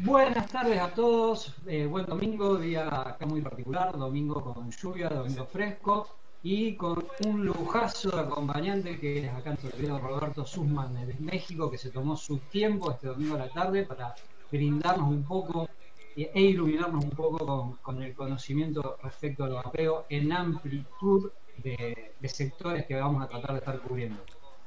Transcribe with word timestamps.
Buenas 0.00 0.48
tardes 0.48 0.78
a 0.78 0.88
todos, 0.90 1.54
eh, 1.66 1.86
buen 1.86 2.04
domingo, 2.04 2.56
día 2.58 2.86
acá 2.86 3.24
muy 3.24 3.40
particular, 3.40 3.96
domingo 3.96 4.42
con 4.42 4.70
lluvia, 4.70 5.08
domingo 5.08 5.46
fresco 5.46 6.08
y 6.42 6.74
con 6.74 7.06
un 7.24 7.46
lujazo 7.46 8.10
de 8.10 8.20
acompañante 8.20 9.00
que 9.00 9.24
es 9.24 9.32
acá 9.32 9.50
nuestro 9.50 9.70
querido 9.70 9.98
Roberto 9.98 10.44
Sussman 10.44 11.06
de 11.06 11.14
México, 11.18 11.70
que 11.70 11.78
se 11.78 11.90
tomó 11.90 12.14
su 12.16 12.38
tiempo 12.38 12.90
este 12.90 13.06
domingo 13.06 13.36
a 13.36 13.38
la 13.38 13.48
tarde 13.48 13.84
para 13.84 14.14
brindarnos 14.50 15.08
un 15.08 15.24
poco 15.24 15.68
e 16.14 16.40
iluminarnos 16.40 17.02
un 17.02 17.10
poco 17.10 17.78
con, 17.80 18.02
el 18.02 18.14
conocimiento 18.14 18.98
respecto 19.02 19.44
al 19.44 19.54
vapeo 19.54 20.04
en 20.10 20.30
amplitud 20.30 21.30
de, 21.58 22.12
de 22.20 22.28
sectores 22.28 22.84
que 22.84 22.96
vamos 22.96 23.22
a 23.22 23.28
tratar 23.28 23.52
de 23.52 23.58
estar 23.58 23.78
cubriendo. 23.80 24.22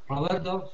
Roberto. 0.08 0.72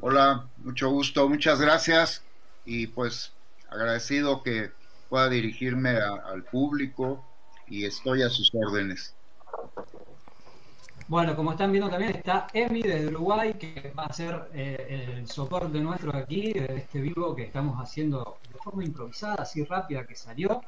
Hola, 0.00 0.48
mucho 0.58 0.90
gusto, 0.90 1.28
muchas 1.28 1.60
gracias 1.60 2.24
y 2.64 2.86
pues 2.88 3.33
agradecido 3.74 4.42
que 4.42 4.70
pueda 5.08 5.28
dirigirme 5.28 5.90
al 5.90 6.44
público 6.44 7.24
y 7.68 7.84
estoy 7.84 8.22
a 8.22 8.28
sus 8.28 8.50
órdenes. 8.54 9.14
Bueno, 11.06 11.36
como 11.36 11.52
están 11.52 11.70
viendo 11.70 11.90
también 11.90 12.16
está 12.16 12.46
Emi 12.54 12.82
desde 12.82 13.08
Uruguay, 13.08 13.54
que 13.54 13.92
va 13.96 14.04
a 14.04 14.12
ser 14.12 14.48
eh, 14.54 15.16
el 15.18 15.28
soporte 15.28 15.78
nuestro 15.78 16.16
aquí, 16.16 16.54
de 16.54 16.76
este 16.76 17.00
vivo 17.02 17.36
que 17.36 17.42
estamos 17.42 17.78
haciendo 17.78 18.38
de 18.50 18.58
forma 18.58 18.84
improvisada, 18.84 19.34
así 19.42 19.64
rápida 19.64 20.06
que 20.06 20.16
salió. 20.16 20.62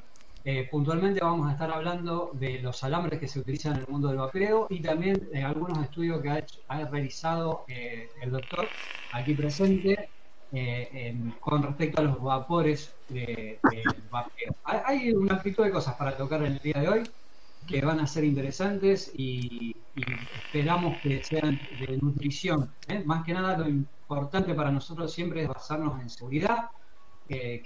Eh, 0.45 0.67
puntualmente 0.69 1.19
vamos 1.21 1.49
a 1.49 1.53
estar 1.53 1.71
hablando 1.71 2.29
de 2.33 2.59
los 2.59 2.83
alambres 2.83 3.19
que 3.19 3.27
se 3.27 3.39
utilizan 3.39 3.73
en 3.73 3.79
el 3.81 3.87
mundo 3.87 4.09
del 4.09 4.17
vapeo 4.17 4.67
y 4.69 4.79
también 4.79 5.27
de 5.31 5.43
algunos 5.43 5.79
estudios 5.83 6.21
que 6.21 6.29
ha, 6.29 6.45
ha 6.67 6.85
realizado 6.85 7.65
eh, 7.67 8.09
el 8.21 8.31
doctor 8.31 8.67
aquí 9.11 9.33
presente 9.33 10.09
eh, 10.51 11.15
con 11.39 11.61
respecto 11.61 12.01
a 12.01 12.05
los 12.05 12.21
vapores 12.21 12.93
de, 13.09 13.59
vapeo. 14.09 14.55
Hay 14.63 15.11
una 15.11 15.35
actitud 15.35 15.63
de 15.63 15.71
cosas 15.71 15.95
para 15.95 16.15
tocar 16.15 16.41
en 16.41 16.53
el 16.53 16.59
día 16.59 16.79
de 16.79 16.87
hoy 16.87 17.03
que 17.67 17.81
van 17.81 17.99
a 17.99 18.07
ser 18.07 18.23
interesantes 18.23 19.11
y, 19.13 19.75
esperamos 20.45 21.01
que 21.01 21.23
sean 21.23 21.59
de 21.79 21.97
nutrición. 21.97 22.71
¿eh? 22.87 23.03
Más 23.05 23.25
que 23.25 23.33
nada 23.33 23.57
lo 23.57 23.67
importante 23.67 24.53
para 24.53 24.71
nosotros 24.71 25.11
siempre 25.11 25.43
es 25.43 25.49
basarnos 25.49 25.99
en 25.99 26.09
seguridad, 26.09 26.69
que, 27.27 27.61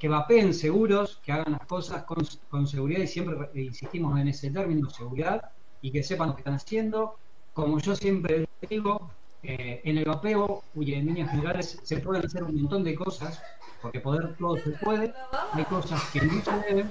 que 0.00 0.08
vapeen 0.08 0.52
seguros, 0.52 1.20
que 1.24 1.30
hagan 1.30 1.52
las 1.52 1.66
cosas 1.66 2.02
con, 2.02 2.26
con 2.50 2.66
seguridad 2.66 3.02
y 3.02 3.06
siempre 3.06 3.36
insistimos 3.54 4.18
en 4.18 4.28
ese 4.28 4.50
término, 4.50 4.90
seguridad, 4.90 5.52
y 5.80 5.92
que 5.92 6.02
sepan 6.02 6.30
lo 6.30 6.34
que 6.34 6.40
están 6.40 6.54
haciendo. 6.54 7.16
Como 7.52 7.78
yo 7.78 7.94
siempre 7.94 8.48
digo, 8.68 9.10
eh, 9.42 9.80
el 9.84 10.04
vapeo, 10.04 10.62
y 10.74 10.94
en 10.94 11.06
líneas 11.06 11.30
generales 11.30 11.78
se 11.82 11.98
pueden 11.98 12.24
hacer 12.24 12.42
un 12.42 12.54
montón 12.62 12.84
de 12.84 12.94
cosas, 12.94 13.42
porque 13.80 14.00
poder 14.00 14.36
todo 14.36 14.56
se 14.56 14.70
puede, 14.70 15.12
hay 15.52 15.64
cosas 15.64 16.02
que 16.12 16.22
no 16.22 16.42
se 16.42 16.50
deben 16.68 16.90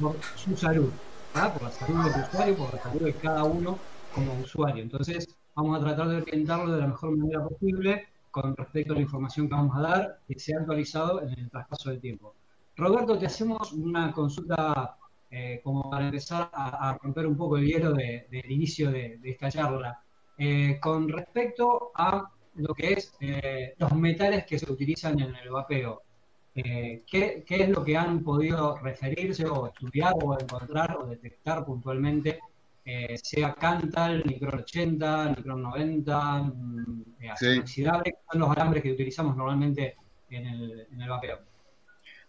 por 0.00 0.16
su 0.36 0.56
salud, 0.56 0.90
por 1.32 1.62
la 1.62 1.70
salud 1.70 2.04
del 2.04 2.22
usuario, 2.22 2.56
por 2.56 2.74
la 2.74 2.82
salud 2.82 3.02
de 3.02 3.14
cada 3.14 3.44
uno 3.44 3.78
como 4.14 4.40
usuario. 4.40 4.82
Entonces, 4.82 5.28
vamos 5.54 5.78
a 5.78 5.84
tratar 5.84 6.08
de 6.08 6.16
orientarlo 6.16 6.72
de 6.72 6.80
la 6.80 6.86
mejor 6.88 7.16
manera 7.16 7.44
posible 7.44 8.08
con 8.30 8.56
respecto 8.56 8.92
a 8.92 8.96
la 8.96 9.02
información 9.02 9.48
que 9.48 9.54
vamos 9.54 9.76
a 9.76 9.80
dar, 9.80 10.18
que 10.26 10.38
se 10.38 10.54
ha 10.54 10.58
actualizado 10.58 11.22
en 11.22 11.38
el 11.38 11.50
traspaso 11.50 11.90
del 11.90 12.00
tiempo. 12.00 12.34
Roberto, 12.76 13.18
te 13.18 13.26
hacemos 13.26 13.72
una 13.72 14.12
consulta 14.12 14.96
eh, 15.30 15.60
como 15.62 15.90
para 15.90 16.06
empezar 16.06 16.50
a, 16.52 16.98
romper 17.02 17.26
un 17.26 17.36
poco 17.36 17.58
el 17.58 17.66
hielo 17.66 17.92
del 17.92 18.50
inicio 18.50 18.90
de, 18.90 19.18
de 19.18 19.30
esta 19.30 19.50
charla. 19.50 20.02
Eh, 20.44 20.80
con 20.80 21.08
respecto 21.08 21.92
a 21.94 22.28
lo 22.56 22.74
que 22.74 22.94
es 22.94 23.14
eh, 23.20 23.74
los 23.78 23.92
metales 23.92 24.44
que 24.44 24.58
se 24.58 24.72
utilizan 24.72 25.20
en 25.20 25.36
el 25.36 25.50
vapeo. 25.50 26.02
Eh, 26.52 27.04
¿qué, 27.08 27.44
es 27.48 27.68
lo 27.68 27.84
que 27.84 27.96
han 27.96 28.24
podido 28.24 28.76
referirse 28.78 29.46
o 29.46 29.68
estudiar 29.68 30.14
o 30.20 30.36
encontrar 30.36 30.96
o 30.96 31.06
detectar 31.06 31.64
puntualmente, 31.64 32.40
sea 33.22 33.54
Cantal, 33.54 34.24
Nicron 34.26 34.58
80, 34.58 35.34
Nicron 35.36 35.62
90, 35.62 36.42
mm, 36.42 37.04
inoxidable, 37.20 38.16
son 38.28 38.40
los 38.40 38.50
alambres 38.50 38.82
que 38.82 38.90
utilizamos 38.90 39.36
normalmente 39.36 39.94
en 40.28 40.44
el, 40.44 40.88
en 40.90 41.02
el 41.02 41.08
vapeo? 41.08 41.38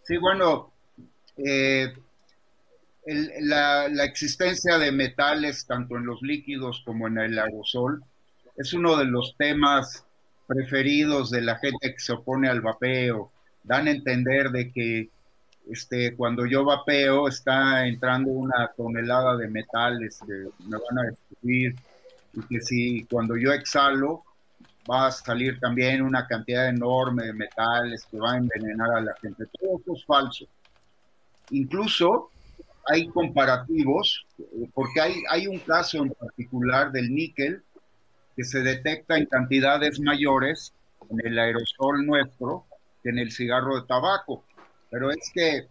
Sí, 0.04 0.18
bueno, 0.18 0.72
la, 3.06 4.04
existencia 4.04 4.78
de 4.78 4.92
metales, 4.92 5.66
tanto 5.66 5.98
en 5.98 6.06
los 6.06 6.22
líquidos 6.22 6.82
como 6.86 7.08
en 7.08 7.18
el 7.18 7.38
aerosol, 7.38 8.04
es 8.56 8.74
uno 8.74 8.98
de 8.98 9.06
los 9.06 9.36
temas 9.38 10.06
preferidos 10.48 11.30
de 11.32 11.42
la 11.42 11.58
gente 11.58 11.94
que 11.94 12.00
se 12.00 12.14
opone 12.14 12.50
al 12.50 12.62
vapeo. 12.62 13.32
Dan 13.64 13.88
a 13.88 13.92
entender 13.92 14.50
de 14.52 14.72
que 14.72 15.10
este, 15.70 16.16
cuando 16.16 16.46
yo 16.46 16.66
vapeo 16.66 17.28
está 17.28 17.88
entrando 17.88 18.32
una 18.32 18.72
tonelada 18.76 19.38
de 19.38 19.48
metales 19.48 20.20
que 20.26 20.50
me 20.66 20.78
van 20.78 21.00
a 21.00 21.04
destruir 21.10 21.76
y 22.34 22.42
que 22.42 22.62
si 22.62 23.06
cuando 23.06 23.38
yo 23.38 23.54
exhalo 23.54 24.24
va 24.90 25.08
a 25.08 25.12
salir 25.12 25.60
también 25.60 26.02
una 26.02 26.28
cantidad 26.28 26.68
enorme 26.68 27.28
de 27.28 27.34
metales 27.34 28.06
que 28.12 28.18
va 28.18 28.34
a 28.34 28.38
envenenar 28.38 28.92
a 28.92 29.02
la 29.02 29.16
gente. 29.22 29.46
Todo 29.60 29.80
eso 29.80 29.94
es 29.96 30.06
falso. 30.06 30.46
Incluso 31.52 32.32
hay 32.88 33.08
comparativos, 33.08 34.26
eh, 34.40 34.70
porque 34.74 35.02
hay, 35.02 35.48
un 35.48 35.60
caso 35.60 36.04
en 36.04 36.10
particular 36.12 36.92
del 36.92 37.14
níquel 37.14 37.64
que 38.36 38.44
se 38.44 38.62
detecta 38.62 39.18
en 39.18 39.26
cantidades 39.26 40.00
mayores 40.00 40.74
en 41.10 41.26
el 41.26 41.38
aerosol 41.38 42.06
nuestro 42.06 42.66
que 43.02 43.10
en 43.10 43.20
el 43.20 43.32
cigarro 43.32 43.80
de 43.80 43.88
tabaco. 43.88 44.44
Pero 44.90 45.12
es 45.12 45.32
que 45.34 45.68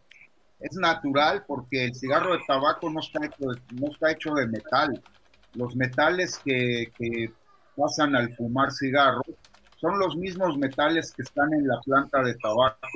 es 0.60 0.76
natural 0.76 1.44
porque 1.46 1.86
el 1.86 1.94
cigarro 1.94 2.32
de 2.32 2.40
tabaco 2.46 2.88
no 2.90 3.00
está 3.00 3.24
hecho 3.24 3.46
no 3.72 3.88
está 3.88 4.12
hecho 4.12 4.34
de 4.34 4.46
metal. 4.46 5.02
Los 5.54 5.74
metales 5.76 6.38
que, 6.38 6.92
que 6.96 7.32
pasan 7.76 8.14
al 8.14 8.34
fumar 8.36 8.70
cigarro 8.72 9.22
son 9.76 9.98
los 9.98 10.16
mismos 10.16 10.56
metales 10.56 11.12
que 11.12 11.22
están 11.22 11.52
en 11.52 11.66
la 11.66 11.80
planta 11.80 12.22
de 12.22 12.34
tabaco. 12.36 12.86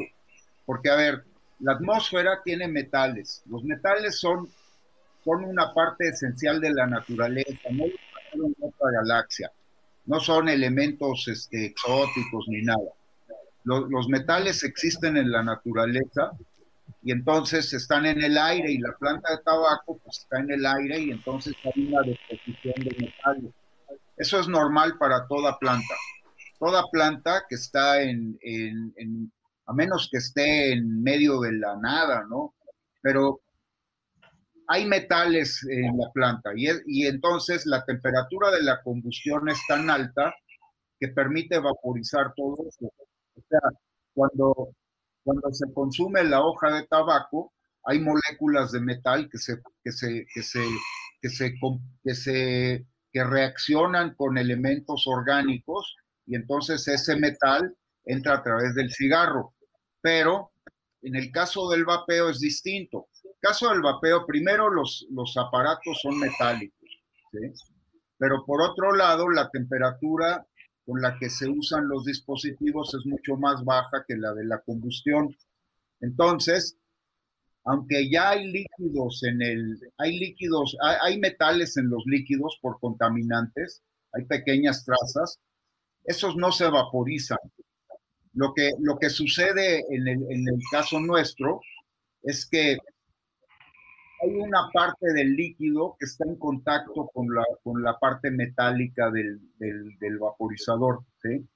Porque, 0.65 0.89
a 0.89 0.97
ver, 0.97 1.25
la 1.61 1.73
atmósfera 1.73 2.41
tiene 2.45 2.69
metales. 2.69 3.43
Los 3.47 3.65
metales 3.65 4.19
son, 4.19 4.49
son 5.25 5.45
una 5.45 5.73
parte 5.73 6.09
esencial 6.09 6.61
de 6.61 6.71
la 6.71 6.87
naturaleza, 6.87 7.69
no 7.71 7.85
en 7.85 8.55
otra 8.61 8.91
galaxia. 8.93 9.51
No 10.05 10.21
son 10.21 10.49
elementos 10.49 11.27
este, 11.29 11.67
exóticos 11.67 12.47
ni 12.49 12.63
nada. 12.63 12.91
Los, 13.65 14.09
metales 14.09 14.63
existen 14.63 15.17
en 15.17 15.33
la 15.33 15.43
naturaleza 15.43 16.31
y 17.03 17.11
entonces 17.11 17.73
están 17.73 18.07
en 18.07 18.23
el 18.23 18.39
aire 18.39 18.71
y 18.71 18.79
la 18.79 18.93
planta 18.93 19.33
de 19.33 19.43
tabaco 19.43 19.99
pues 20.05 20.19
está 20.19 20.39
en 20.39 20.53
el 20.53 20.65
aire 20.65 21.01
y 21.01 21.11
entonces 21.11 21.53
hay 21.65 21.89
una 21.89 22.03
deposición 22.03 22.75
de 22.77 22.97
metales. 23.01 23.53
Eso 24.17 24.39
es 24.39 24.47
normal 24.47 24.97
para 24.99 25.27
toda 25.27 25.59
planta. 25.59 25.95
Toda 26.61 26.85
planta 26.93 27.45
que 27.49 27.57
está 27.57 28.01
en, 28.03 28.39
en 28.41 29.33
a 29.67 29.73
menos 29.73 30.09
que 30.11 30.19
esté 30.19 30.73
en 30.73 31.03
medio 31.03 31.41
de 31.41 31.53
la 31.53 31.77
nada, 31.77 32.25
¿no? 32.29 32.55
Pero 33.03 33.41
hay 34.69 34.87
metales 34.87 35.65
en 35.69 35.97
la 35.97 36.11
planta 36.13 36.51
y, 36.57 37.07
entonces 37.07 37.67
la 37.67 37.85
temperatura 37.85 38.51
de 38.51 38.63
la 38.63 38.83
combustión 38.83 39.49
es 39.49 39.59
tan 39.69 39.89
alta 39.91 40.35
que 40.99 41.09
permite 41.09 41.59
vaporizar 41.59 42.33
todo 42.35 42.57
eso. 42.69 42.87
O 42.87 43.43
sea, 43.49 43.61
cuando, 44.13 44.71
cuando 45.23 45.53
se 45.53 45.73
consume 45.73 46.25
la 46.25 46.43
hoja 46.43 46.73
de 46.75 46.87
tabaco, 46.87 47.53
hay 47.85 48.01
moléculas 48.01 48.73
de 48.73 48.81
metal 48.81 49.29
que 49.31 49.39
se, 49.39 49.61
que 49.85 49.93
se, 49.93 50.27
que 50.35 50.43
se, 50.43 50.65
que 51.21 51.29
se, 51.29 51.55
que 52.03 52.15
se 52.15 52.87
que 53.17 53.25
reaccionan 53.25 54.15
con 54.15 54.37
elementos 54.37 55.07
orgánicos 55.07 55.97
y 56.27 56.37
entonces 56.37 56.87
ese 56.87 57.17
metal 57.17 57.75
entra 58.05 58.35
a 58.35 58.43
través 58.43 58.75
del 58.75 58.93
cigarro. 58.93 59.55
Pero 60.07 60.53
en 61.03 61.17
el 61.17 61.33
caso 61.33 61.69
del 61.69 61.85
vapeo 61.85 62.31
es 62.31 62.39
distinto. 62.39 63.09
En 63.25 63.31
el 63.31 63.37
caso 63.41 63.71
del 63.71 63.83
vapeo, 63.83 64.25
primero 64.25 64.71
los, 64.71 65.05
los 65.11 65.37
aparatos 65.37 65.99
son 66.01 66.21
metálicos, 66.21 66.89
pero 68.17 68.45
por 68.47 68.63
otro 68.63 68.95
lado, 68.95 69.29
la 69.29 69.51
temperatura 69.51 70.47
con 70.85 71.03
la 71.03 71.19
que 71.19 71.29
se 71.29 71.49
usan 71.49 71.89
los 71.89 72.05
dispositivos 72.05 72.95
es 72.95 73.05
mucho 73.05 73.37
más 73.37 73.65
baja 73.65 74.05
que 74.07 74.15
la 74.17 74.33
de 74.33 74.45
la 74.45 74.61
combustión. 74.61 75.37
Entonces, 76.01 76.79
aunque 77.65 78.09
ya 78.09 78.31
hay 78.31 78.47
líquidos 78.47 79.25
en 79.25 79.43
el, 79.43 79.81
hay 79.99 80.21
líquidos, 80.21 80.77
hay, 81.03 81.19
metales 81.19 81.77
en 81.79 81.91
los 81.91 82.05
líquidos 82.07 82.61
por 82.63 82.79
contaminantes, 82.79 83.83
hay 84.13 84.25
pequeñas 84.27 84.85
trazas, 84.85 85.41
esos 86.05 86.37
no 86.37 86.53
se 86.53 86.69
vaporizan, 86.69 87.39
lo 88.37 88.53
que, 88.55 88.73
lo 88.81 88.99
que 88.99 89.09
sucede 89.09 89.83
en 89.89 90.07
el, 90.07 90.23
en 90.31 90.49
el 90.49 90.61
caso 90.71 91.01
nuestro 91.01 91.61
es 92.23 92.47
que 92.47 92.77
hay 94.23 94.35
una 94.35 94.69
parte 94.73 95.13
del 95.15 95.35
líquido 95.35 95.97
que 95.99 96.05
está 96.05 96.25
en 96.27 96.37
contacto 96.37 97.11
con 97.13 97.35
la, 97.35 97.45
con 97.63 97.83
la 97.83 97.99
parte 97.99 98.31
metálica 98.31 99.11
del, 99.11 99.41
del, 99.59 100.19
vaporizador, 100.19 101.05
¿sí? 101.23 101.47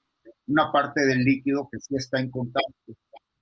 Una 0.47 0.73
parte 0.73 1.03
del 1.03 1.23
líquido 1.23 1.69
que 1.71 1.79
sí 1.81 1.97
está 1.97 2.19
en 2.19 2.31
contacto. 2.31 2.93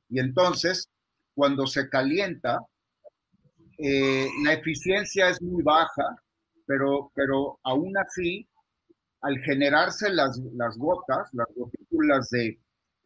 Y 0.08 0.19
entonces, 0.19 0.88
cuando 1.35 1.67
se 1.67 1.88
calienta, 1.88 2.58
eh, 3.79 4.26
la 4.44 4.52
eficiencia 4.55 5.31
es 5.31 5.40
muy 5.40 5.62
baja, 5.62 6.17
pero, 6.67 7.12
pero 7.14 7.58
aún 7.62 7.96
así, 7.99 8.49
al 9.20 9.38
generarse 9.40 10.11
las, 10.11 10.38
las 10.55 10.76
gotas, 10.76 11.29
las 11.32 11.49
gotículas 11.55 12.31
de 12.31 12.58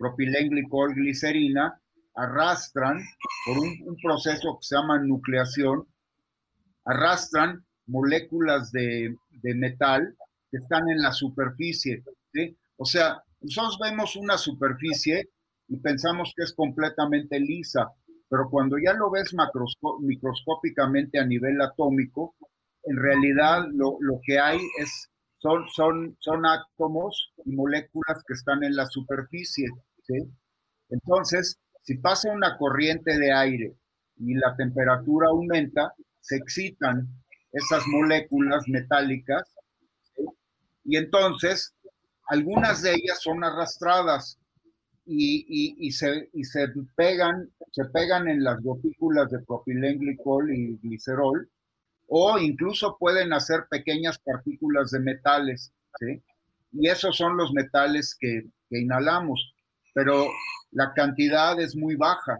propilenglicol, 0.02 0.94
glicerina, 0.94 1.80
arrastran 2.16 3.00
por 3.46 3.58
un, 3.58 3.96
proceso 4.02 4.58
que 4.58 4.66
se 4.66 4.74
llama 4.74 4.98
nucleación, 4.98 5.86
arrastran 6.84 7.64
moléculas 7.86 8.72
de, 8.72 9.14
metal 9.42 10.16
que 10.50 10.58
están 10.58 10.88
en 10.90 11.02
la 11.02 11.12
superficie. 11.12 12.02
O 12.76 12.84
sea, 12.84 13.22
nosotros 13.40 13.78
vemos 13.80 14.16
una 14.16 14.36
superficie 14.36 15.30
y 15.68 15.76
pensamos 15.76 16.32
que 16.36 16.42
es 16.42 16.52
completamente 16.52 17.38
lisa, 17.38 17.88
pero 18.28 18.50
cuando 18.50 18.76
ya 18.78 18.94
lo 18.94 19.10
ves 19.10 19.34
microscópicamente 20.00 21.20
a 21.20 21.24
nivel 21.24 21.60
atómico, 21.60 22.34
en 22.84 22.96
realidad 22.96 23.66
lo, 23.72 23.98
lo 24.00 24.20
que 24.24 24.40
hay 24.40 24.58
es, 24.80 25.08
son, 25.38 25.68
son, 25.68 26.16
son 26.18 26.44
átomos 26.44 27.32
y 27.44 27.52
moléculas 27.52 28.22
que 28.26 28.34
están 28.34 28.64
en 28.64 28.74
la 28.74 28.86
superficie. 28.86 29.68
Entonces, 30.88 31.58
si 31.82 31.98
pasa 31.98 32.30
una 32.30 32.56
corriente 32.58 33.18
de 33.18 33.32
aire 33.32 33.74
y 34.16 34.34
la 34.34 34.54
temperatura 34.56 35.28
aumenta, 35.28 35.92
se 36.20 36.36
excitan 36.36 37.08
esas 37.52 37.86
moléculas 37.86 38.66
metálicas 38.68 39.54
y 40.84 40.96
entonces 40.96 41.74
algunas 42.28 42.82
de 42.82 42.94
ellas 42.94 43.20
son 43.20 43.44
arrastradas 43.44 44.38
y, 45.04 45.90
se, 45.90 46.30
se, 46.42 46.68
pegan, 46.96 47.50
se 47.72 47.84
pegan 47.86 48.28
en 48.28 48.44
las 48.44 48.62
gotículas 48.62 49.30
de 49.30 49.40
propilenglicol 49.40 50.54
y 50.54 50.76
glicerol 50.76 51.50
o 52.06 52.38
incluso 52.38 52.96
pueden 52.98 53.32
hacer 53.32 53.66
pequeñas 53.70 54.18
partículas 54.18 54.90
de 54.90 55.00
metales, 55.00 55.72
Y 56.72 56.88
esos 56.88 57.16
son 57.16 57.36
los 57.36 57.52
metales 57.52 58.16
que, 58.18 58.44
que 58.68 58.80
inhalamos, 58.80 59.51
pero 59.92 60.26
la 60.70 60.92
cantidad 60.94 61.60
es 61.60 61.76
muy 61.76 61.96
baja. 61.96 62.38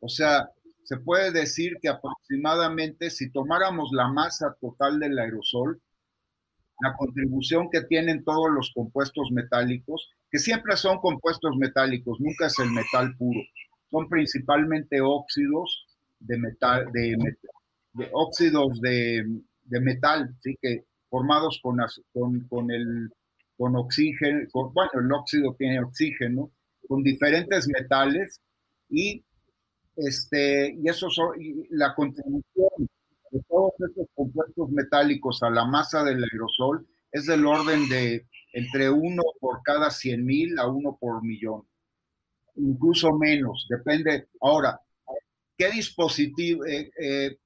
O 0.00 0.08
sea, 0.08 0.48
se 0.84 0.96
puede 0.98 1.30
decir 1.30 1.78
que 1.80 1.88
aproximadamente 1.88 3.10
si 3.10 3.30
tomáramos 3.30 3.90
la 3.92 4.08
masa 4.08 4.56
total 4.60 4.98
del 4.98 5.18
aerosol, 5.18 5.80
la 6.80 6.94
contribución 6.96 7.68
que 7.70 7.82
tienen 7.82 8.24
todos 8.24 8.50
los 8.50 8.72
compuestos 8.74 9.30
metálicos, 9.30 10.10
que 10.30 10.38
siempre 10.38 10.76
son 10.76 10.98
compuestos 10.98 11.56
metálicos, 11.56 12.18
nunca 12.20 12.46
es 12.46 12.58
el 12.58 12.72
metal 12.72 13.14
puro, 13.16 13.40
son 13.90 14.08
principalmente 14.08 15.00
óxidos 15.00 15.86
de 16.18 16.38
metal, 16.38 16.86
de, 16.92 17.16
óxidos 18.12 18.80
de, 18.80 19.24
metal, 19.68 20.34
¿sí? 20.42 20.56
que 20.60 20.84
formados 21.08 21.60
con, 21.62 21.78
con, 22.12 22.40
con 22.48 22.70
el 22.70 23.10
con 23.56 23.76
oxígeno, 23.76 24.48
bueno, 24.72 24.90
el 24.94 25.12
óxido 25.12 25.54
tiene 25.56 25.80
oxígeno, 25.80 26.50
con 26.88 27.02
diferentes 27.02 27.68
metales 27.68 28.40
y 28.88 29.24
este 29.96 30.74
y 30.80 30.88
eso 30.88 31.10
son, 31.10 31.36
la 31.70 31.94
contribución 31.94 32.70
de 33.30 33.40
todos 33.48 33.72
estos 33.88 34.06
compuestos 34.14 34.70
metálicos 34.70 35.42
a 35.42 35.50
la 35.50 35.64
masa 35.64 36.04
del 36.04 36.22
aerosol 36.22 36.86
es 37.10 37.26
del 37.26 37.46
orden 37.46 37.88
de 37.88 38.26
entre 38.52 38.90
uno 38.90 39.22
por 39.40 39.62
cada 39.62 39.90
100 39.90 40.24
mil 40.24 40.58
a 40.58 40.66
uno 40.66 40.96
por 41.00 41.22
millón, 41.22 41.62
incluso 42.56 43.12
menos, 43.12 43.66
depende. 43.68 44.28
Ahora, 44.40 44.80
¿qué 45.56 45.70
dispositivo, 45.70 46.64
eh, 46.66 46.90
eh, 47.00 47.38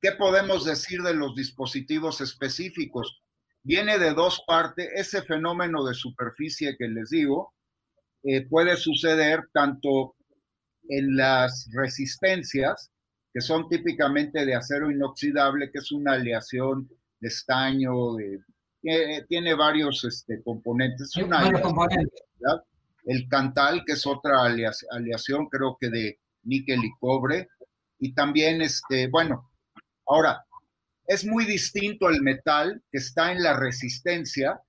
qué 0.00 0.12
podemos 0.12 0.64
decir 0.64 1.02
de 1.02 1.14
los 1.14 1.34
dispositivos 1.34 2.20
específicos? 2.20 3.20
Viene 3.62 3.98
de 3.98 4.14
dos 4.14 4.42
partes, 4.46 4.88
ese 4.94 5.22
fenómeno 5.22 5.84
de 5.84 5.94
superficie 5.94 6.76
que 6.78 6.88
les 6.88 7.10
digo, 7.10 7.52
eh, 8.26 8.44
puede 8.48 8.76
suceder 8.76 9.48
tanto 9.52 10.16
en 10.88 11.16
las 11.16 11.68
resistencias, 11.72 12.90
que 13.32 13.40
son 13.40 13.68
típicamente 13.68 14.44
de 14.44 14.54
acero 14.54 14.90
inoxidable, 14.90 15.70
que 15.70 15.78
es 15.78 15.92
una 15.92 16.14
aleación 16.14 16.88
de 17.20 17.28
estaño, 17.28 18.16
tiene 19.28 19.54
varios 19.54 20.04
este, 20.04 20.42
componentes. 20.42 21.12
El 23.04 23.28
cantal, 23.28 23.84
que 23.86 23.92
es 23.92 24.04
otra 24.06 24.42
aleación, 24.42 25.46
creo 25.46 25.76
que 25.80 25.88
de 25.88 26.18
níquel 26.42 26.84
y 26.84 26.90
cobre. 26.98 27.48
Y 28.00 28.12
también, 28.12 28.60
este, 28.60 29.06
bueno, 29.08 29.50
ahora, 30.06 30.44
es 31.06 31.24
muy 31.24 31.44
distinto 31.44 32.08
el 32.08 32.22
metal 32.22 32.82
que 32.90 32.98
está 32.98 33.30
en 33.30 33.42
la 33.42 33.56
resistencia 33.56 34.60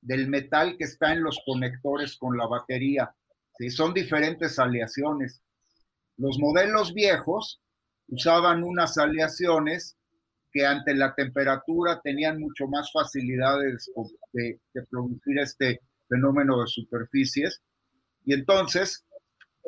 del 0.00 0.28
metal 0.28 0.76
que 0.76 0.84
está 0.84 1.12
en 1.12 1.22
los 1.22 1.40
conectores 1.44 2.16
con 2.16 2.36
la 2.36 2.46
batería. 2.46 3.14
¿sí? 3.58 3.70
Son 3.70 3.94
diferentes 3.94 4.58
aleaciones. 4.58 5.42
Los 6.16 6.38
modelos 6.38 6.94
viejos 6.94 7.60
usaban 8.08 8.62
unas 8.62 8.98
aleaciones 8.98 9.96
que 10.52 10.64
ante 10.64 10.94
la 10.94 11.14
temperatura 11.14 12.00
tenían 12.02 12.38
mucho 12.38 12.68
más 12.68 12.90
facilidades 12.92 13.90
de, 14.32 14.60
producir 14.88 15.38
este 15.40 15.80
fenómeno 16.08 16.60
de 16.60 16.66
superficies. 16.68 17.60
Y 18.24 18.34
entonces, 18.34 19.04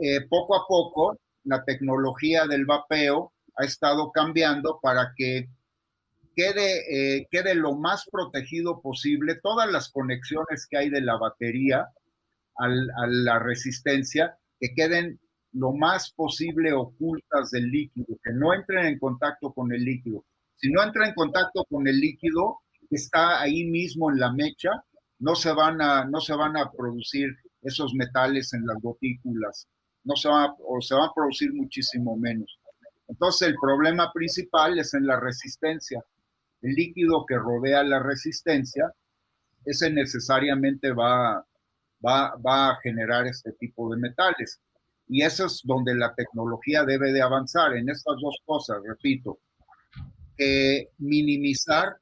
eh, 0.01 0.21
poco 0.29 0.55
a 0.55 0.65
poco, 0.69 1.19
la 1.43 1.65
tecnología 1.65 2.47
del 2.47 2.67
vapeo 2.67 3.33
ha 3.57 3.65
estado 3.65 4.13
cambiando 4.13 4.79
para 4.81 5.13
que 5.17 5.49
quede, 6.37 7.17
eh, 7.17 7.29
quede 7.31 7.55
lo 7.55 7.75
más 7.75 8.07
protegido 8.13 8.81
posible 8.83 9.41
todas 9.43 9.73
las 9.73 9.91
conexiones 9.91 10.67
que 10.69 10.77
hay 10.77 10.91
de 10.91 11.01
la 11.01 11.17
batería 11.17 11.89
a 12.59 12.69
la 13.07 13.39
resistencia, 13.39 14.39
que 14.59 14.75
queden 14.75 15.21
lo 15.53 15.73
más 15.73 16.11
posible 16.13 16.73
ocultas 16.73 17.51
del 17.51 17.71
líquido, 17.71 18.19
que 18.23 18.33
no 18.33 18.55
entren 18.55 18.87
en 18.87 18.99
contacto 18.99 19.53
con 19.53 19.73
el 19.73 19.85
líquido. 19.85 20.25
Si 20.57 20.71
no 20.71 20.83
entra 20.83 21.07
en 21.07 21.15
contacto 21.15 21.65
con 21.69 21.87
el 21.87 21.99
líquido 21.99 22.61
está 22.91 23.41
ahí 23.41 23.65
mismo 23.65 24.11
en 24.11 24.21
la 24.21 24.33
mecha, 24.33 24.71
no 25.19 25.35
se 25.35 25.53
van 25.53 25.83
a, 25.83 26.05
no 26.05 26.21
se 26.21 26.35
van 26.35 26.57
a 26.57 26.71
producir 26.71 27.29
esos 27.63 27.93
metales 27.95 28.53
en 28.55 28.67
las 28.67 28.81
gotículas, 28.81 29.69
no 30.05 30.17
se 30.17 30.29
va, 30.29 30.55
o 30.67 30.81
se 30.81 30.95
van 30.95 31.09
a 31.09 31.15
producir 31.15 31.53
muchísimo 31.53 32.17
menos. 32.17 32.59
Entonces 33.09 33.49
el 33.49 33.57
problema 33.61 34.13
principal 34.13 34.79
es 34.79 34.95
en 34.95 35.07
la 35.07 35.19
resistencia 35.19 36.03
el 36.63 36.73
líquido 36.75 37.25
que 37.27 37.37
rodea 37.37 37.83
la 37.83 38.01
resistencia, 38.03 38.93
ese 39.65 39.91
necesariamente 39.91 40.93
va, 40.93 41.45
va, 42.05 42.37
va 42.37 42.71
a 42.71 42.77
generar 42.83 43.27
este 43.27 43.53
tipo 43.53 43.93
de 43.93 44.01
metales. 44.01 44.61
Y 45.09 45.23
eso 45.23 45.47
es 45.47 45.61
donde 45.65 45.95
la 45.95 46.15
tecnología 46.15 46.85
debe 46.85 47.13
de 47.13 47.23
avanzar 47.23 47.77
en 47.77 47.89
estas 47.89 48.17
dos 48.21 48.39
cosas, 48.45 48.79
repito, 48.85 49.39
minimizar 50.99 51.97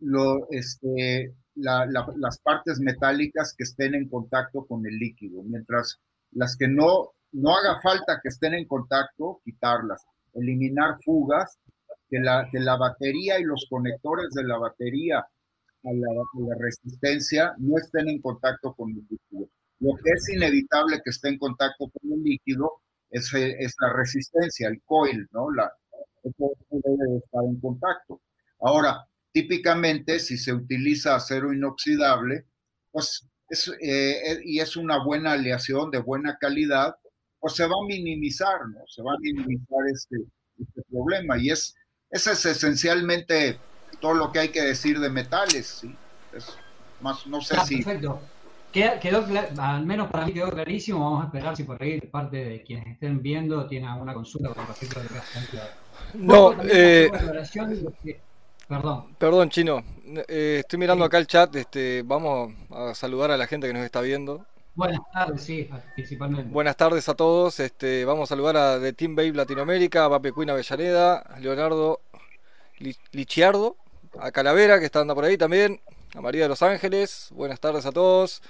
lo, 0.00 0.46
este, 0.50 1.34
las 1.54 2.38
partes 2.42 2.78
metálicas 2.80 3.54
que 3.56 3.64
estén 3.64 3.94
en 3.94 4.08
contacto 4.08 4.66
con 4.66 4.86
el 4.86 4.98
líquido, 4.98 5.42
mientras 5.42 5.98
las 6.32 6.56
que 6.56 6.68
no, 6.68 7.12
no 7.32 7.56
haga 7.56 7.80
falta 7.80 8.20
que 8.22 8.28
estén 8.28 8.54
en 8.54 8.66
contacto, 8.66 9.40
quitarlas, 9.44 10.04
eliminar 10.34 10.98
fugas 11.02 11.58
que 12.08 12.18
la, 12.20 12.48
que 12.50 12.60
la 12.60 12.76
batería 12.76 13.38
y 13.38 13.44
los 13.44 13.66
conectores 13.68 14.30
de 14.30 14.44
la 14.44 14.58
batería 14.58 15.18
a 15.18 15.92
la, 15.92 16.56
resistencia 16.58 17.54
no 17.58 17.78
estén 17.78 18.08
en 18.08 18.20
contacto 18.20 18.74
con 18.74 18.90
el 18.90 19.06
líquido. 19.08 19.48
Lo 19.80 19.94
que 20.02 20.10
es 20.10 20.28
inevitable 20.28 21.00
que 21.04 21.10
esté 21.10 21.28
en 21.28 21.38
contacto 21.38 21.90
con 21.90 22.12
el 22.12 22.22
líquido 22.22 22.82
es, 23.10 23.32
es 23.34 23.74
la 23.80 23.92
resistencia, 23.92 24.68
el 24.68 24.82
coil, 24.84 25.28
¿no? 25.32 25.50
La, 25.52 25.70
debe 26.24 27.18
estar 27.18 27.44
en 27.44 27.60
contacto. 27.60 28.20
Ahora, 28.60 29.06
típicamente, 29.32 30.18
si 30.18 30.38
se 30.38 30.52
utiliza 30.52 31.14
acero 31.14 31.52
inoxidable, 31.52 32.46
pues 32.90 33.28
es, 33.48 33.70
eh, 33.80 34.40
y 34.44 34.60
es 34.60 34.76
una 34.76 35.04
buena 35.04 35.32
aleación 35.32 35.90
de 35.90 35.98
buena 35.98 36.36
calidad, 36.38 36.96
pues 37.38 37.54
se 37.54 37.64
va 37.64 37.74
a 37.80 37.86
minimizar, 37.86 38.68
¿no? 38.68 38.80
Se 38.88 39.02
va 39.02 39.12
a 39.12 39.20
minimizar 39.20 39.78
este, 39.92 40.16
este 40.58 40.82
problema. 40.90 41.38
Y 41.38 41.50
es, 41.50 41.76
ese 42.10 42.32
es 42.32 42.46
esencialmente 42.46 43.58
todo 44.00 44.14
lo 44.14 44.32
que 44.32 44.40
hay 44.40 44.48
que 44.48 44.62
decir 44.62 45.00
de 45.00 45.10
metales, 45.10 45.66
¿sí? 45.80 45.94
Es 46.32 46.56
más, 47.00 47.26
no 47.26 47.40
sé 47.40 47.56
si... 47.66 47.82
Perfecto. 47.82 48.20
Quedó, 48.72 49.24
al 49.58 49.86
menos 49.86 50.10
para 50.10 50.26
mí 50.26 50.34
quedó 50.34 50.50
clarísimo. 50.50 51.00
Vamos 51.00 51.22
a 51.22 51.26
esperar 51.26 51.56
si 51.56 51.64
por 51.64 51.82
ahí 51.82 51.98
parte 52.02 52.44
de 52.44 52.62
quienes 52.62 52.86
estén 52.88 53.22
viendo 53.22 53.66
tiene 53.66 53.88
alguna 53.88 54.12
consulta 54.12 54.52
con 54.52 54.66
respecto 54.66 55.00
a 55.00 55.02
lo 55.02 55.08
que 55.08 56.18
No, 56.18 56.54
eh, 56.62 57.10
Perdón. 58.68 59.14
Perdón, 59.16 59.48
Chino. 59.48 59.82
Eh, 60.28 60.58
estoy 60.60 60.78
mirando 60.78 61.04
acá 61.06 61.16
el 61.18 61.26
chat. 61.26 61.54
Este, 61.56 62.02
vamos 62.04 62.52
a 62.70 62.94
saludar 62.94 63.30
a 63.30 63.38
la 63.38 63.46
gente 63.46 63.66
que 63.66 63.72
nos 63.72 63.84
está 63.84 64.02
viendo. 64.02 64.44
Buenas 64.76 65.00
tardes, 65.10 65.42
sí, 65.42 65.70
principalmente. 65.94 66.52
Buenas 66.52 66.76
tardes 66.76 67.08
a 67.08 67.14
todos. 67.14 67.60
Este, 67.60 68.04
vamos 68.04 68.24
a 68.24 68.36
saludar 68.36 68.58
a 68.58 68.78
The 68.78 68.92
Team 68.92 69.16
Babe 69.16 69.32
Latinoamérica, 69.32 70.04
a 70.04 70.20
Cuina 70.20 70.52
Avellaneda, 70.52 71.24
Leonardo 71.40 72.02
Lichiardo, 73.12 73.76
a 74.20 74.30
Calavera, 74.32 74.78
que 74.78 74.84
está 74.84 75.00
andando 75.00 75.14
por 75.14 75.24
ahí 75.24 75.38
también, 75.38 75.80
a 76.14 76.20
María 76.20 76.42
de 76.42 76.50
Los 76.50 76.60
Ángeles. 76.60 77.30
Buenas 77.32 77.58
tardes 77.58 77.86
a 77.86 77.92
todos. 77.92 78.42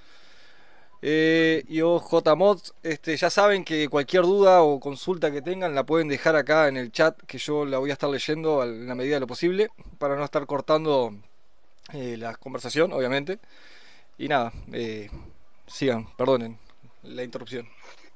Eh, 1.00 1.64
yo, 1.68 2.00
JMod, 2.00 2.59
este, 2.83 3.16
ya 3.16 3.30
saben 3.30 3.64
que 3.64 3.88
cualquier 3.88 4.23
duda 4.23 4.62
o 4.62 4.80
consulta 4.80 5.30
que 5.30 5.42
tengan 5.42 5.76
la 5.76 5.87
pueden 5.87 6.09
dejar 6.09 6.35
acá 6.35 6.66
en 6.66 6.76
el 6.76 6.90
chat, 6.90 7.16
que 7.23 7.38
yo 7.38 7.64
la 7.64 7.78
voy 7.78 7.90
a 7.90 7.92
estar 7.92 8.11
leyendo 8.11 8.64
en 8.64 8.88
la 8.88 8.97
medida 8.97 9.14
de 9.14 9.21
lo 9.21 9.28
posible, 9.28 9.68
para 9.99 10.16
no 10.16 10.25
estar 10.25 10.45
cortando 10.47 11.14
eh, 11.92 12.16
la 12.18 12.35
conversación, 12.35 12.92
obviamente. 12.92 13.38
Y 14.18 14.26
nada, 14.26 14.52
eh, 14.73 15.09
sigan, 15.66 16.06
perdonen 16.16 16.58
la 17.02 17.23
interrupción. 17.23 17.66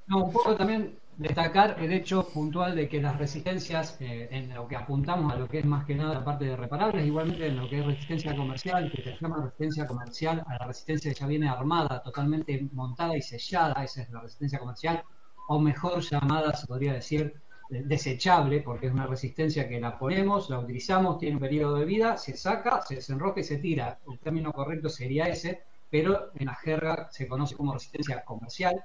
No, 0.07 0.25
un 0.25 0.33
poco 0.33 0.57
también 0.57 0.99
destacar 1.17 1.77
el 1.79 1.93
hecho 1.93 2.27
puntual 2.29 2.75
de 2.75 2.89
que 2.89 3.01
las 3.01 3.19
resistencias, 3.19 3.97
eh, 4.01 4.29
en 4.31 4.55
lo 4.55 4.67
que 4.67 4.77
apuntamos 4.77 5.33
a 5.33 5.37
lo 5.37 5.47
que 5.47 5.59
es 5.59 5.65
más 5.67 5.85
que 5.85 5.95
nada 5.95 6.15
la 6.15 6.25
parte 6.25 6.47
de 6.47 6.57
reparables, 6.57 7.07
igualmente 7.07 7.47
en 7.47 7.57
lo 7.57 7.69
que 7.69 7.81
es 7.81 7.87
resistencia 7.87 8.35
comercial, 8.35 8.91
que 8.91 9.03
se 9.03 9.17
llama 9.21 9.43
resistencia 9.43 9.87
comercial 9.87 10.43
a 10.47 10.59
la 10.59 10.67
resistencia 10.67 11.13
que 11.13 11.21
ya 11.21 11.27
viene 11.27 11.49
armada, 11.49 12.03
totalmente 12.03 12.69
montada 12.73 13.17
y 13.17 13.23
sellada, 13.23 13.85
esa 13.85 14.03
es 14.03 14.11
la 14.11 14.21
resistencia 14.21 14.59
comercial, 14.59 15.05
o 15.49 15.59
mejor 15.59 16.01
llamada, 16.01 16.57
se 16.57 16.67
podría 16.67 16.95
decir, 16.95 17.35
desechable, 17.71 18.61
porque 18.61 18.87
es 18.87 18.93
una 18.93 19.07
resistencia 19.07 19.69
que 19.69 19.81
la 19.81 19.99
ponemos, 19.99 20.51
la 20.51 20.59
utilizamos, 20.59 21.19
tiene 21.19 21.37
un 21.37 21.41
periodo 21.41 21.77
de 21.77 21.85
vida, 21.85 22.17
se 22.17 22.37
saca, 22.37 22.83
se 22.83 22.97
desenroca 22.97 23.41
y 23.41 23.45
se 23.45 23.59
tira. 23.59 24.01
El 24.11 24.19
término 24.19 24.53
correcto 24.53 24.89
sería 24.89 25.27
ese, 25.27 25.63
pero 25.91 26.31
en 26.35 26.47
la 26.47 26.55
jerga 26.57 27.09
se 27.11 27.29
conoce 27.29 27.57
como 27.57 27.73
resistencia 27.75 28.25
comercial. 28.25 28.83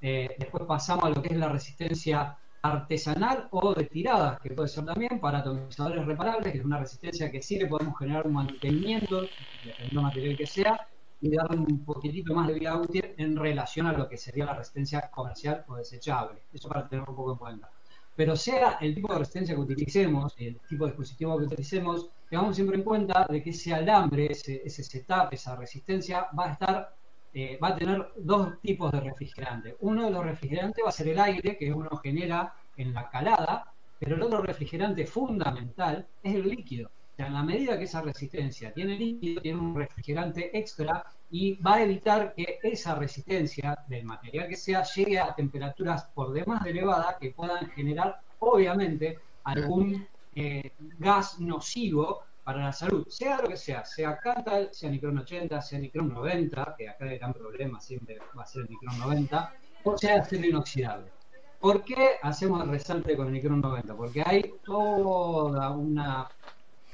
Eh, 0.00 0.36
después 0.38 0.64
pasamos 0.66 1.04
a 1.04 1.10
lo 1.10 1.22
que 1.22 1.28
es 1.34 1.36
la 1.38 1.48
resistencia 1.48 2.38
artesanal 2.62 3.48
o 3.52 3.74
de 3.74 3.84
tiradas, 3.86 4.38
que 4.40 4.50
puede 4.54 4.68
ser 4.68 4.84
también 4.86 5.20
para 5.20 5.38
atomizadores 5.40 6.04
reparables, 6.06 6.52
que 6.52 6.58
es 6.58 6.64
una 6.64 6.78
resistencia 6.78 7.30
que 7.30 7.42
sí 7.42 7.58
le 7.58 7.66
podemos 7.66 7.98
generar 7.98 8.26
un 8.26 8.34
mantenimiento, 8.34 9.32
dependiendo 9.62 10.00
del 10.00 10.02
material 10.02 10.36
que 10.36 10.46
sea, 10.46 10.88
y 11.20 11.30
darle 11.30 11.58
un 11.58 11.84
poquitito 11.84 12.34
más 12.34 12.46
de 12.48 12.54
vida 12.54 12.76
útil 12.76 13.14
en 13.16 13.36
relación 13.36 13.86
a 13.86 13.92
lo 13.92 14.08
que 14.08 14.16
sería 14.18 14.44
la 14.46 14.54
resistencia 14.54 15.10
comercial 15.10 15.64
o 15.68 15.76
desechable. 15.76 16.44
Eso 16.52 16.68
para 16.68 16.86
tenerlo 16.88 17.12
un 17.12 17.16
poco 17.16 17.32
en 17.32 17.38
cuenta. 17.38 17.70
Pero 18.14 18.36
sea 18.36 18.78
el 18.80 18.94
tipo 18.94 19.12
de 19.12 19.18
resistencia 19.20 19.54
que 19.54 19.60
utilicemos, 19.60 20.34
el 20.38 20.60
tipo 20.68 20.84
de 20.84 20.92
dispositivo 20.92 21.38
que 21.38 21.44
utilicemos, 21.46 22.10
tengamos 22.34 22.56
siempre 22.56 22.78
en 22.78 22.82
cuenta 22.82 23.28
de 23.30 23.40
que 23.40 23.50
ese 23.50 23.72
alambre, 23.72 24.26
ese, 24.32 24.60
ese 24.64 24.82
setup, 24.82 25.28
esa 25.30 25.54
resistencia 25.54 26.26
va 26.36 26.46
a 26.46 26.52
estar, 26.54 26.96
eh, 27.32 27.56
va 27.62 27.68
a 27.68 27.76
tener 27.76 28.08
dos 28.16 28.60
tipos 28.60 28.90
de 28.90 28.98
refrigerante. 28.98 29.76
Uno 29.82 30.06
de 30.06 30.10
los 30.10 30.24
refrigerantes 30.24 30.84
va 30.84 30.88
a 30.88 30.92
ser 30.92 31.06
el 31.06 31.20
aire 31.20 31.56
que 31.56 31.72
uno 31.72 31.90
genera 31.98 32.52
en 32.76 32.92
la 32.92 33.08
calada, 33.08 33.72
pero 34.00 34.16
el 34.16 34.22
otro 34.22 34.42
refrigerante 34.42 35.06
fundamental 35.06 36.08
es 36.24 36.34
el 36.34 36.48
líquido. 36.48 36.88
O 36.88 37.16
sea, 37.16 37.28
en 37.28 37.34
la 37.34 37.44
medida 37.44 37.78
que 37.78 37.84
esa 37.84 38.02
resistencia 38.02 38.72
tiene 38.72 38.98
líquido, 38.98 39.40
tiene 39.40 39.60
un 39.60 39.76
refrigerante 39.76 40.58
extra 40.58 41.04
y 41.30 41.54
va 41.62 41.74
a 41.74 41.82
evitar 41.84 42.34
que 42.34 42.58
esa 42.64 42.96
resistencia 42.96 43.78
del 43.86 44.06
material 44.06 44.48
que 44.48 44.56
sea 44.56 44.82
llegue 44.82 45.20
a 45.20 45.32
temperaturas 45.36 46.10
por 46.12 46.32
demás 46.32 46.66
elevadas 46.66 47.14
que 47.20 47.30
puedan 47.30 47.70
generar, 47.70 48.18
obviamente, 48.40 49.20
algún 49.44 50.04
eh, 50.34 50.72
gas 50.98 51.38
nocivo 51.40 52.22
para 52.42 52.64
la 52.64 52.72
salud, 52.72 53.06
sea 53.08 53.40
lo 53.40 53.48
que 53.48 53.56
sea, 53.56 53.84
sea 53.84 54.18
Cantal, 54.18 54.68
sea 54.72 54.90
Nicron 54.90 55.18
80, 55.18 55.62
sea 55.62 55.78
Nicron 55.78 56.12
90, 56.12 56.74
que 56.76 56.88
acá 56.88 57.10
el 57.10 57.18
gran 57.18 57.32
problema 57.32 57.80
siempre 57.80 58.18
va 58.36 58.42
a 58.42 58.46
ser 58.46 58.62
el 58.62 58.68
Nicron 58.68 58.98
90, 58.98 59.54
o 59.84 59.96
sea 59.96 60.20
acero 60.20 60.46
inoxidable. 60.46 61.10
¿Por 61.58 61.82
qué 61.82 62.16
hacemos 62.22 62.66
resalte 62.68 63.16
con 63.16 63.28
el 63.28 63.32
Nicron 63.32 63.60
90? 63.62 63.96
Porque 63.96 64.22
hay 64.24 64.54
toda 64.62 65.70
una 65.70 66.28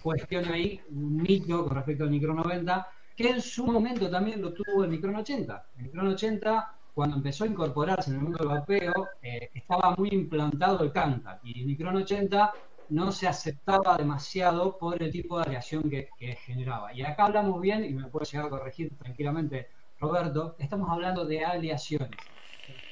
cuestión 0.02 0.44
ahí, 0.46 0.80
un 0.90 1.16
mito 1.16 1.64
con 1.64 1.74
respecto 1.74 2.04
al 2.04 2.10
Nicron 2.12 2.36
90, 2.36 2.86
que 3.20 3.28
en 3.28 3.42
su 3.42 3.66
momento 3.66 4.08
también 4.08 4.40
lo 4.40 4.52
tuvo 4.52 4.82
el 4.82 4.90
Micron 4.90 5.16
80. 5.16 5.66
El 5.76 5.84
Micron 5.84 6.08
80, 6.08 6.74
cuando 6.94 7.16
empezó 7.16 7.44
a 7.44 7.48
incorporarse 7.48 8.10
en 8.10 8.16
el 8.16 8.22
mundo 8.22 8.38
del 8.38 8.48
vapeo, 8.48 9.08
eh, 9.20 9.50
estaba 9.52 9.94
muy 9.96 10.08
implantado 10.08 10.82
el 10.82 10.90
Canta 10.90 11.38
y 11.44 11.60
el 11.60 11.66
Micron 11.66 11.96
80 11.96 12.52
no 12.90 13.12
se 13.12 13.28
aceptaba 13.28 13.96
demasiado 13.96 14.76
por 14.78 15.02
el 15.02 15.10
tipo 15.10 15.38
de 15.38 15.44
aleación 15.44 15.88
que, 15.88 16.08
generaba. 16.44 16.92
Y 16.92 17.02
acá 17.02 17.26
hablamos 17.26 17.60
bien, 17.60 17.84
y 17.84 17.94
me 17.94 18.08
puede 18.08 18.26
llegar 18.26 18.46
a 18.46 18.50
corregir 18.50 18.96
tranquilamente 18.98 19.68
Roberto, 19.98 20.56
estamos 20.58 20.90
hablando 20.90 21.24
de 21.24 21.44
aleaciones. 21.44 22.30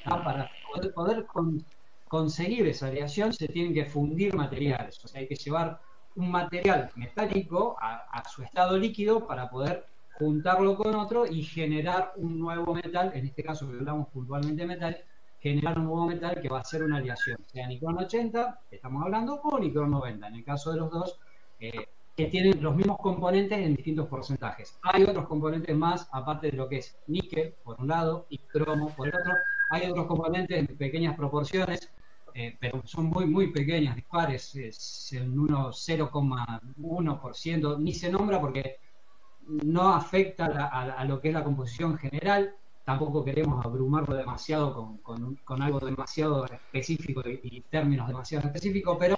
Para 0.03 0.51
poder, 0.93 1.25
conseguir 2.07 2.67
esa 2.67 2.87
aleación 2.87 3.33
se 3.33 3.47
tienen 3.47 3.73
que 3.73 3.85
fundir 3.85 4.33
materiales, 4.33 5.03
o 5.03 5.07
sea, 5.07 5.21
hay 5.21 5.27
que 5.27 5.35
llevar 5.35 5.79
un 6.15 6.31
material 6.31 6.91
metálico 6.95 7.77
a 7.79 8.23
su 8.27 8.43
estado 8.43 8.77
líquido 8.77 9.27
para 9.27 9.49
poder 9.49 9.85
juntarlo 10.19 10.75
con 10.75 10.95
otro 10.95 11.25
y 11.25 11.43
generar 11.43 12.11
un 12.17 12.37
nuevo 12.39 12.75
metal, 12.75 13.11
en 13.13 13.25
este 13.25 13.41
caso 13.41 13.69
que 13.69 13.77
hablamos 13.77 14.09
puntualmente 14.09 14.61
de 14.61 14.67
metal, 14.67 14.97
generar 15.39 15.79
un 15.79 15.85
nuevo 15.85 16.05
metal 16.05 16.39
que 16.41 16.49
va 16.49 16.59
a 16.59 16.63
ser 16.63 16.83
una 16.83 16.97
aleación, 16.97 17.37
sea 17.47 17.67
Nicron 17.67 17.97
80, 17.97 18.61
que 18.69 18.75
estamos 18.75 19.03
hablando, 19.03 19.41
o 19.41 19.59
Nicron 19.59 19.89
90, 19.91 20.27
en 20.27 20.35
el 20.35 20.43
caso 20.43 20.71
de 20.71 20.77
los 20.77 20.91
dos, 20.91 21.19
eh, 21.59 21.87
que 22.15 22.25
tienen 22.25 22.61
los 22.61 22.75
mismos 22.75 22.97
componentes 22.97 23.57
en 23.57 23.75
distintos 23.75 24.07
porcentajes. 24.07 24.77
Hay 24.83 25.03
otros 25.03 25.25
componentes 25.25 25.75
más, 25.75 26.07
aparte 26.11 26.51
de 26.51 26.57
lo 26.57 26.67
que 26.67 26.79
es 26.79 26.99
níquel, 27.07 27.53
por 27.63 27.79
un 27.79 27.87
lado, 27.87 28.25
y 28.29 28.39
cromo, 28.39 28.89
por 28.89 29.07
el 29.07 29.15
otro. 29.15 29.33
Hay 29.69 29.89
otros 29.89 30.07
componentes 30.07 30.57
en 30.57 30.67
pequeñas 30.75 31.15
proporciones, 31.15 31.89
eh, 32.33 32.57
pero 32.59 32.81
son 32.85 33.05
muy, 33.05 33.25
muy 33.25 33.51
pequeñas, 33.51 33.95
dispares, 33.95 34.53
es 34.55 35.13
en 35.13 35.33
0,1%, 35.33 37.79
ni 37.79 37.93
se 37.93 38.11
nombra 38.11 38.41
porque 38.41 38.79
no 39.47 39.93
afecta 39.93 40.45
a, 40.45 41.05
lo 41.05 41.21
que 41.21 41.29
es 41.29 41.33
la 41.33 41.43
composición 41.43 41.97
general, 41.97 42.55
tampoco 42.89 43.23
queremos 43.23 43.63
abrumarlo 43.63 44.15
demasiado 44.15 44.97
con, 45.03 45.61
algo 45.61 45.79
demasiado 45.79 46.45
específico 46.45 47.21
y, 47.29 47.61
términos 47.69 48.07
demasiado 48.07 48.47
específicos, 48.47 48.97
pero 48.99 49.15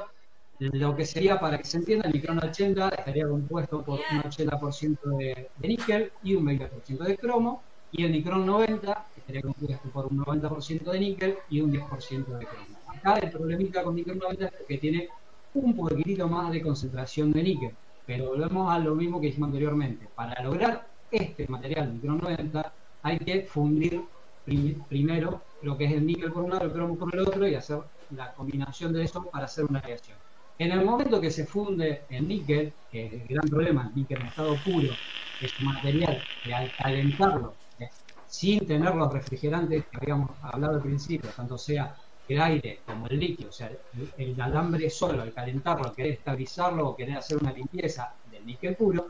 lo 0.60 0.94
que 0.94 1.06
sería, 1.06 1.40
para 1.40 1.58
que 1.58 1.63
se 1.63 1.78
entienda, 1.78 2.06
el 2.08 2.13
Micron 2.13 2.40
80 2.44 2.90
estaría 2.90 3.30
compuesto 3.30 3.82
por 3.82 4.01
un 4.12 4.24
80% 4.24 5.18
de, 5.18 5.50
níquel 5.62 6.12
y 6.22 6.36
un 6.36 6.46
20% 6.48 6.98
de 6.98 7.18
cromo, 7.18 7.63
y 7.94 8.04
el 8.04 8.12
Micron 8.12 8.46
90 8.46 9.08
estaría 9.16 9.42
compuesto 9.42 9.90
por 9.90 10.08
un 10.08 10.18
90% 10.20 10.92
de 10.92 11.00
níquel 11.00 11.38
y 11.50 11.62
un 11.62 11.72
10% 11.72 12.25
de 12.25 12.46
cromo. 12.46 12.78
Acá 12.88 13.20
el 13.20 13.32
problemita 13.32 13.84
con 13.84 13.96
Micron 13.96 14.18
90 14.18 14.48
es 14.48 14.66
que 14.68 14.78
tiene 14.80 15.08
un 15.54 15.74
poquitito 15.78 16.28
más 16.28 16.51
de 16.51 16.62
concentración 16.62 17.32
de 17.32 17.42
níquel 17.42 17.75
pero 18.06 18.25
volvemos 18.25 18.74
a 18.74 18.80
lo 18.80 18.96
mismo 18.96 19.22
que 19.22 19.28
dijimos 19.28 19.48
anteriormente. 19.48 20.10
Para 20.16 20.44
lograr 20.44 20.86
este 21.12 21.48
material 21.48 21.94
micro 21.94 22.16
90 22.16 22.74
hay 23.01 23.17
que 23.20 23.43
fundir 23.43 24.03
primero 24.43 25.43
lo 25.62 25.77
que 25.77 25.86
es 25.86 25.91
el 25.93 26.05
níquel 26.05 26.31
por 26.31 26.43
un 26.43 26.51
lado, 26.51 26.65
el 26.65 26.72
cromo 26.72 26.98
por 26.98 27.13
el 27.13 27.22
otro 27.22 27.48
y 27.48 27.55
hacer 27.55 27.79
la 28.10 28.34
combinación 28.34 28.93
de 28.93 29.03
eso 29.03 29.24
para 29.31 29.46
hacer 29.46 29.65
una 29.65 29.79
reacción. 29.79 30.17
En 30.58 30.72
el 30.72 30.86
momento 30.86 31.22
que 31.22 31.31
se 31.31 31.46
funde 31.46 32.05
el 32.10 32.27
níquel, 32.27 32.74
que 32.89 33.05
es 33.05 33.13
el 33.13 33.27
gran 33.27 33.50
problema, 33.50 33.88
el 33.88 33.96
níquel 33.96 34.20
en 34.20 34.27
estado 34.27 34.55
puro, 34.63 34.98
es 35.39 35.53
un 35.60 35.65
material 35.65 36.24
que 36.43 36.53
al 36.53 36.74
calentarlo, 36.75 37.55
eh, 37.79 37.89
sin 38.27 38.65
tener 38.65 38.93
los 38.96 39.12
refrigerantes 39.12 39.86
que 39.86 39.98
habíamos 39.98 40.31
hablado 40.41 40.75
al 40.75 40.81
principio, 40.81 41.29
tanto 41.36 41.58
sea 41.58 41.96
el 42.27 42.41
aire 42.41 42.84
como 42.86 43.08
el 43.08 43.20
líquido, 43.20 43.50
o 43.50 43.51
sea, 43.51 43.72
el, 44.17 44.39
alambre 44.39 44.89
solo, 44.89 45.22
al 45.24 45.34
calentarlo, 45.34 45.93
querer 45.93 46.13
estabilizarlo 46.13 46.89
o 46.89 46.96
querer 46.96 47.17
hacer 47.17 47.38
una 47.38 47.51
limpieza 47.51 48.15
del 48.25 48.46
níquel 48.46 48.75
puro, 48.75 49.08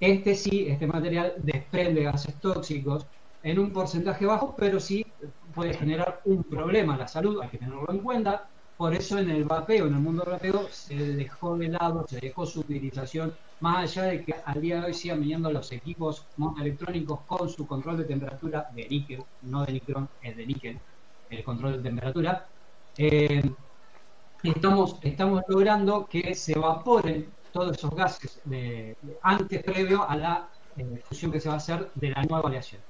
este 0.00 0.34
sí, 0.34 0.66
este 0.68 0.86
material 0.86 1.34
desprende 1.38 2.02
gases 2.02 2.38
tóxicos 2.40 3.06
en 3.42 3.58
un 3.58 3.72
porcentaje 3.72 4.26
bajo, 4.26 4.54
pero 4.56 4.80
sí 4.80 5.04
puede 5.54 5.74
generar 5.74 6.20
un 6.24 6.42
problema 6.44 6.94
a 6.94 6.98
la 6.98 7.08
salud, 7.08 7.40
hay 7.42 7.48
que 7.48 7.58
tenerlo 7.58 7.90
en 7.90 8.00
cuenta. 8.00 8.48
Por 8.76 8.92
eso 8.94 9.18
en 9.18 9.30
el 9.30 9.44
vapeo, 9.44 9.86
en 9.86 9.94
el 9.94 10.00
mundo 10.00 10.22
del 10.22 10.32
vapeo, 10.32 10.68
se 10.70 10.94
dejó 10.94 11.56
de 11.56 11.68
lado, 11.68 12.06
se 12.06 12.20
dejó 12.20 12.44
su 12.44 12.60
utilización, 12.60 13.34
más 13.60 13.96
allá 13.96 14.10
de 14.10 14.24
que 14.24 14.34
al 14.44 14.60
día 14.60 14.80
de 14.80 14.86
hoy 14.86 14.94
sigan 14.94 15.20
viniendo 15.20 15.50
los 15.50 15.72
equipos 15.72 16.26
electrónicos 16.60 17.20
con 17.26 17.48
su 17.48 17.66
control 17.66 17.96
de 17.98 18.04
temperatura 18.04 18.68
de 18.74 18.86
níquel, 18.86 19.24
no 19.42 19.64
de 19.64 19.72
nicrón, 19.72 20.08
es 20.20 20.36
de 20.36 20.46
níquel, 20.46 20.78
el 21.30 21.42
control 21.42 21.78
de 21.78 21.88
temperatura, 21.88 22.46
eh, 22.98 23.42
estamos, 24.42 24.98
estamos 25.02 25.42
logrando 25.48 26.06
que 26.06 26.34
se 26.34 26.52
evaporen 26.52 27.32
todos 27.52 27.76
esos 27.76 27.94
gases 27.94 28.42
antes 29.22 29.62
previo 29.62 30.08
a 30.08 30.16
la 30.16 30.48
eh, 30.76 31.00
fusión 31.04 31.32
que 31.32 31.40
se 31.40 31.48
va 31.48 31.54
a 31.54 31.58
hacer 31.58 31.90
de 31.94 32.10
la 32.10 32.22
nueva 32.24 32.48
aleación. 32.48 32.82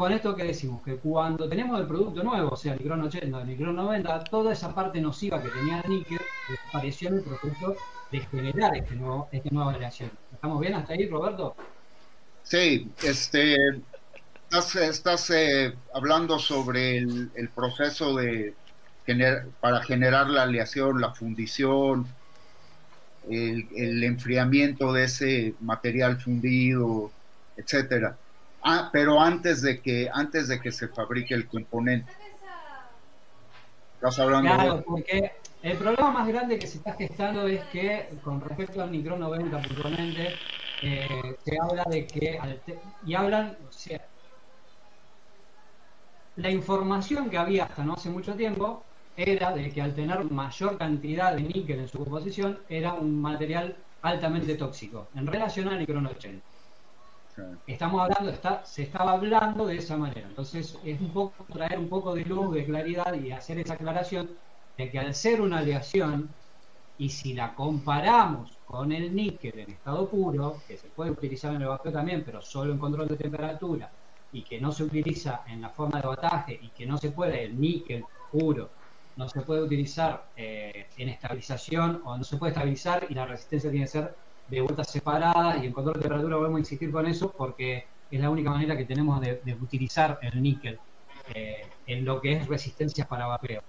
Con 0.00 0.14
esto 0.14 0.34
que 0.34 0.44
decimos, 0.44 0.80
que 0.82 0.96
cuando 0.96 1.46
tenemos 1.46 1.78
el 1.78 1.86
producto 1.86 2.22
nuevo, 2.22 2.48
o 2.52 2.56
sea, 2.56 2.72
el 2.72 2.78
Nicron 2.78 3.02
80, 3.02 3.42
el 3.42 3.46
Nicron 3.46 3.76
90, 3.76 4.24
toda 4.24 4.50
esa 4.50 4.74
parte 4.74 4.98
nociva 4.98 5.42
que 5.42 5.50
tenía 5.50 5.82
el 5.82 5.90
níquel 5.90 6.18
desapareció 6.48 7.08
en 7.10 7.16
el 7.16 7.22
proceso 7.22 7.76
de 8.10 8.20
generar 8.20 8.74
este 8.74 8.94
nuevo, 8.94 9.28
esta 9.30 9.50
nueva 9.52 9.74
aleación. 9.74 10.10
¿Estamos 10.32 10.58
bien 10.58 10.72
hasta 10.72 10.94
ahí, 10.94 11.06
Roberto? 11.06 11.54
Sí, 12.44 12.90
este, 13.02 13.54
estás, 14.50 15.28
eh, 15.32 15.74
hablando 15.92 16.38
sobre 16.38 16.96
el, 16.96 17.50
proceso 17.54 18.16
de 18.16 18.54
para 19.60 19.82
generar 19.82 20.30
la 20.30 20.44
aleación, 20.44 20.98
la 20.98 21.12
fundición, 21.12 22.06
el, 23.28 24.02
enfriamiento 24.02 24.94
de 24.94 25.04
ese 25.04 25.54
material 25.60 26.18
fundido, 26.18 27.10
etcétera. 27.58 28.16
Ah, 28.62 28.90
pero 28.92 29.20
antes 29.20 29.62
de 29.62 29.80
que 29.80 30.08
antes 30.12 30.48
de 30.48 30.60
que 30.60 30.70
se 30.70 30.88
fabrique 30.88 31.34
el 31.34 31.48
componente. 31.48 32.12
Estás 33.94 34.18
hablando 34.18 34.54
claro, 34.54 34.82
porque 34.86 35.30
el 35.62 35.76
problema 35.76 36.10
más 36.10 36.28
grande 36.28 36.58
que 36.58 36.66
se 36.66 36.78
está 36.78 36.94
gestando 36.94 37.46
es 37.46 37.64
que 37.68 38.18
con 38.22 38.40
respecto 38.40 38.82
al 38.82 38.90
micro 38.90 39.16
90 39.18 39.62
puntualmente 39.62 40.38
eh, 40.80 41.36
se 41.44 41.58
habla 41.60 41.84
de 41.90 42.06
que 42.06 42.40
y 43.02 43.14
hablan, 43.14 43.58
o 43.66 43.70
sea, 43.72 44.00
la 46.36 46.50
información 46.50 47.28
que 47.28 47.36
había 47.36 47.64
hasta 47.64 47.84
no 47.84 47.94
hace 47.94 48.08
mucho 48.08 48.34
tiempo 48.34 48.86
era 49.14 49.52
de 49.52 49.70
que 49.70 49.82
al 49.82 49.94
tener 49.94 50.24
mayor 50.30 50.78
cantidad 50.78 51.34
de 51.36 51.42
níquel 51.42 51.80
en 51.80 51.88
su 51.88 51.98
composición 51.98 52.60
era 52.68 52.94
un 52.94 53.20
material 53.20 53.84
altamente 54.00 54.54
tóxico 54.56 55.10
en 55.14 55.26
relación 55.26 55.68
al 55.68 55.78
micro 55.78 56.00
80. 56.00 56.49
Estamos 57.66 58.02
hablando, 58.02 58.30
está, 58.30 58.64
se 58.64 58.82
estaba 58.82 59.12
hablando 59.12 59.66
de 59.66 59.76
esa 59.76 59.96
manera. 59.96 60.28
Entonces 60.28 60.78
es 60.84 61.00
un 61.00 61.12
poco 61.12 61.46
traer 61.52 61.78
un 61.78 61.88
poco 61.88 62.14
de 62.14 62.24
luz, 62.24 62.54
de 62.54 62.64
claridad 62.64 63.14
y 63.14 63.30
hacer 63.30 63.58
esa 63.58 63.74
aclaración 63.74 64.38
de 64.76 64.90
que 64.90 64.98
al 64.98 65.14
ser 65.14 65.40
una 65.40 65.58
aleación 65.58 66.34
y 66.96 67.08
si 67.08 67.32
la 67.34 67.54
comparamos 67.54 68.60
con 68.64 68.92
el 68.92 69.14
níquel 69.14 69.58
en 69.58 69.70
estado 69.70 70.08
puro, 70.10 70.62
que 70.66 70.76
se 70.76 70.90
puede 70.90 71.10
utilizar 71.10 71.54
en 71.54 71.62
el 71.62 71.68
vapeo 71.68 71.92
también, 71.92 72.22
pero 72.24 72.42
solo 72.42 72.72
en 72.72 72.78
control 72.78 73.08
de 73.08 73.16
temperatura, 73.16 73.90
y 74.32 74.44
que 74.44 74.60
no 74.60 74.70
se 74.70 74.84
utiliza 74.84 75.42
en 75.46 75.60
la 75.62 75.70
forma 75.70 76.00
de 76.00 76.06
bataje 76.06 76.58
y 76.60 76.70
que 76.70 76.86
no 76.86 76.98
se 76.98 77.10
puede, 77.10 77.44
el 77.44 77.58
níquel 77.58 78.04
puro, 78.30 78.70
no 79.16 79.28
se 79.28 79.40
puede 79.42 79.62
utilizar 79.62 80.30
eh, 80.36 80.88
en 80.96 81.08
estabilización 81.08 82.02
o 82.04 82.16
no 82.16 82.24
se 82.24 82.36
puede 82.36 82.52
estabilizar 82.52 83.06
y 83.08 83.14
la 83.14 83.26
resistencia 83.26 83.70
tiene 83.70 83.86
que 83.86 83.92
ser 83.92 84.16
de 84.50 84.60
vueltas 84.60 84.90
separadas 84.90 85.62
y 85.62 85.66
en 85.66 85.72
control 85.72 85.94
de 85.94 86.00
temperatura 86.00 86.36
volvemos 86.36 86.56
a 86.56 86.60
insistir 86.60 86.90
con 86.90 87.06
eso 87.06 87.30
porque 87.30 87.86
es 88.10 88.20
la 88.20 88.30
única 88.30 88.50
manera 88.50 88.76
que 88.76 88.84
tenemos 88.84 89.20
de, 89.20 89.40
utilizar 89.60 90.18
el 90.22 90.42
níquel 90.42 90.78
eh, 91.34 91.66
en 91.86 92.04
lo 92.04 92.20
que 92.20 92.32
es 92.32 92.48
resistencia 92.48 93.06
para 93.06 93.26
vapeo. 93.26 93.62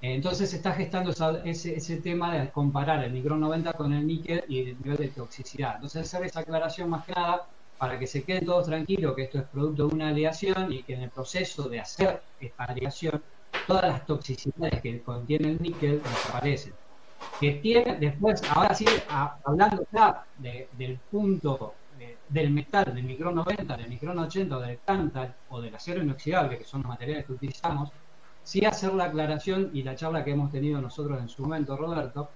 Entonces 0.00 0.50
se 0.50 0.56
está 0.56 0.72
gestando 0.72 1.12
ese, 1.44 1.76
ese, 1.76 1.96
tema 1.98 2.34
de 2.34 2.50
comparar 2.50 3.04
el 3.04 3.12
micrón 3.12 3.40
90 3.40 3.74
con 3.74 3.92
el 3.92 4.04
níquel 4.04 4.42
y 4.48 4.70
el 4.70 4.76
nivel 4.82 4.96
de 4.96 5.08
toxicidad. 5.08 5.76
Entonces 5.76 6.02
hacer 6.02 6.26
esa 6.26 6.40
aclaración 6.40 6.90
más 6.90 7.04
que 7.04 7.12
nada 7.12 7.46
para 7.78 7.98
que 7.98 8.06
se 8.06 8.24
queden 8.24 8.46
todos 8.46 8.66
tranquilos 8.66 9.14
que 9.14 9.22
esto 9.24 9.38
es 9.38 9.44
producto 9.44 9.86
de 9.86 9.94
una 9.94 10.08
aleación 10.08 10.72
y 10.72 10.82
que 10.82 10.94
en 10.94 11.02
el 11.02 11.10
proceso 11.10 11.68
de 11.68 11.80
hacer 11.80 12.22
esta 12.40 12.64
aleación 12.64 13.22
todas 13.66 13.84
las 13.84 14.06
toxicidades 14.06 14.80
que 14.80 15.02
contiene 15.02 15.50
el 15.50 15.62
níquel 15.62 16.02
desaparecen. 16.02 16.72
Que 17.40 17.52
tiene, 17.54 17.96
después, 17.96 18.42
ahora 18.50 18.74
sí, 18.74 18.84
hablando 19.44 19.84
ya 19.92 20.24
del 20.38 20.98
punto 21.10 21.74
del 22.28 22.50
metal, 22.50 22.94
del 22.94 23.04
micrón 23.04 23.34
90, 23.36 23.76
del 23.76 23.88
micrón 23.88 24.18
80 24.18 24.56
o 24.56 24.60
del 24.60 24.78
tantal 24.78 25.34
o 25.48 25.60
del 25.60 25.74
acero 25.74 26.02
inoxidable, 26.02 26.58
que 26.58 26.64
son 26.64 26.82
los 26.82 26.88
materiales 26.88 27.26
que 27.26 27.32
utilizamos, 27.32 27.90
sí 28.42 28.64
hacer 28.64 28.94
la 28.94 29.04
aclaración 29.04 29.70
y 29.72 29.82
la 29.82 29.94
charla 29.94 30.24
que 30.24 30.32
hemos 30.32 30.50
tenido 30.50 30.80
nosotros 30.80 31.20
en 31.20 31.28
su 31.28 31.42
momento, 31.42 31.76
Roberto, 31.76 32.30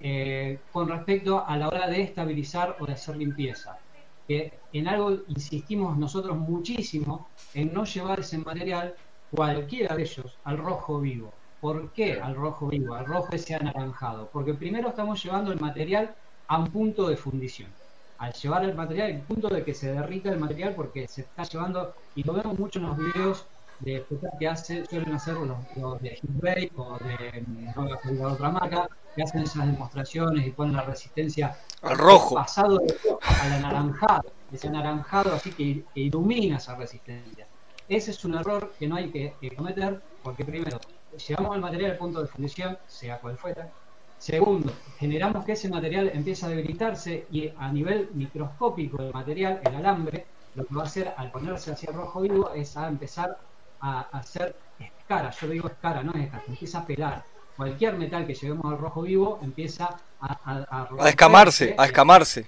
eh, 0.00 0.60
con 0.72 0.88
respecto 0.88 1.44
a 1.46 1.56
la 1.56 1.68
hora 1.68 1.86
de 1.88 2.02
estabilizar 2.02 2.76
o 2.80 2.86
de 2.86 2.94
hacer 2.94 3.16
limpieza 3.16 3.78
que 4.26 4.52
en 4.72 4.88
algo 4.88 5.18
insistimos 5.28 5.98
nosotros 5.98 6.36
muchísimo 6.36 7.28
en 7.54 7.72
no 7.72 7.84
llevar 7.84 8.20
ese 8.20 8.38
material, 8.38 8.94
cualquiera 9.30 9.96
de 9.96 10.02
ellos, 10.02 10.38
al 10.44 10.58
rojo 10.58 11.00
vivo. 11.00 11.32
¿Por 11.62 11.92
qué 11.92 12.20
al 12.20 12.34
rojo 12.34 12.66
vivo? 12.66 12.94
Al 12.94 13.06
rojo 13.06 13.28
ese 13.30 13.54
anaranjado. 13.54 14.28
Porque 14.32 14.52
primero 14.52 14.88
estamos 14.88 15.22
llevando 15.22 15.52
el 15.52 15.60
material 15.60 16.12
a 16.48 16.58
un 16.58 16.66
punto 16.66 17.08
de 17.08 17.16
fundición. 17.16 17.70
Al 18.18 18.32
llevar 18.32 18.64
el 18.64 18.74
material, 18.74 19.12
al 19.12 19.20
punto 19.20 19.48
de 19.48 19.62
que 19.62 19.72
se 19.72 19.92
derrita 19.92 20.28
el 20.30 20.40
material 20.40 20.74
porque 20.74 21.06
se 21.06 21.20
está 21.20 21.44
llevando, 21.44 21.94
y 22.16 22.24
lo 22.24 22.32
vemos 22.32 22.58
mucho 22.58 22.80
en 22.80 22.86
los 22.86 22.96
videos 22.96 23.46
de 23.78 24.04
que 24.40 24.48
hace, 24.48 24.84
suelen 24.86 25.12
hacer 25.12 25.34
los, 25.36 26.02
de 26.02 26.18
Hillbake 26.20 26.72
o 26.76 26.98
de, 26.98 27.44
no 27.76 28.28
otra 28.28 28.50
marca, 28.50 28.88
que 29.14 29.22
hacen 29.22 29.42
esas 29.42 29.64
demostraciones 29.64 30.44
y 30.44 30.50
ponen 30.50 30.74
la 30.74 30.82
resistencia 30.82 31.56
al 31.82 31.96
rojo, 31.96 32.34
pasado 32.34 32.80
al 33.20 33.52
anaranjado, 33.52 34.32
ese 34.52 34.66
anaranjado 34.66 35.32
así 35.32 35.52
que, 35.52 35.84
ilumina 35.94 36.56
esa 36.56 36.74
resistencia. 36.74 37.46
Ese 37.88 38.10
es 38.10 38.24
un 38.24 38.34
error 38.34 38.72
que 38.80 38.88
no 38.88 38.96
hay 38.96 39.10
que, 39.10 39.54
cometer 39.56 40.02
porque 40.24 40.44
primero, 40.44 40.80
llevamos 41.16 41.54
el 41.54 41.60
material 41.60 41.92
al 41.92 41.98
punto 41.98 42.20
de 42.20 42.28
fundición, 42.28 42.78
sea 42.86 43.18
cual 43.18 43.36
fuera. 43.36 43.70
Segundo, 44.18 44.72
generamos 44.98 45.44
que 45.44 45.52
ese 45.52 45.68
material 45.68 46.10
empiece 46.14 46.46
a 46.46 46.48
debilitarse 46.48 47.26
y 47.32 47.52
a 47.58 47.72
nivel 47.72 48.08
microscópico 48.14 49.02
del 49.02 49.12
material, 49.12 49.60
el 49.64 49.74
alambre, 49.74 50.26
lo 50.54 50.64
que 50.64 50.74
va 50.74 50.82
a 50.82 50.86
hacer 50.86 51.12
al 51.16 51.30
ponerse 51.32 51.72
hacia 51.72 51.90
el 51.90 51.96
rojo 51.96 52.20
vivo 52.20 52.52
es 52.52 52.76
a 52.76 52.86
empezar 52.86 53.38
a, 53.80 54.02
hacer 54.12 54.54
escara, 54.78 55.30
yo 55.30 55.48
digo 55.48 55.68
escara, 55.68 56.04
no 56.04 56.12
es 56.12 56.24
escara, 56.24 56.44
empieza 56.46 56.78
a 56.78 56.86
pelar. 56.86 57.24
Cualquier 57.56 57.96
metal 57.96 58.26
que 58.26 58.34
llevemos 58.34 58.72
al 58.72 58.78
rojo 58.78 59.02
vivo 59.02 59.40
empieza 59.42 59.98
a, 60.20 60.86
a, 61.00 61.08
escamarse, 61.08 61.74
a 61.76 61.84
escamarse. 61.84 62.46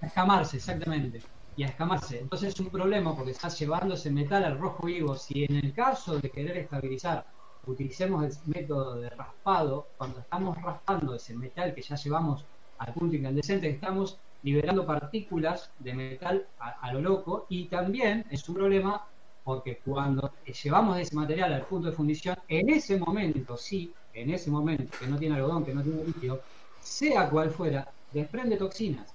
A 0.00 0.06
escamarse, 0.06 0.56
exactamente. 0.56 1.22
Y 1.56 1.62
a 1.62 1.68
escamarse. 1.68 2.18
Entonces 2.18 2.54
es 2.54 2.60
un 2.60 2.70
problema 2.70 3.14
porque 3.14 3.30
estás 3.30 3.58
llevando 3.58 3.94
ese 3.94 4.10
metal 4.10 4.42
al 4.44 4.58
rojo 4.58 4.86
vivo. 4.86 5.16
Si 5.16 5.44
en 5.44 5.56
el 5.56 5.72
caso 5.72 6.18
de 6.18 6.30
querer 6.30 6.56
estabilizar 6.56 7.24
utilicemos 7.66 8.24
el 8.24 8.32
método 8.46 8.96
de 8.96 9.10
raspado, 9.10 9.88
cuando 9.96 10.20
estamos 10.20 10.60
raspando 10.62 11.14
ese 11.14 11.36
metal 11.36 11.74
que 11.74 11.82
ya 11.82 11.96
llevamos 11.96 12.44
al 12.78 12.92
punto 12.94 13.16
incandescente, 13.16 13.68
estamos 13.68 14.18
liberando 14.42 14.86
partículas 14.86 15.70
de 15.78 15.92
metal 15.92 16.46
a, 16.58 16.92
lo 16.92 17.00
loco 17.00 17.46
y 17.48 17.66
también 17.66 18.24
es 18.30 18.48
un 18.48 18.54
problema 18.54 19.06
porque 19.44 19.80
cuando 19.84 20.32
llevamos 20.62 20.98
ese 20.98 21.14
material 21.14 21.52
al 21.52 21.66
punto 21.66 21.88
de 21.88 21.96
fundición, 21.96 22.36
en 22.48 22.70
ese 22.70 22.98
momento, 22.98 23.56
sí, 23.56 23.92
en 24.12 24.30
ese 24.30 24.50
momento, 24.50 24.96
que 24.98 25.06
no 25.06 25.18
tiene 25.18 25.36
algodón, 25.36 25.64
que 25.64 25.74
no 25.74 25.82
tiene 25.82 26.04
líquido, 26.04 26.40
sea 26.80 27.28
cual 27.28 27.50
fuera, 27.50 27.92
desprende 28.12 28.56
toxinas 28.56 29.12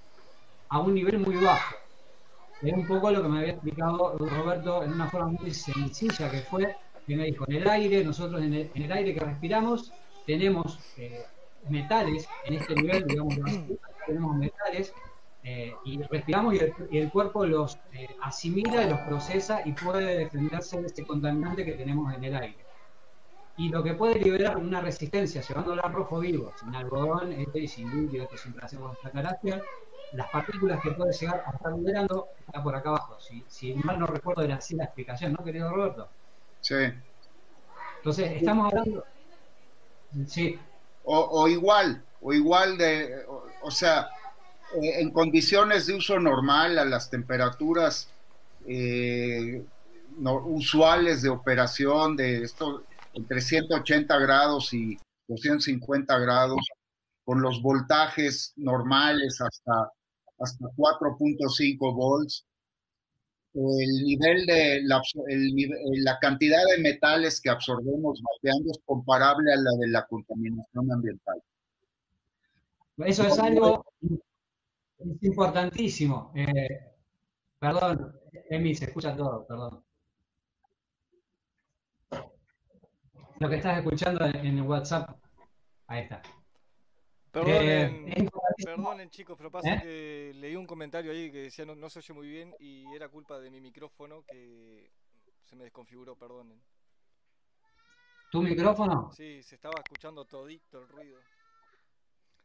a 0.68 0.80
un 0.80 0.94
nivel 0.94 1.18
muy 1.18 1.36
bajo. 1.36 1.76
Es 2.62 2.72
un 2.72 2.86
poco 2.86 3.10
lo 3.10 3.22
que 3.22 3.28
me 3.28 3.40
había 3.40 3.52
explicado 3.52 4.16
Roberto 4.18 4.82
en 4.82 4.92
una 4.92 5.08
forma 5.08 5.28
muy 5.28 5.52
sencilla, 5.52 6.30
que 6.30 6.38
fue 6.38 6.76
que 7.06 7.16
me 7.16 7.24
dijo, 7.24 7.44
en 7.48 7.56
el 7.56 7.68
aire, 7.68 8.04
nosotros 8.04 8.42
en 8.42 8.54
el, 8.74 8.92
aire 8.92 9.14
que 9.14 9.20
respiramos, 9.20 9.92
tenemos 10.26 10.78
eh, 10.96 11.24
metales, 11.68 12.28
en 12.44 12.54
este 12.54 12.74
nivel, 12.74 13.06
digamos, 13.06 13.34
tenemos 14.06 14.36
metales 14.36 14.92
eh, 15.44 15.72
y 15.84 16.02
respiramos 16.02 16.54
y 16.54 16.98
el, 16.98 17.10
cuerpo 17.10 17.46
los 17.46 17.78
eh, 17.92 18.08
asimila 18.20 18.84
los 18.86 18.98
procesa 19.00 19.62
y 19.64 19.72
puede 19.72 20.18
defenderse 20.18 20.80
de 20.80 20.88
este 20.88 21.06
contaminante 21.06 21.64
que 21.64 21.72
tenemos 21.72 22.12
en 22.14 22.24
el 22.24 22.34
aire. 22.34 22.66
Y 23.56 23.68
lo 23.68 23.82
que 23.82 23.94
puede 23.94 24.16
liberar 24.16 24.56
una 24.56 24.80
resistencia, 24.80 25.40
llevándola 25.40 25.82
a 25.82 25.88
rojo 25.88 26.18
vivo, 26.18 26.52
sin 26.58 26.74
algodón 26.74 27.32
este, 27.32 27.60
y 27.60 27.68
sin 27.68 28.02
líquido, 28.02 28.28
que 28.28 28.36
siempre 28.36 28.66
hacemos 28.66 28.96
esta 28.96 29.08
aclaración, 29.08 29.62
las 30.12 30.28
partículas 30.30 30.80
que 30.82 30.90
puede 30.90 31.12
llegar 31.12 31.44
a 31.46 31.50
estar 31.52 31.72
liberando 31.72 32.28
está 32.46 32.62
por 32.62 32.74
acá 32.74 32.90
abajo. 32.90 33.20
Si, 33.20 33.44
si 33.46 33.74
mal 33.74 33.98
no 33.98 34.06
recuerdo, 34.06 34.42
era 34.42 34.56
así 34.56 34.74
la 34.74 34.84
explicación, 34.84 35.32
¿no, 35.32 35.44
querido 35.44 35.70
Roberto? 35.70 36.08
Sí. 36.66 36.74
Entonces, 37.98 38.32
estamos 38.32 38.72
hablando. 38.72 39.04
Sí. 40.26 40.58
O, 41.04 41.20
o 41.20 41.48
igual, 41.48 42.02
o 42.20 42.32
igual 42.32 42.76
de. 42.76 43.24
o 43.62 43.70
sea, 43.70 44.08
eh, 44.74 45.00
en 45.00 45.10
condiciones 45.10 45.86
de 45.86 45.94
uso 45.94 46.18
normal, 46.18 46.78
a 46.78 46.84
las 46.84 47.08
temperaturas 47.08 48.08
eh, 48.66 49.64
usuales 50.44 51.22
de 51.22 51.28
operación 51.28 52.16
de 52.16 52.42
esto 52.42 52.82
entre 53.12 53.40
180 53.40 54.18
grados 54.18 54.72
y 54.72 54.98
250 55.28 56.18
grados, 56.18 56.60
con 57.24 57.42
los 57.42 57.62
voltajes 57.62 58.52
normales 58.56 59.40
hasta, 59.40 59.92
hasta 60.38 60.66
4.5 60.76 61.94
volts, 61.94 62.44
el 63.56 64.04
nivel 64.04 64.44
de 64.44 64.82
la, 64.82 65.00
la, 66.04 66.18
cantidad 66.20 66.58
de 66.76 66.82
metales 66.82 67.40
que 67.40 67.48
absorbemos 67.48 68.22
vapeando 68.22 68.70
es 68.70 68.78
comparable 68.84 69.50
a 69.52 69.56
la 69.56 69.70
de 69.78 69.88
la 69.88 70.06
contaminación 70.06 70.92
ambiental. 70.92 71.42
Eso 72.98 73.26
es 73.26 73.38
algo 73.38 73.84
es 74.98 75.22
importantísimo. 75.22 76.32
Eh, 76.34 76.80
perdón, 77.58 78.18
Emi, 78.50 78.74
se 78.74 78.86
escucha 78.86 79.16
todo, 79.16 79.46
perdón. 79.46 79.82
Lo 83.38 83.48
que 83.48 83.56
estás 83.56 83.78
escuchando 83.78 84.24
en 84.24 84.60
WhatsApp, 84.62 85.16
ahí 85.86 86.02
está. 86.02 86.22
Perdón, 87.30 87.50
eh, 87.50 88.28
Perdonen 88.64 89.10
chicos, 89.10 89.36
pero 89.36 89.50
pasa 89.50 89.74
¿Eh? 89.74 89.80
que 89.82 90.32
leí 90.36 90.56
un 90.56 90.66
comentario 90.66 91.12
ahí 91.12 91.30
que 91.30 91.42
decía 91.42 91.64
no, 91.64 91.74
no 91.74 91.88
se 91.90 91.98
oye 91.98 92.12
muy 92.14 92.28
bien 92.28 92.54
y 92.58 92.84
era 92.94 93.08
culpa 93.08 93.38
de 93.38 93.50
mi 93.50 93.60
micrófono 93.60 94.24
que 94.24 94.90
se 95.44 95.56
me 95.56 95.64
desconfiguró, 95.64 96.16
perdonen. 96.16 96.60
¿Tu 98.30 98.42
micrófono? 98.42 99.10
Sí, 99.12 99.42
se 99.42 99.54
estaba 99.54 99.80
escuchando 99.84 100.24
todito 100.24 100.80
el 100.80 100.88
ruido. 100.88 101.20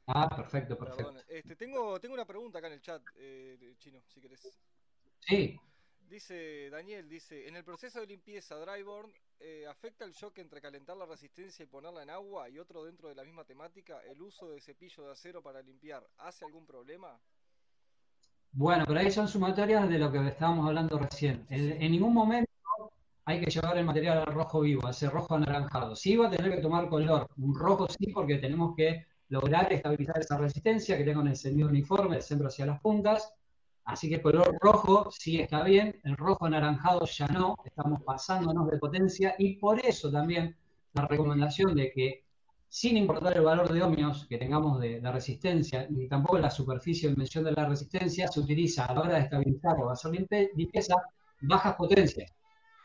Ah, 0.08 0.30
perfecto, 0.30 0.78
perfecto. 0.78 1.14
Este, 1.28 1.56
tengo, 1.56 2.00
tengo 2.00 2.14
una 2.14 2.26
pregunta 2.26 2.60
acá 2.60 2.68
en 2.68 2.74
el 2.74 2.82
chat, 2.82 3.02
eh, 3.16 3.76
Chino, 3.78 4.02
si 4.08 4.22
querés. 4.22 4.42
Sí. 5.20 5.60
Dice 6.12 6.70
Daniel, 6.70 7.08
dice, 7.08 7.48
en 7.48 7.56
el 7.56 7.64
proceso 7.64 8.02
de 8.02 8.06
limpieza 8.06 8.58
Dryborn, 8.58 9.14
eh, 9.40 9.66
¿afecta 9.66 10.04
el 10.04 10.12
shock 10.12 10.40
entre 10.40 10.60
calentar 10.60 10.98
la 10.98 11.06
resistencia 11.06 11.64
y 11.64 11.68
ponerla 11.68 12.04
en 12.04 12.10
agua? 12.10 12.50
Y 12.50 12.60
otro 12.60 12.84
dentro 12.84 13.08
de 13.08 13.16
la 13.16 13.24
misma 13.24 13.46
temática, 13.46 14.02
¿el 14.02 14.22
uso 14.22 14.50
de 14.50 14.60
cepillo 14.60 15.06
de 15.06 15.14
acero 15.14 15.42
para 15.42 15.62
limpiar 15.62 16.06
hace 16.18 16.44
algún 16.44 16.66
problema? 16.66 17.18
Bueno, 18.52 18.84
pero 18.86 19.00
ahí 19.00 19.10
son 19.10 19.30
sumatorias 19.30 19.88
de 19.88 20.00
lo 20.00 20.12
que 20.12 20.28
estábamos 20.28 20.68
hablando 20.68 21.00
recién. 21.00 21.46
en, 21.50 21.90
ningún 21.90 22.14
momento 22.14 22.52
hay 23.24 23.40
que 23.40 23.50
llevar 23.50 23.78
el 23.78 23.86
material 23.86 24.18
al 24.18 24.34
rojo 24.34 24.60
vivo, 24.60 24.88
a 24.88 24.92
ese 24.92 25.10
rojo 25.10 25.36
anaranjado. 25.36 25.96
Sí 25.96 26.18
va 26.18 26.28
a 26.28 26.30
tener 26.30 26.52
que 26.54 26.62
tomar 26.62 26.90
color, 26.90 27.26
un 27.38 27.56
rojo 27.56 27.88
sí, 27.88 28.12
porque 28.12 28.36
tenemos 28.36 28.76
que 28.76 29.06
lograr 29.30 29.72
estabilizar 29.72 30.20
esa 30.20 30.38
resistencia, 30.38 30.98
que 30.98 31.06
tenga 31.06 31.22
un 31.22 31.30
encendido 31.30 31.70
uniforme 31.70 32.16
del 32.16 32.24
centro 32.24 32.50
hacia 32.50 32.66
las 32.66 32.82
puntas. 32.82 33.34
Así 33.86 34.10
que 34.10 34.16
el 34.16 34.22
color 34.22 34.58
rojo 34.62 35.10
sí 35.12 35.40
está 35.40 35.64
bien, 35.64 36.00
el 36.04 36.16
rojo 36.16 36.46
anaranjado 36.46 37.06
ya 37.06 37.28
no, 37.28 37.58
estamos 37.66 38.02
pasándonos 38.04 38.70
de 38.70 38.78
potencia 38.78 39.36
y 39.38 39.56
por 39.58 39.84
eso 39.84 40.12
también 40.12 40.56
la 40.94 41.08
recomendación 41.08 41.76
de 41.76 41.92
que 41.92 42.24
sin 42.72 42.96
importar 42.96 43.36
el 43.36 43.44
valor 43.44 43.72
de 43.72 43.84
ohmios 43.84 44.26
que 44.28 44.38
tengamos 44.38 44.80
de, 44.80 45.02
resistencia, 45.12 45.88
ni 45.90 46.08
tampoco 46.08 46.38
la 46.38 46.50
superficie 46.50 47.10
de 47.10 47.16
dimensión 47.16 47.44
de 47.44 47.52
la 47.52 47.68
resistencia, 47.68 48.30
se 48.30 48.40
utiliza 48.40 48.86
a 48.86 48.94
la 48.94 49.02
hora 49.02 49.16
de 49.16 49.20
estabilizar 49.24 49.78
o 49.78 49.90
hacer 49.90 50.12
limpieza 50.56 50.96
bajas 51.42 51.76
potencias. 51.76 52.34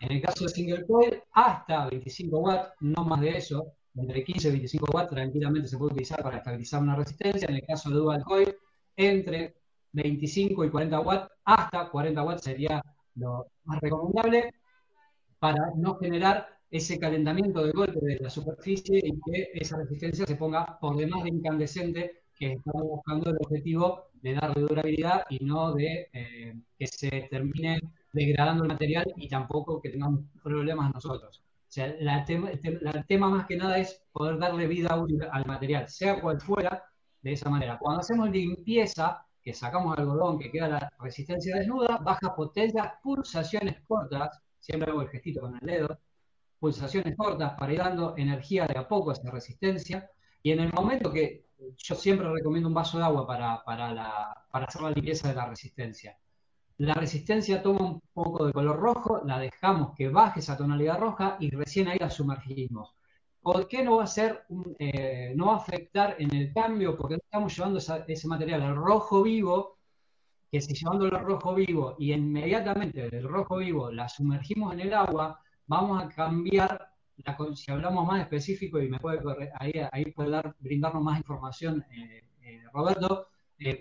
En 0.01 0.11
el 0.11 0.21
caso 0.21 0.45
de 0.45 0.51
single 0.51 0.85
coil, 0.87 1.23
hasta 1.33 1.89
25 1.89 2.37
watts, 2.37 2.73
no 2.81 3.05
más 3.05 3.21
de 3.21 3.37
eso, 3.37 3.75
entre 3.95 4.25
15 4.25 4.49
y 4.49 4.51
25 4.51 4.87
watts 4.93 5.11
tranquilamente 5.11 5.69
se 5.69 5.79
puede 5.79 5.93
utilizar 5.93 6.21
para 6.21 6.39
estabilizar 6.39 6.83
una 6.83 6.97
resistencia. 6.97 7.49
En 7.49 7.55
el 7.55 7.65
caso 7.65 7.89
de 7.89 7.97
dual 7.97 8.25
coil, 8.25 8.57
entre 8.97 9.55
25 9.97 10.65
y 10.65 10.71
40 10.71 11.01
watts, 11.01 11.29
hasta 11.45 11.89
40 11.89 12.23
watts 12.23 12.43
sería 12.43 12.83
lo 13.15 13.47
más 13.65 13.81
recomendable 13.81 14.53
para 15.39 15.73
no 15.77 15.97
generar 15.97 16.49
ese 16.71 16.99
calentamiento 16.99 17.65
de 17.65 17.73
golpe 17.73 17.99
de 18.03 18.19
la 18.21 18.29
superficie 18.29 19.01
y 19.03 19.19
que 19.21 19.51
esa 19.55 19.79
resistencia 19.79 20.27
se 20.27 20.37
ponga 20.37 20.79
por 20.81 20.97
demás 20.97 21.25
de 21.25 21.31
incandescente, 21.31 22.23
que 22.35 22.53
estamos 22.53 22.83
buscando 22.83 23.31
el 23.31 23.37
objetivo 23.41 24.09
de 24.21 24.35
darle 24.35 24.63
durabilidad 24.63 25.25
y 25.31 25.43
no 25.45 25.73
de 25.73 26.09
eh, 26.13 26.55
que 26.79 26.87
se 26.87 27.29
termine 27.31 27.81
degradando 28.13 28.65
el 28.65 28.69
material 28.69 29.07
y 29.17 29.29
tampoco 29.29 29.81
que 29.81 29.91
tengamos 29.91 30.21
problemas 30.43 30.93
nosotros. 30.93 31.39
O 31.41 31.73
sea, 31.77 31.87
el 31.87 33.07
tema 33.07 33.31
más 33.31 33.47
que 33.47 33.57
nada 33.57 33.79
es 33.79 34.03
poder 34.13 34.39
darle 34.39 34.67
vida 34.67 34.97
útil 34.97 35.21
al 35.31 35.47
material, 35.47 35.89
sea 35.89 36.21
cual 36.21 36.41
fuera, 36.41 36.83
de 37.23 37.33
esa 37.33 37.51
manera. 37.51 37.79
Cuando 37.79 38.01
hacemos 38.01 38.31
limpieza, 38.31 39.26
que 39.47 39.55
sacamos 39.55 39.97
algodón, 39.97 40.41
que 40.41 40.51
queda 40.51 40.67
la 40.67 40.93
resistencia 40.99 41.55
desnuda, 41.55 41.99
baja 41.99 42.35
potencia, 42.35 42.99
pulsaciones 43.01 43.81
cortas, 43.87 44.43
siempre 44.59 44.91
hago 44.91 45.03
el 45.03 45.09
gestito 45.09 45.43
con 45.43 45.55
el 45.55 45.61
dedo, 45.61 46.01
pulsaciones 46.59 47.15
cortas 47.17 47.55
para 47.57 47.73
ir 47.73 47.79
dando 47.79 48.17
energía 48.17 48.67
de 48.67 48.77
a 48.77 48.89
poco 48.89 49.11
a 49.11 49.13
esa 49.13 49.31
resistencia. 49.31 50.11
Y 50.43 50.51
en 50.51 50.59
el 50.59 50.73
momento 50.73 51.13
que 51.13 51.47
yo 51.77 51.95
siempre 51.95 52.29
recomiendo 52.29 52.69
un 52.69 52.75
vaso 52.75 52.99
de 52.99 53.05
agua 53.05 53.25
para, 53.25 53.63
para, 53.63 53.95
la, 53.95 54.47
para 54.51 54.67
hacer 54.67 54.83
la 54.83 54.91
limpieza 54.91 55.29
de 55.29 55.37
la 55.37 55.47
resistencia. 55.47 56.19
La 56.79 56.95
resistencia 56.95 57.63
toma 57.63 57.85
un 57.85 58.01
poco 58.13 58.47
de 58.47 58.53
color 58.53 58.81
rojo, 58.81 59.23
la 59.25 59.39
dejamos 59.39 59.95
que 59.97 60.09
baje 60.09 60.41
esa 60.41 60.57
tonalidad 60.57 60.99
roja 60.99 61.37
y 61.39 61.51
recién 61.51 61.87
ahí 61.87 61.99
la 62.01 62.11
sumergimos. 62.11 62.97
¿Por 63.47 63.69
qué 63.69 63.85
no 63.85 63.99
va 63.99 64.03
a 64.03 64.09
ser, 64.09 64.45
eh, 64.81 65.33
afectar 65.53 66.17
en 66.19 66.35
el 66.35 66.53
cambio? 66.53 66.97
Porque 66.97 67.15
estamos 67.15 67.57
llevando 67.57 67.79
ese 67.79 68.27
material 68.27 68.61
al 68.61 68.75
rojo 68.75 69.23
vivo, 69.23 69.79
que 70.51 70.61
si 70.61 70.75
llevándolo 70.75 71.17
al 71.17 71.25
rojo 71.25 71.55
vivo 71.55 71.95
y 71.97 72.13
inmediatamente 72.13 73.09
del 73.09 73.29
rojo 73.29 73.59
vivo 73.59 73.93
la 73.93 74.09
sumergimos 74.09 74.73
en 74.73 74.81
el 74.81 74.95
agua, 74.95 75.39
vamos 75.69 76.03
a 76.03 76.09
cambiar, 76.09 76.91
la, 77.19 77.39
si 77.55 77.71
hablamos 77.71 78.05
más 78.05 78.23
específico 78.23 78.81
y 78.81 78.89
me 78.89 78.99
puede 78.99 79.21
ahí, 79.61 79.75
ahí 79.93 80.07
puede 80.07 80.31
dar, 80.31 80.57
brindarnos 80.59 81.05
más 81.05 81.17
información 81.17 81.85
eh, 81.93 82.25
eh, 82.43 82.65
Roberto, 82.73 83.29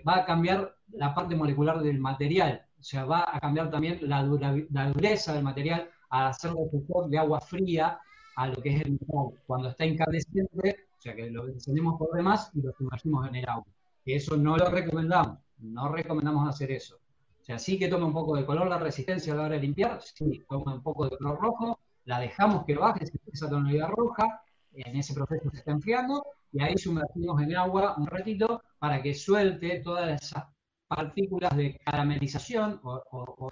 va 0.08 0.18
a 0.18 0.24
cambiar 0.24 0.76
la 0.92 1.12
parte 1.12 1.34
molecular 1.34 1.82
del 1.82 1.98
material 1.98 2.64
o 2.78 2.84
sea, 2.84 3.04
va 3.04 3.28
a 3.32 3.40
cambiar 3.40 3.68
también 3.68 3.98
la, 4.02 4.22
dureza 4.22 5.34
del 5.34 5.42
material 5.42 5.90
a 6.08 6.28
hacerlo 6.28 6.68
de 7.08 7.18
agua 7.18 7.40
fría 7.40 7.98
a 8.36 8.48
lo 8.48 8.62
que 8.62 8.76
es 8.76 8.82
el 8.82 8.92
metal. 8.92 9.30
Cuando 9.46 9.70
está 9.70 9.84
incandescente, 9.84 10.86
o 10.98 11.00
sea, 11.00 11.14
que 11.14 11.30
lo 11.30 11.48
encendemos 11.48 11.98
por 11.98 12.12
demás 12.12 12.50
y 12.54 12.62
lo 12.62 12.72
sumergimos 12.72 13.28
en 13.28 13.36
el 13.36 13.48
agua. 13.48 13.66
Eso 14.04 14.36
no 14.36 14.56
lo 14.56 14.70
recomendamos, 14.70 15.38
no 15.58 15.88
recomendamos 15.88 16.48
hacer 16.48 16.70
eso. 16.70 16.96
O 17.40 17.44
sea, 17.44 17.58
sí 17.58 17.78
que 17.78 17.88
toma 17.88 18.06
un 18.06 18.12
poco 18.12 18.36
de 18.36 18.44
color 18.44 18.68
la 18.68 18.78
resistencia 18.78 19.32
a 19.32 19.36
la 19.36 19.42
hora 19.44 19.54
de 19.54 19.62
limpiar, 19.62 20.00
sí, 20.02 20.44
toma 20.48 20.74
un 20.74 20.82
poco 20.82 21.08
de 21.08 21.16
color 21.16 21.38
rojo, 21.40 21.80
la 22.04 22.20
dejamos 22.20 22.64
que 22.64 22.74
baje 22.74 23.04
esa 23.32 23.48
tonalidad 23.48 23.88
roja, 23.88 24.42
en 24.72 24.96
ese 24.96 25.14
proceso 25.14 25.50
se 25.50 25.58
está 25.58 25.72
enfriando, 25.72 26.24
y 26.52 26.62
ahí 26.62 26.76
sumergimos 26.76 27.40
en 27.42 27.56
agua 27.56 27.94
un 27.98 28.06
ratito 28.06 28.62
para 28.78 29.02
que 29.02 29.14
suelte 29.14 29.80
todas 29.80 30.22
esas 30.22 30.44
partículas 30.86 31.56
de 31.56 31.78
caramelización 31.84 32.80
o, 32.82 33.48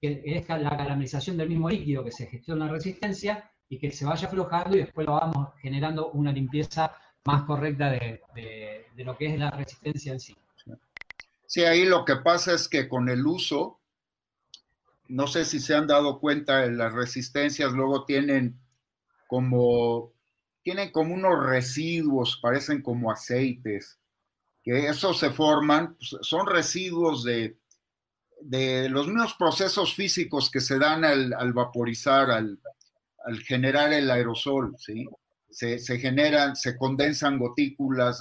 que 0.00 0.22
es 0.24 0.48
la 0.48 0.76
caramelización 0.76 1.36
del 1.36 1.48
mismo 1.48 1.68
líquido 1.68 2.04
que 2.04 2.10
se 2.12 2.26
gestiona 2.26 2.64
en 2.64 2.66
la 2.68 2.74
resistencia 2.74 3.50
y 3.70 3.78
que 3.78 3.92
se 3.92 4.04
vaya 4.04 4.26
aflojando 4.26 4.76
y 4.76 4.80
después 4.80 5.06
lo 5.06 5.14
vamos 5.14 5.54
generando 5.62 6.10
una 6.10 6.32
limpieza 6.32 6.92
más 7.24 7.44
correcta 7.44 7.88
de, 7.88 8.20
lo 8.96 9.16
que 9.16 9.26
es 9.26 9.38
la 9.38 9.50
resistencia 9.50 10.12
en 10.12 10.20
sí. 10.20 10.36
Sí, 11.46 11.62
ahí 11.64 11.84
lo 11.84 12.04
que 12.04 12.16
pasa 12.16 12.52
es 12.52 12.68
que 12.68 12.88
con 12.88 13.08
el 13.08 13.24
uso, 13.24 13.80
no 15.08 15.28
sé 15.28 15.44
si 15.44 15.60
se 15.60 15.74
han 15.74 15.86
dado 15.86 16.18
cuenta, 16.18 16.66
las 16.66 16.92
resistencias 16.92 17.72
luego 17.72 18.04
tienen 18.04 18.60
como, 19.28 20.12
tienen 20.62 20.90
como 20.90 21.14
unos 21.14 21.44
residuos, 21.46 22.40
parecen 22.42 22.82
como 22.82 23.10
aceites, 23.12 24.00
que 24.64 24.88
esos 24.88 25.18
se 25.18 25.30
forman, 25.30 25.94
pues, 25.94 26.16
son 26.22 26.46
residuos 26.46 27.22
de, 27.22 27.56
los 28.88 29.06
mismos 29.06 29.34
procesos 29.34 29.94
físicos 29.94 30.50
que 30.50 30.60
se 30.60 30.78
dan 30.78 31.04
al, 31.04 31.52
vaporizar, 31.52 32.30
al, 32.30 32.58
generar 33.46 33.92
el 33.92 34.10
aerosol, 34.10 34.74
¿sí? 34.78 35.06
Se, 35.50 35.78
generan, 35.98 36.54
se 36.54 36.76
condensan 36.76 37.38
gotículas, 37.38 38.20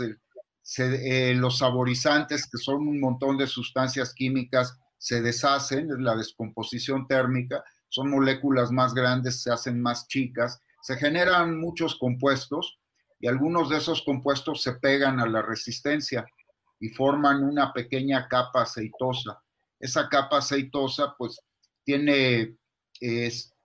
eh, 0.80 1.34
los 1.36 1.60
saborizantes, 1.60 2.50
que 2.50 2.58
son 2.58 2.88
un 2.88 3.00
montón 3.00 3.38
de 3.38 3.48
sustancias 3.48 4.14
químicas, 4.14 4.78
se 4.98 5.22
deshacen, 5.22 5.92
es 5.92 6.00
la 6.00 6.16
descomposición 6.16 7.08
térmica, 7.08 7.64
son 7.88 8.10
moléculas 8.10 8.72
más 8.72 8.94
grandes, 8.94 9.42
se 9.42 9.52
hacen 9.52 9.82
más 9.82 10.08
chicas, 10.08 10.62
se 10.82 10.96
generan 10.98 11.60
muchos 11.60 11.96
compuestos 11.98 12.80
y 13.20 13.28
algunos 13.28 13.70
de 13.70 13.78
esos 13.78 14.04
compuestos 14.04 14.62
se 14.62 14.74
pegan 14.74 15.20
a 15.20 15.28
la 15.28 15.42
resistencia 15.42 16.26
y 16.80 16.90
forman 16.90 17.44
una 17.44 17.74
pequeña 17.74 18.28
capa 18.28 18.64
aceitosa. 18.64 19.42
Esa 19.80 20.08
capa 20.10 20.38
aceitosa 20.38 21.16
pues 21.18 21.40
tiene, 21.84 22.56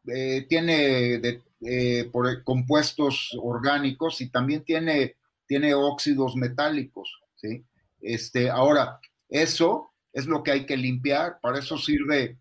eh, 0.07 0.47
tiene 0.49 1.14
eh, 1.61 2.11
por, 2.12 2.45
compuestos 2.45 3.31
orgánicos 3.40 4.21
y 4.21 4.29
también 4.29 4.64
tiene, 4.64 5.17
tiene 5.47 5.75
óxidos 5.75 6.37
metálicos. 6.37 7.21
¿sí? 7.37 7.64
Este, 8.01 8.51
ahora, 8.51 9.01
eso 9.29 9.93
es 10.12 10.27
lo 10.27 10.43
que 10.43 10.53
hay 10.53 10.67
que 10.67 10.77
limpiar, 10.77 11.40
para 11.40 11.59
eso 11.59 11.79
sirve, 11.79 12.38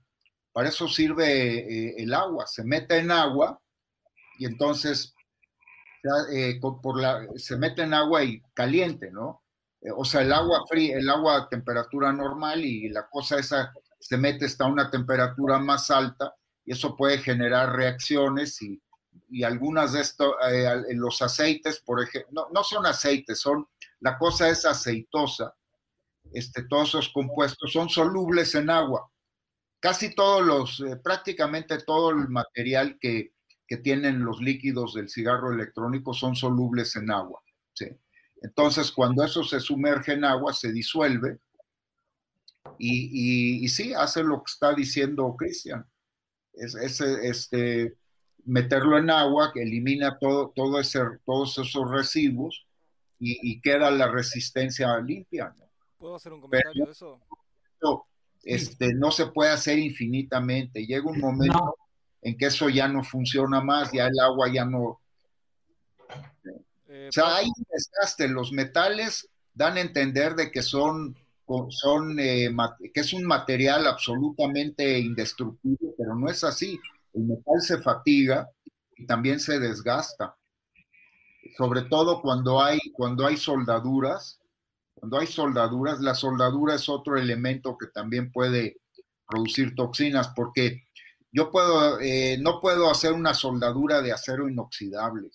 para 0.51 0.69
eso 0.69 0.87
sirve 0.87 1.59
eh, 1.59 1.95
el 1.97 2.13
agua, 2.13 2.47
se 2.47 2.63
mete 2.63 2.97
en 2.97 3.11
agua 3.11 3.59
y 4.37 4.45
entonces 4.45 5.13
por 6.81 6.99
la, 6.99 7.25
se 7.37 7.55
mete 7.55 7.83
en 7.83 7.93
agua 7.93 8.23
y 8.23 8.41
caliente, 8.53 9.09
¿no? 9.09 9.43
Eh, 9.81 9.89
o 9.95 10.03
sea, 10.03 10.21
el 10.21 10.33
agua 10.33 10.65
fría, 10.67 10.97
el 10.97 11.09
agua 11.09 11.37
a 11.37 11.49
temperatura 11.49 12.11
normal 12.11 12.63
y 12.65 12.89
la 12.89 13.07
cosa 13.09 13.39
esa 13.39 13.73
se 13.99 14.17
mete 14.17 14.45
hasta 14.45 14.65
una 14.65 14.91
temperatura 14.91 15.59
más 15.59 15.89
alta 15.91 16.35
y 16.65 16.71
eso 16.71 16.95
puede 16.95 17.17
generar 17.17 17.75
reacciones 17.75 18.61
y, 18.61 18.81
algunas 19.43 19.93
de 19.93 20.01
estos, 20.01 20.33
eh, 20.51 20.83
los 20.93 21.21
aceites, 21.21 21.79
por 21.79 22.01
ejemplo, 22.03 22.47
no, 22.53 22.63
son 22.63 22.85
aceites, 22.85 23.39
son, 23.39 23.67
la 23.99 24.17
cosa 24.17 24.47
es 24.49 24.63
aceitosa, 24.65 25.55
este, 26.31 26.63
todos 26.63 26.89
esos 26.89 27.09
compuestos 27.09 27.71
son 27.71 27.89
solubles 27.89 28.53
en 28.55 28.69
agua. 28.69 29.09
Casi 29.79 30.13
todos 30.13 30.45
los, 30.45 30.79
eh, 30.81 30.97
prácticamente 30.97 31.79
todo 31.79 32.11
el 32.11 32.29
material 32.29 32.97
que, 32.99 33.33
que, 33.67 33.77
tienen 33.77 34.23
los 34.23 34.39
líquidos 34.39 34.93
del 34.93 35.09
cigarro 35.09 35.51
electrónico 35.51 36.13
son 36.13 36.35
solubles 36.35 36.95
en 36.95 37.11
agua. 37.11 37.41
¿sí? 37.73 37.87
Entonces, 38.43 38.91
cuando 38.91 39.23
eso 39.23 39.43
se 39.43 39.59
sumerge 39.59 40.13
en 40.13 40.25
agua, 40.25 40.53
se 40.53 40.71
disuelve 40.71 41.39
y, 42.77 43.67
sí, 43.69 43.93
hace 43.93 44.23
lo 44.23 44.37
que 44.43 44.51
está 44.51 44.73
diciendo 44.73 45.35
Cristian. 45.37 45.85
Es, 46.53 47.01
este, 47.01 47.95
meterlo 48.45 48.97
en 48.97 49.09
agua 49.09 49.51
que 49.53 49.63
elimina 49.63 50.17
todo, 50.19 50.51
todo 50.55 50.79
ese, 50.79 50.99
todos 51.25 51.57
esos 51.57 51.89
residuos 51.89 52.65
y, 53.19 53.61
queda 53.61 53.89
la 53.89 54.09
resistencia 54.09 54.99
limpia. 54.99 55.53
¿Puedo 55.97 56.15
hacer 56.15 56.33
un 56.33 56.41
comentario 56.41 56.85
de 56.85 56.91
eso? 56.91 57.21
Este, 58.43 58.93
no 58.93 59.11
se 59.11 59.27
puede 59.27 59.51
hacer 59.51 59.79
infinitamente. 59.79 60.85
Llega 60.85 61.09
un 61.09 61.19
momento 61.19 61.77
en 62.21 62.37
que 62.37 62.47
eso 62.47 62.69
ya 62.69 62.87
no 62.87 63.03
funciona 63.03 63.61
más, 63.61 63.91
ya 63.91 64.07
el 64.07 64.19
agua 64.19 64.51
ya 64.51 64.65
no. 64.65 64.99
Eh, 66.89 67.07
o 67.07 67.11
sea, 67.11 67.37
hay 67.37 67.45
un 67.45 67.65
desgaste. 67.71 68.27
Los 68.27 68.51
metales 68.51 69.29
dan 69.53 69.77
a 69.77 69.81
entender 69.81 70.35
de 70.35 70.51
que 70.51 70.61
son, 70.61 71.17
son 71.69 72.19
eh, 72.19 72.55
que 72.93 73.01
es 73.01 73.13
un 73.13 73.23
material 73.25 73.87
absolutamente 73.87 74.99
indestructible, 74.99 75.93
pero 75.97 76.15
no 76.15 76.27
es 76.29 76.43
así. 76.43 76.79
El 77.13 77.23
metal 77.23 77.61
se 77.61 77.81
fatiga 77.81 78.49
y 78.95 79.05
también 79.05 79.39
se 79.39 79.59
desgasta. 79.59 80.35
Sobre 81.57 81.83
todo 81.83 82.21
cuando 82.21 82.61
hay, 82.61 82.79
cuando 82.93 83.25
hay 83.25 83.37
soldaduras. 83.37 84.39
Cuando 84.95 85.19
hay 85.19 85.27
soldaduras, 85.27 85.99
la 85.99 86.15
soldadura 86.15 86.75
es 86.75 86.87
otro 86.87 87.17
elemento 87.17 87.77
que 87.77 87.87
también 87.87 88.31
puede 88.31 88.77
producir 89.27 89.75
toxinas, 89.75 90.29
porque 90.33 90.83
yo 91.31 91.51
puedo, 91.51 91.99
eh, 91.99 92.37
no 92.39 92.61
puedo 92.61 92.89
hacer 92.89 93.11
una 93.11 93.33
soldadura 93.33 94.01
de 94.01 94.13
acero 94.13 94.47
inoxidable. 94.47 95.29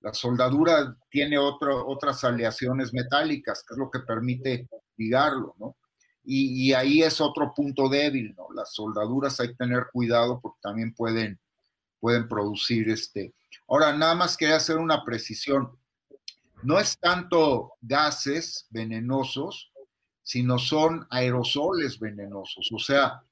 La 0.00 0.12
soldadura 0.12 0.96
tiene 1.10 1.38
otras 1.38 2.22
aleaciones 2.24 2.92
metálicas, 2.92 3.64
que 3.66 3.74
es 3.74 3.78
lo 3.78 3.90
que 3.90 4.00
permite 4.00 4.68
ligarlo, 4.96 5.54
¿no? 5.58 5.76
Y, 6.28 6.72
ahí 6.72 7.04
es 7.04 7.20
otro 7.20 7.54
punto 7.54 7.88
débil, 7.88 8.34
¿no? 8.36 8.48
Las 8.52 8.74
soldaduras 8.74 9.38
hay 9.38 9.48
que 9.48 9.54
tener 9.54 9.86
cuidado 9.92 10.40
porque 10.40 10.58
también 10.60 10.92
pueden, 10.92 11.38
pueden 12.00 12.26
producir 12.26 12.90
este. 12.90 13.32
Ahora, 13.68 13.96
nada 13.96 14.16
más 14.16 14.36
quería 14.36 14.56
hacer 14.56 14.78
una 14.78 15.04
precisión. 15.04 15.78
No 16.64 16.80
es 16.80 16.98
tanto 16.98 17.74
gases 17.80 18.66
venenosos, 18.70 19.70
sino 20.24 20.58
son 20.58 21.06
aerosoles 21.10 22.00
venenosos. 22.00 22.72
O 22.72 22.80
sea, 22.80 23.22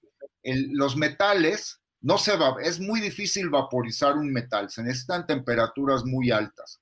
los 0.44 0.96
metales, 0.96 1.80
no 2.00 2.16
se 2.18 2.36
va, 2.36 2.54
es 2.62 2.78
muy 2.78 3.00
difícil 3.00 3.50
vaporizar 3.50 4.16
un 4.16 4.32
metal, 4.32 4.70
se 4.70 4.84
necesitan 4.84 5.26
temperaturas 5.26 6.04
muy 6.04 6.30
altas. 6.30 6.80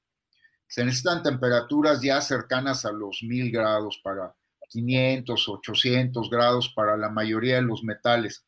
Se 0.66 0.85
necesitan 0.85 1.23
temperaturas 1.23 2.01
ya 2.03 2.21
cercanas 2.21 2.85
a 2.85 2.92
los 2.92 3.23
1000 3.23 3.53
grados 3.53 4.01
para 4.03 4.35
500, 4.73 5.49
800 5.49 6.31
grados 6.31 6.73
para 6.75 6.97
la 6.97 7.11
mayoría 7.11 7.57
de 7.57 7.63
los 7.63 7.85
metales. 7.85 8.47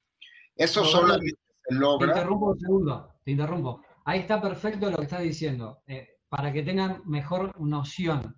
Eso 0.57 0.85
solamente 0.85 1.39
se 1.69 1.75
logra. 1.75 2.13
Te 2.13 2.21
interrumpo 2.21 2.47
un 2.47 2.59
segundo, 2.59 3.15
te 3.25 3.31
interrumpo. 3.31 3.83
Ahí 4.05 4.21
está 4.21 4.41
perfecto 4.41 4.91
lo 4.91 4.97
que 4.97 5.05
estás 5.05 5.23
diciendo. 5.23 5.83
Eh, 5.87 6.09
para 6.29 6.53
que 6.53 6.63
tengan 6.63 7.03
mejor 7.07 7.59
noción, 7.61 8.37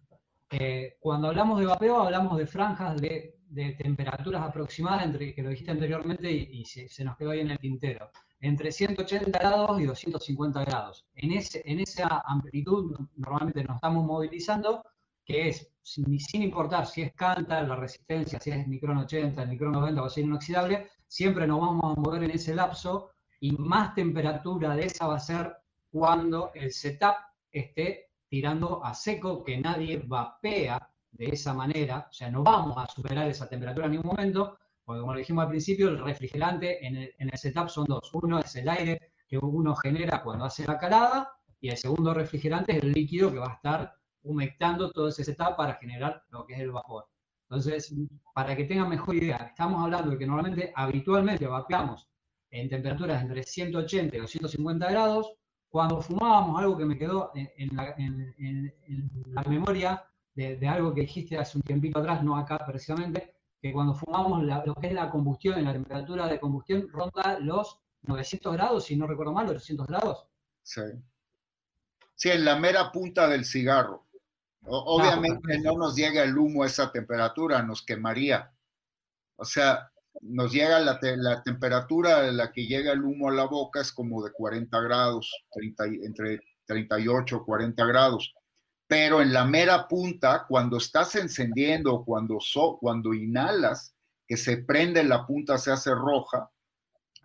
eh, 0.50 0.96
cuando 1.00 1.28
hablamos 1.28 1.58
de 1.60 1.66
vapeo 1.66 2.00
hablamos 2.00 2.36
de 2.38 2.46
franjas 2.46 3.00
de 3.00 3.36
de 3.48 3.72
temperaturas 3.72 4.42
aproximadas, 4.42 5.04
entre, 5.04 5.34
que 5.34 5.42
lo 5.42 5.50
dijiste 5.50 5.70
anteriormente 5.70 6.30
y, 6.30 6.64
se, 6.64 7.04
nos 7.04 7.16
quedó 7.16 7.30
ahí 7.30 7.40
en 7.40 7.50
el 7.50 7.58
tintero, 7.58 8.10
entre 8.40 8.72
180 8.72 9.38
grados 9.38 9.80
y 9.80 9.84
250 9.84 10.64
grados. 10.64 11.06
En, 11.14 11.32
ese, 11.32 11.62
en 11.64 11.80
esa 11.80 12.22
amplitud 12.26 12.94
normalmente 13.16 13.64
nos 13.64 13.76
estamos 13.76 14.04
movilizando, 14.04 14.82
que 15.26 15.48
es, 15.48 15.70
sin, 15.82 16.18
sin 16.18 16.42
importar 16.42 16.86
si 16.86 17.02
es 17.02 17.12
canta, 17.12 17.62
la 17.62 17.76
resistencia, 17.76 18.40
si 18.40 18.50
es 18.50 18.66
micron 18.66 18.98
80, 18.98 19.42
el 19.42 19.48
micron 19.48 19.72
90 19.72 20.02
o 20.02 20.08
inoxidable, 20.16 20.86
siempre 21.06 21.46
nos 21.46 21.60
vamos 21.60 21.96
a 21.96 22.00
mover 22.00 22.22
en 22.22 22.30
ese 22.30 22.54
lapso 22.54 23.10
y 23.40 23.52
más 23.52 23.94
temperatura 23.94 24.74
de 24.74 24.86
esa 24.86 25.08
va 25.08 25.16
a 25.16 25.20
ser 25.20 25.54
cuando 25.90 26.52
el 26.54 26.72
setup 26.72 27.16
esté 27.50 28.10
tirando 28.28 28.84
a 28.84 28.94
seco, 28.94 29.44
que 29.44 29.58
nadie 29.58 30.02
vapea 30.04 30.90
de 31.10 31.26
esa 31.26 31.54
manera, 31.54 32.06
o 32.10 32.12
sea, 32.12 32.30
no 32.30 32.42
vamos 32.42 32.76
a 32.76 32.86
superar 32.86 33.28
esa 33.28 33.48
temperatura 33.48 33.86
en 33.86 33.92
ningún 33.92 34.08
momento, 34.08 34.58
porque 34.84 35.00
como 35.00 35.14
lo 35.14 35.18
dijimos 35.18 35.42
al 35.42 35.50
principio, 35.50 35.88
el 35.88 35.98
refrigerante 35.98 36.86
en 36.86 36.96
el, 36.96 37.38
setup 37.38 37.68
son 37.68 37.86
dos. 37.86 38.10
Uno 38.12 38.38
es 38.38 38.54
el 38.56 38.68
aire 38.68 39.12
que 39.26 39.38
uno 39.38 39.74
genera 39.74 40.22
cuando 40.22 40.44
hace 40.44 40.66
la 40.66 40.78
calada 40.78 41.32
y 41.60 41.70
el 41.70 41.76
segundo 41.76 42.14
refrigerante 42.14 42.76
es 42.76 42.82
el 42.82 42.92
líquido 42.92 43.32
que 43.32 43.38
va 43.38 43.50
a 43.50 43.54
estar 43.54 43.94
humectando 44.26 44.90
todo 44.90 45.08
ese 45.08 45.24
setup 45.24 45.56
para 45.56 45.74
generar 45.74 46.22
lo 46.30 46.46
que 46.46 46.54
es 46.54 46.60
el 46.60 46.72
vapor. 46.72 47.06
Entonces, 47.48 47.94
para 48.34 48.56
que 48.56 48.64
tengan 48.64 48.88
mejor 48.88 49.14
idea, 49.14 49.36
estamos 49.36 49.82
hablando 49.82 50.10
de 50.10 50.18
que 50.18 50.26
normalmente, 50.26 50.72
habitualmente 50.74 51.46
vapeamos 51.46 52.08
en 52.50 52.68
temperaturas 52.68 53.22
entre 53.22 53.42
180 53.42 54.16
y 54.16 54.20
250 54.20 54.90
grados. 54.90 55.32
Cuando 55.68 56.00
fumábamos, 56.00 56.58
algo 56.58 56.76
que 56.76 56.84
me 56.84 56.98
quedó 56.98 57.30
en 57.34 57.76
la 57.76 59.42
memoria, 59.42 60.04
de, 60.34 60.68
algo 60.68 60.94
que 60.94 61.02
dijiste 61.02 61.38
hace 61.38 61.56
un 61.56 61.62
tiempito 61.62 61.98
atrás, 61.98 62.22
no 62.22 62.36
acá 62.36 62.58
precisamente, 62.66 63.34
que 63.60 63.72
cuando 63.72 63.94
fumamos 63.94 64.42
lo 64.44 64.74
que 64.74 64.88
es 64.88 64.92
la 64.92 65.10
combustión, 65.10 65.58
en 65.58 65.64
la 65.64 65.72
temperatura 65.72 66.26
de 66.28 66.38
combustión 66.38 66.88
ronda 66.90 67.38
los 67.40 67.80
900 68.02 68.52
grados, 68.54 68.84
si 68.84 68.96
no 68.96 69.06
recuerdo 69.06 69.32
mal, 69.32 69.48
800 69.48 69.86
grados. 69.86 70.26
Sí. 70.62 70.82
Sí, 72.14 72.30
en 72.30 72.44
la 72.44 72.56
mera 72.56 72.90
punta 72.92 73.28
del 73.28 73.44
cigarro. 73.44 74.05
Obviamente 74.68 75.58
no 75.58 75.76
nos 75.76 75.94
llega 75.96 76.22
el 76.22 76.36
humo 76.36 76.62
a 76.62 76.66
esa 76.66 76.90
temperatura, 76.90 77.62
nos 77.62 77.82
quemaría. 77.82 78.52
O 79.36 79.44
sea, 79.44 79.90
nos 80.20 80.52
llega 80.52 80.78
la, 80.80 80.98
la 81.02 81.42
temperatura 81.42 82.18
a 82.18 82.32
la 82.32 82.52
que 82.52 82.66
llega 82.66 82.92
el 82.92 83.02
humo 83.02 83.28
a 83.28 83.34
la 83.34 83.44
boca 83.44 83.80
es 83.80 83.92
como 83.92 84.24
de 84.24 84.32
40 84.32 84.80
grados, 84.80 85.30
30, 85.52 85.84
entre 86.04 86.40
38 86.66 87.36
y 87.36 87.44
40 87.44 87.84
grados 87.84 88.34
pero 88.86 89.20
en 89.20 89.32
la 89.32 89.44
mera 89.44 89.88
punta, 89.88 90.46
cuando 90.48 90.76
estás 90.76 91.16
encendiendo, 91.16 92.04
cuando, 92.04 92.38
so, 92.40 92.78
cuando 92.80 93.14
inhalas, 93.14 93.94
que 94.28 94.36
se 94.36 94.58
prende 94.58 95.02
la 95.04 95.26
punta, 95.26 95.58
se 95.58 95.72
hace 95.72 95.94
roja, 95.94 96.50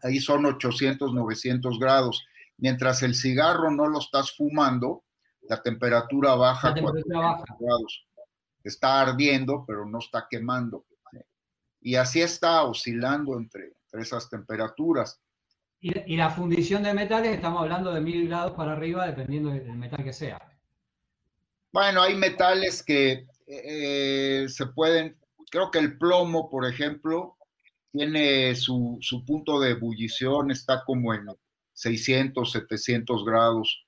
ahí 0.04 0.20
son 0.20 0.46
800, 0.46 1.14
900 1.14 1.80
grados. 1.80 2.26
Mientras 2.58 3.04
el 3.04 3.16
cigarro 3.16 3.72
no 3.72 3.88
lo 3.88 4.00
estás 4.00 4.36
fumando, 4.36 5.04
la 5.52 5.62
temperatura 5.62 6.34
baja 6.36 6.70
a 6.70 6.74
grados. 6.74 8.08
Está 8.64 9.02
ardiendo, 9.02 9.66
pero 9.68 9.86
no 9.86 10.00
está 10.00 10.26
quemando. 10.30 10.86
Y 11.82 11.96
así 11.96 12.22
está 12.22 12.64
oscilando 12.64 13.38
entre, 13.38 13.74
esas 13.92 14.30
temperaturas. 14.30 15.20
Y, 15.82 16.14
y, 16.14 16.16
la 16.16 16.30
fundición 16.30 16.84
de 16.84 16.94
metales, 16.94 17.36
estamos 17.36 17.64
hablando 17.64 17.92
de 17.92 18.00
mil 18.00 18.30
grados 18.30 18.54
para 18.54 18.72
arriba, 18.72 19.06
dependiendo 19.08 19.50
del 19.50 19.76
metal 19.76 20.06
que 20.06 20.14
sea. 20.14 20.40
Bueno, 21.74 22.02
hay 22.02 22.16
metales 22.16 22.82
que 22.82 23.28
eh, 23.46 24.46
se 24.48 24.68
pueden, 24.68 25.18
creo 25.50 25.70
que 25.70 25.80
el 25.80 25.98
plomo, 25.98 26.50
por 26.50 26.66
ejemplo, 26.66 27.36
tiene 27.92 28.56
su, 28.56 29.00
punto 29.28 29.60
de 29.60 29.72
ebullición, 29.72 30.50
está 30.52 30.86
como 30.86 31.14
en 31.14 31.26
600, 31.74 32.50
700 32.50 33.26
grados, 33.26 33.86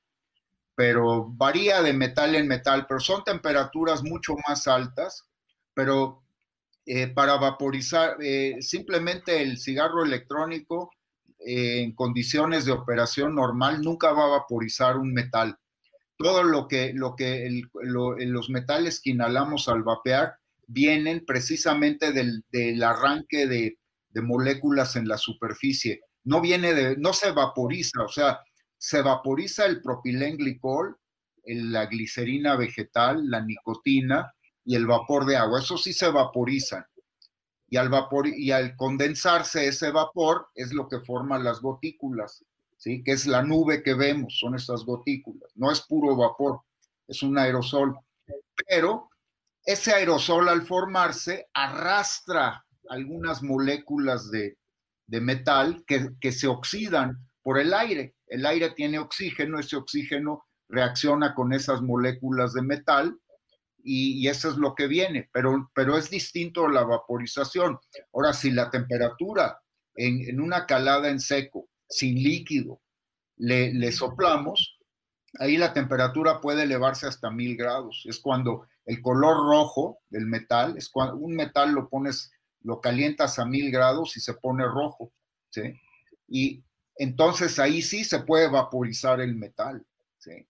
pero 0.75 1.29
varía 1.29 1.81
de 1.81 1.93
metal 1.93 2.35
en 2.35 2.47
metal, 2.47 2.85
pero 2.87 2.99
son 2.99 3.23
temperaturas 3.23 4.03
mucho 4.03 4.35
más 4.47 4.67
altas, 4.67 5.25
pero 5.73 6.23
eh, 6.85 7.07
para 7.07 7.37
vaporizar, 7.37 8.17
eh, 8.21 8.57
simplemente 8.61 9.41
el 9.41 9.57
cigarro 9.57 10.03
electrónico 10.03 10.91
en 11.45 11.93
condiciones 11.93 12.65
de 12.65 12.71
operación 12.71 13.35
normal 13.35 13.81
nunca 13.81 14.13
va 14.13 14.25
a 14.25 14.37
vaporizar 14.39 14.97
un 14.97 15.13
metal 15.13 15.57
todo 16.23 16.43
lo 16.43 16.67
que, 16.67 16.93
lo 16.93 17.15
que 17.15 17.61
los 17.81 18.49
metales 18.49 19.01
que 19.01 19.11
inhalamos 19.11 19.67
al 19.67 19.83
vapear 19.83 20.35
vienen 20.67 21.25
precisamente 21.25 22.11
del, 22.11 22.83
arranque 22.83 23.45
de, 23.47 23.77
moléculas 24.21 24.95
en 24.95 25.07
la 25.07 25.17
superficie. 25.17 26.01
No 26.23 26.39
viene 26.39 26.73
de, 26.73 26.97
no 26.97 27.13
se 27.13 27.31
vaporiza, 27.31 28.03
o 28.03 28.07
sea, 28.07 28.39
se 28.83 29.01
vaporiza 29.01 29.65
el 29.65 29.81
propilenglicol, 29.81 30.97
la 31.45 31.85
glicerina 31.85 32.57
vegetal, 32.57 33.29
la 33.29 33.39
nicotina 33.39 34.35
y 34.65 34.75
el 34.75 34.85
vapor 34.85 35.25
de 35.25 35.37
agua. 35.37 35.61
Eso 35.61 35.77
sí 35.77 35.93
se 35.93 36.09
vaporizan. 36.09 36.85
Y 37.69 37.77
al, 37.77 37.87
vapor, 37.87 38.27
y 38.27 38.51
al 38.51 38.75
condensarse 38.75 39.69
ese 39.69 39.89
vapor 39.89 40.49
es 40.53 40.73
lo 40.73 40.89
que 40.89 40.99
forma 40.99 41.39
las 41.39 41.61
gotículas. 41.61 42.43
¿sí? 42.75 43.01
que 43.05 43.13
es 43.13 43.25
la 43.25 43.41
nube 43.41 43.83
que 43.83 43.93
vemos, 43.93 44.37
son 44.37 44.55
estas 44.55 44.83
gotículas. 44.83 45.49
No 45.55 45.71
es 45.71 45.79
puro 45.79 46.17
vapor, 46.17 46.63
es 47.07 47.23
un 47.23 47.37
aerosol. 47.37 47.97
Pero 48.67 49.09
ese 49.63 49.93
aerosol 49.93 50.49
al 50.49 50.63
formarse 50.63 51.47
arrastra 51.53 52.65
algunas 52.89 53.41
moléculas 53.43 54.29
de, 54.29 54.57
metal 55.07 55.85
que, 55.87 56.09
que, 56.19 56.33
se 56.33 56.47
oxidan 56.47 57.25
por 57.43 57.59
el 57.59 57.73
aire. 57.73 58.15
El 58.27 58.45
aire 58.45 58.71
tiene 58.71 58.97
oxígeno, 58.97 59.59
ese 59.59 59.75
oxígeno 59.75 60.45
reacciona 60.69 61.35
con 61.35 61.53
esas 61.53 61.81
moléculas 61.81 62.53
de 62.53 62.63
metal 62.63 63.19
y, 63.83 64.27
eso 64.29 64.49
es 64.49 64.55
lo 64.55 64.75
que 64.75 64.87
viene, 64.87 65.29
pero, 65.33 65.69
pero 65.75 65.97
es 65.97 66.09
distinto 66.09 66.69
la 66.69 66.83
vaporización. 66.83 67.77
Ahora, 68.13 68.33
si 68.33 68.49
la 68.51 68.69
temperatura 68.69 69.59
en, 69.95 70.39
una 70.39 70.65
calada 70.65 71.09
en 71.09 71.19
seco, 71.19 71.67
sin 71.89 72.15
líquido, 72.15 72.81
le, 73.35 73.73
le, 73.73 73.91
soplamos, 73.91 74.79
ahí 75.39 75.57
la 75.57 75.73
temperatura 75.73 76.39
puede 76.39 76.63
elevarse 76.63 77.07
hasta 77.07 77.29
mil 77.29 77.57
grados. 77.57 78.03
Es 78.05 78.19
cuando 78.19 78.65
el 78.85 79.01
color 79.01 79.35
rojo 79.49 79.99
del 80.09 80.27
metal, 80.27 80.77
es 80.77 80.89
cuando 80.89 81.17
un 81.17 81.35
metal 81.35 81.73
lo 81.73 81.89
pones, 81.89 82.31
lo 82.61 82.79
calientas 82.79 83.37
a 83.37 83.45
mil 83.45 83.69
grados 83.69 84.15
y 84.15 84.21
se 84.21 84.33
pone 84.35 84.65
rojo, 84.65 85.11
¿sí? 85.49 85.61
Y 86.27 86.63
entonces 86.95 87.59
ahí 87.59 87.81
sí 87.81 88.03
se 88.03 88.19
puede 88.19 88.49
vaporizar 88.49 89.19
el 89.21 89.35
metal, 89.35 89.85
¿sí? 90.17 90.47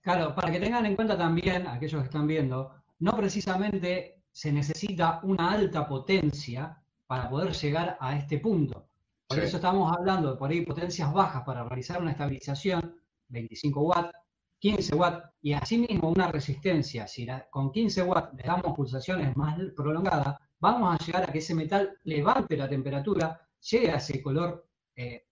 Claro, 0.00 0.34
para 0.34 0.50
que 0.50 0.60
tengan 0.60 0.86
en 0.86 0.96
cuenta 0.96 1.18
también, 1.18 1.66
aquellos 1.66 2.00
que 2.00 2.06
están 2.06 2.26
viendo, 2.26 2.72
no 3.00 3.16
precisamente 3.16 4.22
se 4.32 4.52
necesita 4.52 5.20
una 5.22 5.52
alta 5.52 5.86
potencia 5.86 6.80
para 7.06 7.28
poder 7.28 7.52
llegar 7.52 7.96
a 8.00 8.16
este 8.16 8.38
punto. 8.38 8.88
Por 9.26 9.40
eso 9.40 9.56
estamos 9.56 9.94
hablando 9.94 10.30
de 10.30 10.36
por 10.38 10.50
ahí 10.50 10.62
potencias 10.62 11.12
bajas 11.12 11.42
para 11.44 11.64
realizar 11.64 12.00
una 12.00 12.12
estabilización, 12.12 12.98
25 13.28 13.82
watts, 13.82 14.12
15 14.60 14.94
watts, 14.94 15.28
y 15.42 15.52
asimismo 15.52 16.10
una 16.10 16.32
resistencia. 16.32 17.06
Si 17.06 17.26
con 17.50 17.70
15 17.70 18.02
watts 18.02 18.34
le 18.34 18.42
damos 18.42 18.74
pulsaciones 18.74 19.36
más 19.36 19.58
prolongadas, 19.76 20.36
vamos 20.60 20.94
a 20.94 21.04
llegar 21.04 21.24
a 21.24 21.32
que 21.32 21.38
ese 21.38 21.54
metal 21.54 21.98
levante 22.04 22.56
la 22.56 22.68
temperatura, 22.68 23.40
llegue 23.60 23.90
a 23.90 23.96
ese 23.96 24.22
color 24.22 24.67
eh, 25.00 25.28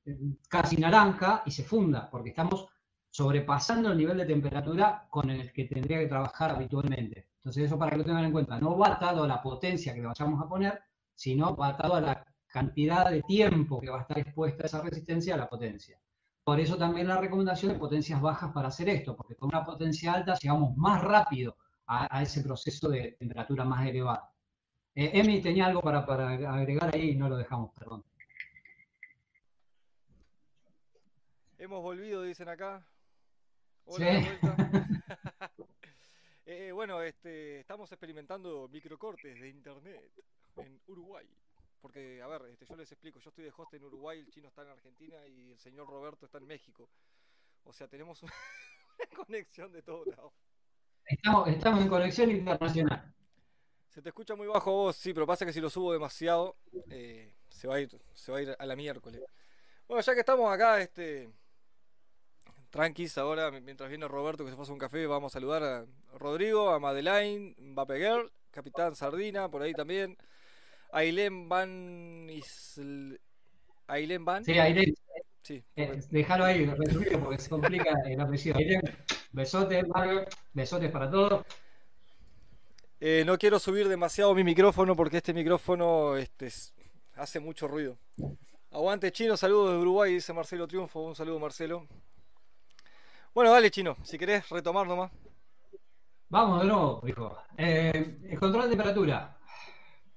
casi 0.49 0.77
naranja 0.77 1.43
y 1.45 1.51
se 1.51 1.65
funda, 1.65 2.09
porque 2.09 2.29
estamos 2.29 2.69
sobrepasando 3.11 3.91
el 3.91 3.99
nivel 3.99 4.17
de 4.19 4.25
temperatura 4.25 5.09
con 5.11 5.29
el 5.29 5.53
que 5.53 5.65
tendría 5.65 5.99
que 5.99 6.07
trabajar 6.07 6.53
habitualmente. 6.53 7.31
Entonces 7.39 7.65
eso 7.65 7.77
para 7.77 7.91
que 7.91 7.97
lo 7.97 8.05
tengan 8.05 8.27
en 8.27 8.31
cuenta, 8.31 8.61
no 8.61 8.79
va 8.79 8.93
atado 8.93 9.25
a 9.25 9.27
la 9.27 9.43
potencia 9.43 9.93
que 9.93 10.03
le 10.03 10.07
vayamos 10.07 10.41
a 10.41 10.49
poner, 10.49 10.81
sino 11.17 11.57
va 11.57 11.71
atado 11.71 11.97
a 11.97 12.01
la 12.01 12.25
cantidad 12.47 13.11
de 13.11 13.23
tiempo 13.23 13.81
que 13.81 13.91
va 13.91 13.99
a 13.99 14.03
estar 14.03 14.21
expuesta 14.21 14.67
esa 14.67 14.81
resistencia 14.83 15.35
a 15.35 15.39
la 15.39 15.49
potencia. 15.49 15.99
Por 16.45 16.61
eso 16.61 16.77
también 16.77 17.09
la 17.09 17.21
recomendación 17.21 17.73
de 17.73 17.79
potencias 17.81 18.21
bajas 18.21 18.53
para 18.53 18.69
hacer 18.69 18.89
esto, 18.89 19.17
porque 19.17 19.35
con 19.35 19.49
una 19.49 19.67
potencia 19.67 20.13
alta 20.13 20.39
llegamos 20.41 20.77
más 20.77 21.03
rápido 21.03 21.57
a, 21.89 22.23
ese 22.23 22.41
proceso 22.43 22.89
de 22.89 23.17
temperatura 23.19 23.65
más 23.65 23.85
elevada. 23.85 24.31
Eh, 24.95 25.41
tenía 25.43 25.67
algo 25.67 25.83
para, 25.83 26.07
para 26.07 26.31
agregar 26.55 26.95
ahí 26.95 27.11
y 27.11 27.17
no 27.17 27.29
lo 27.29 27.37
dejamos, 27.37 27.73
perdón. 27.77 28.05
Hemos 31.67 31.83
volvido, 31.83 32.23
dicen 32.23 32.49
acá. 32.49 32.87
Eh, 36.49 36.71
bueno, 36.71 37.03
este, 37.03 37.59
estamos 37.59 37.91
experimentando 37.91 38.69
microcortes 38.69 39.41
de 39.41 39.49
internet 39.49 40.13
en 40.59 40.81
Uruguay. 40.87 41.27
Porque, 41.81 42.23
a 42.23 42.29
ver, 42.29 42.43
este, 42.53 42.67
yo 42.67 42.77
les 42.77 42.93
explico, 42.93 43.19
yo 43.19 43.31
estoy 43.31 43.47
de 43.47 43.53
host 43.57 43.75
en 43.75 43.83
Uruguay, 43.83 44.21
el 44.21 44.31
chino 44.31 44.47
está 44.47 44.63
en 44.63 44.69
Argentina 44.69 45.27
y 45.27 45.51
el 45.51 45.59
señor 45.59 45.89
Roberto 45.89 46.25
está 46.25 46.39
en 46.39 46.47
México. 46.47 46.89
O 47.65 47.73
sea, 47.73 47.89
tenemos 47.89 48.23
una 48.23 49.25
conexión 49.25 49.73
de 49.73 49.83
todos 49.83 50.07
lados. 50.07 50.33
Estamos, 51.05 51.49
estamos 51.49 51.81
en 51.83 51.89
conexión 51.89 52.31
internacional. 52.31 53.13
Se 53.89 54.01
te 54.01 54.11
escucha 54.11 54.37
muy 54.37 54.47
bajo 54.47 54.71
vos, 54.71 54.95
sí, 54.95 55.13
pero 55.13 55.27
pasa 55.27 55.45
que 55.45 55.53
si 55.53 55.61
lo 55.61 55.69
subo 55.69 55.93
demasiado, 55.93 56.59
eh, 56.91 57.35
se, 57.49 57.67
va 57.67 57.75
a 57.75 57.81
ir, 57.81 58.01
se 58.15 58.31
va 58.31 58.39
a 58.39 58.43
ir 58.43 58.57
a 58.57 58.67
la 58.67 58.77
miércoles. 58.77 59.21
Bueno, 59.89 60.01
ya 60.01 60.15
que 60.15 60.21
estamos 60.21 60.53
acá, 60.53 60.81
este, 60.81 61.29
tranquis 62.71 63.17
ahora, 63.19 63.51
mientras 63.51 63.89
viene 63.89 64.09
Roberto 64.09 64.45
que 64.45 64.51
se 64.51 64.57
pasa 64.57 64.73
un 64.73 64.79
café, 64.79 65.07
vamos 65.07 65.33
a 65.33 65.35
saludar 65.35 65.63
a 65.63 65.87
Rodrigo, 66.19 66.71
a 66.71 66.79
Madeleine, 66.79 67.55
Mbappé 67.59 67.99
Girl, 67.99 68.33
Capitán 68.51 68.95
Sardina, 68.95 69.49
por 69.51 69.63
ahí 69.63 69.73
también. 69.73 70.17
Ailén 70.93 71.49
Van 71.49 72.29
Ailén 73.89 74.25
Van. 74.25 74.45
Sí, 74.45 74.59
Ailén. 74.59 74.95
Sí. 75.43 75.63
Eh, 75.77 76.01
déjalo 76.11 76.45
ahí, 76.45 76.67
porque 77.23 77.39
se 77.39 77.51
complica 77.51 77.91
el 78.07 78.21
apellido. 78.21 78.57
Ailén, 78.57 78.83
besotes, 79.33 79.85
besotes 80.53 80.91
para 80.91 81.11
todos. 81.11 81.45
Eh, 82.99 83.25
no 83.27 83.37
quiero 83.37 83.59
subir 83.59 83.89
demasiado 83.89 84.35
mi 84.35 84.43
micrófono 84.43 84.97
porque 84.97 85.19
este 85.19 85.35
micrófono 85.35 86.17
este, 86.17 86.49
hace 87.15 87.41
mucho 87.41 87.69
ruido. 87.69 87.99
Aguante 88.71 89.13
chino, 89.13 89.37
saludos 89.37 89.73
de 89.73 89.79
Uruguay, 89.79 90.15
dice 90.15 90.33
Marcelo 90.33 90.67
Triunfo. 90.67 91.01
Un 91.01 91.15
saludo, 91.15 91.39
Marcelo. 91.39 91.87
Bueno, 93.37 93.51
dale, 93.51 93.71
chino, 93.71 93.99
si 94.03 94.17
querés 94.17 94.49
retomar 94.49 94.89
nomás. 94.89 95.13
Vamos 96.31 96.63
de 96.63 96.69
nuevo, 96.69 97.03
hijo. 97.07 97.37
Eh, 97.59 98.19
el 98.31 98.41
control 98.41 98.63
de 98.63 98.71
temperatura. 98.71 99.37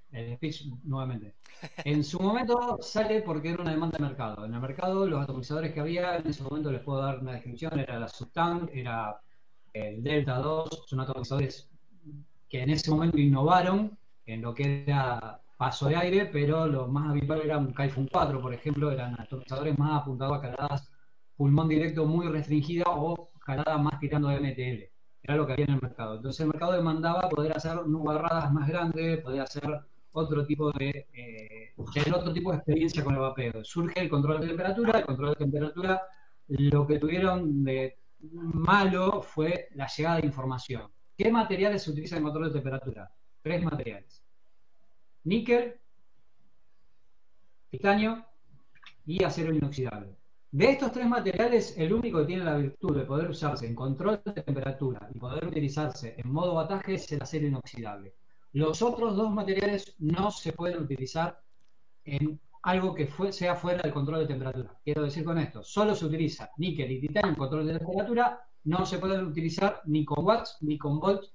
El 0.10 0.38
speech 0.38 0.68
nuevamente. 0.86 1.36
En 1.84 2.02
su 2.06 2.18
momento 2.18 2.78
sale 2.82 3.22
porque 3.22 3.50
era 3.50 3.62
una 3.62 3.72
demanda 3.72 3.98
de 3.98 4.06
mercado. 4.06 4.46
En 4.46 4.54
el 4.54 4.62
mercado, 4.62 5.06
los 5.06 5.22
atomizadores 5.22 5.74
que 5.74 5.82
había, 5.82 6.16
en 6.16 6.28
ese 6.28 6.44
momento 6.44 6.72
les 6.72 6.82
puedo 6.82 7.02
dar 7.02 7.20
una 7.20 7.34
descripción: 7.34 7.78
era 7.78 8.00
la 8.00 8.08
Subtank, 8.08 8.70
era 8.74 9.20
el 9.74 10.02
Delta 10.02 10.36
2, 10.36 10.86
son 10.88 11.02
atomizadores 11.02 11.70
que 12.48 12.64
en 12.64 12.70
ese 12.70 12.90
momento 12.90 13.18
innovaron 13.18 14.00
en 14.28 14.42
lo 14.42 14.54
que 14.54 14.86
era 14.88 15.42
paso 15.58 15.90
de 15.90 15.98
aire, 15.98 16.28
pero 16.28 16.68
lo 16.68 16.88
más 16.88 17.10
habitual 17.10 17.42
era 17.42 17.58
un 17.58 17.74
Kaifun 17.74 18.08
4, 18.10 18.42
por 18.42 18.54
ejemplo, 18.54 18.90
eran 18.90 19.20
atomizadores 19.20 19.78
más 19.78 20.04
apuntados 20.04 20.38
a 20.38 20.42
caladas 20.42 20.90
pulmón 21.40 21.70
directo 21.70 22.06
muy 22.06 22.28
restringida 22.28 22.84
o 22.88 23.32
calada 23.40 23.78
más 23.78 23.98
tirando 23.98 24.28
de 24.28 24.42
MTL. 24.42 24.92
Era 25.24 25.38
lo 25.38 25.48
que 25.48 25.54
había 25.54 25.66
en 25.68 25.76
el 25.76 25.82
mercado. 25.82 26.18
Entonces 26.18 26.42
el 26.42 26.48
mercado 26.50 26.74
demandaba 26.74 27.30
poder 27.30 27.56
hacer 27.56 27.88
nubarradas 27.88 28.52
más 28.52 28.68
grandes, 28.68 29.22
poder 29.22 29.40
hacer 29.40 29.64
otro 30.12 30.46
tipo 30.46 30.70
de 30.74 31.08
eh, 31.14 31.74
otro 32.14 32.34
tipo 32.34 32.52
de 32.52 32.58
experiencia 32.58 33.06
con 33.06 33.14
el 33.14 33.22
vapeo. 33.22 33.64
Surge 33.64 34.02
el 34.02 34.10
control 34.10 34.42
de 34.42 34.48
temperatura, 34.48 35.00
el 35.00 35.06
control 35.06 35.30
de 35.30 35.36
temperatura 35.38 36.02
lo 36.50 36.86
que 36.86 37.00
tuvieron 37.00 37.64
de 37.64 38.00
malo 38.20 39.22
fue 39.22 39.70
la 39.76 39.88
llegada 39.88 40.18
de 40.18 40.28
información. 40.28 40.92
¿Qué 41.18 41.32
materiales 41.32 41.84
se 41.84 41.92
utilizan 41.92 42.18
en 42.18 42.26
control 42.26 42.48
de 42.48 42.60
temperatura? 42.60 43.10
Tres 43.42 43.64
materiales. 43.64 44.26
Níquel, 45.24 45.76
titanio 47.70 48.26
y 49.06 49.24
acero 49.24 49.54
inoxidable. 49.54 50.19
De 50.52 50.72
estos 50.72 50.92
tres 50.92 51.08
materiales, 51.08 51.78
el 51.78 51.94
único 51.94 52.20
que 52.20 52.26
tiene 52.26 52.44
la 52.44 52.58
virtud 52.58 52.98
de 52.98 53.06
poder 53.06 53.30
usarse 53.30 53.68
en 53.68 53.76
control 53.76 54.20
de 54.26 54.42
temperatura 54.42 55.08
y 55.14 55.20
poder 55.20 55.46
utilizarse 55.46 56.16
en 56.18 56.32
modo 56.32 56.56
bataje 56.56 56.96
es 56.96 57.12
el 57.12 57.22
acero 57.22 57.46
inoxidable. 57.46 58.16
Los 58.54 58.82
otros 58.82 59.16
dos 59.16 59.32
materiales 59.32 59.94
no 60.00 60.32
se 60.32 60.52
pueden 60.54 60.82
utilizar 60.82 61.40
en 62.04 62.42
algo 62.64 62.96
que 62.96 63.08
sea 63.32 63.56
fuera 63.56 63.84
del 63.84 63.94
control 63.94 64.22
de 64.22 64.26
temperatura. 64.26 64.76
Quiero 64.84 65.04
decir 65.04 65.24
con 65.24 65.38
esto, 65.38 65.64
solo 65.64 65.94
se 65.94 66.08
utiliza 66.08 66.50
níquel 66.58 66.94
y 66.94 67.02
titanio 67.02 67.30
en 67.30 67.36
control 67.36 67.68
de 67.68 67.78
temperatura, 67.78 68.42
no 68.64 68.88
se 68.88 68.98
pueden 68.98 69.28
utilizar 69.28 69.84
ni 69.86 70.04
con 70.04 70.26
watts 70.26 70.58
ni 70.62 70.80
con 70.80 71.00
volts 71.00 71.32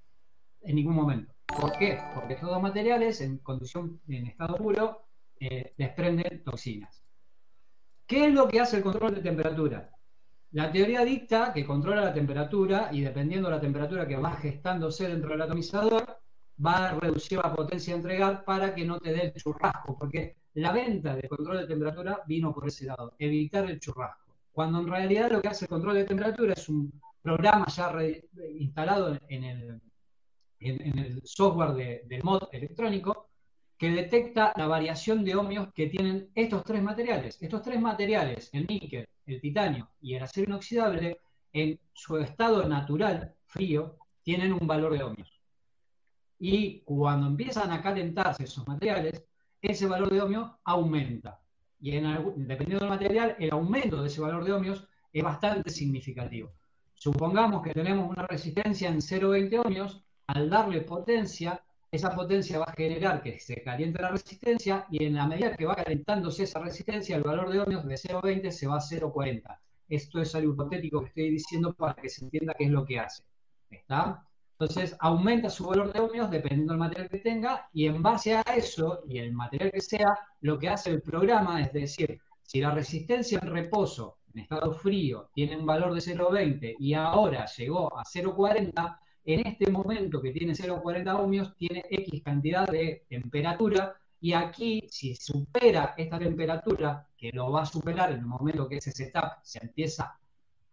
en 0.62 0.74
ningún 0.74 0.96
momento. 0.96 1.32
¿Por 1.46 1.70
qué? 1.78 2.00
Porque 2.16 2.34
estos 2.34 2.50
dos 2.50 2.60
materiales 2.60 3.20
en 3.20 3.38
condición 3.38 4.00
en 4.08 4.26
estado 4.26 4.56
puro 4.56 5.06
eh, 5.38 5.72
desprenden 5.78 6.42
toxinas. 6.42 7.03
¿Qué 8.06 8.26
es 8.26 8.34
lo 8.34 8.48
que 8.48 8.60
hace 8.60 8.76
el 8.78 8.82
control 8.82 9.14
de 9.14 9.22
temperatura? 9.22 9.90
La 10.52 10.70
teoría 10.70 11.04
dicta 11.04 11.52
que 11.52 11.64
controla 11.64 12.02
la 12.02 12.12
temperatura 12.12 12.90
y 12.92 13.00
dependiendo 13.00 13.48
de 13.48 13.56
la 13.56 13.60
temperatura 13.60 14.06
que 14.06 14.16
va 14.16 14.32
gestándose 14.36 15.08
dentro 15.08 15.30
del 15.30 15.42
atomizador, 15.42 16.20
va 16.64 16.90
a 16.90 17.00
reducir 17.00 17.38
la 17.38 17.54
potencia 17.54 17.94
a 17.94 17.96
entregar 17.96 18.44
para 18.44 18.74
que 18.74 18.84
no 18.84 19.00
te 19.00 19.10
dé 19.10 19.22
el 19.22 19.32
churrasco, 19.34 19.96
porque 19.98 20.36
la 20.54 20.70
venta 20.72 21.16
de 21.16 21.28
control 21.28 21.58
de 21.58 21.66
temperatura 21.66 22.22
vino 22.26 22.52
por 22.52 22.68
ese 22.68 22.84
lado, 22.84 23.14
evitar 23.18 23.68
el 23.68 23.80
churrasco. 23.80 24.36
Cuando 24.52 24.80
en 24.80 24.86
realidad 24.86 25.32
lo 25.32 25.42
que 25.42 25.48
hace 25.48 25.64
el 25.64 25.70
control 25.70 25.94
de 25.94 26.04
temperatura 26.04 26.52
es 26.52 26.68
un 26.68 26.92
programa 27.22 27.66
ya 27.68 27.92
instalado 28.56 29.18
en, 29.28 29.80
el 30.60 31.22
software 31.24 32.04
del 32.06 32.22
mod 32.22 32.42
electrónico 32.52 33.30
que 33.78 33.90
detecta 33.90 34.52
la 34.56 34.66
variación 34.66 35.24
de 35.24 35.34
ohmios 35.34 35.72
que 35.74 35.88
tienen 35.88 36.30
estos 36.34 36.64
tres 36.64 36.82
materiales. 36.82 37.38
Estos 37.40 37.62
tres 37.62 37.80
materiales, 37.80 38.50
el 38.52 38.66
níquel, 38.66 39.08
el 39.26 39.40
titanio 39.40 39.90
y 40.00 40.14
el 40.14 40.22
acero 40.22 40.48
inoxidable, 40.48 41.18
en 41.52 41.78
su 41.92 42.18
estado 42.18 42.68
natural, 42.68 43.34
frío, 43.46 43.96
tienen 44.22 44.52
un 44.52 44.66
valor 44.66 44.96
de 44.96 45.04
ohmios. 45.04 45.40
Y 46.38 46.80
cuando 46.80 47.28
empiezan 47.28 47.70
a 47.70 47.80
calentarse 47.80 48.44
esos 48.44 48.66
materiales, 48.66 49.24
ese 49.62 49.86
valor 49.86 50.12
de 50.12 50.20
ohmios 50.20 50.50
aumenta. 50.64 51.40
Y 51.80 51.96
en 51.96 52.04
dependiendo 52.46 52.80
del 52.80 52.88
material, 52.88 53.36
el 53.38 53.52
aumento 53.52 54.02
de 54.02 54.08
ese 54.08 54.20
valor 54.20 54.44
de 54.44 54.52
ohmios 54.52 54.88
es 55.12 55.22
bastante 55.22 55.70
significativo. 55.70 56.52
Supongamos 56.94 57.62
que 57.62 57.72
tenemos 57.72 58.10
una 58.10 58.26
resistencia 58.26 58.88
en 58.88 59.00
0,20 59.00 59.64
ohmios, 59.64 60.04
al 60.26 60.48
darle 60.48 60.80
potencia, 60.80 61.62
esa 61.94 62.10
potencia 62.10 62.58
va 62.58 62.64
a 62.64 62.72
generar 62.72 63.22
que 63.22 63.38
se 63.38 63.62
caliente 63.62 64.02
la 64.02 64.10
resistencia 64.10 64.86
y 64.90 65.04
en 65.04 65.14
la 65.14 65.26
medida 65.26 65.56
que 65.56 65.64
va 65.64 65.76
calentándose 65.76 66.42
esa 66.42 66.58
resistencia, 66.58 67.16
el 67.16 67.22
valor 67.22 67.50
de 67.50 67.60
ohmios 67.60 67.86
de 67.86 67.94
0,20 67.94 68.50
se 68.50 68.66
va 68.66 68.76
a 68.76 68.80
0,40. 68.80 69.58
Esto 69.88 70.20
es 70.20 70.34
algo 70.34 70.54
hipotético 70.54 71.00
que 71.02 71.08
estoy 71.08 71.30
diciendo 71.30 71.72
para 71.72 71.94
que 71.94 72.08
se 72.08 72.24
entienda 72.24 72.54
qué 72.54 72.64
es 72.64 72.70
lo 72.70 72.84
que 72.84 72.98
hace. 72.98 73.22
¿Está? 73.70 74.26
Entonces 74.58 74.96
aumenta 74.98 75.50
su 75.50 75.66
valor 75.66 75.92
de 75.92 76.00
ohmios 76.00 76.30
dependiendo 76.30 76.72
del 76.72 76.80
material 76.80 77.08
que 77.08 77.18
tenga 77.18 77.68
y 77.72 77.86
en 77.86 78.02
base 78.02 78.34
a 78.34 78.42
eso 78.42 79.02
y 79.06 79.18
el 79.18 79.32
material 79.32 79.70
que 79.70 79.80
sea, 79.80 80.18
lo 80.40 80.58
que 80.58 80.68
hace 80.68 80.90
el 80.90 81.02
programa 81.02 81.60
es 81.62 81.72
decir, 81.72 82.20
si 82.42 82.60
la 82.60 82.72
resistencia 82.72 83.38
en 83.40 83.50
reposo 83.50 84.18
en 84.32 84.40
estado 84.40 84.72
frío 84.72 85.30
tiene 85.32 85.56
un 85.56 85.66
valor 85.66 85.94
de 85.94 86.00
0,20 86.00 86.76
y 86.78 86.94
ahora 86.94 87.46
llegó 87.46 87.96
a 87.96 88.02
0,40, 88.02 88.98
en 89.24 89.46
este 89.46 89.70
momento 89.70 90.20
que 90.20 90.30
tiene 90.32 90.52
0,40 90.52 91.18
ohmios 91.18 91.56
tiene 91.56 91.84
X 91.88 92.22
cantidad 92.22 92.66
de 92.66 93.04
temperatura 93.08 93.96
y 94.20 94.32
aquí 94.32 94.84
si 94.88 95.14
supera 95.14 95.94
esta 95.96 96.18
temperatura, 96.18 97.06
que 97.16 97.30
lo 97.32 97.50
va 97.50 97.62
a 97.62 97.66
superar 97.66 98.12
en 98.12 98.20
el 98.20 98.26
momento 98.26 98.68
que 98.68 98.76
ese 98.76 98.92
setup 98.92 99.42
se 99.42 99.60
empieza 99.62 100.18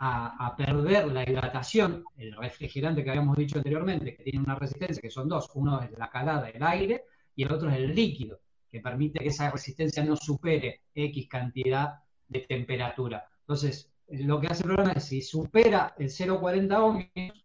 a, 0.04 0.56
perder 0.58 1.12
la 1.12 1.30
hidratación, 1.30 2.04
el 2.18 2.36
refrigerante 2.36 3.04
que 3.04 3.12
habíamos 3.12 3.38
dicho 3.38 3.58
anteriormente, 3.58 4.16
que 4.16 4.24
tiene 4.24 4.40
una 4.40 4.56
resistencia, 4.56 5.02
que 5.02 5.12
son 5.12 5.28
dos, 5.28 5.52
uno 5.54 5.82
es 5.84 5.92
la 5.92 6.10
calada 6.10 6.44
del 6.44 6.64
aire 6.64 7.04
y 7.36 7.44
el 7.44 7.52
otro 7.52 7.70
es 7.70 7.76
el 7.76 7.94
líquido, 7.94 8.40
que 8.72 8.80
permite 8.80 9.20
que 9.20 9.28
esa 9.28 9.52
resistencia 9.52 10.04
no 10.04 10.16
supere 10.16 10.82
X 10.96 11.28
cantidad 11.28 12.00
de 12.28 12.40
temperatura. 12.40 13.28
Entonces, 13.42 13.92
lo 14.08 14.40
que 14.40 14.48
hace 14.48 14.64
el 14.64 14.70
programa 14.70 14.94
es, 14.94 15.04
si 15.04 15.22
supera 15.22 15.94
el 15.98 16.08
0,40 16.08 16.80
ohmios, 16.80 17.41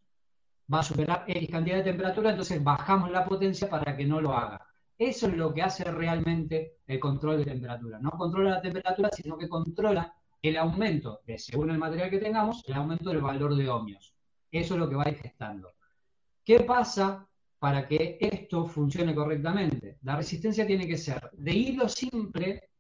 va 0.73 0.81
a 0.81 0.83
superar 0.83 1.25
X 1.27 1.51
cantidad 1.51 1.77
de 1.77 1.83
temperatura, 1.83 2.31
entonces 2.31 2.63
bajamos 2.63 3.11
la 3.11 3.25
potencia 3.25 3.69
para 3.69 3.97
que 3.97 4.05
no 4.05 4.21
lo 4.21 4.33
haga. 4.33 4.67
Eso 4.99 5.27
es 5.27 5.35
lo 5.35 5.53
que 5.53 5.63
hace 5.63 5.85
realmente 5.85 6.79
el 6.87 6.99
control 6.99 7.39
de 7.39 7.45
temperatura. 7.45 7.99
No 7.99 8.11
controla 8.13 8.51
la 8.51 8.63
temperatura, 8.63 9.11
sino 9.13 9.37
que 9.37 9.49
controla 9.49 10.15
el 10.43 10.57
aumento, 10.57 11.21
de, 11.27 11.39
según 11.39 11.71
el 11.71 11.79
material 11.79 12.11
que 12.11 12.19
tengamos, 12.19 12.65
el 12.67 12.75
aumento 12.75 13.11
del 13.11 13.21
valor 13.21 13.55
de 13.55 13.69
ohmios. 13.69 14.15
Eso 14.51 14.75
es 14.75 14.81
lo 14.81 14.89
que 14.89 14.97
va 14.97 15.05
a 15.05 15.11
ir 15.11 15.19
gestando. 15.19 15.73
¿Qué 16.45 16.61
pasa 16.61 17.29
para 17.59 17.87
que 17.87 18.19
esto 18.21 18.67
funcione 18.67 19.15
correctamente? 19.15 19.99
La 20.03 20.17
resistencia 20.17 20.67
tiene 20.67 20.87
que 20.87 20.97
ser 20.97 21.31
de 21.33 21.53
hilo 21.53 21.89
simple 21.89 22.71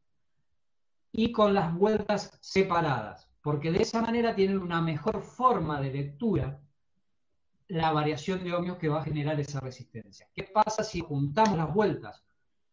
y 1.12 1.32
con 1.32 1.54
las 1.54 1.74
vueltas 1.74 2.38
separadas, 2.40 3.28
porque 3.42 3.72
de 3.72 3.82
esa 3.82 4.00
manera 4.00 4.34
tienen 4.34 4.58
una 4.58 4.80
mejor 4.80 5.22
forma 5.22 5.80
de 5.80 5.92
lectura 5.92 6.60
la 7.68 7.92
variación 7.92 8.44
de 8.44 8.52
ohmios 8.52 8.78
que 8.78 8.88
va 8.88 9.00
a 9.00 9.04
generar 9.04 9.38
esa 9.40 9.60
resistencia. 9.60 10.28
¿Qué 10.34 10.44
pasa 10.44 10.84
si 10.84 11.00
juntamos 11.00 11.58
las 11.58 11.72
vueltas? 11.72 12.22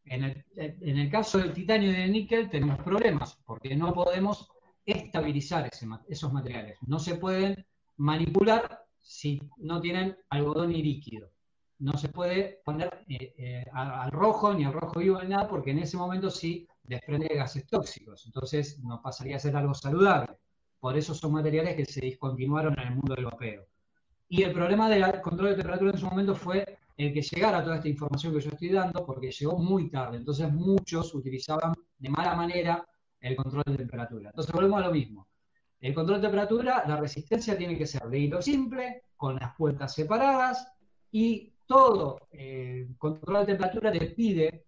En 0.05 0.23
el, 0.23 1.09
caso 1.09 1.37
del 1.37 1.53
titanio 1.53 1.89
y 1.89 1.95
del 1.95 2.11
níquel 2.11 2.49
tenemos 2.49 2.77
problemas, 2.79 3.37
porque 3.45 3.75
no 3.75 3.93
podemos 3.93 4.49
estabilizar 4.85 5.69
esos 6.09 6.33
materiales. 6.33 6.77
No 6.85 6.99
se 6.99 7.15
pueden 7.15 7.65
manipular 7.97 8.85
si 8.99 9.41
no 9.57 9.79
tienen 9.79 10.17
algodón 10.29 10.71
y 10.71 10.83
líquido. 10.83 11.31
No 11.79 11.97
se 11.97 12.09
puede 12.09 12.61
poner 12.65 13.03
eh, 13.07 13.33
eh, 13.37 13.65
al 13.73 14.11
rojo 14.11 14.53
ni 14.53 14.65
al 14.65 14.73
rojo 14.73 14.99
vivo 14.99 15.21
ni 15.21 15.29
nada, 15.29 15.47
porque 15.47 15.71
en 15.71 15.79
ese 15.79 15.97
momento 15.97 16.29
sí 16.29 16.67
desprende 16.83 17.27
gases 17.29 17.65
tóxicos. 17.65 18.25
Entonces 18.25 18.79
no 18.79 19.01
pasaría 19.01 19.37
a 19.37 19.39
ser 19.39 19.55
algo 19.55 19.73
saludable. 19.73 20.37
Por 20.79 20.97
eso 20.97 21.13
son 21.13 21.31
materiales 21.31 21.75
que 21.75 21.85
se 21.85 22.01
discontinuaron 22.01 22.77
en 22.77 22.87
el 22.87 22.95
mundo 22.95 23.15
del 23.15 23.25
vapeo. 23.25 23.65
Y 24.33 24.41
el 24.41 24.51
problema 24.51 24.89
del 24.89 25.21
control 25.21 25.49
de 25.49 25.57
temperatura 25.57 25.91
en 25.91 25.97
su 25.99 26.07
momento 26.07 26.33
fue 26.33 26.79
el 26.97 27.13
que 27.13 27.21
llegara 27.21 27.63
toda 27.63 27.75
esta 27.75 27.87
información 27.87 28.33
que 28.33 28.41
yo 28.41 28.49
estoy 28.49 28.69
dando, 28.69 29.05
porque 29.05 29.29
llegó 29.29 29.59
muy 29.59 29.91
tarde. 29.91 30.17
Entonces 30.17 30.51
muchos 30.51 31.13
utilizaban 31.13 31.75
de 31.99 32.09
mala 32.09 32.33
manera 32.33 32.83
el 33.19 33.35
control 33.35 33.61
de 33.67 33.77
temperatura. 33.77 34.31
Entonces 34.31 34.51
volvemos 34.51 34.81
a 34.81 34.87
lo 34.87 34.91
mismo. 34.91 35.27
El 35.79 35.93
control 35.93 36.19
de 36.19 36.23
temperatura, 36.29 36.83
la 36.87 36.97
resistencia 36.97 37.55
tiene 37.55 37.77
que 37.77 37.85
ser 37.85 38.07
de 38.07 38.17
hilo 38.17 38.41
simple, 38.41 39.03
con 39.15 39.35
las 39.35 39.55
puertas 39.55 39.93
separadas, 39.93 40.67
y 41.11 41.53
todo 41.67 42.27
eh, 42.31 42.87
control 42.97 43.41
de 43.41 43.53
temperatura 43.53 43.91
te 43.91 44.07
pide 44.07 44.65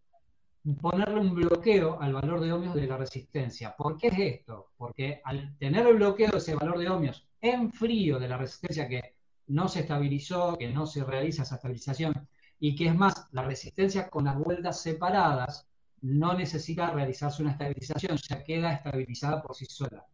ponerle 0.79 1.19
un 1.19 1.33
bloqueo 1.33 1.99
al 1.99 2.13
valor 2.13 2.39
de 2.39 2.53
ohmios 2.53 2.75
de 2.75 2.85
la 2.85 2.97
resistencia. 2.97 3.75
¿Por 3.75 3.97
qué 3.97 4.09
es 4.09 4.19
esto? 4.19 4.73
Porque 4.77 5.21
al 5.23 5.57
tener 5.57 5.87
el 5.87 5.95
bloqueo 5.95 6.29
de 6.29 6.37
ese 6.37 6.53
valor 6.53 6.77
de 6.77 6.87
ohmios 6.87 7.27
en 7.41 7.71
frío 7.71 8.19
de 8.19 8.27
la 8.27 8.37
resistencia 8.37 8.87
que 8.87 9.15
no 9.47 9.67
se 9.67 9.81
estabilizó, 9.81 10.57
que 10.57 10.69
no 10.71 10.85
se 10.85 11.03
realiza 11.03 11.43
esa 11.43 11.55
estabilización, 11.55 12.27
y 12.59 12.75
que 12.75 12.87
es 12.87 12.95
más, 12.95 13.27
la 13.31 13.43
resistencia 13.43 14.09
con 14.09 14.25
las 14.25 14.37
vueltas 14.37 14.81
separadas 14.81 15.67
no 16.01 16.33
necesita 16.33 16.91
realizarse 16.91 17.41
una 17.41 17.51
estabilización, 17.51 18.17
ya 18.17 18.43
queda 18.43 18.73
estabilizada 18.73 19.41
por 19.41 19.55
sí 19.55 19.65
sola. 19.65 20.05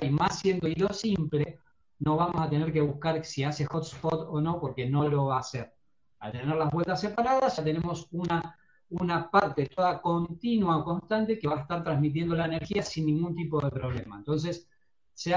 Y 0.00 0.10
más 0.10 0.38
siendo 0.38 0.68
hilo 0.68 0.92
simple, 0.92 1.58
no 1.98 2.16
vamos 2.16 2.40
a 2.40 2.48
tener 2.48 2.72
que 2.72 2.80
buscar 2.80 3.24
si 3.24 3.44
hace 3.44 3.64
hotspot 3.66 4.26
o 4.28 4.40
no, 4.40 4.60
porque 4.60 4.88
no 4.88 5.08
lo 5.08 5.26
va 5.26 5.36
a 5.36 5.40
hacer. 5.40 5.74
Al 6.20 6.32
tener 6.32 6.56
las 6.56 6.70
vueltas 6.70 7.00
separadas, 7.00 7.56
ya 7.56 7.64
tenemos 7.64 8.08
una, 8.12 8.58
una 8.90 9.30
parte 9.30 9.66
toda 9.66 10.00
continua, 10.00 10.84
constante, 10.84 11.38
que 11.38 11.48
va 11.48 11.56
a 11.56 11.60
estar 11.60 11.82
transmitiendo 11.82 12.34
la 12.34 12.46
energía 12.46 12.82
sin 12.82 13.06
ningún 13.06 13.34
tipo 13.34 13.60
de 13.60 13.70
problema. 13.70 14.16
Entonces, 14.16 14.68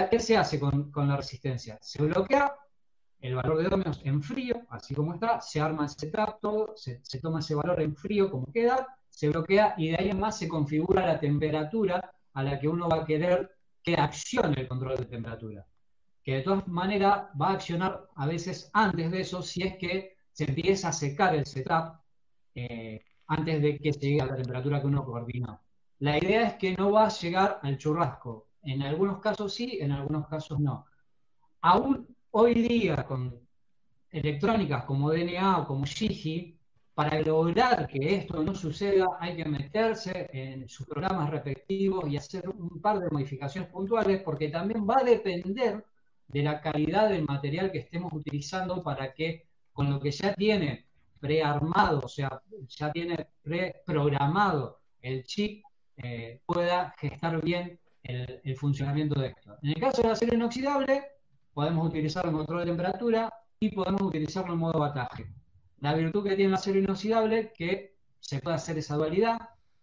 ¿qué 0.10 0.20
se 0.20 0.38
hace 0.38 0.60
con, 0.60 0.92
con 0.92 1.08
la 1.08 1.18
resistencia? 1.18 1.78
Se 1.82 2.02
bloquea 2.04 2.54
el 3.26 3.36
valor 3.36 3.58
de 3.58 3.74
ohmios 3.74 4.02
en 4.04 4.22
frío, 4.22 4.56
así 4.70 4.94
como 4.94 5.16
está, 5.16 5.42
se 5.42 5.60
arma 5.60 5.86
ese 5.86 6.00
setup, 6.02 6.40
todo, 6.40 6.74
se, 6.76 7.02
toma 7.20 7.40
ese 7.40 7.56
valor 7.56 7.82
en 7.82 7.96
frío 7.96 8.30
como 8.30 8.52
queda, 8.52 8.88
se 9.10 9.30
bloquea 9.30 9.74
y 9.78 9.90
de 9.90 9.96
ahí 9.98 10.10
en 10.10 10.20
más 10.20 10.38
se 10.38 10.48
configura 10.48 11.06
la 11.06 11.20
temperatura 11.20 12.14
a 12.34 12.44
la 12.44 12.60
que 12.60 12.68
uno 12.68 12.88
va 12.88 12.98
a 12.98 13.06
querer 13.06 13.50
que 13.82 13.96
accione 13.96 14.62
el 14.62 14.68
control 14.68 14.98
de 14.98 15.06
temperatura. 15.06 15.66
Que 16.24 16.36
de 16.36 16.42
todas 16.42 16.68
maneras 16.68 17.30
va 17.40 17.50
a 17.50 17.54
accionar 17.54 18.08
a 18.16 18.28
veces 18.28 18.70
antes 18.74 19.10
de 19.10 19.22
eso 19.22 19.42
si 19.42 19.64
es 19.64 19.78
que 19.78 20.18
se 20.32 20.46
empieza 20.46 20.90
a 20.90 20.94
secar 20.94 21.36
el 21.36 21.46
setup 21.48 22.00
eh, 22.54 23.04
antes 23.28 23.62
de 23.62 23.80
que 23.80 23.92
llegue 23.92 24.22
a 24.22 24.28
la 24.28 24.36
temperatura 24.36 24.82
que 24.82 24.88
uno 24.88 25.04
coordinó. 25.04 25.62
La 26.00 26.18
idea 26.18 26.48
es 26.48 26.54
que 26.56 26.76
no 26.76 26.92
va 26.92 27.08
a 27.08 27.10
llegar 27.10 27.60
al 27.64 27.78
churrasco. 27.78 28.50
En 28.62 28.84
algunos 28.84 29.20
casos 29.20 29.54
sí, 29.54 29.80
en 29.82 29.92
algunos 29.92 30.28
casos 30.28 30.60
no. 30.60 30.86
Aún 31.62 32.15
Hoy 32.38 32.54
día, 32.54 33.06
con 33.06 33.34
electrónicas 34.12 34.84
como 34.84 35.10
DNA 35.10 35.60
o 35.60 35.68
como 35.68 35.86
Gigi, 35.86 36.60
para 36.94 37.22
lograr 37.22 37.88
que 37.88 38.16
esto 38.16 38.44
no 38.44 38.54
suceda, 38.54 39.08
hay 39.22 39.38
que 39.38 39.46
meterse 39.46 40.30
en 40.34 40.68
sus 40.68 40.86
programas 40.86 41.30
respectivos 41.30 42.04
y 42.10 42.18
hacer 42.18 42.50
un 42.50 42.82
par 42.82 43.00
de 43.00 43.10
modificaciones 43.10 43.70
puntuales, 43.70 44.22
porque 44.22 44.50
también 44.50 44.86
va 44.86 44.98
a 45.00 45.06
depender 45.06 45.86
de 46.28 46.44
la 46.44 46.60
calidad 46.60 47.08
del 47.08 47.24
material 47.24 47.72
que 47.72 47.78
estemos 47.78 48.12
utilizando 48.12 48.84
para 48.84 49.14
que 49.14 49.48
con 49.72 49.90
lo 49.90 49.98
que 49.98 50.12
ya 50.12 50.34
tiene 50.34 50.88
prearmado, 51.22 52.02
o 52.04 52.10
sea, 52.10 52.42
ya 52.68 52.92
tiene 52.92 53.30
preprogramado 53.44 54.82
el 55.00 55.24
chip, 55.24 55.64
eh, 55.96 56.42
pueda 56.46 56.94
gestar 56.98 57.42
bien 57.42 57.80
el, 58.04 58.42
el, 58.44 58.58
funcionamiento 58.58 59.18
de 59.22 59.28
esto. 59.28 59.58
En 59.62 59.70
el 59.70 59.80
caso 59.80 60.02
del 60.02 60.12
acero 60.12 60.36
inoxidable, 60.36 61.15
podemos 61.56 61.88
utilizarlo 61.88 62.32
en 62.32 62.38
control 62.38 62.60
de 62.60 62.66
temperatura 62.66 63.34
y 63.60 63.70
podemos 63.70 64.02
utilizarlo 64.02 64.54
en 64.54 64.60
modo 64.60 64.78
bataje. 64.78 65.34
La 65.80 65.94
virtud 65.94 66.24
que 66.24 66.36
tiene 66.36 66.50
el 66.50 66.54
acero 66.54 66.80
inoxidable 66.80 67.54
que 67.54 67.96
se 68.20 68.40
puede 68.40 68.58
hacer 68.58 68.78
esa 68.78 68.96
dualidad, 68.96 69.40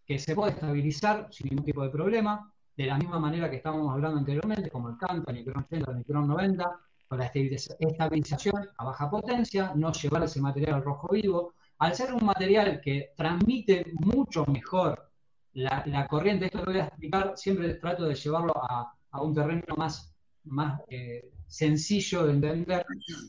que 0.07 0.19
se 0.19 0.35
puede 0.35 0.53
estabilizar 0.53 1.29
sin 1.31 1.49
ningún 1.49 1.65
tipo 1.65 1.83
de 1.83 1.89
problema, 1.89 2.53
de 2.77 2.87
la 2.87 2.99
misma 2.99 3.19
manera 3.19 3.49
que 3.49 3.57
estábamos 3.57 3.91
hablando 3.91 4.19
anteriormente, 4.19 4.71
como 4.71 4.91
el 4.91 4.99
canto, 4.99 5.31
el 5.31 5.37
Nicron 5.39 5.65
80, 5.65 5.91
el 5.91 5.97
Nicron 5.97 6.29
90, 6.29 6.81
con 7.09 7.19
la 7.19 7.27
estabilización 7.27 8.69
a 8.77 8.85
baja 8.85 9.11
potencia, 9.11 9.73
no 9.75 9.93
llevar 9.93 10.25
ese 10.25 10.43
material 10.43 10.75
al 10.75 10.85
rojo 10.85 11.09
vivo. 11.11 11.55
Al 11.79 11.95
ser 11.95 12.13
un 12.13 12.25
material 12.25 12.83
que 12.83 13.13
transmite 13.17 13.93
mucho 13.95 14.45
mejor 14.47 15.11
la, 15.55 16.07
corriente, 16.07 16.47
esto 16.47 16.59
lo 16.59 16.67
voy 16.67 16.81
a 16.81 16.85
explicar, 16.85 17.33
siempre 17.37 17.75
trato 17.75 18.05
de 18.05 18.15
llevarlo 18.15 18.53
a, 18.57 18.93
a 19.11 19.23
un 19.23 19.35
terreno 19.35 19.75
más 19.77 20.13
más 20.45 20.81
eh, 20.89 21.31
sencillo 21.53 22.25
de 22.25 22.33
entender. 22.33 22.87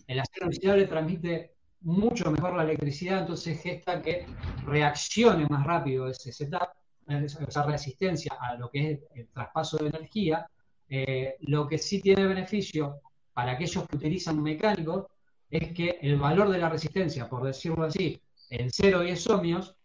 El 0.07 0.19
acero 0.19 0.45
inoxidable 0.45 0.87
transmite 0.87 1.51
mucho 1.81 2.31
mejor 2.31 2.55
la 2.55 2.63
electricidad, 2.63 3.21
entonces 3.21 3.61
gesta 3.61 4.01
que 4.01 4.25
reaccione 4.65 5.45
más 5.47 5.65
rápido 5.65 6.07
ese 6.07 6.31
setup, 6.31 6.69
esa 7.07 7.63
resistencia 7.63 8.37
a 8.39 8.55
lo 8.55 8.69
que 8.71 8.91
es 8.91 8.99
el 9.15 9.27
traspaso 9.27 9.77
de 9.77 9.89
energía. 9.89 10.47
Eh, 10.87 11.35
lo 11.41 11.67
que 11.67 11.77
sí 11.77 12.01
tiene 12.01 12.25
beneficio 12.25 13.01
para 13.33 13.53
aquellos 13.53 13.85
que 13.87 13.97
utilizan 13.97 14.37
un 14.37 14.43
mecánico 14.43 15.09
es 15.49 15.73
que 15.73 15.99
el 16.01 16.17
valor 16.17 16.49
de 16.49 16.59
la 16.59 16.69
resistencia, 16.69 17.27
por 17.27 17.43
decirlo 17.43 17.83
así, 17.83 18.21
en 18.49 18.69
0,10 18.69 19.33
ohmios, 19.33 19.75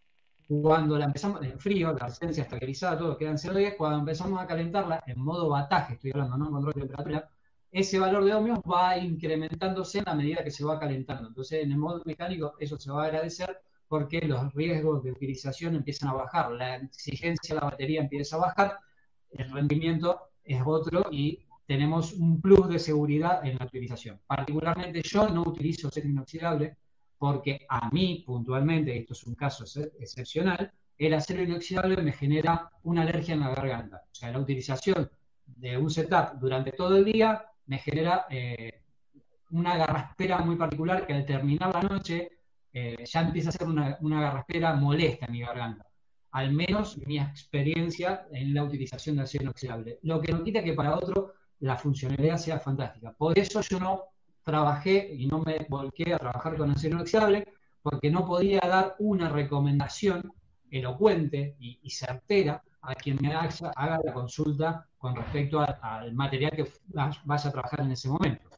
cuando 0.47 0.97
la 0.97 1.05
empezamos 1.05 1.43
en 1.43 1.59
frío, 1.59 1.91
la 1.91 2.05
resistencia 2.05 2.43
estabilizada, 2.43 2.97
todo 2.97 3.17
queda 3.17 3.31
en 3.31 3.37
0,10, 3.37 3.75
cuando 3.77 3.99
empezamos 3.99 4.41
a 4.41 4.47
calentarla 4.47 5.03
en 5.05 5.19
modo 5.19 5.49
bataje, 5.49 5.95
estoy 5.95 6.11
hablando, 6.11 6.37
no 6.37 6.45
en 6.45 6.51
control 6.53 6.73
de 6.73 6.81
temperatura, 6.81 7.29
ese 7.71 7.99
valor 7.99 8.25
de 8.25 8.33
ohmios 8.33 8.59
va 8.59 8.97
incrementándose 8.97 10.01
a 10.05 10.15
medida 10.15 10.43
que 10.43 10.51
se 10.51 10.63
va 10.63 10.79
calentando. 10.79 11.27
Entonces, 11.27 11.63
en 11.63 11.71
el 11.71 11.77
modo 11.77 12.01
mecánico, 12.05 12.55
eso 12.59 12.79
se 12.79 12.91
va 12.91 13.03
a 13.03 13.05
agradecer 13.07 13.61
porque 13.87 14.21
los 14.21 14.53
riesgos 14.53 15.03
de 15.03 15.11
utilización 15.11 15.75
empiezan 15.75 16.09
a 16.09 16.13
bajar, 16.13 16.51
la 16.51 16.75
exigencia 16.77 17.55
de 17.55 17.61
la 17.61 17.67
batería 17.67 18.01
empieza 18.01 18.35
a 18.35 18.39
bajar, 18.39 18.77
el 19.31 19.51
rendimiento 19.51 20.29
es 20.43 20.61
otro 20.65 21.07
y 21.11 21.45
tenemos 21.65 22.13
un 22.13 22.41
plus 22.41 22.69
de 22.69 22.79
seguridad 22.79 23.45
en 23.45 23.57
la 23.57 23.65
utilización. 23.65 24.19
Particularmente 24.25 25.01
yo 25.03 25.29
no 25.29 25.41
utilizo 25.41 25.87
acero 25.87 26.07
inoxidable 26.07 26.77
porque 27.17 27.65
a 27.67 27.89
mí 27.91 28.23
puntualmente, 28.25 28.97
esto 28.97 29.13
es 29.13 29.23
un 29.25 29.35
caso 29.35 29.65
excepcional, 29.99 30.71
el 30.97 31.13
acero 31.13 31.43
inoxidable 31.43 31.97
me 31.97 32.11
genera 32.11 32.69
una 32.83 33.01
alergia 33.01 33.33
en 33.33 33.41
la 33.41 33.53
garganta. 33.53 34.03
O 34.11 34.15
sea, 34.15 34.31
la 34.31 34.39
utilización 34.39 35.09
de 35.45 35.77
un 35.77 35.89
setup 35.89 36.39
durante 36.39 36.71
todo 36.71 36.97
el 36.97 37.05
día 37.05 37.45
me 37.69 37.77
genera 37.77 38.25
eh, 38.29 38.81
una 39.51 39.77
garraspera 39.77 40.39
muy 40.39 40.55
particular 40.55 41.05
que 41.05 41.13
al 41.13 41.25
terminar 41.25 41.73
la 41.73 41.83
noche 41.83 42.39
eh, 42.73 43.03
ya 43.05 43.21
empieza 43.21 43.49
a 43.49 43.51
ser 43.53 43.67
una, 43.67 43.97
una, 44.01 44.21
garraspera 44.21 44.73
molesta 44.73 45.27
en 45.27 45.31
mi 45.31 45.41
garganta. 45.41 45.85
Al 46.31 46.51
menos 46.51 46.97
mi 47.05 47.19
experiencia 47.19 48.27
en 48.31 48.53
la 48.53 48.63
utilización 48.63 49.15
de 49.15 49.23
acero 49.23 49.43
inoxidable. 49.43 49.99
Lo 50.03 50.19
que 50.19 50.31
no 50.31 50.43
quita 50.43 50.63
que 50.63 50.73
para 50.73 50.95
otro 50.95 51.33
la 51.59 51.77
funcionalidad 51.77 52.37
sea 52.37 52.59
fantástica. 52.59 53.13
Por 53.13 53.37
eso 53.37 53.61
yo 53.61 53.79
no 53.79 54.03
trabajé 54.43 55.13
y 55.13 55.27
no 55.27 55.39
me 55.39 55.65
volqué 55.69 56.13
a 56.13 56.17
trabajar 56.19 56.57
con 56.57 56.71
acero 56.71 56.95
inoxidable, 56.95 57.47
porque 57.83 58.09
no 58.09 58.25
podía 58.25 58.61
dar 58.61 58.95
una 58.99 59.29
recomendación 59.29 60.33
elocuente 60.71 61.55
y, 61.59 61.89
certera 61.89 62.63
a 62.81 62.95
quien 62.95 63.17
me 63.21 63.33
haga, 63.33 63.99
la 64.03 64.13
consulta 64.13 64.87
con 64.97 65.15
respecto 65.15 65.59
al 65.81 66.13
material 66.13 66.51
que 66.51 66.71
vaya 66.87 67.49
a 67.49 67.51
trabajar 67.51 67.81
en 67.81 67.91
ese 67.91 68.09
momento. 68.09 68.49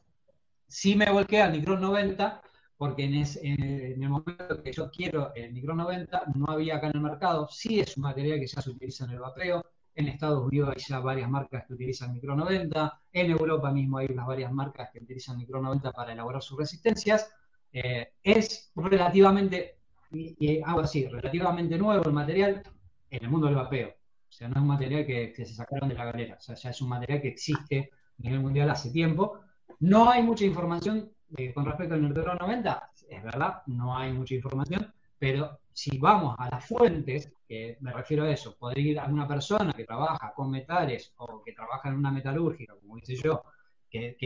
Sí 0.66 0.96
me 0.96 1.10
volqué 1.10 1.42
al 1.42 1.52
Micron 1.52 1.80
90, 1.80 2.40
porque 2.76 3.04
en, 3.04 4.02
el 4.02 4.08
momento 4.08 4.62
que 4.62 4.72
yo 4.72 4.90
quiero 4.90 5.32
el 5.34 5.52
Micron 5.52 5.76
90 5.76 6.24
no 6.34 6.46
había 6.46 6.76
acá 6.76 6.88
en 6.88 6.96
el 6.96 7.02
mercado, 7.02 7.48
sí 7.48 7.80
es 7.80 7.96
un 7.96 8.04
material 8.04 8.40
que 8.40 8.46
ya 8.46 8.62
se 8.62 8.70
utiliza 8.70 9.04
en 9.04 9.10
el 9.10 9.20
vapeo, 9.20 9.64
en 9.94 10.08
Estados 10.08 10.46
Unidos 10.46 10.70
hay 10.74 10.82
ya 10.88 11.00
varias 11.00 11.28
marcas 11.28 11.64
que 11.66 11.74
utilizan 11.74 12.12
Micro 12.12 12.34
90. 12.34 13.00
En 13.12 13.30
Europa 13.30 13.70
mismo 13.70 13.98
hay 13.98 14.06
unas 14.10 14.26
varias 14.26 14.52
marcas 14.52 14.90
que 14.90 15.00
utilizan 15.00 15.36
Micro 15.36 15.60
90 15.60 15.92
para 15.92 16.12
elaborar 16.12 16.42
sus 16.42 16.58
resistencias. 16.58 17.30
Eh, 17.72 18.12
es 18.22 18.72
relativamente, 18.74 19.78
y, 20.10 20.60
así, 20.62 21.06
relativamente 21.06 21.76
nuevo 21.76 22.04
el 22.04 22.12
material 22.12 22.62
en 23.10 23.24
el 23.24 23.30
mundo 23.30 23.46
del 23.46 23.56
vapeo. 23.56 23.94
O 24.32 24.34
sea, 24.34 24.48
no 24.48 24.54
es 24.54 24.62
un 24.62 24.68
material 24.68 25.04
que, 25.06 25.32
se 25.34 25.54
sacaron 25.54 25.88
de 25.88 25.94
la 25.94 26.06
galera. 26.06 26.36
O 26.38 26.40
sea, 26.40 26.54
ya 26.54 26.70
es 26.70 26.80
un 26.80 26.88
material 26.88 27.20
que 27.20 27.28
existe 27.28 27.90
a 28.18 28.22
nivel 28.22 28.40
mundial 28.40 28.70
hace 28.70 28.90
tiempo. 28.90 29.40
No 29.80 30.10
hay 30.10 30.22
mucha 30.22 30.44
información 30.44 31.12
eh, 31.36 31.52
con 31.52 31.66
respecto 31.66 31.94
al 31.94 32.02
Micro 32.02 32.34
90. 32.34 32.90
Es 33.08 33.22
verdad, 33.22 33.62
no 33.66 33.96
hay 33.96 34.12
mucha 34.12 34.34
información 34.34 34.92
pero 35.22 35.60
si 35.72 35.98
vamos 35.98 36.34
a 36.36 36.50
las 36.50 36.66
fuentes, 36.66 37.32
que 37.46 37.76
me 37.78 37.92
refiero 37.92 38.24
a 38.24 38.30
eso, 38.32 38.56
podría 38.58 38.90
ir 38.90 38.98
a 38.98 39.04
una 39.04 39.28
persona 39.28 39.72
que 39.72 39.84
trabaja 39.84 40.32
con 40.34 40.50
metales 40.50 41.12
o 41.18 41.40
que 41.44 41.52
trabaja 41.52 41.90
en 41.90 41.94
una 41.94 42.10
metalúrgica, 42.10 42.74
como 42.74 42.96
dice 42.96 43.14
yo, 43.14 43.44
que, 43.88 44.16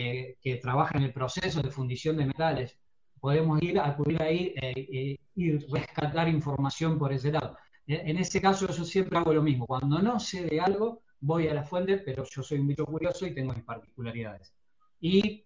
que, 0.41 0.57
trabaja 0.57 0.97
en 0.97 1.05
el 1.05 1.13
proceso 1.13 1.61
de 1.61 1.71
fundición 1.71 2.17
de 2.17 2.25
metales, 2.25 2.79
podemos 3.21 3.61
ir 3.61 3.79
a 3.79 3.89
acudir 3.89 4.23
ahí 4.23 4.55
eh, 4.57 4.73
eh, 4.91 5.19
y 5.35 5.59
rescatar 5.69 6.29
información 6.31 6.99
por 6.99 7.13
ese 7.13 7.31
lado. 7.31 7.59
En 7.87 8.17
ese 8.19 8.41
caso 8.41 8.67
yo 8.67 8.85
siempre 8.85 9.17
hago 9.19 9.33
lo 9.33 9.43
mismo. 9.43 9.67
Cuando 9.67 10.01
no 10.01 10.19
sé 10.19 10.45
de 10.45 10.61
algo, 10.61 11.03
voy 11.21 11.49
a 11.49 11.55
la 11.55 11.65
fuente, 11.65 11.99
pero 11.99 12.25
yo 12.25 12.43
soy 12.43 12.59
un 12.59 12.67
bicho 12.69 12.85
curioso 12.85 13.27
y 13.27 13.35
tengo 13.35 13.53
mis 13.53 13.65
particularidades. 13.65 14.53
Y 15.01 15.45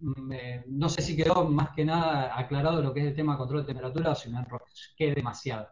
no 0.00 0.88
sé 0.88 1.02
si 1.02 1.16
quedó 1.16 1.44
más 1.44 1.70
que 1.70 1.84
nada 1.84 2.36
aclarado 2.36 2.82
lo 2.82 2.92
que 2.92 3.00
es 3.00 3.06
el 3.06 3.14
tema 3.14 3.34
de 3.34 3.38
control 3.38 3.60
de 3.60 3.66
temperatura 3.68 4.12
o 4.12 4.14
si 4.14 4.30
me 4.30 4.38
enrosqué 4.38 5.14
demasiado. 5.14 5.68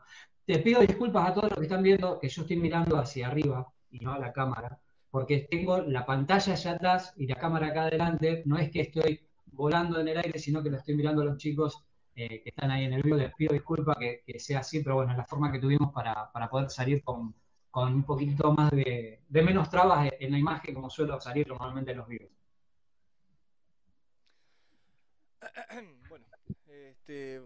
Te 0.47 0.59
pido 0.59 0.81
disculpas 0.81 1.31
a 1.31 1.35
todos 1.35 1.51
los 1.51 1.59
que 1.59 1.65
están 1.65 1.83
viendo 1.83 2.19
que 2.19 2.29
yo 2.29 2.43
estoy 2.43 2.57
mirando 2.57 2.97
hacia 2.99 3.29
arriba 3.29 3.73
y 3.91 4.01
no 4.01 4.13
a 4.13 4.19
la 4.19 4.33
cámara, 4.33 4.79
porque 5.11 5.49
tengo 5.51 5.79
la 5.79 6.07
pantalla 6.07 6.53
allá 6.53 6.73
atrás 6.73 7.15
y 7.17 7.27
la 7.27 7.37
cámara 7.37 7.69
acá 7.69 7.85
adelante. 7.85 8.43
No 8.47 8.59
es 8.59 8.71
que 8.71 8.83
estoy 8.83 9.21
volando 9.47 10.01
en 10.01 10.09
el 10.09 10.19
aire, 10.19 10.39
sino 10.39 10.63
que 10.63 10.71
lo 10.71 10.77
estoy 10.77 10.97
mirando 10.97 11.23
a 11.23 11.25
los 11.25 11.39
chicos 11.39 11.83
eh, 12.23 12.43
que 12.43 12.51
están 12.51 12.71
ahí 12.71 12.85
en 12.85 12.93
el 12.93 13.03
video. 13.03 13.17
Les 13.17 13.35
pido 13.35 13.55
disculpas 13.55 13.97
que, 13.99 14.39
sea 14.39 14.61
así, 14.61 14.83
pero 14.83 14.97
bueno, 14.97 15.13
es 15.13 15.19
la 15.19 15.25
forma 15.25 15.51
que 15.51 15.59
tuvimos 15.59 15.91
para, 15.93 16.31
poder 16.51 16.69
salir 16.69 17.03
con, 17.03 17.35
un 17.73 18.03
poquito 18.05 18.53
más 18.53 18.71
de, 18.73 19.23
de 19.27 19.43
menos 19.43 19.71
trabas 19.71 20.11
en 20.19 20.31
la 20.31 20.39
imagen, 20.39 20.75
como 20.75 20.91
suelo 20.91 21.19
salir 21.19 21.49
normalmente 21.49 21.93
en 21.93 21.97
los 21.97 22.09
videos. 22.09 22.31
bueno, 26.11 26.27
este, 26.69 27.41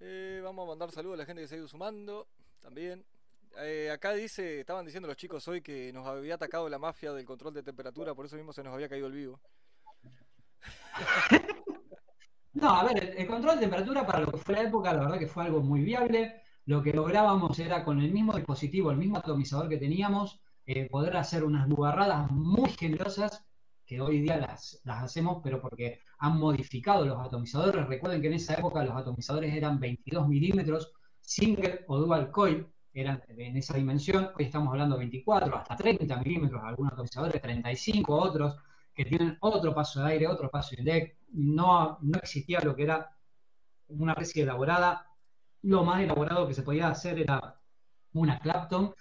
eh, 0.00 0.40
vamos 0.44 0.64
a 0.64 0.68
mandar 0.68 0.90
saludos 0.90 1.14
a 1.14 1.18
la 1.18 1.24
gente 1.24 1.40
que 1.40 1.48
se 1.48 1.54
ha 1.54 1.58
ido 1.58 1.68
sumando 1.68 2.28
también. 2.60 3.02
Eh, 3.58 3.90
acá 3.90 4.12
dice, 4.12 4.60
estaban 4.60 4.84
diciendo 4.84 5.08
los 5.08 5.16
chicos 5.16 5.48
hoy 5.48 5.62
que 5.62 5.90
nos 5.94 6.06
había 6.06 6.34
atacado 6.34 6.68
la 6.68 6.78
mafia 6.78 7.14
del 7.14 7.24
control 7.24 7.54
de 7.54 7.62
temperatura, 7.62 8.14
por 8.14 8.26
eso 8.26 8.36
mismo 8.36 8.52
se 8.52 8.62
nos 8.62 8.74
había 8.74 8.90
caído 8.90 9.06
el 9.06 9.14
vivo. 9.14 9.40
No, 12.56 12.70
a 12.70 12.84
ver, 12.84 13.14
el, 13.18 13.26
control 13.26 13.56
de 13.56 13.60
temperatura 13.60 14.06
para 14.06 14.20
lo 14.20 14.32
que 14.32 14.38
fue 14.38 14.54
la 14.54 14.62
época, 14.62 14.92
la 14.94 15.00
verdad 15.00 15.18
que 15.18 15.26
fue 15.26 15.44
algo 15.44 15.60
muy 15.60 15.82
viable. 15.82 16.40
Lo 16.64 16.82
que 16.82 16.92
lográbamos 16.92 17.58
era 17.58 17.84
con 17.84 18.00
el 18.00 18.10
mismo 18.10 18.32
dispositivo, 18.34 18.90
el 18.90 18.96
mismo 18.96 19.18
atomizador 19.18 19.68
que 19.68 19.76
teníamos, 19.76 20.40
eh, 20.64 20.88
poder 20.88 21.18
hacer 21.18 21.44
unas 21.44 21.68
bugarradas 21.68 22.30
muy 22.30 22.70
generosas 22.70 23.44
que 23.84 24.00
hoy 24.00 24.20
día 24.22 24.38
las, 24.38 24.80
las 24.84 25.04
hacemos, 25.04 25.40
pero 25.44 25.60
porque 25.60 26.00
han 26.18 26.38
modificado 26.38 27.04
los 27.04 27.20
atomizadores. 27.20 27.86
Recuerden 27.86 28.22
que 28.22 28.28
en 28.28 28.34
esa 28.34 28.54
época 28.54 28.82
los 28.84 28.96
atomizadores 28.96 29.54
eran 29.54 29.78
22 29.78 30.26
milímetros, 30.26 30.92
single 31.20 31.84
o 31.88 31.98
dual 31.98 32.30
coil, 32.30 32.66
eran 32.94 33.22
en 33.28 33.56
esa 33.58 33.76
dimensión. 33.76 34.30
Hoy 34.34 34.46
estamos 34.46 34.70
hablando 34.72 34.96
de 34.96 35.00
24, 35.00 35.56
hasta 35.56 35.76
30 35.76 36.16
milímetros, 36.16 36.62
algunos 36.64 36.94
atomizadores, 36.94 37.42
35 37.42 38.14
otros, 38.14 38.56
que 38.96 39.04
tienen 39.04 39.36
otro 39.40 39.74
paso 39.74 40.00
de 40.02 40.12
aire, 40.12 40.26
otro 40.26 40.50
paso 40.50 40.74
de 40.74 40.82
deck. 40.82 41.18
No, 41.32 41.98
no 42.00 42.18
existía 42.18 42.60
lo 42.60 42.74
que 42.74 42.84
era 42.84 43.14
una 43.88 44.14
resi 44.14 44.40
elaborada. 44.40 45.06
Lo 45.62 45.84
más 45.84 46.00
elaborado 46.00 46.48
que 46.48 46.54
se 46.54 46.62
podía 46.62 46.88
hacer 46.88 47.18
era 47.18 47.60
una 48.14 48.38
Clapton, 48.38 48.94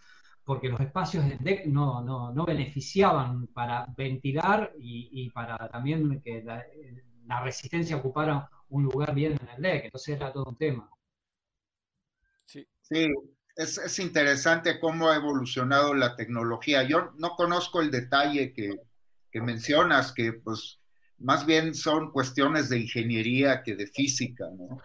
porque 0.43 0.67
los 0.67 0.81
espacios 0.81 1.25
del 1.25 1.39
deck 1.39 1.65
no, 1.67 2.01
no, 2.01 2.33
no 2.33 2.45
beneficiaban 2.45 3.47
para 3.47 3.85
ventilar 3.97 4.73
y, 4.77 5.29
para 5.29 5.69
también 5.69 6.21
que 6.21 6.43
la, 6.43 6.63
resistencia 7.41 7.95
ocupara 7.95 8.49
un 8.69 8.83
lugar 8.83 9.15
bien 9.15 9.37
en 9.41 9.49
el 9.55 9.61
deck, 9.61 9.85
entonces 9.85 10.15
era 10.15 10.33
todo 10.33 10.45
un 10.45 10.57
tema. 10.57 10.89
Sí, 12.45 12.67
sí 12.81 13.07
es, 13.55 13.77
es, 13.77 13.99
interesante 13.99 14.79
cómo 14.79 15.09
ha 15.09 15.15
evolucionado 15.15 15.93
la 15.93 16.15
tecnología. 16.15 16.83
Yo 16.83 17.13
no 17.17 17.31
conozco 17.35 17.81
el 17.81 17.89
detalle 17.89 18.53
que, 18.53 18.75
que 19.35 19.41
mencionas, 19.41 20.13
que 20.13 20.31
pues 20.31 20.79
más 21.17 21.45
bien 21.45 21.75
son 21.75 22.13
cuestiones 22.13 22.69
de 22.69 22.79
ingeniería 22.79 23.63
que 23.63 23.75
de 23.75 23.85
física, 23.85 24.45
¿no? 24.57 24.81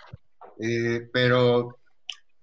Eh, 0.59 1.09
pero 1.13 1.79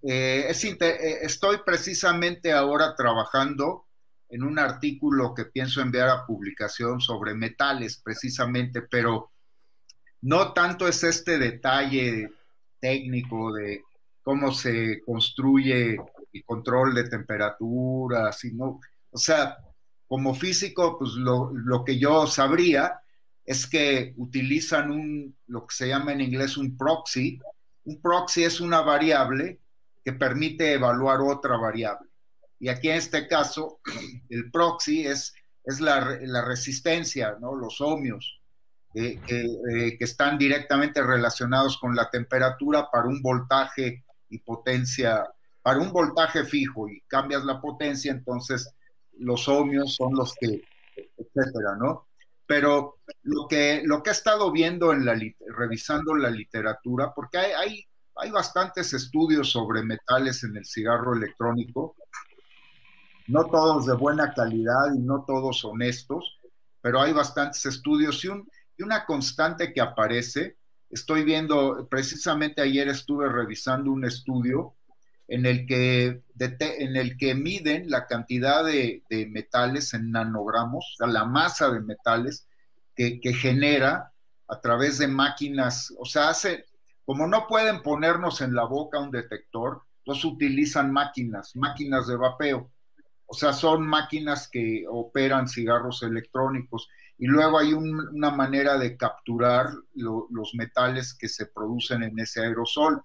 eh, 0.01 0.49
eh, 0.49 1.17
estoy 1.21 1.57
precisamente 1.65 2.53
ahora 2.53 2.95
trabajando 2.95 3.87
en 4.29 4.43
un 4.43 4.57
artículo 4.57 5.33
que 5.33 5.43
pienso 5.43 5.81
enviar 5.81 6.07
a 6.07 6.25
publicación 6.25 7.01
sobre 7.01 7.33
metales, 7.33 8.01
precisamente, 8.01 8.83
pero 8.83 9.33
no 10.21 10.53
tanto 10.53 10.87
es 10.87 11.03
este 11.03 11.37
detalle 11.37 12.29
técnico 12.79 13.51
de 13.51 13.81
cómo 14.23 14.53
se 14.53 15.01
construye 15.05 15.97
el 16.31 16.45
control 16.45 16.95
de 16.95 17.09
temperatura, 17.09 18.31
sino, 18.31 18.79
o 19.11 19.17
sea, 19.17 19.57
como 20.07 20.33
físico, 20.33 20.97
pues 20.97 21.11
lo, 21.13 21.83
que 21.85 21.99
yo 21.99 22.27
sabría 22.27 23.01
es 23.45 23.67
que 23.67 24.13
utilizan 24.17 24.91
un, 24.91 25.37
lo 25.47 25.67
que 25.67 25.75
se 25.75 25.87
llama 25.89 26.13
en 26.13 26.21
inglés 26.21 26.57
un 26.57 26.77
proxy. 26.77 27.39
Un 27.85 28.01
proxy 28.01 28.43
es 28.43 28.61
una 28.61 28.81
variable 28.81 29.59
que 30.03 30.13
permite 30.13 30.73
evaluar 30.73 31.19
otra 31.21 31.57
variable. 31.57 32.09
Y 32.59 32.69
aquí 32.69 32.89
en 32.89 32.97
este 32.97 33.27
caso, 33.27 33.79
el 34.29 34.49
proxy 34.49 35.05
es, 35.05 35.33
es 35.63 35.81
la, 35.81 36.17
la 36.21 36.43
resistencia, 36.45 37.37
¿no? 37.39 37.55
los 37.55 37.81
ohmios, 37.81 38.41
eh, 38.93 39.19
que 39.27 39.97
están 39.99 40.37
directamente 40.37 41.03
relacionados 41.03 41.77
con 41.77 41.95
la 41.95 42.09
temperatura 42.09 42.89
para 42.89 43.07
un 43.07 43.21
voltaje 43.21 44.05
y 44.29 44.39
potencia, 44.39 45.23
para 45.61 45.79
un 45.79 45.91
voltaje 45.91 46.45
fijo 46.45 46.89
y 46.89 47.01
cambias 47.01 47.43
la 47.43 47.61
potencia, 47.61 48.11
entonces 48.11 48.73
los 49.19 49.47
ohmios 49.47 49.95
son 49.95 50.13
los 50.15 50.33
que, 50.39 50.63
etcétera, 50.95 51.75
¿no? 51.79 52.07
Pero 52.45 52.99
lo 53.23 53.47
que, 53.47 53.81
lo 53.83 54.01
que 54.01 54.09
he 54.09 54.13
estado 54.13 54.51
viendo 54.51 54.93
en 54.93 55.05
la, 55.05 55.19
revisando 55.47 56.15
la 56.15 56.29
literatura, 56.29 57.13
porque 57.13 57.37
hay, 57.37 57.51
hay 57.51 57.87
hay 58.19 58.31
bastantes 58.31 58.93
estudios 58.93 59.51
sobre 59.51 59.83
metales 59.83 60.43
en 60.43 60.57
el 60.57 60.65
cigarro 60.65 61.13
electrónico, 61.13 61.95
no 63.27 63.45
todos 63.45 63.85
de 63.85 63.93
buena 63.93 64.33
calidad 64.33 64.93
y 64.95 64.99
no 64.99 65.23
todos 65.25 65.63
honestos, 65.65 66.39
pero 66.81 67.01
hay 67.01 67.13
bastantes 67.13 67.65
estudios 67.65 68.23
y, 68.23 68.29
una 68.81 69.05
constante 69.05 69.73
que 69.73 69.81
aparece. 69.81 70.57
Estoy 70.89 71.23
viendo, 71.23 71.87
precisamente 71.89 72.61
ayer 72.61 72.87
estuve 72.87 73.27
revisando 73.27 73.91
un 73.91 74.05
estudio 74.05 74.75
en 75.27 75.45
el 75.45 75.65
que, 75.65 76.23
en 76.39 76.95
el 76.95 77.17
que 77.17 77.35
miden 77.35 77.89
la 77.89 78.07
cantidad 78.07 78.63
de, 78.63 79.03
metales 79.29 79.93
en 79.93 80.11
nanogramos, 80.11 80.85
o 80.93 80.97
sea, 80.97 81.07
la 81.07 81.25
masa 81.25 81.69
de 81.69 81.81
metales 81.81 82.47
que, 82.95 83.19
genera 83.33 84.13
a 84.47 84.61
través 84.61 84.97
de 84.97 85.07
máquinas, 85.07 85.93
o 85.99 86.05
sea, 86.05 86.29
hace, 86.29 86.65
Como 87.05 87.27
no 87.27 87.47
pueden 87.47 87.81
ponernos 87.83 88.41
en 88.41 88.53
la 88.53 88.63
boca 88.65 88.99
un 88.99 89.11
detector, 89.11 89.83
entonces 89.99 90.25
utilizan 90.25 90.91
máquinas, 90.91 91.55
máquinas 91.55 92.07
de 92.07 92.15
vapeo. 92.15 92.71
O 93.25 93.33
sea, 93.33 93.51
son 93.51 93.85
máquinas 93.85 94.49
que 94.49 94.85
operan 94.89 95.49
cigarros 95.49 96.01
electrónicos. 96.03 96.87
Y 97.17 97.27
luego 97.27 97.59
hay 97.59 97.73
un, 97.73 97.99
una 98.15 98.31
manera 98.31 98.77
de 98.77 98.95
capturar 98.95 99.67
lo, 99.95 100.27
los 100.31 100.55
metales 100.55 101.13
que 101.13 101.27
se 101.27 101.47
producen 101.47 102.03
en 102.03 102.17
ese 102.19 102.41
aerosol. 102.41 103.03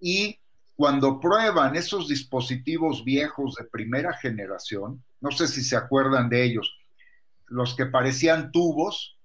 Y 0.00 0.40
cuando 0.78 1.18
prueban 1.18 1.74
esos 1.74 2.06
dispositivos 2.06 3.04
viejos 3.04 3.56
de 3.56 3.64
primera 3.64 4.12
generación, 4.12 5.02
no 5.20 5.32
sé 5.32 5.48
si 5.48 5.64
se 5.64 5.74
acuerdan 5.74 6.28
de 6.28 6.44
ellos, 6.44 6.72
los 7.46 7.74
que 7.74 7.86
parecían 7.86 8.52
tubos, 8.52 9.18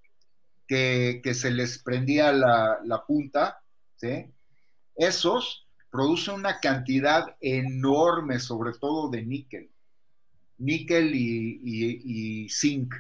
que, 0.68 1.22
se 1.36 1.52
les 1.52 1.78
prendía 1.84 2.34
la, 2.34 3.04
punta, 3.08 3.62
¿sí? 3.98 4.34
esos 4.96 5.68
producen 5.92 6.34
una 6.34 6.60
cantidad 6.60 7.36
enorme, 7.40 8.40
sobre 8.40 8.72
todo 8.74 9.12
de 9.12 9.24
níquel, 9.24 9.70
níquel 10.58 11.14
y 11.14 12.50
zinc. 12.50 12.96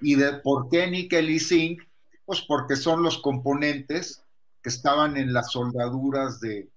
¿Y 0.00 0.14
de 0.14 0.38
por 0.38 0.70
qué 0.70 0.86
níquel 0.86 1.28
y 1.28 1.38
zinc? 1.38 1.82
Pues 2.24 2.40
porque 2.40 2.76
son 2.76 3.02
los 3.02 3.18
componentes 3.18 4.24
que 4.62 4.70
estaban 4.70 5.18
en 5.18 5.34
las 5.34 5.52
soldaduras 5.52 6.40
de, 6.40 6.70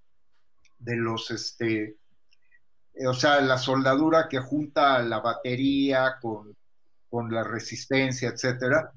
de 0.82 0.96
los, 0.96 1.32
este, 1.32 1.98
o 3.08 3.14
sea, 3.14 3.42
la 3.42 3.58
soldadura 3.58 4.28
que 4.28 4.40
junta 4.40 5.02
la 5.02 5.20
batería 5.20 6.18
con, 6.22 6.56
con 7.10 7.32
la 7.32 7.44
resistencia, 7.44 8.30
etcétera. 8.30 8.92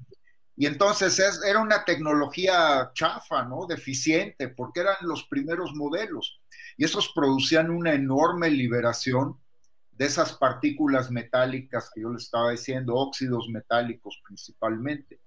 Y 0.57 0.67
entonces 0.67 1.19
es, 1.19 1.41
era 1.43 1.59
una 1.59 1.83
tecnología 1.83 2.91
chafa, 2.93 3.43
¿no? 3.43 3.67
Deficiente, 3.67 4.47
porque 4.49 4.79
eran 4.81 4.95
los 5.01 5.25
primeros 5.25 5.73
modelos. 5.73 6.41
Y 6.77 6.85
esos 6.85 7.11
producían 7.13 7.69
una 7.69 7.93
enorme 7.93 8.49
liberación 8.49 9.37
de 9.91 10.05
esas 10.05 10.33
partículas 10.33 11.11
metálicas 11.11 11.89
que 11.93 12.01
yo 12.01 12.11
les 12.11 12.23
estaba 12.23 12.51
diciendo, 12.51 12.95
óxidos 12.95 13.47
metálicos 13.49 14.21
principalmente. 14.25 15.19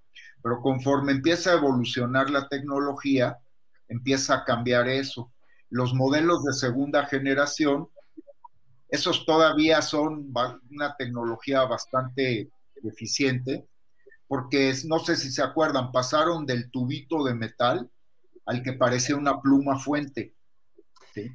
Pero 0.43 0.61
conforme 0.61 1.13
empieza 1.13 1.51
a 1.51 1.57
evolucionar 1.57 2.31
la 2.31 2.49
tecnología, 2.49 3.39
empieza 3.89 4.35
a 4.35 4.45
cambiar 4.45 4.89
eso. 4.89 5.33
Los 5.71 5.95
modelos 5.95 6.45
de 6.45 6.53
segunda 6.53 7.07
generación, 7.07 7.89
esos 8.89 9.27
todavía 9.27 9.83
son 9.83 10.33
una 10.71 10.97
tecnología 10.97 11.65
bastante 11.65 12.51
deficiente, 12.83 13.67
porque 14.27 14.73
no 14.87 14.99
sé 14.99 15.17
si 15.17 15.31
se 15.31 15.43
acuerdan, 15.43 15.93
pasaron 15.93 16.47
del 16.47 16.71
tubito 16.71 17.25
de 17.25 17.35
metal 17.35 17.91
al 18.47 18.63
que 18.63 18.73
parecía 18.73 19.17
una 19.17 19.41
pluma 19.41 19.79
fuente. 19.79 20.35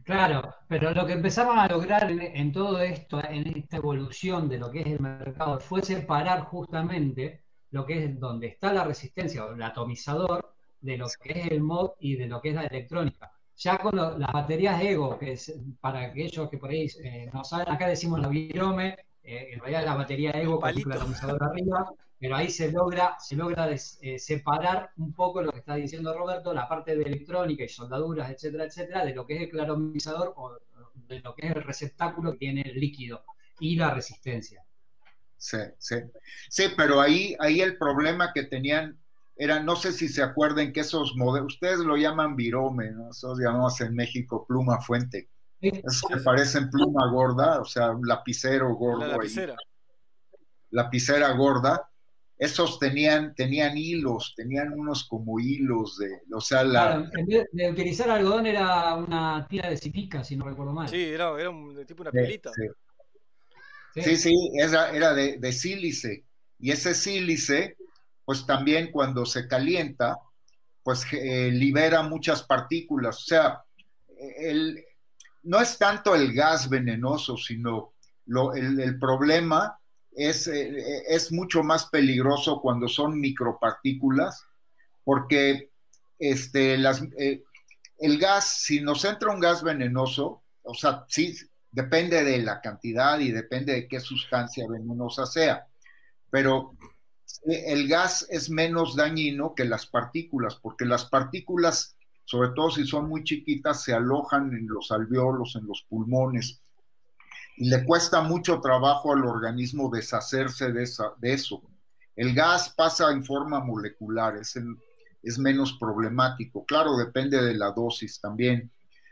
Claro, 0.05 0.55
pero 0.67 0.93
lo 0.93 1.05
que 1.05 1.13
empezaron 1.13 1.59
a 1.59 1.67
lograr 1.67 2.09
en, 2.09 2.21
en, 2.21 2.51
todo 2.51 2.79
esto, 2.79 3.21
en 3.23 3.47
esta 3.47 3.77
evolución 3.77 4.47
de 4.47 4.57
lo 4.57 4.71
que 4.71 4.81
es 4.81 4.87
el 4.87 4.99
mercado, 5.01 5.59
fue 5.59 5.81
separar 5.81 6.45
justamente 6.45 7.43
lo 7.71 7.85
que 7.85 8.05
es 8.05 8.19
donde 8.19 8.47
está 8.47 8.71
la 8.71 8.83
resistencia 8.85 9.43
o 9.45 9.53
el 9.53 9.61
atomizador 9.61 10.55
de 10.79 10.97
lo 10.97 11.07
que 11.21 11.39
es 11.39 11.47
el 11.51 11.61
mod 11.61 11.91
y 11.99 12.15
de 12.15 12.27
lo 12.27 12.41
que 12.41 12.49
es 12.49 12.55
la 12.55 12.65
electrónica. 12.65 13.32
Ya 13.57 13.77
con 13.77 13.95
lo, 13.95 14.17
las 14.17 14.31
baterías 14.31 14.81
Ego, 14.81 15.17
que 15.19 15.33
es 15.33 15.53
para 15.79 16.01
aquellos 16.01 16.49
que 16.49 16.57
por 16.57 16.69
ahí 16.71 16.87
eh, 17.03 17.29
no 17.33 17.43
saben, 17.43 17.69
acá 17.69 17.87
decimos 17.87 18.19
la 18.19 18.27
virome, 18.27 18.97
eh, 19.23 19.49
en 19.53 19.59
realidad 19.59 19.85
la 19.85 19.95
batería 19.95 20.31
Ego 20.31 20.59
con 20.59 20.69
el 20.69 20.91
atomizador 20.91 21.43
arriba, 21.43 21.89
pero 22.19 22.35
ahí 22.35 22.49
se 22.49 22.71
logra, 22.71 23.15
se 23.19 23.35
logra 23.35 23.67
des, 23.67 23.99
eh, 24.01 24.17
separar 24.17 24.91
un 24.97 25.13
poco 25.13 25.41
lo 25.41 25.51
que 25.51 25.59
está 25.59 25.75
diciendo 25.75 26.17
Roberto, 26.17 26.53
la 26.53 26.67
parte 26.67 26.95
de 26.95 27.03
electrónica 27.03 27.63
y 27.63 27.69
soldaduras, 27.69 28.31
etcétera, 28.31 28.65
etcétera, 28.65 29.05
de 29.05 29.13
lo 29.13 29.25
que 29.25 29.35
es 29.35 29.41
el 29.41 29.49
claromizador 29.49 30.33
o 30.35 30.57
de 31.07 31.19
lo 31.19 31.35
que 31.35 31.47
es 31.47 31.55
el 31.55 31.63
receptáculo 31.63 32.31
que 32.31 32.39
tiene 32.39 32.61
el 32.61 32.79
líquido 32.79 33.23
y 33.59 33.75
la 33.75 33.93
resistencia. 33.93 34.63
Sí, 35.37 35.57
sí. 35.77 35.95
Sí, 36.49 36.63
pero 36.77 37.01
ahí, 37.01 37.35
ahí 37.39 37.59
el 37.59 37.77
problema 37.77 38.31
que 38.33 38.43
tenían 38.43 38.97
era, 39.35 39.61
no 39.61 39.75
sé 39.75 39.91
si 39.91 40.07
se 40.07 40.21
acuerden 40.21 40.71
que 40.73 40.81
esos 40.81 41.15
modelos, 41.15 41.53
ustedes 41.53 41.79
lo 41.79 41.97
llaman 41.97 42.35
virome, 42.35 42.91
¿no? 42.91 43.05
nosotros 43.05 43.39
llamamos 43.39 43.79
en 43.81 43.95
México 43.95 44.45
pluma 44.47 44.79
fuente. 44.81 45.29
Esos 45.59 46.03
que 46.09 46.17
parecen 46.17 46.69
pluma 46.69 47.09
gorda, 47.09 47.61
o 47.61 47.65
sea, 47.65 47.91
un 47.91 48.05
lapicero 48.05 48.75
gordo. 48.75 49.07
La 49.07 49.17
lapicera. 49.17 49.53
Ahí, 49.53 50.37
lapicera 50.71 51.31
gorda. 51.31 51.89
Esos 52.37 52.79
tenían, 52.79 53.33
tenían 53.35 53.77
hilos, 53.77 54.33
tenían 54.35 54.73
unos 54.73 55.05
como 55.05 55.39
hilos 55.39 55.97
de, 55.97 56.23
o 56.33 56.41
sea, 56.41 56.63
la... 56.63 56.87
Claro, 56.87 57.09
en 57.13 57.25
vez 57.25 57.47
de 57.51 57.71
utilizar 57.71 58.09
algodón 58.09 58.47
era 58.47 58.95
una 58.95 59.47
tira 59.47 59.69
de 59.69 59.77
silica, 59.77 60.23
si 60.23 60.35
no 60.35 60.45
recuerdo 60.45 60.73
mal. 60.73 60.89
Sí, 60.89 61.01
era, 61.01 61.39
era 61.39 61.49
un, 61.49 61.85
tipo 61.85 62.01
una 62.01 62.11
pelita. 62.11 62.51
Sí, 62.51 62.67
sí, 63.93 64.01
sí, 64.03 64.17
sí 64.17 64.51
era, 64.59 64.89
era 64.91 65.13
de, 65.13 65.37
de 65.37 65.51
sílice. 65.53 66.25
Y 66.59 66.71
ese 66.71 66.93
sílice, 66.95 67.77
pues 68.25 68.45
también 68.45 68.91
cuando 68.91 69.25
se 69.25 69.47
calienta, 69.47 70.19
pues 70.83 71.05
eh, 71.11 71.51
libera 71.51 72.03
muchas 72.03 72.43
partículas. 72.43 73.17
O 73.17 73.25
sea, 73.25 73.63
el, 74.37 74.83
no 75.43 75.59
es 75.59 75.77
tanto 75.77 76.15
el 76.15 76.33
gas 76.33 76.69
venenoso, 76.69 77.37
sino 77.37 77.93
lo, 78.25 78.53
el, 78.53 78.97
problema 78.99 79.77
es, 80.11 80.47
eh, 80.47 81.03
es, 81.07 81.31
mucho 81.31 81.63
más 81.63 81.87
peligroso 81.87 82.61
cuando 82.61 82.87
son 82.87 83.19
micropartículas, 83.19 84.45
porque 85.03 85.69
este, 86.19 86.77
las, 86.77 87.03
eh, 87.17 87.43
el 87.99 88.17
gas, 88.17 88.61
si 88.61 88.81
nos 88.81 89.03
entra 89.05 89.31
un 89.31 89.41
gas 89.41 89.63
venenoso, 89.63 90.43
o 90.63 90.73
sea, 90.73 91.03
sí, 91.07 91.35
depende 91.71 92.23
de 92.23 92.37
la 92.39 92.61
cantidad 92.61 93.19
y 93.19 93.31
depende 93.31 93.73
de 93.73 93.87
qué 93.87 93.99
sustancia 93.99 94.65
venenosa 94.69 95.25
sea, 95.25 95.65
pero 96.29 96.75
el 97.45 97.87
gas 97.87 98.25
es 98.29 98.49
menos 98.49 98.95
dañino 98.95 99.53
que 99.55 99.65
las 99.65 99.85
partículas, 99.85 100.55
porque 100.55 100.85
las 100.85 101.05
partículas, 101.05 101.95
sobre 102.25 102.49
todo 102.49 102.71
si 102.71 102.85
son 102.85 103.09
muy 103.09 103.23
chiquitas, 103.23 103.83
se 103.83 103.93
alojan 103.93 104.53
en 104.53 104.67
los 104.67 104.91
alveolos, 104.91 105.55
en 105.55 105.67
los 105.67 105.85
pulmones, 105.89 106.61
y 107.57 107.69
le 107.69 107.83
cuesta 107.85 108.21
mucho 108.21 108.59
trabajo 108.61 109.13
al 109.13 109.25
organismo 109.25 109.89
deshacerse 109.89 110.71
de, 110.71 110.83
esa, 110.83 111.13
de 111.17 111.33
eso. 111.33 111.61
El 112.15 112.33
gas 112.33 112.73
pasa 112.75 113.11
en 113.11 113.23
forma 113.23 113.59
molecular, 113.59 114.37
es, 114.37 115.37
menos 115.37 115.73
problemático. 115.73 116.65
Claro, 116.65 116.97
depende 116.97 117.41
de 117.41 117.53
la 117.53 117.71
dosis 117.71 118.19
también, 118.19 118.71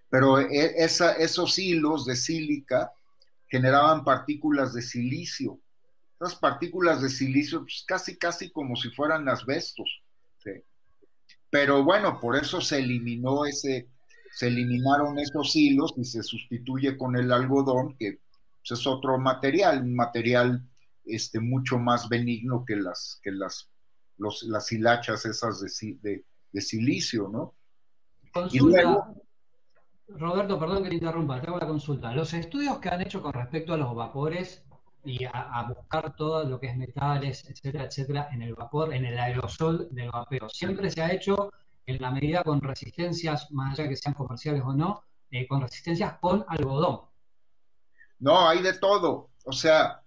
pero 0.09 0.39
esa, 0.39 1.13
esos 1.13 1.57
hilos 1.59 2.05
de 2.05 2.15
sílica 2.15 2.91
generaban 3.47 4.03
partículas 4.03 4.73
de 4.73 4.81
silicio 4.81 5.59
esas 6.21 6.37
partículas 6.37 7.01
de 7.01 7.09
silicio, 7.09 7.61
pues 7.61 7.83
casi, 7.87 8.17
casi 8.17 8.51
como 8.51 8.75
si 8.75 8.89
fueran 8.91 9.27
asbestos. 9.27 10.03
¿sí? 10.37 10.51
Pero 11.49 11.83
bueno, 11.83 12.19
por 12.19 12.35
eso 12.35 12.61
se 12.61 12.77
eliminó 12.77 13.45
ese, 13.45 13.89
se 14.31 14.47
eliminaron 14.47 15.17
esos 15.17 15.55
hilos 15.55 15.93
y 15.97 16.05
se 16.05 16.21
sustituye 16.21 16.97
con 16.97 17.15
el 17.17 17.31
algodón, 17.31 17.95
que 17.97 18.19
pues, 18.59 18.79
es 18.79 18.85
otro 18.85 19.17
material, 19.17 19.81
un 19.81 19.95
material 19.95 20.63
este, 21.05 21.39
mucho 21.39 21.79
más 21.79 22.07
benigno 22.07 22.63
que 22.65 22.75
las, 22.75 23.19
que 23.23 23.31
las, 23.31 23.69
los, 24.17 24.43
las 24.43 24.71
hilachas 24.71 25.25
esas 25.25 25.59
de, 25.59 25.97
de, 26.01 26.25
de 26.51 26.61
silicio, 26.61 27.29
¿no? 27.29 27.55
Consulta. 28.31 28.79
Y 28.79 28.83
luego, 28.83 29.15
Roberto, 30.07 30.59
perdón 30.59 30.83
que 30.83 30.89
te 30.89 30.95
interrumpa, 30.95 31.41
te 31.41 31.47
hago 31.47 31.57
la 31.57 31.67
consulta. 31.67 32.13
Los 32.13 32.33
estudios 32.33 32.77
que 32.77 32.89
han 32.89 33.01
hecho 33.01 33.21
con 33.21 33.33
respecto 33.33 33.73
a 33.73 33.77
los 33.77 33.93
vapores 33.95 34.63
y 35.03 35.25
a, 35.25 35.65
buscar 35.67 36.15
todo 36.15 36.43
lo 36.43 36.59
que 36.59 36.67
es 36.67 36.77
metales, 36.77 37.43
etcétera, 37.49 37.85
etcétera, 37.85 38.29
en 38.31 38.41
el 38.41 38.53
vapor, 38.53 38.93
en 38.93 39.05
el 39.05 39.17
aerosol 39.17 39.87
del 39.91 40.11
vapeo. 40.11 40.49
Siempre 40.49 40.89
se 40.91 41.01
ha 41.01 41.11
hecho 41.11 41.51
en 41.85 42.01
la 42.01 42.11
medida 42.11 42.43
con 42.43 42.61
resistencias, 42.61 43.51
más 43.51 43.77
allá 43.77 43.89
que 43.89 43.95
sean 43.95 44.13
comerciales 44.13 44.61
o 44.63 44.73
no, 44.73 45.03
eh, 45.31 45.47
con 45.47 45.61
resistencias 45.61 46.17
con 46.19 46.45
algodón. 46.47 47.01
No, 48.19 48.47
hay 48.47 48.61
de 48.61 48.73
todo. 48.73 49.31
O 49.45 49.51
sea, 49.51 50.01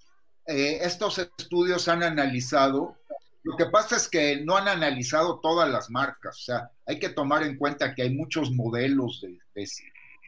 eh, 0.47 0.79
estos 0.83 1.19
estudios 1.19 1.89
han 1.89 2.03
analizado. 2.03 2.97
Lo 3.43 3.57
que 3.57 3.67
pasa 3.67 3.97
es 3.97 4.09
que 4.09 4.43
no 4.45 4.57
han 4.57 4.69
analizado 4.69 5.41
todas 5.41 5.69
las 5.69 5.91
marcas. 5.91 6.37
O 6.37 6.43
sea, 6.45 6.71
hay 6.87 6.99
que 6.99 7.09
tomar 7.09 7.43
en 7.43 7.59
cuenta 7.59 7.95
que 7.95 8.03
hay 8.03 8.15
muchos 8.15 8.53
modelos 8.53 9.21
de, 9.21 9.39
de, 9.55 9.69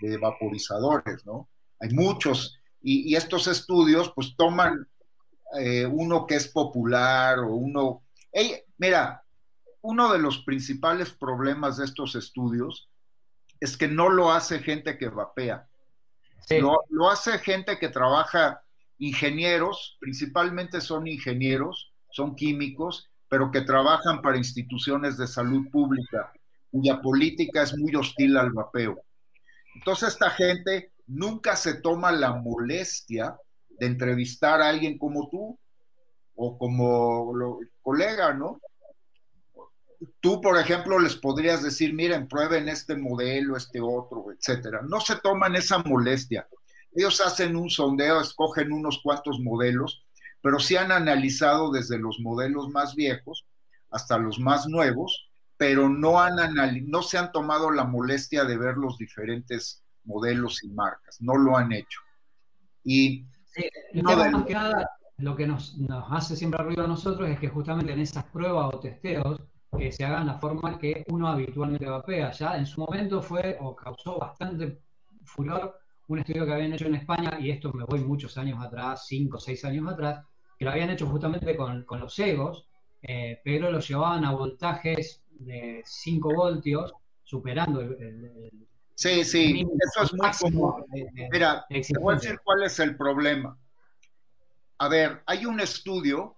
de 0.00 0.18
vaporizadores, 0.18 1.24
¿no? 1.24 1.48
Hay 1.78 1.90
muchos 1.90 2.58
y, 2.86 3.12
y 3.12 3.16
estos 3.16 3.48
estudios 3.48 4.12
pues 4.14 4.36
toman 4.36 4.86
eh, 5.58 5.86
uno 5.86 6.24
que 6.24 6.36
es 6.36 6.46
popular 6.46 7.40
o 7.40 7.56
uno... 7.56 8.04
Hey, 8.30 8.62
mira, 8.78 9.24
uno 9.80 10.12
de 10.12 10.20
los 10.20 10.44
principales 10.44 11.10
problemas 11.10 11.78
de 11.78 11.84
estos 11.84 12.14
estudios 12.14 12.88
es 13.58 13.76
que 13.76 13.88
no 13.88 14.08
lo 14.08 14.30
hace 14.30 14.60
gente 14.60 14.98
que 14.98 15.08
vapea. 15.08 15.68
Sí. 16.46 16.60
Lo, 16.60 16.84
lo, 16.90 17.10
hace 17.10 17.36
gente 17.40 17.76
que 17.80 17.88
trabaja, 17.88 18.62
ingenieros, 18.98 19.96
principalmente 19.98 20.80
son 20.80 21.08
ingenieros, 21.08 21.92
son 22.10 22.36
químicos, 22.36 23.10
pero 23.28 23.50
que 23.50 23.62
trabajan 23.62 24.22
para 24.22 24.38
instituciones 24.38 25.16
de 25.16 25.26
salud 25.26 25.68
pública, 25.72 26.32
cuya 26.70 27.00
política 27.00 27.62
es 27.62 27.76
muy 27.76 27.96
hostil 27.96 28.36
al 28.36 28.52
vapeo. 28.52 29.02
Entonces 29.74 30.10
esta 30.10 30.30
gente 30.30 30.92
nunca 31.06 31.56
se 31.56 31.74
toma 31.74 32.12
la 32.12 32.34
molestia 32.34 33.36
de 33.68 33.86
entrevistar 33.86 34.60
a 34.60 34.68
alguien 34.68 34.98
como 34.98 35.28
tú 35.28 35.58
o 36.34 36.58
como 36.58 37.58
colega, 37.82 38.34
¿no? 38.34 38.60
Tú, 40.20 40.40
por 40.40 40.58
ejemplo, 40.58 40.98
les 40.98 41.16
podrías 41.16 41.62
decir, 41.62 41.94
miren, 41.94 42.28
prueben 42.28 42.68
este 42.68 42.96
modelo, 42.96 43.56
este 43.56 43.80
otro, 43.80 44.26
etcétera. 44.30 44.82
No 44.82 45.00
se 45.00 45.16
toman 45.16 45.56
esa 45.56 45.78
molestia. 45.78 46.46
Ellos 46.94 47.20
hacen 47.20 47.56
un 47.56 47.70
sondeo, 47.70 48.20
escogen 48.20 48.72
unos 48.72 49.00
cuantos 49.02 49.40
modelos, 49.40 50.04
pero 50.42 50.58
sí 50.58 50.76
han 50.76 50.92
analizado 50.92 51.70
desde 51.70 51.98
los 51.98 52.18
modelos 52.20 52.68
más 52.68 52.94
viejos 52.94 53.46
hasta 53.90 54.18
los 54.18 54.38
más 54.38 54.66
nuevos, 54.66 55.30
pero 55.56 55.88
no, 55.88 56.20
han 56.20 56.36
no 56.86 57.02
se 57.02 57.18
han 57.18 57.32
tomado 57.32 57.70
la 57.70 57.84
molestia 57.84 58.44
de 58.44 58.58
ver 58.58 58.76
los 58.76 58.98
diferentes 58.98 59.82
modelos 60.06 60.62
y 60.64 60.68
marcas, 60.68 61.20
no 61.20 61.36
lo 61.36 61.56
han 61.56 61.72
hecho. 61.72 62.00
Y 62.84 63.26
lo 65.18 65.36
que 65.36 65.46
nos, 65.46 65.76
hace 66.10 66.36
siempre 66.36 66.62
ruido 66.62 66.84
a 66.84 66.88
nosotros 66.88 67.28
es 67.28 67.38
que 67.38 67.48
justamente 67.48 67.92
en 67.92 68.00
esas 68.00 68.24
pruebas 68.24 68.74
o 68.74 68.80
testeos 68.80 69.40
que 69.76 69.92
se 69.92 70.04
hagan 70.04 70.26
la 70.26 70.38
forma 70.38 70.78
que 70.78 71.04
uno 71.08 71.28
habitualmente 71.28 71.86
vapea. 71.86 72.30
Ya 72.32 72.56
en 72.56 72.66
su 72.66 72.80
momento 72.80 73.20
fue 73.20 73.56
o 73.60 73.74
causó 73.74 74.18
bastante 74.18 74.80
furor 75.24 75.78
un 76.08 76.20
estudio 76.20 76.46
que 76.46 76.52
habían 76.52 76.72
hecho 76.72 76.86
en 76.86 76.94
España, 76.94 77.36
y 77.40 77.50
esto 77.50 77.72
me 77.72 77.84
voy 77.84 78.00
muchos 78.00 78.38
años 78.38 78.64
atrás, 78.64 79.06
cinco 79.08 79.38
o 79.38 79.40
seis 79.40 79.64
años 79.64 79.92
atrás, 79.92 80.24
que 80.56 80.64
lo 80.64 80.70
habían 80.70 80.90
hecho 80.90 81.06
justamente 81.06 81.56
con, 81.56 81.84
los 81.90 82.18
egos, 82.20 82.68
eh, 83.02 83.40
pero 83.44 83.70
lo 83.70 83.80
llevaban 83.80 84.24
a 84.24 84.30
voltajes 84.30 85.22
de 85.38 85.82
5 85.84 86.34
voltios, 86.34 86.94
superando 87.22 87.80
el, 87.80 88.66
Sí, 88.96 89.24
sí, 89.24 89.62
eso 89.78 90.04
es 90.04 90.14
muy 90.14 90.30
común. 90.40 90.84
Mira, 91.30 91.66
te 91.68 91.98
voy 92.00 92.14
a 92.14 92.16
decir 92.16 92.40
cuál 92.42 92.62
es 92.62 92.78
el 92.78 92.96
problema. 92.96 93.56
A 94.78 94.88
ver, 94.88 95.22
hay 95.26 95.44
un 95.44 95.60
estudio 95.60 96.36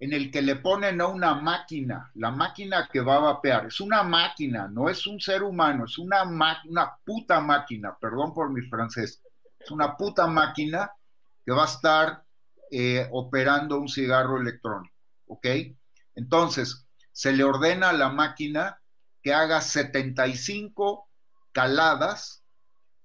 en 0.00 0.12
el 0.12 0.32
que 0.32 0.42
le 0.42 0.56
ponen 0.56 1.00
a 1.00 1.06
una 1.06 1.36
máquina, 1.36 2.10
la 2.14 2.32
máquina 2.32 2.88
que 2.92 3.00
va 3.00 3.16
a 3.16 3.20
vapear, 3.20 3.66
es 3.66 3.80
una 3.80 4.02
máquina, 4.02 4.68
no 4.68 4.88
es 4.88 5.06
un 5.06 5.20
ser 5.20 5.44
humano, 5.44 5.84
es 5.84 5.96
una, 5.96 6.24
una 6.24 6.98
puta 7.04 7.40
máquina, 7.40 7.96
perdón 7.98 8.34
por 8.34 8.50
mi 8.50 8.62
francés, 8.62 9.22
es 9.58 9.70
una 9.70 9.96
puta 9.96 10.26
máquina 10.26 10.90
que 11.44 11.52
va 11.52 11.62
a 11.62 11.66
estar 11.66 12.24
eh, 12.70 13.08
operando 13.12 13.78
un 13.78 13.88
cigarro 13.88 14.40
electrónico, 14.40 14.94
¿ok? 15.28 15.46
Entonces, 16.16 16.86
se 17.12 17.32
le 17.32 17.44
ordena 17.44 17.90
a 17.90 17.94
la 17.94 18.08
máquina 18.08 18.80
que 19.22 19.32
haga 19.32 19.60
75 19.60 21.08
caladas, 21.56 22.44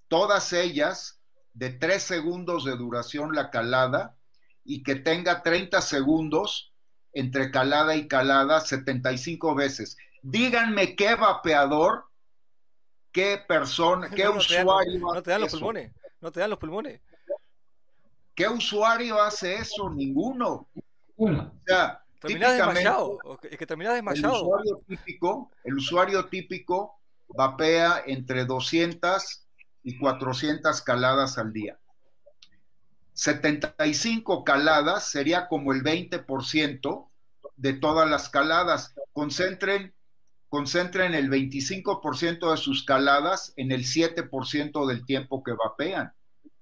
todas 0.08 0.52
ellas 0.52 1.22
de 1.54 1.70
3 1.70 2.02
segundos 2.02 2.66
de 2.66 2.76
duración 2.76 3.34
la 3.34 3.48
calada 3.48 4.14
y 4.62 4.82
que 4.82 4.94
tenga 4.94 5.42
30 5.42 5.80
segundos 5.80 6.70
entre 7.14 7.50
calada 7.50 7.96
y 7.96 8.08
calada 8.08 8.60
75 8.60 9.54
veces. 9.54 9.96
Díganme 10.20 10.96
qué 10.96 11.14
vapeador, 11.14 12.04
qué 13.10 13.42
persona, 13.48 14.10
qué 14.14 14.28
usuario. 14.28 15.00
no 15.00 15.22
te 15.22 15.30
dan 15.30 15.40
los 15.40 15.52
pulmones, 15.52 15.90
no 16.20 16.30
te 16.30 16.40
dan 16.40 16.50
los 16.50 16.58
pulmones. 16.58 17.00
¿Qué 18.34 18.48
usuario 18.48 19.18
hace 19.18 19.54
eso? 19.54 19.88
Ninguno. 19.88 20.68
O 21.16 21.30
sea, 21.66 22.04
terminás 22.20 22.58
desmayado. 22.58 23.18
Es 23.44 23.56
que 23.56 23.66
terminás 23.66 23.94
desmayado. 23.94 24.34
El 24.34 24.42
usuario 24.42 24.82
típico, 24.86 25.50
el 25.64 25.74
usuario 25.74 26.26
típico 26.26 26.98
vapea 27.36 28.02
entre 28.06 28.44
200 28.44 29.46
y 29.82 29.98
400 29.98 30.82
caladas 30.82 31.38
al 31.38 31.52
día. 31.52 31.78
75 33.14 34.44
caladas 34.44 35.10
sería 35.10 35.48
como 35.48 35.72
el 35.72 35.82
20% 35.82 37.08
de 37.56 37.72
todas 37.74 38.08
las 38.08 38.28
caladas. 38.28 38.94
Concentren, 39.12 39.94
concentren 40.48 41.14
el 41.14 41.28
25% 41.28 42.50
de 42.50 42.56
sus 42.56 42.84
caladas 42.84 43.52
en 43.56 43.72
el 43.72 43.84
7% 43.84 44.86
del 44.86 45.04
tiempo 45.04 45.42
que 45.42 45.52
vapean. 45.52 46.12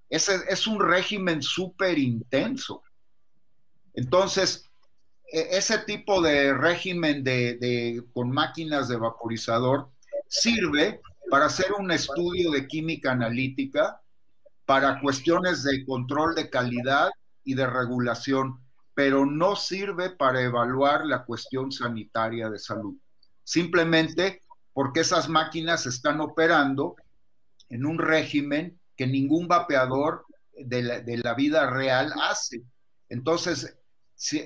Ese 0.09 0.41
es 0.49 0.67
un 0.67 0.81
régimen 0.81 1.41
súper 1.43 1.99
intenso. 1.99 2.83
Entonces, 3.95 4.71
e, 5.33 5.57
ese 5.57 5.79
tipo 5.79 6.21
de 6.21 6.53
régimen 6.53 7.23
de, 7.23 8.03
con 8.13 8.31
máquinas 8.31 8.89
de 8.89 8.97
vaporizador 8.97 9.91
sirve 10.31 11.01
para 11.29 11.47
hacer 11.47 11.73
un 11.73 11.91
estudio 11.91 12.53
de 12.53 12.67
química 12.69 13.13
analítica 13.13 14.01
para 14.65 15.01
cuestiones 15.01 15.65
de 15.65 15.85
control 15.85 16.37
de 16.37 16.49
calidad 16.49 17.11
y 17.43 17.55
de 17.55 17.67
regulación, 17.67 18.61
pero 18.95 19.27
no 19.27 19.57
sirve 19.57 20.11
para 20.11 20.41
evaluar 20.41 21.05
la 21.05 21.25
cuestión 21.25 21.73
sanitaria 21.73 22.49
de 22.49 22.59
salud. 22.59 22.95
Simplemente 23.43 24.43
porque 24.73 25.01
esas 25.01 25.29
máquinas 25.29 25.87
están 25.87 26.21
operando 26.21 26.95
en 27.69 27.85
un 27.85 27.99
régimen 27.99 28.79
que 28.97 29.09
ningún 29.09 29.49
vapeador 29.49 30.25
de 30.53 31.17
la, 31.25 31.35
vida 31.35 31.69
real 31.69 32.13
hace. 32.23 32.63
Entonces, 33.09 33.77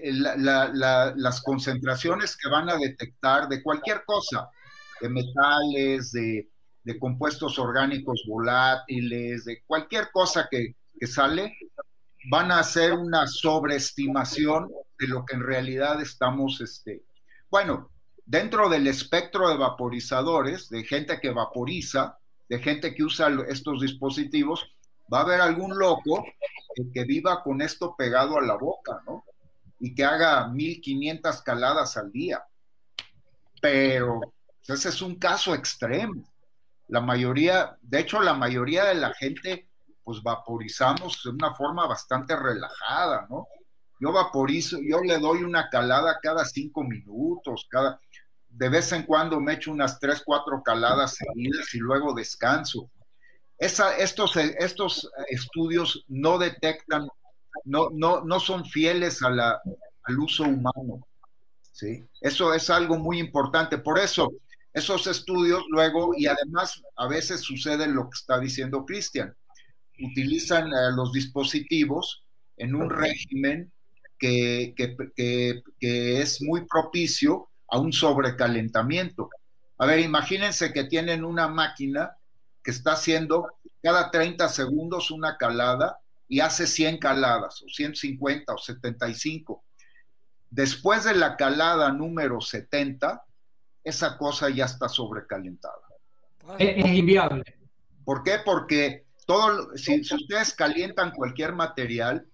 las 0.06 1.42
concentraciones 1.42 2.36
que 2.36 2.48
van 2.48 2.70
a 2.70 2.76
detectar 2.76 3.48
de 3.48 3.62
cualquier 3.62 4.04
cosa, 4.06 4.48
de 5.04 5.10
metales, 5.10 6.12
de, 6.12 6.48
compuestos 6.98 7.58
orgánicos 7.58 8.24
volátiles, 8.26 9.44
de 9.44 9.62
cualquier 9.66 10.10
cosa 10.10 10.48
que, 10.50 10.76
sale, 11.06 11.54
van 12.30 12.50
a 12.50 12.60
hacer 12.60 12.94
una 12.94 13.26
sobreestimación 13.26 14.70
de 14.98 15.08
lo 15.08 15.26
que 15.26 15.34
en 15.34 15.42
realidad 15.42 16.00
estamos, 16.00 16.62
este, 16.62 17.04
bueno, 17.50 17.90
dentro 18.24 18.70
del 18.70 18.86
espectro 18.86 19.50
de 19.50 19.58
vaporizadores, 19.58 20.70
de 20.70 20.84
gente 20.84 21.20
que 21.20 21.30
vaporiza, 21.30 22.18
de 22.48 22.58
gente 22.60 22.94
que 22.94 23.04
usa 23.04 23.28
estos 23.48 23.82
dispositivos, 23.82 24.74
va 25.12 25.18
a 25.18 25.22
haber 25.22 25.42
algún 25.42 25.78
loco 25.78 26.24
que, 26.94 27.04
viva 27.04 27.42
con 27.42 27.60
esto 27.60 27.94
pegado 27.96 28.38
a 28.38 28.42
la 28.42 28.56
boca, 28.56 29.02
¿no? 29.06 29.24
Y 29.80 29.94
que 29.94 30.04
haga 30.04 30.48
1500 30.48 31.42
caladas 31.42 31.98
al 31.98 32.10
día. 32.10 32.42
Pero 33.60 34.20
ese 34.68 34.88
es 34.88 35.02
un 35.02 35.16
caso 35.16 35.54
extremo. 35.54 36.24
La 36.88 37.00
mayoría, 37.00 37.76
de 37.82 38.00
hecho, 38.00 38.20
la 38.20 38.34
mayoría 38.34 38.84
de 38.84 38.94
la 38.94 39.12
gente, 39.14 39.68
pues 40.02 40.22
vaporizamos 40.22 41.22
de 41.24 41.30
una 41.30 41.54
forma 41.54 41.86
bastante 41.86 42.36
relajada, 42.36 43.26
¿no? 43.28 43.46
Yo 44.00 44.12
vaporizo, 44.12 44.78
yo 44.82 45.00
le 45.00 45.18
doy 45.18 45.42
una 45.44 45.68
calada 45.70 46.18
cada 46.22 46.44
cinco 46.44 46.82
minutos, 46.82 47.66
cada, 47.70 47.98
de 48.48 48.68
vez 48.68 48.92
en 48.92 49.04
cuando 49.04 49.40
me 49.40 49.54
echo 49.54 49.72
unas 49.72 49.98
tres, 49.98 50.22
cuatro 50.24 50.62
caladas 50.62 51.14
seguidas 51.14 51.72
y 51.74 51.78
luego 51.78 52.12
descanso. 52.12 52.90
Esa, 53.58 53.96
estos, 53.96 54.36
estos 54.36 55.10
estudios 55.28 56.04
no 56.08 56.38
detectan, 56.38 57.08
no, 57.64 57.88
no, 57.92 58.22
no 58.24 58.40
son 58.40 58.64
fieles 58.64 59.22
al 59.22 60.18
uso 60.18 60.44
humano. 60.44 61.06
¿sí? 61.72 62.04
Eso 62.20 62.52
es 62.54 62.70
algo 62.70 62.96
muy 62.98 63.18
importante. 63.18 63.78
Por 63.78 63.98
eso, 63.98 64.32
esos 64.74 65.06
estudios 65.06 65.62
luego, 65.70 66.14
y 66.16 66.26
además 66.26 66.82
a 66.96 67.06
veces 67.06 67.40
sucede 67.40 67.86
lo 67.86 68.10
que 68.10 68.16
está 68.18 68.40
diciendo 68.40 68.84
Cristian, 68.84 69.34
utilizan 70.00 70.66
eh, 70.66 70.90
los 70.94 71.12
dispositivos 71.12 72.24
en 72.56 72.74
un 72.74 72.90
régimen 72.90 73.72
que, 74.18 74.74
que, 74.76 75.62
es 76.20 76.42
muy 76.42 76.66
propicio 76.66 77.48
a 77.68 77.78
un 77.78 77.92
sobrecalentamiento. 77.92 79.28
A 79.78 79.86
ver, 79.86 80.00
imagínense 80.00 80.72
que 80.72 80.84
tienen 80.84 81.24
una 81.24 81.46
máquina 81.46 82.16
que 82.62 82.70
está 82.70 82.92
haciendo 82.92 83.46
cada 83.82 84.10
30 84.10 84.48
segundos 84.48 85.10
una 85.10 85.36
calada 85.36 85.98
y 86.26 86.40
hace 86.40 86.66
100 86.66 86.98
caladas, 86.98 87.62
o 87.62 87.68
150 87.68 88.54
o 88.54 88.58
75. 88.58 89.62
Después 90.50 91.04
de 91.04 91.14
la 91.14 91.36
calada 91.36 91.92
número 91.92 92.40
70, 92.40 93.22
esa 93.84 94.16
cosa 94.16 94.48
ya 94.48 94.64
está 94.64 94.88
sobrecalentada. 94.88 95.74
Es, 96.58 96.86
inviable. 96.86 97.44
¿Por 98.04 98.22
qué? 98.22 98.38
Porque 98.44 99.04
todo, 99.26 99.76
si, 99.76 100.00
ustedes 100.00 100.54
calientan 100.54 101.12
cualquier 101.12 101.52
material, 101.54 102.26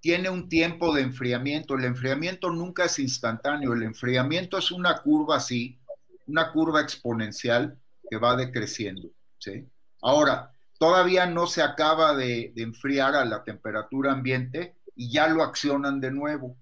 tiene 0.00 0.30
un 0.30 0.48
tiempo 0.48 0.94
de 0.94 1.02
enfriamiento. 1.02 1.74
El 1.74 1.84
enfriamiento 1.84 2.50
nunca 2.50 2.84
es 2.84 2.98
instantáneo. 2.98 3.74
El 3.74 3.82
enfriamiento 3.82 4.58
es 4.58 4.70
una 4.70 4.98
curva 5.02 5.36
así, 5.36 5.78
una 6.26 6.52
curva 6.52 6.80
exponencial 6.80 7.78
que 8.08 8.16
va 8.16 8.36
decreciendo. 8.36 9.08
¿sí? 9.38 9.66
Ahora, 10.00 10.52
todavía 10.78 11.26
no 11.26 11.46
se 11.46 11.62
acaba 11.62 12.14
de, 12.14 12.52
de, 12.54 12.62
enfriar 12.62 13.14
a 13.14 13.24
la 13.24 13.42
temperatura 13.42 14.12
ambiente 14.12 14.76
y 14.94 15.10
ya 15.10 15.28
lo 15.28 15.42
accionan 15.42 16.00
de 16.00 16.10
nuevo 16.12 16.56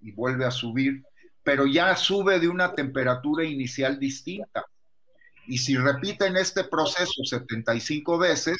y 0.00 0.12
vuelve 0.12 0.44
a 0.44 0.50
subir 0.50 1.02
pero 1.44 1.66
ya 1.66 1.94
sube 1.94 2.40
de 2.40 2.48
una 2.48 2.74
temperatura 2.74 3.44
inicial 3.44 4.00
distinta. 4.00 4.64
Y 5.46 5.58
si 5.58 5.76
repiten 5.76 6.36
este 6.38 6.64
proceso 6.64 7.22
75 7.22 8.18
veces, 8.18 8.56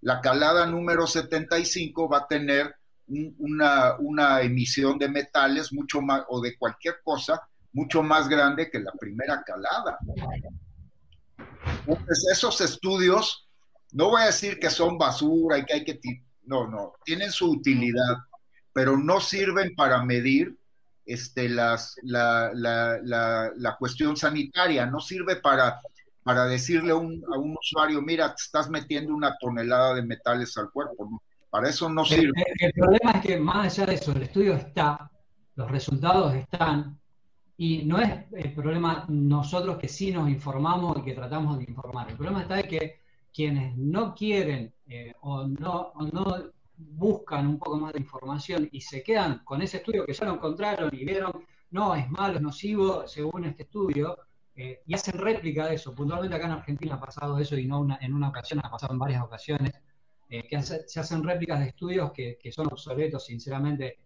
la 0.00 0.20
calada 0.20 0.66
número 0.66 1.06
75 1.06 2.08
va 2.08 2.18
a 2.18 2.26
tener 2.26 2.74
una, 3.06 3.94
una 4.00 4.42
emisión 4.42 4.98
de 4.98 5.08
metales 5.08 5.72
mucho 5.72 6.02
más, 6.02 6.24
o 6.28 6.40
de 6.40 6.58
cualquier 6.58 6.96
cosa, 7.04 7.40
mucho 7.72 8.02
más 8.02 8.28
grande 8.28 8.68
que 8.68 8.80
la 8.80 8.92
primera 8.98 9.42
calada. 9.44 9.96
Entonces, 11.86 12.26
esos 12.32 12.60
estudios, 12.60 13.48
no 13.92 14.10
voy 14.10 14.22
a 14.22 14.26
decir 14.26 14.58
que 14.58 14.70
son 14.70 14.98
basura 14.98 15.58
y 15.58 15.64
que 15.64 15.74
hay 15.74 15.84
que... 15.84 16.00
No, 16.42 16.66
no, 16.66 16.94
tienen 17.04 17.30
su 17.30 17.50
utilidad, 17.50 18.16
pero 18.72 18.96
no 18.96 19.20
sirven 19.20 19.74
para 19.76 20.02
medir 20.02 20.56
este, 21.06 21.48
las, 21.48 21.96
la, 22.02 22.50
la, 22.52 22.98
la, 23.02 23.52
la 23.56 23.76
cuestión 23.76 24.16
sanitaria, 24.16 24.86
no 24.86 25.00
sirve 25.00 25.36
para, 25.36 25.80
para 26.22 26.46
decirle 26.46 26.90
a 26.90 26.96
un, 26.96 27.24
a 27.32 27.38
un, 27.38 27.56
usuario, 27.56 28.02
mira, 28.02 28.34
te 28.34 28.42
estás 28.42 28.68
metiendo 28.68 29.14
una 29.14 29.36
tonelada 29.38 29.94
de 29.94 30.02
metales 30.02 30.56
al 30.58 30.70
cuerpo. 30.70 31.22
Para 31.48 31.68
eso 31.68 31.88
no 31.88 32.04
sirve. 32.04 32.32
El, 32.58 32.66
el, 32.66 32.72
problema 32.72 33.12
es 33.12 33.20
que 33.22 33.38
más 33.38 33.78
allá 33.78 33.86
de 33.86 33.94
eso, 33.94 34.12
el 34.12 34.22
estudio 34.22 34.54
está, 34.54 35.10
los 35.54 35.70
resultados 35.70 36.34
están, 36.34 36.98
y 37.56 37.84
no 37.84 37.98
es 37.98 38.24
el 38.32 38.52
problema 38.52 39.06
nosotros 39.08 39.78
que 39.78 39.88
sí 39.88 40.10
nos 40.10 40.28
informamos 40.28 40.98
y 40.98 41.02
que 41.02 41.14
tratamos 41.14 41.58
de 41.58 41.64
informar. 41.64 42.10
El 42.10 42.16
problema 42.16 42.42
está 42.42 42.60
en 42.60 42.68
que 42.68 43.00
quienes 43.32 43.76
no 43.76 44.14
quieren 44.14 44.72
eh, 44.88 45.14
o, 45.20 45.46
no, 45.46 45.92
o 45.94 46.02
no 46.06 46.52
buscan 46.78 47.46
un 47.46 47.58
poco 47.58 47.78
más 47.78 47.92
de 47.92 48.00
información 48.00 48.68
y 48.72 48.80
se 48.80 49.02
quedan 49.02 49.44
con 49.44 49.62
ese 49.62 49.78
estudio 49.78 50.04
que 50.04 50.12
ya 50.12 50.26
lo 50.26 50.34
encontraron 50.34 50.90
y 50.94 51.04
vieron, 51.04 51.32
no, 51.70 51.94
es 51.94 52.08
malo, 52.10 52.36
es 52.36 52.42
nocivo, 52.42 53.06
según 53.06 53.44
este 53.44 53.64
estudio, 53.64 54.16
eh, 54.54 54.82
y 54.86 54.94
hacen 54.94 55.18
réplica 55.18 55.66
de 55.66 55.74
eso. 55.74 55.94
Puntualmente 55.94 56.36
acá 56.36 56.46
en 56.46 56.52
Argentina 56.52 56.94
ha 56.94 57.00
pasado 57.00 57.38
eso 57.38 57.56
y 57.56 57.66
no 57.66 57.80
una, 57.80 57.98
en 58.00 58.14
una 58.14 58.28
ocasión, 58.28 58.60
ha 58.62 58.70
pasado 58.70 58.92
en 58.92 58.98
varias 58.98 59.22
ocasiones, 59.22 59.72
eh, 60.28 60.46
que 60.48 60.60
se 60.62 61.00
hacen 61.00 61.22
réplicas 61.22 61.60
de 61.60 61.66
estudios 61.66 62.12
que, 62.12 62.38
que, 62.40 62.50
son 62.50 62.66
obsoletos, 62.66 63.24
sinceramente, 63.26 63.98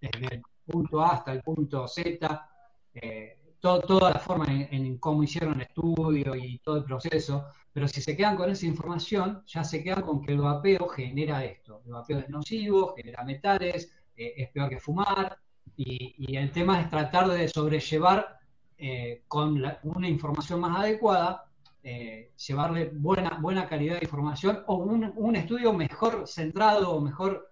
desde 0.00 0.36
el 0.36 0.42
punto 0.66 1.00
A 1.02 1.10
hasta 1.10 1.32
el 1.32 1.42
punto 1.42 1.86
Z, 1.86 2.50
eh, 2.94 3.41
todo, 3.62 3.80
toda 3.80 4.10
la 4.10 4.18
forma 4.18 4.46
en, 4.48 4.98
cómo 4.98 5.22
hicieron 5.22 5.54
el 5.54 5.62
estudio 5.62 6.34
y 6.34 6.58
todo 6.58 6.78
el 6.78 6.84
proceso, 6.84 7.46
pero 7.72 7.86
si 7.86 8.02
se 8.02 8.16
quedan 8.16 8.36
con 8.36 8.50
esa 8.50 8.66
información, 8.66 9.44
ya 9.46 9.62
se 9.62 9.84
quedan 9.84 10.02
con 10.02 10.20
que 10.20 10.32
el 10.32 10.40
vapeo 10.40 10.88
genera 10.88 11.44
esto. 11.44 11.80
El 11.86 11.92
vapeo 11.92 12.18
es 12.18 12.28
nocivo, 12.28 12.94
genera 12.96 13.22
metales, 13.22 13.92
eh, 14.16 14.34
es 14.36 14.50
peor 14.50 14.68
que 14.68 14.80
fumar, 14.80 15.38
y, 15.76 16.36
el 16.36 16.50
tema 16.50 16.80
es 16.80 16.90
tratar 16.90 17.28
de 17.28 17.48
sobrellevar 17.48 18.40
eh, 18.76 19.22
con 19.28 19.62
una 19.84 20.08
información 20.08 20.60
más 20.60 20.80
adecuada, 20.80 21.44
eh, 21.84 22.32
llevarle 22.44 22.90
buena, 22.92 23.38
buena 23.40 23.68
calidad 23.68 23.94
de 24.00 24.06
información 24.06 24.64
o 24.66 24.74
un, 24.76 25.12
un 25.14 25.36
estudio 25.36 25.72
mejor 25.72 26.26
centrado 26.26 26.90
o 26.92 27.00
mejor 27.00 27.48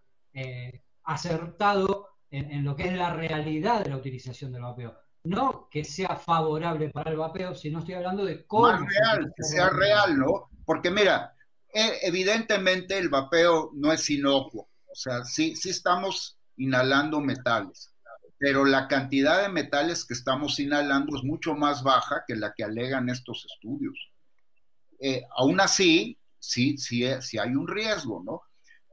acertado 1.04 2.08
en 2.30 2.64
lo 2.64 2.76
que 2.76 2.84
es 2.84 2.92
la 2.94 3.12
realidad 3.12 3.82
de 3.82 3.90
la 3.90 3.96
utilización 3.96 4.52
del 4.52 4.62
vapeo 4.62 4.94
no 5.24 5.68
que 5.70 5.84
sea 5.84 6.16
favorable 6.16 6.90
para 6.90 7.10
el 7.10 7.18
vapeo, 7.18 7.54
sino 7.54 7.80
estoy 7.80 7.94
hablando 7.94 8.24
de 8.24 8.46
cómo... 8.46 8.68
Más 8.68 8.80
real, 8.80 9.32
que 9.36 9.42
sea 9.42 9.68
real, 9.70 10.18
¿no? 10.18 10.50
Porque 10.64 10.90
mira, 10.90 11.34
evidentemente 11.72 12.98
el 12.98 13.08
vapeo 13.08 13.70
no 13.74 13.92
es 13.92 14.08
inocuo, 14.10 14.68
o 14.90 14.94
sea, 14.94 15.24
sí, 15.24 15.54
sí 15.56 15.70
estamos 15.70 16.38
inhalando 16.56 17.20
metales, 17.20 17.92
pero 18.38 18.64
la 18.64 18.88
cantidad 18.88 19.42
de 19.42 19.48
metales 19.48 20.04
que 20.04 20.14
estamos 20.14 20.58
inhalando 20.58 21.16
es 21.16 21.22
mucho 21.22 21.54
más 21.54 21.82
baja 21.82 22.24
que 22.26 22.36
la 22.36 22.54
que 22.54 22.64
alegan 22.64 23.08
estos 23.08 23.46
estudios. 23.52 24.12
Eh, 24.98 25.22
aún 25.36 25.60
así, 25.60 26.18
sí, 26.38 26.76
sí, 26.78 27.04
sí 27.20 27.38
hay 27.38 27.54
un 27.54 27.68
riesgo, 27.68 28.22
¿no? 28.24 28.42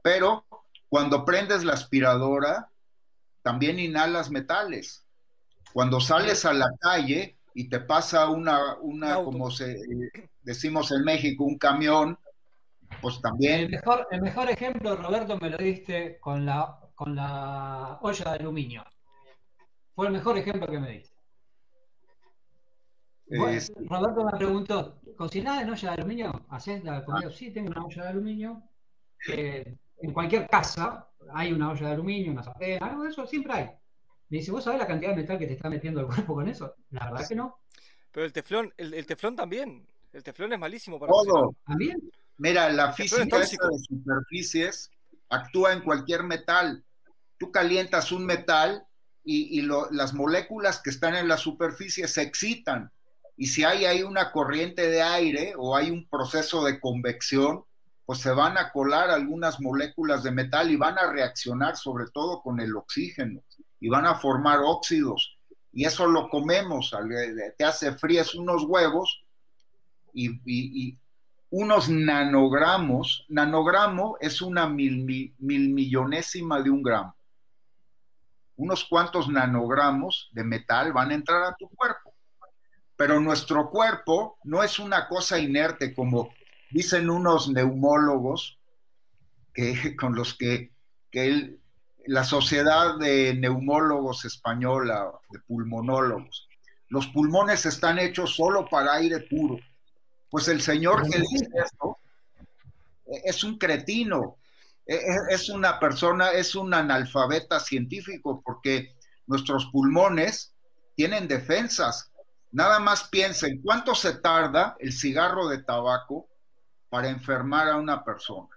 Pero 0.02 0.46
cuando 0.88 1.24
prendes 1.24 1.64
la 1.64 1.74
aspiradora, 1.74 2.70
también 3.42 3.78
inhalas 3.78 4.30
metales 4.30 5.07
cuando 5.78 6.00
sales 6.00 6.44
a 6.44 6.52
la 6.52 6.72
calle 6.80 7.38
y 7.54 7.68
te 7.68 7.78
pasa 7.78 8.28
una, 8.28 8.74
una 8.80 9.14
como 9.22 9.48
se, 9.48 9.74
eh, 9.74 10.28
decimos 10.42 10.90
en 10.90 11.04
México, 11.04 11.44
un 11.44 11.56
camión, 11.56 12.18
pues 13.00 13.20
también... 13.20 13.60
El 13.60 13.70
mejor, 13.70 14.08
el 14.10 14.20
mejor 14.20 14.50
ejemplo, 14.50 14.96
Roberto, 14.96 15.38
me 15.40 15.50
lo 15.50 15.56
diste 15.56 16.18
con 16.18 16.44
la, 16.44 16.80
con 16.96 17.14
la 17.14 17.96
olla 18.02 18.24
de 18.24 18.38
aluminio. 18.40 18.84
Fue 19.94 20.08
el 20.08 20.14
mejor 20.14 20.36
ejemplo 20.38 20.66
que 20.66 20.80
me 20.80 20.90
diste. 20.90 21.16
Bueno, 23.28 23.60
Roberto 23.88 24.24
me 24.24 24.36
preguntó, 24.36 25.00
¿cocinás 25.16 25.62
en 25.62 25.70
olla 25.70 25.90
de 25.90 25.94
aluminio? 25.94 26.46
¿Hacés 26.48 26.82
la 26.82 27.04
comida? 27.04 27.28
Ah. 27.28 27.32
Sí, 27.32 27.52
tengo 27.52 27.70
una 27.70 27.84
olla 27.84 28.02
de 28.02 28.08
aluminio. 28.08 28.64
Eh, 29.28 29.76
en 29.98 30.12
cualquier 30.12 30.48
casa 30.48 31.08
hay 31.32 31.52
una 31.52 31.70
olla 31.70 31.86
de 31.86 31.92
aluminio, 31.92 32.32
una 32.32 32.42
sartén, 32.42 32.82
algo 32.82 33.04
de 33.04 33.10
eso 33.10 33.24
siempre 33.28 33.52
hay. 33.52 33.77
Me 34.30 34.38
dice, 34.38 34.50
¿vos 34.50 34.64
sabés 34.64 34.78
la 34.78 34.86
cantidad 34.86 35.10
de 35.10 35.22
metal 35.22 35.38
que 35.38 35.46
te 35.46 35.54
está 35.54 35.70
metiendo 35.70 36.00
el 36.00 36.06
cuerpo 36.06 36.34
con 36.34 36.48
eso? 36.48 36.74
La 36.90 37.10
verdad 37.10 37.26
que 37.26 37.34
no. 37.34 37.60
Pero 38.12 38.26
el 38.26 38.32
teflón, 38.32 38.72
el, 38.76 38.94
el 38.94 39.06
teflón 39.06 39.36
también. 39.36 39.86
El 40.12 40.22
teflón 40.22 40.52
es 40.52 40.58
malísimo 40.58 40.98
para 40.98 41.10
Todo. 41.10 41.54
¿También? 41.66 42.10
Mira, 42.36 42.68
la 42.70 42.92
física 42.92 43.38
de 43.38 43.46
superficies 43.46 44.90
actúa 45.28 45.72
en 45.72 45.80
cualquier 45.80 46.24
metal. 46.24 46.84
Tú 47.38 47.50
calientas 47.50 48.12
un 48.12 48.26
metal 48.26 48.86
y, 49.24 49.58
y 49.58 49.62
lo, 49.62 49.90
las 49.90 50.14
moléculas 50.14 50.80
que 50.80 50.90
están 50.90 51.14
en 51.16 51.28
la 51.28 51.36
superficie 51.36 52.06
se 52.06 52.22
excitan. 52.22 52.90
Y 53.36 53.46
si 53.46 53.64
hay 53.64 53.84
ahí 53.84 54.02
una 54.02 54.32
corriente 54.32 54.88
de 54.90 55.02
aire 55.02 55.54
o 55.56 55.76
hay 55.76 55.90
un 55.90 56.08
proceso 56.08 56.64
de 56.64 56.80
convección, 56.80 57.64
pues 58.04 58.20
se 58.20 58.30
van 58.30 58.58
a 58.58 58.72
colar 58.72 59.10
algunas 59.10 59.60
moléculas 59.60 60.22
de 60.22 60.32
metal 60.32 60.70
y 60.70 60.76
van 60.76 60.98
a 60.98 61.10
reaccionar 61.10 61.76
sobre 61.76 62.06
todo 62.12 62.40
con 62.42 62.60
el 62.60 62.74
oxígeno 62.76 63.42
y 63.80 63.88
van 63.88 64.06
a 64.06 64.14
formar 64.14 64.60
óxidos. 64.60 65.38
Y 65.72 65.84
eso 65.84 66.06
lo 66.06 66.28
comemos, 66.28 66.94
te 67.56 67.64
hace 67.64 67.92
frías 67.92 68.34
unos 68.34 68.64
huevos 68.64 69.22
y, 70.12 70.96
unos 71.50 71.88
nanogramos. 71.88 73.24
Nanogramo 73.28 74.16
es 74.20 74.42
una 74.42 74.68
mil, 74.68 75.04
mil, 75.04 75.34
mil 75.38 75.70
millonésima 75.70 76.60
de 76.60 76.70
un 76.70 76.82
gramo. 76.82 77.14
Unos 78.56 78.84
cuantos 78.84 79.28
nanogramos 79.28 80.28
de 80.32 80.44
metal 80.44 80.92
van 80.92 81.10
a 81.10 81.14
entrar 81.14 81.44
a 81.44 81.54
tu 81.56 81.68
cuerpo. 81.68 82.12
Pero 82.96 83.20
nuestro 83.20 83.70
cuerpo 83.70 84.38
no 84.42 84.62
es 84.62 84.78
una 84.78 85.06
cosa 85.06 85.38
inerte 85.38 85.94
como 85.94 86.30
dicen 86.70 87.08
unos 87.08 87.48
neumólogos 87.48 88.58
que, 89.54 89.96
con 89.96 90.14
los 90.14 90.34
que, 90.34 90.72
que 91.10 91.26
él, 91.26 91.60
la 92.08 92.24
Sociedad 92.24 92.96
de 92.96 93.34
Neumólogos 93.34 94.24
Española, 94.24 95.12
de 95.28 95.40
pulmonólogos. 95.40 96.48
Los 96.88 97.06
pulmones 97.08 97.66
están 97.66 97.98
hechos 97.98 98.34
solo 98.34 98.66
para 98.66 98.94
aire 98.94 99.20
puro. 99.20 99.58
Pues 100.30 100.48
el 100.48 100.62
señor 100.62 101.02
que 101.02 101.18
dice 101.18 101.48
esto 101.54 101.98
es 103.04 103.44
un 103.44 103.58
cretino, 103.58 104.36
es 104.86 105.50
una 105.50 105.78
persona, 105.78 106.30
es 106.30 106.54
un 106.54 106.72
analfabeta 106.72 107.60
científico, 107.60 108.40
porque 108.42 108.94
nuestros 109.26 109.66
pulmones 109.66 110.54
tienen 110.94 111.28
defensas. 111.28 112.10
Nada 112.52 112.78
más 112.78 113.06
piensen 113.08 113.60
cuánto 113.60 113.94
se 113.94 114.14
tarda 114.14 114.76
el 114.78 114.94
cigarro 114.94 115.46
de 115.48 115.62
tabaco 115.62 116.26
para 116.88 117.10
enfermar 117.10 117.68
a 117.68 117.76
una 117.76 118.02
persona. 118.02 118.48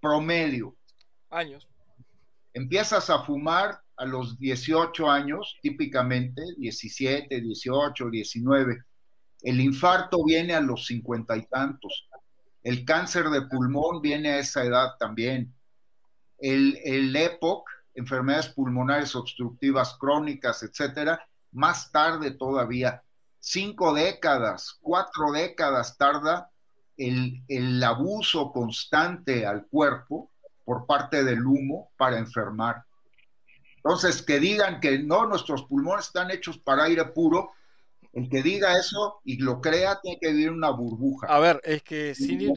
Promedio. 0.00 0.74
Años 1.28 1.68
empiezas 2.54 3.10
a 3.10 3.22
fumar 3.24 3.80
a 3.96 4.06
los 4.06 4.38
18 4.38 5.10
años, 5.10 5.58
típicamente, 5.60 6.42
17, 6.56 7.40
18, 7.40 8.10
19. 8.10 8.82
El 9.42 9.60
infarto 9.60 10.24
viene 10.24 10.54
a 10.54 10.60
los 10.60 10.86
cincuenta 10.86 11.36
y 11.36 11.42
tantos. 11.46 12.08
El 12.62 12.84
cáncer 12.84 13.28
de 13.28 13.42
pulmón 13.42 14.00
viene 14.00 14.30
a 14.30 14.38
esa 14.38 14.64
edad 14.64 14.92
también. 14.98 15.54
El, 16.38 16.78
el 16.84 17.14
EPOC, 17.14 17.68
enfermedades 17.94 18.48
pulmonares 18.48 19.14
obstructivas 19.14 19.96
crónicas, 19.98 20.62
etcétera, 20.62 21.20
más 21.52 21.92
tarde 21.92 22.30
todavía. 22.30 23.02
Cinco 23.38 23.92
décadas, 23.92 24.78
cuatro 24.80 25.32
décadas 25.32 25.98
tarda 25.98 26.50
el, 26.96 27.42
el 27.48 27.82
abuso 27.82 28.50
constante 28.52 29.44
al 29.44 29.66
cuerpo 29.66 30.30
por 30.64 30.86
parte 30.86 31.24
del 31.24 31.44
humo 31.44 31.90
para 31.96 32.18
enfermar. 32.18 32.84
Entonces, 33.76 34.22
que 34.22 34.40
digan 34.40 34.80
que 34.80 34.98
no, 34.98 35.26
nuestros 35.26 35.64
pulmones 35.64 36.06
están 36.06 36.30
hechos 36.30 36.58
para 36.58 36.84
aire 36.84 37.04
puro, 37.06 37.52
el 38.14 38.28
que 38.30 38.42
diga 38.42 38.78
eso 38.78 39.20
y 39.24 39.38
lo 39.38 39.60
crea 39.60 40.00
tiene 40.00 40.18
que 40.20 40.30
vivir 40.30 40.50
una 40.50 40.70
burbuja. 40.70 41.26
A 41.26 41.38
ver, 41.38 41.60
es 41.64 41.82
que 41.82 42.14
sin 42.14 42.40
ir... 42.40 42.52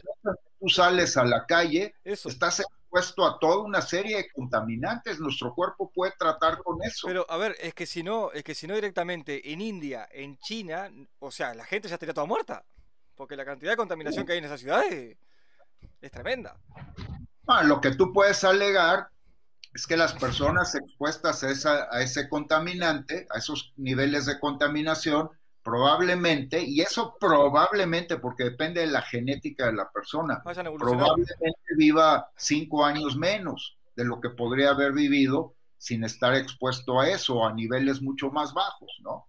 Tú 0.60 0.68
sales 0.68 1.16
a 1.16 1.24
la 1.24 1.46
calle, 1.46 1.94
eso. 2.02 2.28
estás 2.28 2.58
expuesto 2.58 3.24
a 3.24 3.38
toda 3.38 3.62
una 3.62 3.80
serie 3.80 4.16
de 4.16 4.30
contaminantes. 4.32 5.20
Nuestro 5.20 5.54
cuerpo 5.54 5.88
puede 5.92 6.12
tratar 6.18 6.58
con 6.58 6.82
eso. 6.82 7.06
Pero 7.06 7.24
a 7.28 7.36
ver, 7.36 7.54
es 7.60 7.74
que 7.74 7.86
si 7.86 8.02
no, 8.02 8.32
es 8.32 8.42
que 8.42 8.56
si 8.56 8.66
no 8.66 8.74
directamente 8.74 9.52
en 9.52 9.60
India, 9.60 10.08
en 10.10 10.36
China, 10.38 10.90
o 11.20 11.30
sea, 11.30 11.54
la 11.54 11.64
gente 11.64 11.86
ya 11.86 11.94
estaría 11.94 12.14
toda 12.14 12.26
muerta. 12.26 12.64
Porque 13.14 13.36
la 13.36 13.44
cantidad 13.44 13.70
de 13.70 13.76
contaminación 13.76 14.26
que 14.26 14.32
hay 14.32 14.38
en 14.38 14.46
esas 14.46 14.60
ciudades 14.60 15.16
es 16.00 16.10
tremenda. 16.10 16.56
Lo 17.64 17.80
que 17.80 17.94
tú 17.94 18.12
puedes 18.12 18.44
alegar 18.44 19.08
es 19.74 19.86
que 19.86 19.96
las 19.96 20.12
personas 20.14 20.74
expuestas 20.74 21.42
a, 21.64 21.88
a 21.90 22.02
ese 22.02 22.28
contaminante, 22.28 23.26
a 23.30 23.38
esos 23.38 23.72
niveles 23.76 24.26
de 24.26 24.38
contaminación, 24.38 25.30
probablemente, 25.68 26.62
y 26.62 26.80
eso 26.80 27.16
probablemente 27.20 28.16
porque 28.16 28.44
depende 28.44 28.80
de 28.80 28.86
la 28.86 29.02
genética 29.02 29.66
de 29.66 29.74
la 29.74 29.90
persona, 29.90 30.42
probablemente 30.42 31.74
viva 31.76 32.30
cinco 32.36 32.86
años 32.86 33.16
menos 33.16 33.76
de 33.94 34.04
lo 34.06 34.18
que 34.18 34.30
podría 34.30 34.70
haber 34.70 34.92
vivido 34.92 35.56
sin 35.76 36.04
estar 36.04 36.34
expuesto 36.34 36.98
a 37.00 37.08
eso, 37.10 37.44
a 37.44 37.52
niveles 37.52 38.00
mucho 38.00 38.30
más 38.30 38.54
bajos, 38.54 38.90
¿no? 39.00 39.26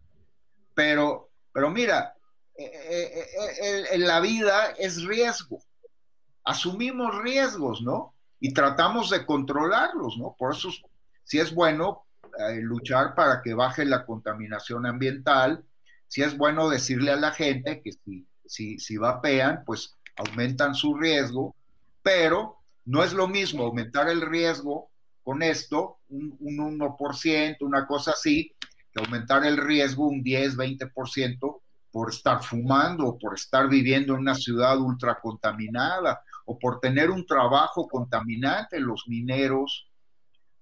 Pero, 0.73 1.29
pero 1.51 1.69
mira, 1.69 2.15
eh, 2.57 2.71
eh, 2.73 3.25
eh, 3.61 3.85
en 3.91 4.07
la 4.07 4.19
vida 4.21 4.71
es 4.77 5.03
riesgo. 5.03 5.59
Asumimos 6.49 7.15
riesgos, 7.21 7.83
¿no? 7.83 8.15
Y 8.39 8.53
tratamos 8.53 9.11
de 9.11 9.23
controlarlos, 9.23 10.17
¿no? 10.17 10.35
Por 10.35 10.55
eso, 10.55 10.69
si 11.23 11.37
es 11.37 11.53
bueno 11.53 12.05
luchar 12.61 13.13
para 13.13 13.41
que 13.43 13.53
baje 13.53 13.85
la 13.85 14.03
contaminación 14.03 14.87
ambiental, 14.87 15.63
si 16.07 16.23
es 16.23 16.35
bueno 16.35 16.67
decirle 16.67 17.11
a 17.11 17.17
la 17.17 17.31
gente 17.31 17.81
que 17.83 17.91
si, 17.91 18.25
si, 18.45 18.79
si 18.79 18.97
vapean, 18.97 19.63
pues 19.63 19.95
aumentan 20.15 20.73
su 20.73 20.95
riesgo, 20.95 21.55
pero 22.01 22.57
no 22.85 23.03
es 23.03 23.13
lo 23.13 23.27
mismo 23.27 23.65
aumentar 23.65 24.09
el 24.09 24.21
riesgo 24.21 24.89
con 25.21 25.43
esto, 25.43 25.99
un, 26.09 26.35
un 26.39 26.79
1%, 26.79 27.57
una 27.61 27.85
cosa 27.85 28.11
así, 28.11 28.55
que 28.91 29.03
aumentar 29.03 29.45
el 29.45 29.57
riesgo 29.57 30.07
un 30.07 30.23
10, 30.23 30.57
20% 30.57 31.61
por 31.91 32.09
estar 32.09 32.41
fumando 32.41 33.05
o 33.05 33.19
por 33.19 33.35
estar 33.35 33.69
viviendo 33.69 34.15
en 34.15 34.21
una 34.21 34.33
ciudad 34.33 34.79
ultracontaminada 34.79 36.23
o 36.51 36.57
por 36.57 36.79
tener 36.79 37.11
un 37.11 37.27
trabajo 37.27 37.87
contaminante, 37.87 38.79
los 38.79 39.07
mineros, 39.07 39.87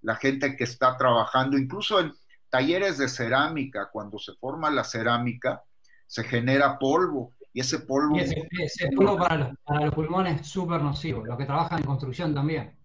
la 0.01 0.17
gente 0.17 0.57
que 0.57 0.65
está 0.65 0.97
trabajando, 0.97 1.57
incluso 1.57 2.01
en, 2.01 2.11
talleres 2.49 2.97
de 2.97 3.07
cerámica, 3.07 3.89
cuando 3.89 4.19
se 4.19 4.33
forma 4.33 4.69
la 4.69 4.83
cerámica, 4.83 5.63
se 6.05 6.25
genera 6.25 6.77
polvo 6.77 7.35
y 7.53 7.61
ese 7.61 7.79
polvo... 7.79 8.17
Y 8.17 8.19
ese, 8.19 8.89
polvo 8.97 9.17
para 9.17 9.37
los, 9.37 9.57
para 9.63 9.85
los 9.85 9.93
pulmones 9.93 10.41
es 10.41 10.47
súper 10.47 10.81
nocivo, 10.81 11.25
los 11.25 11.37
que 11.37 11.45
trabajan 11.45 11.79
en 11.79 11.85
construcción 11.85 12.35
también. 12.35 12.77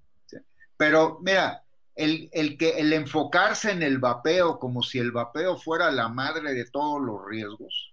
Pero 0.77 1.19
mira, 1.23 1.65
el, 1.97 2.31
el, 2.33 2.57
que, 2.57 2.79
el 2.79 2.93
enfocarse 2.93 3.73
en 3.73 3.83
el 3.83 3.99
vapeo 3.99 4.61
como 4.61 4.81
si 4.85 5.01
el 5.01 5.11
vapeo 5.11 5.57
fuera 5.57 5.91
la 5.91 6.09
madre 6.09 6.55
de 6.55 6.71
todos 6.71 7.03
los 7.03 7.19
riesgos, 7.29 7.92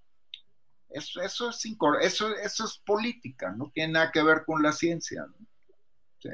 eso, 0.90 1.22
eso, 1.22 1.50
es, 1.50 1.66
eso, 2.02 2.36
eso 2.36 2.66
es 2.66 2.82
política, 2.86 3.52
no 3.52 3.72
tiene 3.74 3.94
nada 3.94 4.12
que 4.12 4.24
ver 4.24 4.44
con 4.46 4.62
la 4.64 4.72
ciencia. 4.72 5.26
¿no? 5.26 5.48
Sí, 6.20 6.30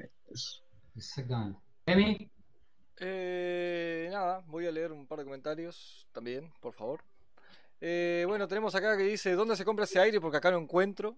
Exactamente. 0.96 1.60
Emi. 1.86 2.32
Eh, 2.98 4.08
nada, 4.12 4.42
voy 4.48 4.66
a 4.66 4.72
leer 4.72 4.92
un 4.92 5.06
par 5.06 5.20
de 5.20 5.26
comentarios 5.26 6.08
también, 6.12 6.52
por 6.62 6.74
favor. 6.74 7.04
Eh, 7.82 8.24
bueno, 8.28 8.48
tenemos 8.48 8.74
acá 8.74 8.96
que 8.96 9.04
dice, 9.04 9.34
¿dónde 9.34 9.56
se 9.56 9.66
compra 9.66 9.86
ese 9.86 10.00
aire? 10.00 10.22
Porque 10.22 10.38
acá 10.38 10.52
no 10.52 10.58
encuentro. 10.58 11.18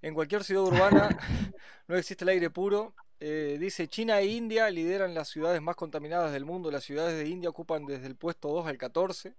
En 0.00 0.14
cualquier 0.14 0.44
ciudad 0.44 0.62
urbana 0.62 1.08
no 1.88 1.96
existe 1.96 2.24
el 2.24 2.28
aire 2.30 2.50
puro. 2.50 2.94
Eh, 3.18 3.56
dice, 3.58 3.88
China 3.88 4.20
e 4.20 4.26
India 4.26 4.70
lideran 4.70 5.12
las 5.12 5.28
ciudades 5.28 5.60
más 5.60 5.74
contaminadas 5.74 6.32
del 6.32 6.44
mundo. 6.44 6.70
Las 6.70 6.84
ciudades 6.84 7.18
de 7.18 7.28
India 7.28 7.50
ocupan 7.50 7.84
desde 7.84 8.06
el 8.06 8.14
puesto 8.14 8.48
2 8.48 8.68
al 8.68 8.78
14. 8.78 9.34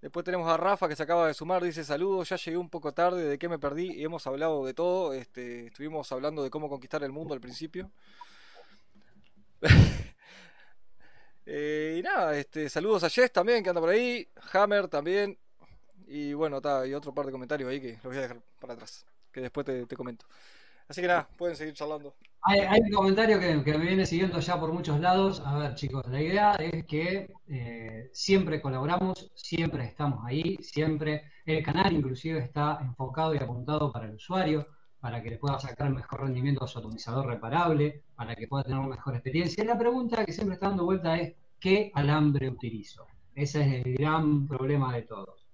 Después 0.00 0.24
tenemos 0.24 0.48
a 0.48 0.56
Rafa 0.56 0.88
que 0.88 0.96
se 0.96 1.02
acaba 1.02 1.26
de 1.26 1.34
sumar, 1.34 1.62
dice 1.62 1.84
saludos, 1.84 2.28
ya 2.30 2.36
llegué 2.36 2.56
un 2.56 2.70
poco 2.70 2.92
tarde, 2.92 3.22
de 3.22 3.38
qué 3.38 3.48
me 3.50 3.58
perdí 3.58 3.92
y 3.92 4.04
hemos 4.04 4.26
hablado 4.26 4.64
de 4.64 4.72
todo, 4.72 5.12
este, 5.12 5.66
estuvimos 5.66 6.10
hablando 6.10 6.42
de 6.42 6.48
cómo 6.48 6.70
conquistar 6.70 7.02
el 7.04 7.12
mundo 7.12 7.34
al 7.34 7.40
principio. 7.40 7.90
Eh, 11.52 11.96
y 11.98 12.02
nada, 12.02 12.36
este, 12.36 12.68
saludos 12.68 13.02
a 13.02 13.10
Jess 13.10 13.32
también, 13.32 13.64
que 13.64 13.70
anda 13.70 13.80
por 13.80 13.90
ahí, 13.90 14.28
Hammer 14.52 14.86
también. 14.86 15.36
Y 16.06 16.32
bueno, 16.32 16.58
está, 16.58 16.82
hay 16.82 16.94
otro 16.94 17.12
par 17.12 17.26
de 17.26 17.32
comentarios 17.32 17.68
ahí 17.68 17.80
que 17.80 17.94
los 17.94 18.04
voy 18.04 18.18
a 18.18 18.20
dejar 18.20 18.40
para 18.60 18.74
atrás, 18.74 19.04
que 19.32 19.40
después 19.40 19.66
te, 19.66 19.96
comento. 19.96 20.26
Así 20.86 21.00
que 21.00 21.08
nada, 21.08 21.28
pueden 21.36 21.56
seguir 21.56 21.74
charlando. 21.74 22.14
Hay, 22.42 22.80
un 22.80 22.90
comentario 22.90 23.38
que, 23.38 23.54
me 23.56 23.86
viene 23.86 24.06
siguiendo 24.06 24.40
ya 24.40 24.58
por 24.58 24.72
muchos 24.72 24.98
lados. 24.98 25.42
A 25.44 25.58
ver, 25.58 25.74
chicos, 25.74 26.04
la 26.08 26.22
idea 26.22 26.52
es 26.54 26.84
que 26.86 27.32
eh, 27.48 28.10
siempre 28.12 28.60
colaboramos, 28.62 29.30
siempre 29.34 29.84
estamos 29.84 30.24
ahí, 30.24 30.56
siempre 30.62 31.24
el 31.44 31.62
canal 31.62 31.92
inclusive 31.92 32.38
está 32.38 32.78
enfocado 32.80 33.34
y 33.34 33.38
apuntado 33.38 33.92
para 33.92 34.06
el 34.06 34.14
usuario 34.14 34.66
para 35.00 35.22
que 35.22 35.30
le 35.30 35.38
pueda 35.38 35.58
sacar 35.58 35.90
mejor 35.90 36.20
rendimiento 36.22 36.64
a 36.64 36.68
su 36.68 36.78
atomizador 36.78 37.26
reparable, 37.26 38.04
para 38.14 38.36
que 38.36 38.46
pueda 38.46 38.64
tener 38.64 38.78
una 38.78 38.88
mejor 38.88 39.14
experiencia. 39.14 39.64
La 39.64 39.78
pregunta 39.78 40.24
que 40.24 40.32
siempre 40.32 40.54
está 40.54 40.68
dando 40.68 40.84
vuelta 40.84 41.18
es, 41.18 41.34
¿qué 41.58 41.90
alambre 41.94 42.50
utilizo? 42.50 43.06
Ese 43.34 43.62
es 43.62 43.86
el 43.86 43.94
gran 43.94 44.46
problema 44.46 44.94
de 44.94 45.02
todos. 45.02 45.46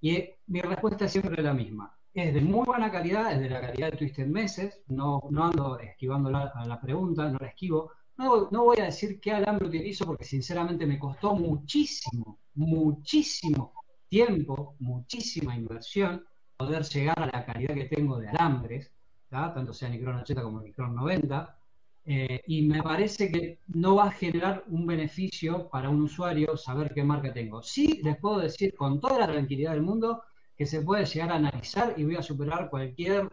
Y 0.00 0.14
eh, 0.14 0.38
mi 0.46 0.60
respuesta 0.60 1.06
es 1.06 1.12
siempre 1.12 1.42
la 1.42 1.52
misma. 1.52 1.96
Es 2.14 2.34
de 2.34 2.40
muy 2.42 2.66
buena 2.66 2.90
calidad, 2.90 3.32
es 3.32 3.40
de 3.40 3.48
la 3.48 3.60
calidad 3.60 3.90
de 3.90 3.96
Twisted 3.96 4.26
Meses, 4.26 4.82
no, 4.88 5.22
no 5.30 5.44
ando 5.44 5.78
esquivando 5.78 6.30
la, 6.30 6.52
la 6.66 6.80
pregunta, 6.80 7.30
no 7.30 7.38
la 7.38 7.48
esquivo. 7.48 7.92
No, 8.18 8.50
no 8.50 8.64
voy 8.64 8.78
a 8.80 8.84
decir 8.84 9.18
qué 9.18 9.32
alambre 9.32 9.68
utilizo 9.68 10.04
porque 10.04 10.24
sinceramente 10.24 10.84
me 10.86 10.98
costó 10.98 11.34
muchísimo, 11.34 12.40
muchísimo 12.54 13.72
tiempo, 14.08 14.76
muchísima 14.80 15.56
inversión 15.56 16.22
poder 16.54 16.82
llegar 16.84 17.18
a 17.18 17.26
la 17.26 17.46
calidad 17.46 17.74
que 17.74 17.86
tengo 17.86 18.18
de 18.18 18.28
alambres, 18.28 18.92
tanto 19.30 19.72
sea 19.72 19.88
Nicron 19.88 20.16
80 20.16 20.42
como 20.42 20.60
Nicron 20.60 20.94
90, 20.94 21.58
eh, 22.04 22.42
y 22.46 22.62
me 22.66 22.82
parece 22.82 23.30
que 23.32 23.60
no 23.68 23.96
va 23.96 24.08
a 24.08 24.10
generar 24.10 24.64
un 24.68 24.86
beneficio 24.86 25.70
para 25.70 25.88
un 25.88 26.02
usuario 26.02 26.58
saber 26.58 26.92
qué 26.94 27.02
marca 27.04 27.32
tengo. 27.32 27.62
Sí 27.62 28.00
les 28.04 28.18
puedo 28.18 28.38
decir 28.40 28.74
con 28.74 29.00
toda 29.00 29.18
la 29.18 29.26
tranquilidad 29.26 29.72
del 29.72 29.82
mundo 29.82 30.22
que 30.62 30.66
se 30.66 30.82
puede 30.82 31.04
llegar 31.04 31.32
a 31.32 31.34
analizar 31.34 31.92
y 31.96 32.04
voy 32.04 32.14
a 32.14 32.22
superar 32.22 32.70
cualquier 32.70 33.28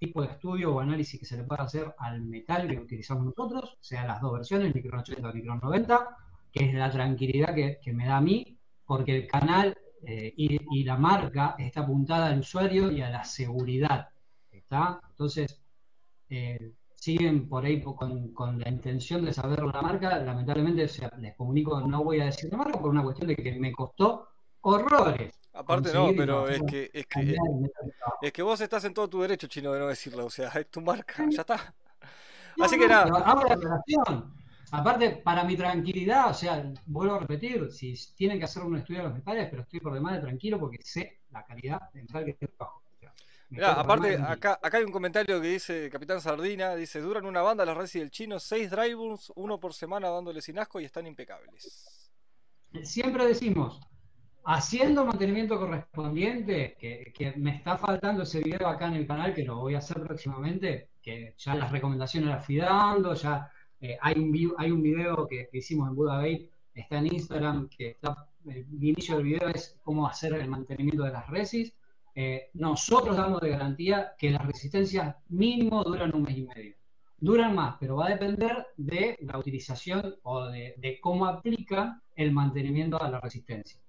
tipo 0.00 0.20
de 0.20 0.32
estudio 0.32 0.74
o 0.74 0.80
análisis 0.80 1.20
que 1.20 1.26
se 1.26 1.36
le 1.36 1.44
pueda 1.44 1.62
hacer 1.62 1.94
al 1.96 2.22
metal 2.22 2.66
que 2.66 2.76
utilizamos 2.76 3.26
nosotros, 3.26 3.78
sea 3.80 4.04
las 4.04 4.20
dos 4.20 4.32
versiones, 4.32 4.74
Nicron 4.74 4.98
80 4.98 5.28
o 5.28 5.32
Nicron 5.32 5.60
90, 5.62 6.08
que 6.50 6.64
es 6.64 6.74
la 6.74 6.90
tranquilidad 6.90 7.54
que, 7.54 7.78
que 7.80 7.92
me 7.92 8.06
da 8.06 8.16
a 8.16 8.20
mí, 8.20 8.58
porque 8.84 9.14
el 9.14 9.26
canal 9.28 9.78
eh, 10.02 10.34
y, 10.36 10.82
la 10.82 10.96
marca 10.96 11.54
está 11.56 11.82
apuntada 11.82 12.26
al 12.26 12.40
usuario 12.40 12.90
y 12.90 13.00
a 13.00 13.10
la 13.10 13.22
seguridad. 13.22 14.08
¿está? 14.50 15.00
Entonces, 15.10 15.62
eh, 16.30 16.72
siguen 16.94 17.48
por 17.48 17.64
ahí 17.64 17.80
con, 17.80 18.58
la 18.58 18.68
intención 18.68 19.24
de 19.24 19.32
saber 19.32 19.62
la 19.62 19.82
marca. 19.82 20.18
Lamentablemente, 20.18 20.90
les 21.20 21.36
comunico, 21.36 21.80
no 21.82 22.02
voy 22.02 22.18
a 22.22 22.24
decir 22.24 22.50
la 22.50 22.58
marca 22.58 22.80
por 22.80 22.90
una 22.90 23.04
cuestión 23.04 23.28
de 23.28 23.36
que 23.36 23.52
me 23.52 23.70
costó 23.70 24.30
horrores. 24.62 25.43
Aparte 25.54 25.92
no, 25.92 26.10
pero 26.16 26.48
es 26.48 26.60
que, 26.62 26.90
es 26.92 27.06
que, 27.06 27.36
es 28.20 28.32
que 28.32 28.42
vos 28.42 28.60
estás 28.60 28.84
en 28.84 28.92
todo 28.92 29.08
tu 29.08 29.22
derecho, 29.22 29.46
chino, 29.46 29.72
de 29.72 29.78
no 29.78 29.86
decirlo. 29.86 30.26
O 30.26 30.30
sea, 30.30 30.48
es 30.60 30.68
tu 30.68 30.80
marca, 30.80 31.24
ya 31.30 31.42
está. 31.42 31.74
Así 32.60 32.78
que 32.78 32.88
nada. 32.88 33.10
Aparte, 34.72 35.10
para 35.22 35.44
mi 35.44 35.56
tranquilidad, 35.56 36.30
o 36.30 36.34
sea, 36.34 36.72
vuelvo 36.86 37.14
a 37.14 37.18
repetir, 37.20 37.70
si 37.70 37.94
tienen 38.16 38.38
que 38.40 38.46
hacer 38.46 38.64
un 38.64 38.76
estudio 38.76 39.00
de 39.00 39.06
los 39.06 39.14
metales, 39.14 39.48
pero 39.48 39.62
estoy 39.62 39.78
por 39.78 39.94
demás 39.94 40.14
de 40.14 40.22
tranquilo 40.22 40.58
porque 40.58 40.78
sé 40.82 41.20
la 41.30 41.44
calidad 41.44 41.92
de 41.92 42.02
metal 42.02 42.24
que 42.24 42.30
estoy 42.32 42.48
bajo. 42.58 42.82
Mirá, 43.50 43.74
aparte, 43.74 44.16
acá, 44.16 44.58
acá 44.60 44.78
hay 44.78 44.84
un 44.84 44.90
comentario 44.90 45.40
que 45.40 45.46
dice 45.46 45.88
Capitán 45.88 46.20
Sardina, 46.20 46.74
dice, 46.74 47.00
duran 47.00 47.24
una 47.24 47.40
banda 47.40 47.64
las 47.64 47.76
Resi 47.76 48.00
del 48.00 48.10
chino, 48.10 48.40
seis 48.40 48.68
drivers, 48.68 49.30
uno 49.36 49.60
por 49.60 49.74
semana 49.74 50.08
dándole 50.08 50.40
sin 50.40 50.58
asco 50.58 50.80
y 50.80 50.86
están 50.86 51.06
impecables. 51.06 52.10
Siempre 52.82 53.26
decimos, 53.26 53.80
haciendo 54.44 55.06
mantenimiento 55.06 55.58
correspondiente, 55.58 56.76
que, 56.78 57.34
me 57.36 57.56
está 57.56 57.78
faltando 57.78 58.22
ese 58.22 58.40
video 58.40 58.68
acá 58.68 58.88
en 58.88 58.94
el 58.94 59.06
canal, 59.06 59.34
que 59.34 59.44
lo 59.44 59.56
voy 59.56 59.74
a 59.74 59.78
hacer 59.78 60.00
próximamente, 60.02 60.90
que 61.02 61.34
ya 61.38 61.54
las 61.54 61.72
recomendaciones 61.72 62.30
las 62.30 62.44
fui 62.44 62.56
dando, 62.56 63.14
ya 63.14 63.50
eh, 63.80 63.96
hay, 64.00 64.18
un, 64.18 64.30
video 64.30 65.26
que, 65.26 65.48
hicimos 65.52 65.88
en 65.88 65.96
Buda 65.96 66.18
Gate, 66.18 66.50
está 66.74 66.98
en 66.98 67.06
Instagram, 67.06 67.68
que 67.68 67.90
está, 67.90 68.28
el 68.46 68.66
inicio 68.82 69.16
del 69.16 69.24
video 69.24 69.48
es 69.48 69.78
cómo 69.82 70.06
hacer 70.06 70.34
el 70.34 70.48
mantenimiento 70.48 71.04
de 71.04 71.12
las 71.12 71.28
resis. 71.28 71.74
Eh, 72.14 72.50
nosotros 72.54 73.16
damos 73.16 73.40
de 73.40 73.50
garantía 73.50 74.14
que 74.18 74.30
las 74.30 74.46
resistencias 74.46 75.16
mínimo 75.28 75.82
duran 75.82 76.14
un 76.14 76.22
mes 76.22 76.36
y 76.36 76.42
medio. 76.42 76.76
Duran 77.16 77.54
más, 77.54 77.76
pero 77.80 77.96
va 77.96 78.06
a 78.06 78.10
depender 78.10 78.66
de 78.76 79.16
la 79.20 79.38
utilización 79.38 80.16
o 80.22 80.46
de, 80.46 80.74
de 80.76 81.00
cómo 81.00 81.26
aplica 81.26 82.02
el 82.14 82.32
mantenimiento 82.32 83.02
a 83.02 83.10
la 83.10 83.20
resistencia. 83.20 83.83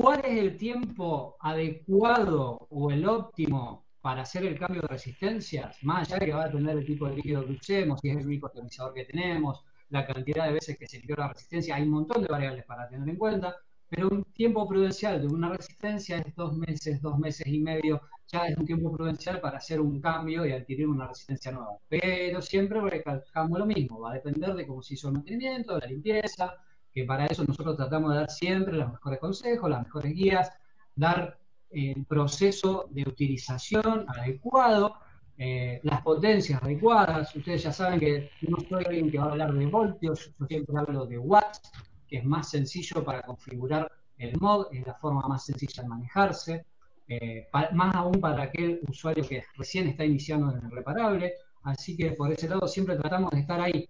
¿Cuál 0.00 0.24
es 0.24 0.38
el 0.38 0.56
tiempo 0.56 1.36
adecuado 1.40 2.66
o 2.70 2.90
el 2.90 3.06
óptimo 3.06 3.84
para 4.00 4.22
hacer 4.22 4.46
el 4.46 4.58
cambio 4.58 4.80
de 4.80 4.88
resistencias, 4.88 5.76
más 5.82 6.08
allá 6.08 6.20
de 6.20 6.24
que 6.24 6.32
va 6.32 6.44
a 6.44 6.46
depender 6.46 6.76
del 6.76 6.86
tipo 6.86 7.06
de 7.06 7.16
líquido 7.16 7.44
que 7.44 7.52
usemos, 7.52 8.00
si 8.00 8.08
es 8.08 8.16
el 8.16 8.24
único 8.24 8.46
atomizador 8.46 8.94
que 8.94 9.04
tenemos, 9.04 9.62
la 9.90 10.06
cantidad 10.06 10.46
de 10.46 10.54
veces 10.54 10.78
que 10.78 10.86
se 10.86 10.96
limpió 10.96 11.16
la 11.16 11.28
resistencia, 11.28 11.74
hay 11.74 11.82
un 11.82 11.90
montón 11.90 12.22
de 12.22 12.28
variables 12.28 12.64
para 12.64 12.88
tener 12.88 13.06
en 13.06 13.16
cuenta, 13.16 13.54
pero 13.90 14.08
un 14.08 14.24
tiempo 14.32 14.66
prudencial 14.66 15.20
de 15.20 15.26
una 15.26 15.50
resistencia 15.50 16.16
es 16.16 16.34
dos 16.34 16.56
meses, 16.56 17.02
dos 17.02 17.18
meses 17.18 17.46
y 17.46 17.58
medio, 17.58 18.00
ya 18.26 18.46
es 18.46 18.56
un 18.56 18.64
tiempo 18.64 18.90
prudencial 18.90 19.38
para 19.38 19.58
hacer 19.58 19.82
un 19.82 20.00
cambio 20.00 20.46
y 20.46 20.52
adquirir 20.52 20.88
una 20.88 21.08
resistencia 21.08 21.52
nueva. 21.52 21.76
Pero 21.90 22.40
siempre 22.40 22.80
recalcamos 22.80 23.58
lo 23.58 23.66
mismo, 23.66 24.00
va 24.00 24.12
a 24.12 24.14
depender 24.14 24.54
de 24.54 24.66
cómo 24.66 24.80
se 24.80 24.94
hizo 24.94 25.08
el 25.08 25.14
mantenimiento, 25.16 25.74
de 25.74 25.80
la 25.80 25.86
limpieza, 25.88 26.54
que 26.92 27.04
para 27.04 27.26
eso 27.26 27.44
nosotros 27.44 27.76
tratamos 27.76 28.12
de 28.12 28.18
dar 28.18 28.30
siempre 28.30 28.74
los 28.74 28.92
mejores 28.92 29.20
consejos, 29.20 29.70
las 29.70 29.84
mejores 29.84 30.12
guías, 30.14 30.52
dar 30.94 31.38
el 31.70 32.04
proceso 32.04 32.86
de 32.90 33.02
utilización 33.02 34.04
adecuado, 34.08 34.96
eh, 35.38 35.80
las 35.84 36.02
potencias 36.02 36.62
adecuadas. 36.62 37.34
Ustedes 37.34 37.62
ya 37.62 37.72
saben 37.72 38.00
que 38.00 38.30
no 38.42 38.58
soy 38.68 38.84
alguien 38.84 39.10
que 39.10 39.18
va 39.18 39.26
a 39.26 39.30
hablar 39.30 39.54
de 39.54 39.66
voltios, 39.66 40.34
yo 40.38 40.46
siempre 40.46 40.74
hablo 40.78 41.06
de 41.06 41.18
watts, 41.18 41.60
que 42.06 42.18
es 42.18 42.24
más 42.24 42.50
sencillo 42.50 43.04
para 43.04 43.22
configurar 43.22 43.90
el 44.18 44.38
mod, 44.40 44.66
es 44.72 44.86
la 44.86 44.94
forma 44.94 45.22
más 45.28 45.46
sencilla 45.46 45.82
de 45.82 45.88
manejarse, 45.88 46.66
eh, 47.08 47.48
más 47.72 47.94
aún 47.94 48.20
para 48.20 48.44
aquel 48.44 48.80
usuario 48.88 49.26
que 49.26 49.44
recién 49.56 49.88
está 49.88 50.04
iniciando 50.04 50.50
en 50.52 50.64
el 50.64 50.70
reparable. 50.70 51.34
Así 51.62 51.96
que 51.96 52.12
por 52.12 52.30
ese 52.32 52.48
lado 52.48 52.66
siempre 52.68 52.96
tratamos 52.96 53.30
de 53.30 53.40
estar 53.40 53.60
ahí. 53.60 53.88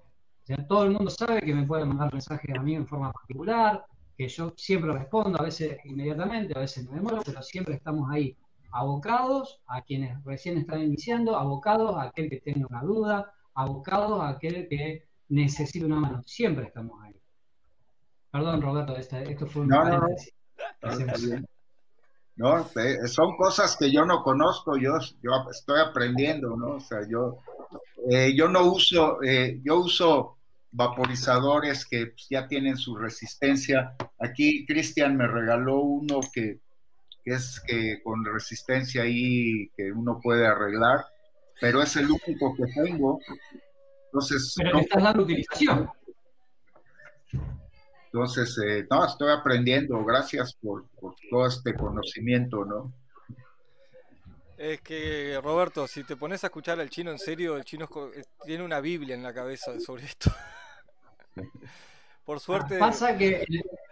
Todo 0.57 0.85
el 0.85 0.91
mundo 0.91 1.11
sabe 1.11 1.41
que 1.41 1.55
me 1.55 1.67
puede 1.67 1.85
mandar 1.85 2.13
mensajes 2.13 2.57
a 2.57 2.63
mí 2.63 2.75
en 2.75 2.87
forma 2.87 3.13
particular, 3.13 3.85
que 4.17 4.29
yo 4.29 4.53
siempre 4.57 4.93
respondo, 4.93 5.41
a 5.41 5.45
veces 5.45 5.79
inmediatamente, 5.85 6.53
a 6.57 6.61
veces 6.61 6.89
me 6.89 6.97
demoro, 6.97 7.23
pero 7.25 7.43
siempre 7.43 7.75
estamos 7.75 8.11
ahí, 8.11 8.37
abocados 8.73 9.61
a 9.67 9.83
quienes 9.83 10.23
recién 10.25 10.59
están 10.59 10.83
iniciando, 10.83 11.37
abocados 11.37 11.97
a 11.97 12.03
aquel 12.03 12.29
que 12.29 12.41
tenga 12.41 12.67
una 12.69 12.83
duda, 12.83 13.33
abocados 13.55 14.21
a 14.21 14.29
aquel 14.31 14.69
que 14.69 15.09
necesite 15.29 15.85
una 15.85 15.97
mano, 15.97 16.23
siempre 16.25 16.67
estamos 16.67 17.01
ahí. 17.03 17.15
Perdón, 18.31 18.63
Roberto, 18.63 18.97
esto 18.97 19.47
fue 19.47 19.63
un 19.63 19.69
no, 19.69 19.85
no, 22.37 22.65
son 23.07 23.37
cosas 23.37 23.77
que 23.77 23.91
yo 23.93 24.05
no 24.05 24.23
conozco, 24.23 24.77
yo, 24.77 24.99
yo 25.23 25.31
estoy 25.51 25.81
aprendiendo, 25.81 26.57
¿no? 26.57 26.77
O 26.77 26.81
sea, 26.81 27.01
yo, 27.09 27.39
eh, 28.09 28.35
yo 28.35 28.49
no 28.49 28.65
uso, 28.65 29.23
eh, 29.23 29.61
yo 29.63 29.81
uso 29.81 30.39
vaporizadores 30.73 31.85
que 31.85 32.07
pues, 32.07 32.27
ya 32.31 32.47
tienen 32.47 32.77
su 32.77 32.97
resistencia. 32.97 33.95
Aquí 34.18 34.64
Cristian 34.66 35.16
me 35.16 35.27
regaló 35.27 35.81
uno 35.81 36.21
que, 36.33 36.61
es 37.25 37.61
que 37.66 38.03
con 38.03 38.25
resistencia 38.25 39.03
ahí 39.03 39.68
que 39.77 39.93
uno 39.93 40.21
puede 40.23 40.47
arreglar, 40.47 41.05
pero 41.61 41.83
es 41.83 41.97
el 41.97 42.11
único 42.11 42.55
que 42.57 42.64
tengo. 42.75 43.21
Entonces, 44.07 44.55
pero 44.57 44.77
le 44.77 44.81
estás 44.83 45.03
dando 45.03 45.23
utilización. 45.23 45.91
Entonces, 48.12 48.59
eh, 48.66 48.87
no, 48.91 49.07
estoy 49.07 49.31
aprendiendo. 49.31 50.05
Gracias 50.05 50.55
por, 50.55 50.89
por 51.01 51.14
todo 51.31 51.47
este 51.47 51.75
conocimiento, 51.75 52.64
¿no? 52.64 52.93
Es 54.59 54.81
que, 54.83 55.41
Roberto, 55.43 55.87
si 55.87 56.05
te 56.05 56.16
pones 56.16 56.43
a 56.45 56.49
escuchar 56.49 56.81
al 56.81 56.91
chino 56.91 57.11
en 57.11 57.18
serio, 57.18 57.57
el 57.57 57.64
chino 57.64 57.89
eh, 58.14 58.25
tiene 58.45 58.64
una 58.64 58.81
Biblia 58.81 59.14
en 59.14 59.23
la 59.23 59.33
cabeza 59.33 59.79
sobre 59.81 60.05
esto. 60.05 60.31
Por 62.24 62.41
suerte. 62.41 62.78
Pasa 62.78 63.16
que 63.16 63.45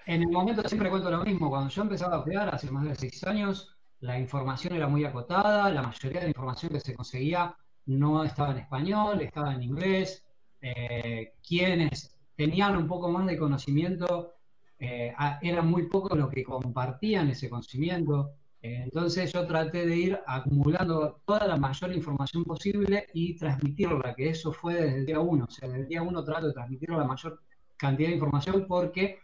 en 0.07 0.23
el 0.23 0.29
momento 0.29 0.67
siempre 0.69 0.91
cuento 0.91 1.11
lo 1.11 1.25
mismo. 1.25 1.51
Cuando 1.51 1.71
yo 1.71 1.83
empezaba 1.83 2.17
a 2.17 2.21
jugar 2.23 2.55
hace 2.55 2.71
más 2.71 2.85
de 2.85 2.95
seis 2.95 3.25
años, 3.25 3.75
la 4.01 4.19
información 4.19 4.75
era 4.75 4.87
muy 4.87 5.05
acotada, 5.05 5.71
la 5.71 5.83
mayoría 5.83 6.21
de 6.21 6.27
la 6.27 6.31
información 6.31 6.73
que 6.73 6.81
se 6.81 6.95
conseguía 6.95 7.57
no 7.87 8.23
estaba 8.23 8.53
en 8.53 8.59
español, 8.59 9.21
estaba 9.21 9.55
en 9.55 9.63
inglés. 9.63 10.25
Eh, 10.61 11.35
quienes 11.47 12.17
tenían 12.37 12.77
un 12.77 12.87
poco 12.87 13.09
más 13.09 13.27
de 13.27 13.39
conocimiento 13.39 14.35
eh, 14.79 15.15
eran 15.43 15.67
muy 15.69 15.89
pocos 15.89 16.17
los 16.17 16.31
que 16.31 16.45
compartían 16.45 17.31
ese 17.31 17.49
conocimiento. 17.49 18.35
Entonces 18.61 19.33
yo 19.33 19.47
traté 19.47 19.87
de 19.87 19.97
ir 19.97 20.21
acumulando 20.27 21.21
toda 21.25 21.47
la 21.47 21.57
mayor 21.57 21.93
información 21.93 22.45
posible 22.45 23.07
y 23.15 23.37
transmitirla, 23.37 24.15
que 24.15 24.31
eso 24.31 24.53
fue 24.53 24.75
desde 24.75 24.97
el 24.99 25.07
día 25.07 25.21
uno. 25.21 25.45
O 25.49 25.51
sea, 25.51 25.69
desde 25.69 25.83
el 25.83 25.89
día 25.89 26.03
uno 26.03 26.25
trato 26.25 26.49
de 26.49 26.53
transmitir 26.53 26.91
la 26.91 27.05
mayor 27.05 27.41
cantidad 27.77 28.09
de 28.09 28.15
información 28.17 28.67
porque 28.67 29.21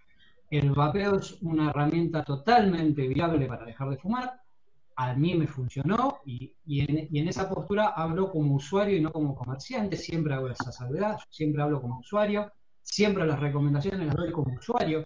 el 0.51 0.71
vapeo 0.71 1.17
es 1.17 1.43
una 1.43 1.71
herramienta 1.71 2.23
totalmente 2.23 3.09
viable 3.09 3.47
para 3.47 3.65
dejar 3.65 3.91
de 3.91 3.97
fumar. 3.97 4.41
A 4.97 5.15
mí 5.15 5.35
me 5.35 5.49
funcionó 5.49 6.21
y, 6.25 6.55
en, 6.67 7.29
esa 7.29 7.49
postura 7.49 7.89
hablo 7.89 8.31
como 8.31 8.55
usuario 8.55 8.97
y 8.97 9.01
no 9.01 9.11
como 9.11 9.35
comerciante. 9.35 9.97
Siempre 9.97 10.35
hago 10.35 10.49
esa 10.49 10.71
salvedad, 10.71 11.19
siempre 11.31 11.61
hablo 11.63 11.81
como 11.81 11.99
usuario. 11.99 12.53
Siempre 12.83 13.27
las 13.27 13.41
recomendaciones 13.41 14.07
las 14.07 14.15
doy 14.15 14.31
como 14.31 14.55
usuario 14.55 15.05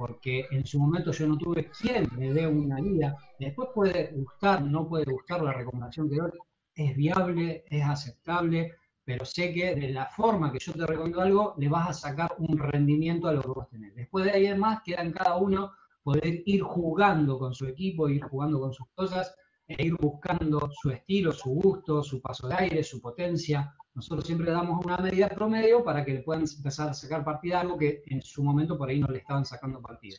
porque 0.00 0.46
en 0.50 0.64
su 0.64 0.78
momento 0.78 1.12
yo 1.12 1.28
no 1.28 1.36
tuve 1.36 1.70
quien 1.78 2.08
me 2.16 2.32
dé 2.32 2.46
una 2.46 2.76
guía. 2.80 3.14
Después 3.38 3.68
puede 3.74 4.10
gustar, 4.12 4.62
no 4.62 4.88
puede 4.88 5.04
gustar 5.04 5.42
la 5.42 5.52
recomendación 5.52 6.08
que 6.08 6.16
doy, 6.16 6.30
es 6.74 6.96
viable, 6.96 7.64
es 7.68 7.84
aceptable, 7.84 8.76
pero 9.04 9.26
sé 9.26 9.52
que 9.52 9.74
de 9.74 9.90
la 9.90 10.06
forma 10.06 10.50
que 10.50 10.58
yo 10.58 10.72
te 10.72 10.86
recomiendo 10.86 11.20
algo, 11.20 11.54
le 11.58 11.68
vas 11.68 11.90
a 11.90 11.92
sacar 11.92 12.34
un 12.38 12.56
rendimiento 12.56 13.28
a 13.28 13.34
lo 13.34 13.42
que 13.42 13.48
vos 13.48 13.68
tenés. 13.68 13.94
Después 13.94 14.24
de 14.24 14.30
ahí 14.30 14.46
en 14.46 14.58
más, 14.58 14.80
queda 14.82 15.02
en 15.02 15.12
cada 15.12 15.36
uno 15.36 15.72
poder 16.02 16.44
ir 16.46 16.62
jugando 16.62 17.38
con 17.38 17.52
su 17.52 17.66
equipo, 17.66 18.08
ir 18.08 18.22
jugando 18.22 18.58
con 18.58 18.72
sus 18.72 18.86
cosas, 18.94 19.36
e 19.68 19.84
ir 19.84 19.96
buscando 20.00 20.70
su 20.80 20.92
estilo, 20.92 21.30
su 21.30 21.50
gusto, 21.50 22.02
su 22.02 22.22
paso 22.22 22.48
de 22.48 22.54
aire, 22.54 22.82
su 22.82 23.02
potencia, 23.02 23.74
nosotros 23.94 24.24
siempre 24.24 24.50
damos 24.50 24.84
una 24.84 24.96
medida 24.98 25.28
promedio 25.28 25.82
para 25.84 26.04
que 26.04 26.14
le 26.14 26.22
puedan 26.22 26.44
empezar 26.44 26.88
a 26.88 26.94
sacar 26.94 27.24
partida 27.24 27.60
algo 27.60 27.76
que 27.76 28.02
en 28.06 28.22
su 28.22 28.42
momento 28.42 28.78
por 28.78 28.88
ahí 28.88 29.00
no 29.00 29.08
le 29.08 29.18
estaban 29.18 29.44
sacando 29.44 29.80
partida. 29.80 30.16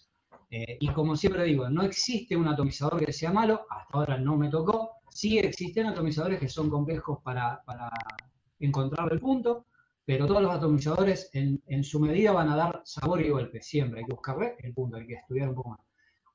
Eh, 0.49 0.77
y 0.81 0.89
como 0.89 1.15
siempre 1.15 1.45
digo, 1.45 1.69
no 1.69 1.81
existe 1.83 2.35
un 2.35 2.47
atomizador 2.47 3.03
que 3.03 3.13
sea 3.13 3.31
malo, 3.31 3.65
hasta 3.69 3.97
ahora 3.97 4.17
no 4.17 4.35
me 4.35 4.49
tocó. 4.49 4.97
Sí 5.09 5.39
existen 5.39 5.87
atomizadores 5.87 6.39
que 6.39 6.49
son 6.49 6.69
complejos 6.69 7.19
para, 7.23 7.63
para 7.65 7.89
encontrar 8.59 9.11
el 9.13 9.19
punto, 9.19 9.65
pero 10.05 10.27
todos 10.27 10.41
los 10.41 10.53
atomizadores 10.53 11.29
en, 11.33 11.61
en, 11.67 11.83
su 11.83 11.99
medida 11.99 12.33
van 12.33 12.49
a 12.49 12.57
dar 12.57 12.81
sabor 12.83 13.21
y 13.21 13.29
golpe. 13.29 13.61
Siempre 13.61 14.01
hay 14.01 14.05
que 14.05 14.13
buscarle 14.13 14.55
el 14.59 14.73
punto, 14.73 14.97
hay 14.97 15.07
que 15.07 15.13
estudiar 15.13 15.49
un 15.49 15.55
poco 15.55 15.69
más. 15.69 15.79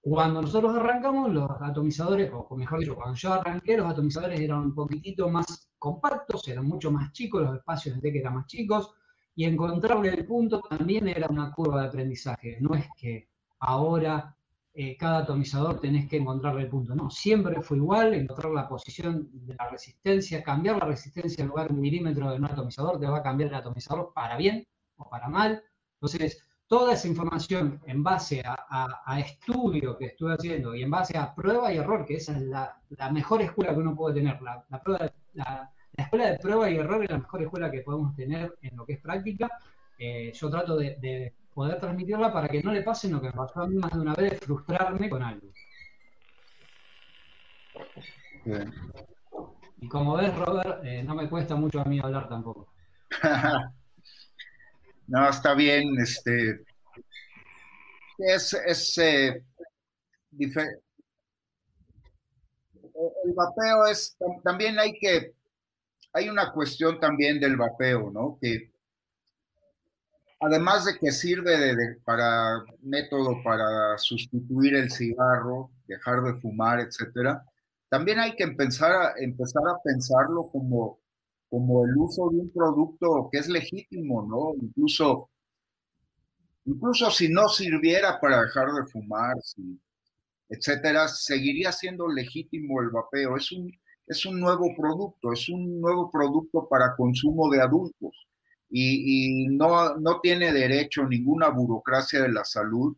Cuando 0.09 0.41
nosotros 0.41 0.77
arrancamos, 0.77 1.33
los 1.33 1.51
atomizadores, 1.61 2.31
o 2.33 2.57
mejor 2.57 2.79
dicho, 2.79 2.95
cuando 2.95 3.17
yo 3.17 3.33
arranqué, 3.33 3.77
los 3.77 3.91
atomizadores 3.91 4.39
eran 4.39 4.61
un 4.61 4.73
poquitito 4.73 5.29
más 5.29 5.69
compactos, 5.81 6.47
eran 6.47 6.65
mucho 6.65 6.93
más 6.93 7.11
chicos, 7.11 7.43
los 7.43 7.57
espacios 7.57 8.01
de 8.01 8.13
que 8.13 8.21
eran 8.21 8.37
más 8.37 8.47
chicos, 8.47 8.95
y 9.35 9.47
encontrarle 9.47 10.11
el 10.11 10.25
punto 10.25 10.61
también 10.61 11.09
era 11.09 11.27
una 11.27 11.51
curva 11.51 11.83
de 11.83 11.89
aprendizaje. 11.89 12.57
No 12.61 12.77
es 12.77 12.87
que 12.97 13.31
ahora 13.59 14.37
eh, 14.75 14.97
cada 14.97 15.19
atomizador 15.19 15.81
tenés 15.81 16.09
que 16.09 16.19
encontrarle 16.19 16.63
el 16.63 16.69
punto, 16.69 16.95
no, 16.95 17.11
siempre 17.11 17.61
fue 17.61 17.79
igual, 17.79 18.15
encontrar 18.15 18.53
la 18.53 18.69
posición 18.69 19.29
de 19.33 19.57
la 19.57 19.69
resistencia, 19.71 20.41
cambiar 20.41 20.77
la 20.79 20.87
resistencia 20.87 21.43
en 21.43 21.49
lugar 21.49 21.67
de 21.67 21.75
un 21.75 21.81
milímetro 21.81 22.31
de 22.31 22.37
un 22.37 22.45
atomizador, 22.45 23.01
te 23.01 23.07
va 23.09 23.19
a 23.19 23.23
cambiar 23.25 23.49
el 23.49 23.57
atomizador 23.57 24.13
para 24.15 24.37
bien 24.37 24.65
o 24.99 25.11
para 25.11 25.29
mal. 25.29 25.65
Entonces, 25.95 26.46
toda 26.69 26.95
esa 26.95 27.09
información 27.09 27.81
en 27.87 28.03
base 28.03 28.43
a, 28.45 29.21
estudio 29.21 29.97
que 29.97 30.07
estuve 30.07 30.35
haciendo 30.35 30.75
y 30.75 30.83
en 30.83 30.91
base 30.91 31.17
a 31.17 31.35
prueba 31.35 31.73
y 31.73 31.79
error, 31.79 32.05
que 32.05 32.15
esa 32.15 32.33
es 32.37 32.43
la, 32.43 32.77
mejor 33.13 33.43
escuela 33.43 33.73
que 33.73 33.81
uno 33.81 33.95
puede 33.95 34.17
tener, 34.17 34.41
la, 34.43 34.65
escuela 35.97 36.31
de 36.31 36.39
prueba 36.39 36.71
y 36.71 36.77
error 36.77 37.03
es 37.05 37.11
la 37.11 37.19
mejor 37.19 37.43
escuela 37.43 37.71
que 37.71 37.81
podemos 37.81 38.15
tener 38.17 38.57
en 38.63 38.77
lo 38.77 38.85
que 38.85 38.95
es 38.95 39.01
práctica. 39.01 39.49
Eh, 39.99 40.33
yo 40.35 40.51
trato 40.51 40.77
de, 40.77 41.33
poder 41.55 41.81
transmitirla 41.81 42.33
para 42.33 42.49
que 42.49 42.63
no 42.63 42.73
le 42.73 42.83
pase 42.83 43.09
lo 43.09 43.21
que 43.21 43.29
me 43.29 43.33
pasó 43.33 43.63
a 43.63 43.67
mí 43.67 43.77
más 43.77 43.91
de 43.93 44.01
una 44.01 44.15
vez, 44.15 44.39
frustrarme 44.41 45.09
con 45.09 45.23
algo. 45.23 45.49
Y 49.79 49.89
como 49.89 50.17
ves, 50.17 50.37
Robert, 50.37 50.85
eh, 50.85 51.03
no 51.03 51.15
me 51.15 51.29
cuesta 51.29 51.55
mucho 51.55 51.81
a 51.81 51.85
mí 51.85 51.99
hablar 51.99 52.29
tampoco. 52.29 52.69
No, 55.09 55.29
está 55.29 55.55
bien, 55.55 55.99
este. 56.01 56.65
Es, 58.19 58.53
es 58.55 58.99
eh. 58.99 59.43
El 63.25 63.33
vapeo 63.35 63.87
es, 63.87 64.17
también 64.43 64.79
hay 64.79 64.99
que, 64.99 65.35
hay 66.13 66.29
una 66.29 66.53
cuestión 66.53 66.99
también 66.99 67.39
del 67.41 67.57
vapeo, 67.57 68.11
¿no? 68.11 68.39
Que 68.41 68.71
además 70.41 70.85
de 70.85 70.99
que 70.99 71.13
sirve 71.13 71.59
de, 71.59 71.97
para 72.05 72.65
método 72.83 73.43
para 73.43 73.97
sustituir 73.99 74.75
el 74.75 74.91
cigarro, 74.91 75.71
dejar 75.87 76.23
de 76.23 76.41
fumar, 76.41 76.81
etcétera, 76.81 77.45
también 77.89 78.19
hay 78.19 78.35
que 78.35 78.45
empezar 78.45 79.15
empezar 79.19 79.63
a 79.69 79.81
pensarlo 79.83 80.49
como 80.51 80.99
como 81.57 81.87
el 81.87 81.97
uso 81.97 82.29
de 82.29 82.37
un 82.37 82.51
producto 82.51 83.31
que 83.33 83.39
es 83.39 83.49
legítimo, 83.49 84.27
¿no? 84.29 84.63
Incluso, 84.63 85.31
incluso 86.67 87.11
si 87.11 87.31
no 87.31 87.49
sirviera 87.49 88.21
para 88.21 88.43
dejar 88.43 88.69
de 88.75 88.85
fumar, 88.85 89.37
etcétera, 90.51 91.09
seguiría 91.09 91.73
siendo 91.73 92.09
legítimo 92.09 92.83
el 92.83 92.91
vapeo. 92.91 93.39
Es 93.39 93.51
un, 93.53 93.73
es 94.07 94.27
un 94.27 94.39
nuevo 94.39 94.67
producto, 94.77 95.33
es 95.33 95.49
un 95.49 95.81
nuevo 95.81 96.11
producto 96.11 96.69
para 96.69 96.95
consumo 96.95 97.49
de 97.49 97.63
adultos 97.63 98.29
y, 98.69 99.47
no, 99.49 99.97
no, 99.97 100.21
tiene 100.21 100.53
derecho 100.53 101.07
ninguna 101.07 101.49
burocracia 101.49 102.21
de 102.21 102.33
la 102.33 102.45
salud 102.45 102.95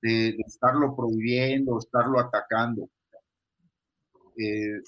de, 0.00 0.38
estarlo 0.46 0.96
prohibiendo, 0.96 1.78
estarlo 1.78 2.18
atacando. 2.18 2.88
Eh, 4.42 4.80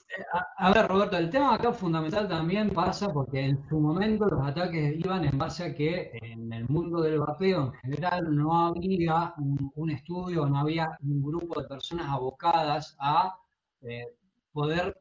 a, 0.57 0.73
ver, 0.73 0.89
Roberto, 0.89 1.19
el 1.19 1.29
tema 1.29 1.55
acá 1.55 1.75
fundamental 1.75 2.27
también 2.27 2.71
pasa 2.71 3.13
porque 3.13 3.41
en 3.41 3.69
su 3.69 3.79
momento 3.79 4.25
los 4.27 4.47
ataques 4.47 4.99
iban 4.99 5.25
en 5.27 5.37
base 5.37 5.65
a 5.65 5.75
que 5.75 6.11
en 6.23 6.51
el 6.55 6.67
mundo 6.71 7.03
del 7.03 7.19
vapeo 7.19 7.67
en 7.67 7.73
general 7.75 8.35
no 8.35 8.69
había 8.69 9.35
un, 9.77 9.91
estudio, 9.91 10.47
no 10.47 10.59
había 10.59 10.97
un 11.03 11.23
grupo 11.23 11.61
de 11.61 11.69
personas 11.69 12.09
abocadas 12.09 12.97
a 12.99 13.37
eh, 13.83 14.07
poder 14.53 14.99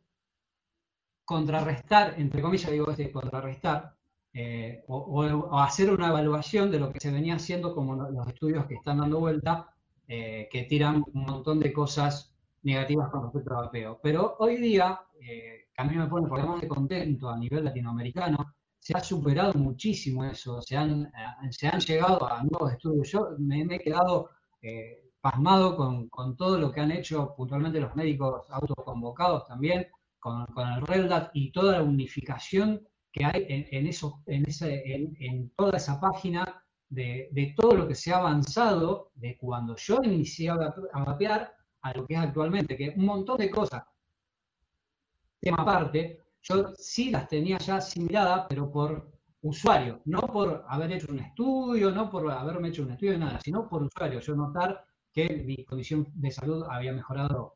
contrarrestar, 1.23 2.15
entre 2.17 2.41
comillas 2.41 2.71
digo 2.71 2.91
este, 2.91 3.09
contrarrestar, 3.09 3.95
eh, 4.33 4.83
o, 4.87 5.59
hacer 5.59 5.91
una 5.93 6.09
evaluación 6.09 6.71
de 6.71 6.79
lo 6.79 6.91
que 6.91 6.99
se 6.99 7.11
venía 7.11 7.35
haciendo 7.35 7.73
como 7.73 7.95
los 7.95 8.27
estudios 8.27 8.65
que 8.65 8.75
están 8.75 8.97
dando 8.97 9.19
vuelta, 9.19 9.73
que 10.07 10.65
tiran 10.67 11.05
un 11.13 11.23
montón 11.23 11.61
de 11.61 11.71
cosas 11.71 12.31
negativas 12.63 13.09
con 13.09 13.23
respecto 13.23 13.57
al 13.57 13.65
vapeo. 13.65 13.99
Pero 14.01 14.35
hoy 14.39 14.57
día, 14.57 14.99
eh, 15.19 15.67
que 15.73 15.81
a 15.81 15.85
mí 15.85 15.95
me 15.95 16.07
pone 16.07 16.27
por 16.27 16.41
demás 16.41 16.61
de 16.61 16.67
contento 16.67 17.29
a 17.29 17.37
nivel 17.37 17.65
latinoamericano, 17.65 18.53
se 18.79 18.97
ha 18.97 19.03
superado 19.03 19.53
muchísimo 19.53 20.25
eso, 20.25 20.61
se 20.61 20.75
han, 20.75 21.11
se 21.51 21.67
han 21.67 21.79
llegado 21.79 22.31
a 22.31 22.43
nuevos 22.43 22.73
estudios. 22.73 23.11
Yo 23.11 23.29
me, 23.37 23.61
he 23.61 23.79
quedado 23.79 24.29
pasmado 25.21 25.75
con, 25.75 26.09
con, 26.09 26.35
todo 26.35 26.57
lo 26.57 26.71
que 26.71 26.81
han 26.81 26.91
hecho 26.91 27.35
puntualmente 27.35 27.79
los 27.79 27.95
médicos 27.95 28.47
autoconvocados 28.49 29.45
también, 29.47 29.87
con, 30.19 30.45
con 30.47 30.67
el 30.67 30.81
RELDAT 30.81 31.29
y 31.33 31.51
toda 31.51 31.73
la 31.73 31.83
unificación 31.83 32.81
que 33.11 33.25
hay 33.25 33.45
en, 33.49 33.87
eso, 33.87 34.23
en, 34.25 34.47
ese, 34.47 34.81
en, 35.19 35.51
toda 35.55 35.77
esa 35.77 35.99
página 35.99 36.63
de, 36.89 37.29
de, 37.31 37.53
todo 37.55 37.73
lo 37.73 37.87
que 37.87 37.95
se 37.95 38.13
ha 38.13 38.17
avanzado 38.17 39.11
de 39.15 39.37
cuando 39.37 39.75
yo 39.75 39.99
inicié 40.03 40.49
a 40.49 41.03
vapear 41.03 41.53
a 41.81 41.93
lo 41.93 42.05
que 42.05 42.13
es 42.13 42.19
actualmente, 42.19 42.77
que 42.77 42.93
un 42.95 43.05
montón 43.05 43.37
de 43.37 43.49
cosas, 43.49 43.83
tema 45.39 45.57
aparte, 45.61 46.19
yo 46.41 46.73
sí 46.75 47.11
las 47.11 47.27
tenía 47.27 47.57
ya 47.57 47.77
asimiladas, 47.77 48.45
pero 48.49 48.71
por 48.71 49.11
usuario, 49.41 50.01
no 50.05 50.21
por 50.21 50.65
haber 50.67 50.91
hecho 50.93 51.07
un 51.11 51.19
estudio, 51.19 51.91
no 51.91 52.09
por 52.09 52.29
haberme 52.31 52.69
hecho 52.69 52.83
un 52.83 52.91
estudio, 52.91 53.17
nada, 53.17 53.39
sino 53.41 53.67
por 53.67 53.83
usuario, 53.83 54.19
yo 54.19 54.35
notar 54.35 54.85
que 55.11 55.43
mi 55.45 55.65
condición 55.65 56.07
de 56.13 56.31
salud 56.31 56.63
había 56.69 56.93
mejorado 56.93 57.55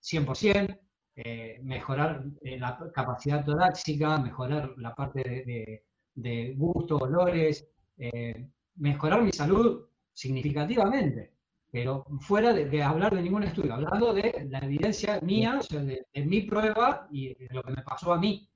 100%, 0.00 0.78
eh, 1.16 1.58
mejorar 1.64 2.24
eh, 2.42 2.58
la 2.58 2.78
capacidad 2.94 3.44
torácica, 3.44 4.18
mejorar 4.18 4.74
la 4.76 4.94
parte 4.94 5.82
de, 6.14 6.54
gusto, 6.56 6.96
olores, 6.98 7.68
eh, 7.96 8.48
mejorar 8.76 9.22
mi 9.22 9.32
salud 9.32 9.86
significativamente, 10.12 11.32
pero 11.70 12.04
fuera 12.20 12.52
de, 12.52 12.82
hablar 12.82 13.14
de 13.14 13.22
ningún 13.22 13.44
estudio, 13.44 13.74
hablando 13.74 14.14
de 14.14 14.46
la 14.50 14.58
evidencia 14.60 15.20
mía, 15.20 15.60
de, 15.70 16.24
mi 16.24 16.42
prueba 16.42 17.06
y 17.10 17.34
de 17.34 17.48
lo 17.50 17.62
que 17.62 17.72
me 17.72 17.82
pasó 17.82 18.12
a 18.12 18.18
mí. 18.18 18.48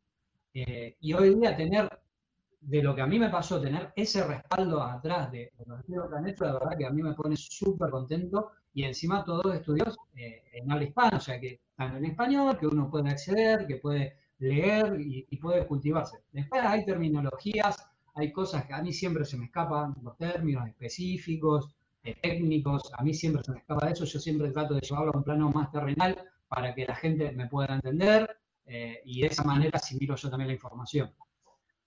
y 0.54 1.12
hoy 1.12 1.34
día 1.34 1.56
tener, 1.56 1.88
de 2.60 2.82
lo 2.82 2.94
que 2.94 3.02
a 3.02 3.06
mí 3.06 3.18
me 3.18 3.28
pasó, 3.28 3.60
tener 3.60 3.92
ese 3.96 4.26
respaldo 4.26 4.82
atrás 4.82 5.30
de, 5.30 5.52
los 5.66 5.80
estudios 5.80 6.08
que 6.08 6.16
han 6.16 6.28
hecho, 6.28 6.44
la 6.44 6.54
verdad 6.54 6.78
que 6.78 6.86
a 6.86 6.90
mí 6.90 7.02
me 7.02 7.14
pone 7.14 7.36
súper 7.36 7.90
contento 7.90 8.50
y 8.74 8.84
encima 8.84 9.24
todos 9.24 9.54
estudios 9.54 9.96
en 10.14 10.70
habla 10.70 10.84
hispana, 10.84 11.18
o 11.18 11.20
sea 11.20 11.38
que 11.38 11.60
en 11.78 12.04
español, 12.04 12.58
que 12.58 12.66
uno 12.66 12.90
puede 12.90 13.10
acceder, 13.10 13.66
que 13.66 13.76
puede 13.76 14.16
leer 14.38 14.96
y, 15.00 15.36
puede 15.36 15.66
cultivarse. 15.66 16.18
Después 16.32 16.62
hay 16.64 16.84
terminologías, 16.84 17.76
hay 18.14 18.32
cosas 18.32 18.64
que 18.66 18.74
a 18.74 18.82
mí 18.82 18.92
siempre 18.92 19.24
se 19.24 19.36
me 19.36 19.46
escapan, 19.46 19.94
los 20.02 20.16
términos 20.16 20.66
específicos, 20.68 21.74
eh, 22.04 22.16
técnicos, 22.20 22.90
a 22.96 23.02
mí 23.02 23.14
siempre 23.14 23.42
se 23.44 23.52
me 23.52 23.58
escapa 23.58 23.86
de 23.86 23.92
eso, 23.92 24.04
yo 24.04 24.18
siempre 24.18 24.50
trato 24.50 24.74
de 24.74 24.80
llevarlo 24.80 25.12
a 25.14 25.18
un 25.18 25.24
plano 25.24 25.50
más 25.50 25.70
terrenal 25.70 26.18
para 26.48 26.74
que 26.74 26.84
la 26.84 26.96
gente 26.96 27.32
me 27.32 27.48
pueda 27.48 27.74
entender 27.74 28.38
eh, 28.66 29.00
y 29.04 29.22
de 29.22 29.28
esa 29.28 29.44
manera 29.44 29.78
asimilo 29.78 30.16
yo 30.16 30.30
también 30.30 30.48
la 30.48 30.54
información. 30.54 31.14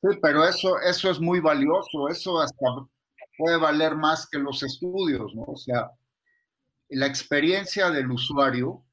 Sí, 0.01 0.17
pero 0.21 0.47
eso, 0.47 0.79
eso 0.79 1.09
es 1.09 1.19
muy 1.19 1.39
valioso, 1.39 2.09
eso 2.09 2.39
hasta 2.39 2.65
puede 3.37 3.57
valer 3.57 3.95
más 3.95 4.27
que 4.29 4.39
los 4.39 4.63
estudios, 4.63 5.33
¿no? 5.35 5.43
O 5.43 5.57
sea, 5.57 5.91
la 6.89 7.07
experiencia 7.07 7.89
del 7.89 8.11
usuario 8.11 8.83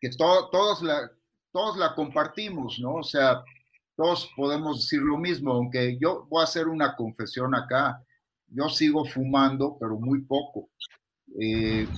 que 0.00 0.10
todos, 0.10 0.82
la, 0.82 1.10
todos 1.50 1.78
la 1.78 1.94
compartimos, 1.94 2.78
¿no? 2.78 2.96
O 2.96 3.02
sea, 3.02 3.42
todos 3.96 4.30
podemos 4.36 4.80
decir 4.80 5.00
lo 5.00 5.16
mismo, 5.16 5.52
aunque 5.52 5.96
yo 5.98 6.26
voy 6.28 6.42
a 6.42 6.44
hacer 6.44 6.68
una 6.68 6.94
confesión 6.94 7.54
acá, 7.54 8.02
yo 8.48 8.68
sigo 8.68 9.04
fumando, 9.04 9.76
pero 9.78 9.98
muy 9.98 10.22
poco. 10.22 10.68
Eh, 11.40 11.88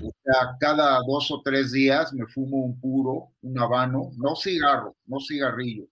cada 0.61 0.99
dos 1.07 1.31
o 1.31 1.43
tres 1.43 1.73
días 1.73 2.13
me 2.13 2.27
fumo 2.27 2.59
un 2.59 2.81
puro, 2.81 3.33
un 3.43 3.59
habano, 3.59 4.11
no 4.17 4.35
cigarro, 4.37 4.97
no 5.07 5.19
cigarrillo, 5.21 5.85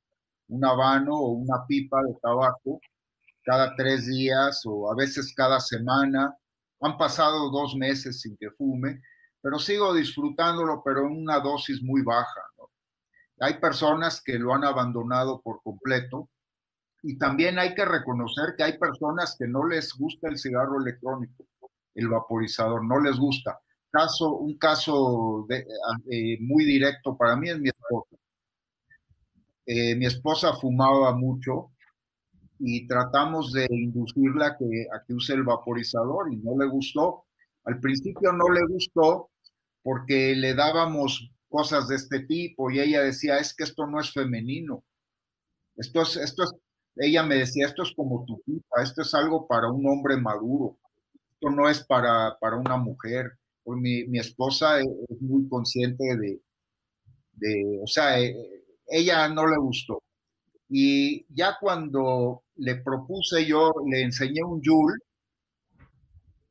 un 0.48 0.64
habano 0.64 1.14
o 1.14 1.28
una 1.31 1.66
pipa 1.66 2.02
de 2.02 2.14
tabaco 2.22 2.81
cada 3.44 3.76
tres 3.76 4.06
días 4.06 4.62
o 4.64 4.90
a 4.90 4.94
veces 4.94 5.35
cada 5.36 5.60
semana. 5.60 6.36
Han 6.81 6.97
pasado 6.98 7.51
dos 7.51 7.74
meses 7.76 8.20
sin 8.20 8.36
que 8.36 8.51
fume 8.51 9.01
pero 9.44 9.59
sigo 9.59 9.93
disfrutándolo, 9.93 10.81
pero 10.82 11.06
en 11.06 11.18
una 11.18 11.39
dosis 11.39 11.82
muy 11.82 12.01
baja. 12.01 12.40
Hay 13.40 13.60
personas 13.60 14.22
que 14.22 14.39
lo 14.39 14.55
han 14.55 14.64
abandonado 14.64 15.43
por 15.43 15.60
completo 15.62 16.31
y 17.06 17.18
también 17.18 17.59
hay 17.59 17.74
que 17.74 17.85
reconocer 17.85 18.55
que 18.56 18.62
hay 18.62 18.78
personas 18.78 19.36
que 19.39 19.47
no 19.47 19.66
les 19.66 19.93
gusta 19.93 20.26
el 20.26 20.39
cigarro 20.39 20.81
electrónico, 20.81 21.44
el 21.94 22.09
vaporizador, 22.09 22.82
no 22.82 22.98
les 22.98 23.18
gusta. 23.18 23.60
Caso, 23.90 24.39
un 24.39 24.56
caso 24.56 25.47
eh, 25.51 26.39
muy 26.40 26.64
directo 26.64 27.14
para 27.14 27.36
mí 27.36 27.51
es 27.51 27.60
mi 27.60 27.68
esposa. 27.68 28.16
Eh, 29.66 29.94
mi 29.97 30.06
esposa 30.06 30.55
fumaba 30.55 31.14
mucho 31.14 31.72
y 32.59 32.86
tratamos 32.86 33.52
de 33.52 33.66
inducirla 33.68 34.56
que, 34.56 34.86
a 34.90 35.05
que 35.05 35.12
use 35.12 35.35
el 35.35 35.43
vaporizador 35.43 36.32
y 36.32 36.39
no 36.39 36.59
le 36.59 36.66
gustó. 36.70 37.26
Al 37.64 37.81
principio 37.81 38.32
no 38.32 38.48
le 38.48 38.64
gustó 38.66 39.31
porque 39.82 40.35
le 40.35 40.55
dábamos 40.55 41.31
cosas 41.51 41.86
de 41.89 41.97
este 41.97 42.20
tipo 42.20 42.70
y 42.70 42.81
ella 42.81 43.02
decía, 43.02 43.36
es 43.39 43.55
que 43.55 43.64
esto 43.64 43.86
no 43.86 44.01
es 44.01 44.10
femenino. 44.10 44.82
Esto 45.76 46.02
es, 46.02 46.16
esto 46.16 46.44
es, 46.44 46.52
ella 46.97 47.23
me 47.23 47.37
decía, 47.37 47.66
esto 47.66 47.83
es 47.83 47.93
como 47.95 48.25
tu 48.25 48.41
pipa, 48.43 48.83
esto 48.83 49.03
es 49.03 49.15
algo 49.15 49.47
para 49.47 49.71
un 49.71 49.87
hombre 49.87 50.16
maduro, 50.16 50.77
esto 51.33 51.51
no 51.51 51.69
es 51.69 51.85
para, 51.85 52.37
para 52.41 52.57
una 52.57 52.77
mujer. 52.77 53.33
Pues 53.62 53.81
mi, 53.81 54.05
mi, 54.07 54.19
esposa 54.19 54.81
es 54.81 55.21
muy 55.21 55.49
consciente 55.49 56.05
de, 56.19 56.41
de, 57.33 57.81
o 57.83 57.87
sea, 57.87 58.21
eh, 58.21 58.37
ella 58.89 59.29
no 59.29 59.47
le 59.47 59.57
gustó. 59.57 60.03
Y 60.69 61.25
ya 61.35 61.57
cuando 61.61 62.43
le 62.57 62.77
propuse 62.77 63.47
yo, 63.47 63.73
le 63.91 64.03
enseñé 64.03 64.43
un 64.45 64.61
Joule 64.62 64.99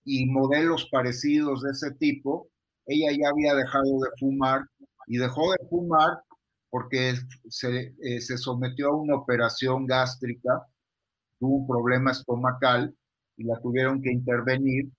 y 0.06 0.26
modelos 0.26 0.88
parecidos 0.92 1.62
de 1.64 1.72
ese 1.72 1.92
tipo, 1.92 2.48
ella 2.86 3.12
ya 3.12 3.30
había 3.30 3.56
dejado 3.56 3.84
de 3.84 4.10
fumar 4.20 4.62
y 5.08 5.18
dejó 5.18 5.52
de 5.52 5.68
fumar 5.70 6.24
porque 6.74 7.14
se, 7.50 7.94
eh, 8.02 8.20
se 8.20 8.36
sometió 8.36 8.88
a 8.88 8.96
una 8.96 9.16
operación 9.16 9.86
gástrica, 9.86 10.66
tuvo 11.38 11.58
un 11.58 11.68
problema 11.68 12.10
estomacal 12.10 12.98
y 13.38 13.44
la 13.44 13.60
tuvieron 13.60 14.02
que 14.02 14.12
intervenir. 14.12 14.90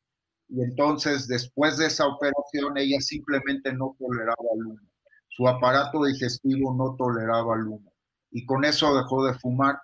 Y 0.48 0.62
entonces, 0.62 1.26
después 1.26 1.76
de 1.76 1.86
esa 1.86 2.06
operación, 2.06 2.78
ella 2.78 3.01
simplemente 3.01 3.72
no 3.72 3.96
toleraba 3.98 4.36
el 4.55 4.66
humo. 4.66 4.88
Su 5.26 5.48
aparato 5.48 6.05
digestivo 6.05 6.72
no 6.76 6.94
toleraba 6.94 7.56
el 7.56 7.66
humo. 7.66 7.92
Y 8.30 8.46
con 8.46 8.64
eso 8.64 8.96
dejó 8.96 9.26
de 9.26 9.34
fumar. 9.34 9.76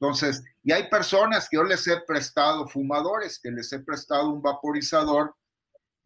Entonces, 0.00 0.42
y 0.64 0.72
hay 0.72 0.90
personas 0.90 1.48
que 1.48 1.56
yo 1.56 1.62
les 1.62 1.86
he 1.86 2.00
prestado, 2.00 2.66
fumadores, 2.66 3.38
que 3.40 3.52
les 3.52 3.72
he 3.72 3.78
prestado 3.78 4.28
un 4.28 4.42
vaporizador 4.42 5.36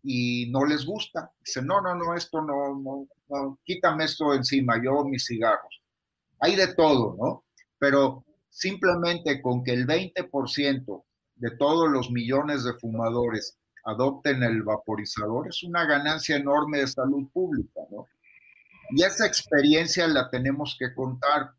y 0.08 0.48
no 0.50 0.64
les 0.64 0.86
gusta. 0.86 1.32
Dicen, 1.44 1.66
no, 1.66 1.80
no, 1.80 1.94
no, 1.96 2.14
esto 2.14 2.40
no, 2.40 3.58
quítame 3.64 4.04
esto 4.04 4.32
encima, 4.32 4.80
yo 4.82 5.04
mis 5.04 5.26
cigarros. 5.26 5.82
Hay 6.38 6.54
de 6.54 6.74
todo, 6.74 7.16
¿no? 7.18 7.44
Pero 7.78 8.24
simplemente 8.48 9.42
con 9.42 9.64
que 9.64 9.72
el 9.72 9.84
20% 9.86 11.04
de 11.34 11.50
todos 11.56 11.90
los 11.90 12.10
millones 12.10 12.62
de 12.62 12.74
fumadores 12.74 13.58
adopten 13.84 14.42
el 14.44 14.62
vaporizador 14.62 15.48
es 15.48 15.62
una 15.64 15.84
ganancia 15.84 16.36
enorme 16.36 16.78
de 16.78 16.86
salud 16.86 17.28
pública, 17.32 17.80
¿no? 17.90 18.06
Y 18.90 19.02
esa 19.02 19.26
experiencia 19.26 20.06
la 20.06 20.30
tenemos 20.30 20.76
que 20.78 20.94
contar, 20.94 21.50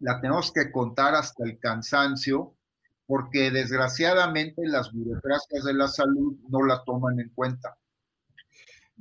la 0.00 0.18
tenemos 0.22 0.50
que 0.50 0.72
contar 0.72 1.14
hasta 1.14 1.44
el 1.44 1.58
cansancio 1.58 2.55
porque 3.06 3.50
desgraciadamente 3.50 4.66
las 4.66 4.92
burocracias 4.92 5.64
de 5.64 5.74
la 5.74 5.88
salud 5.88 6.36
no 6.48 6.64
la 6.64 6.82
toman 6.84 7.20
en 7.20 7.30
cuenta. 7.30 7.76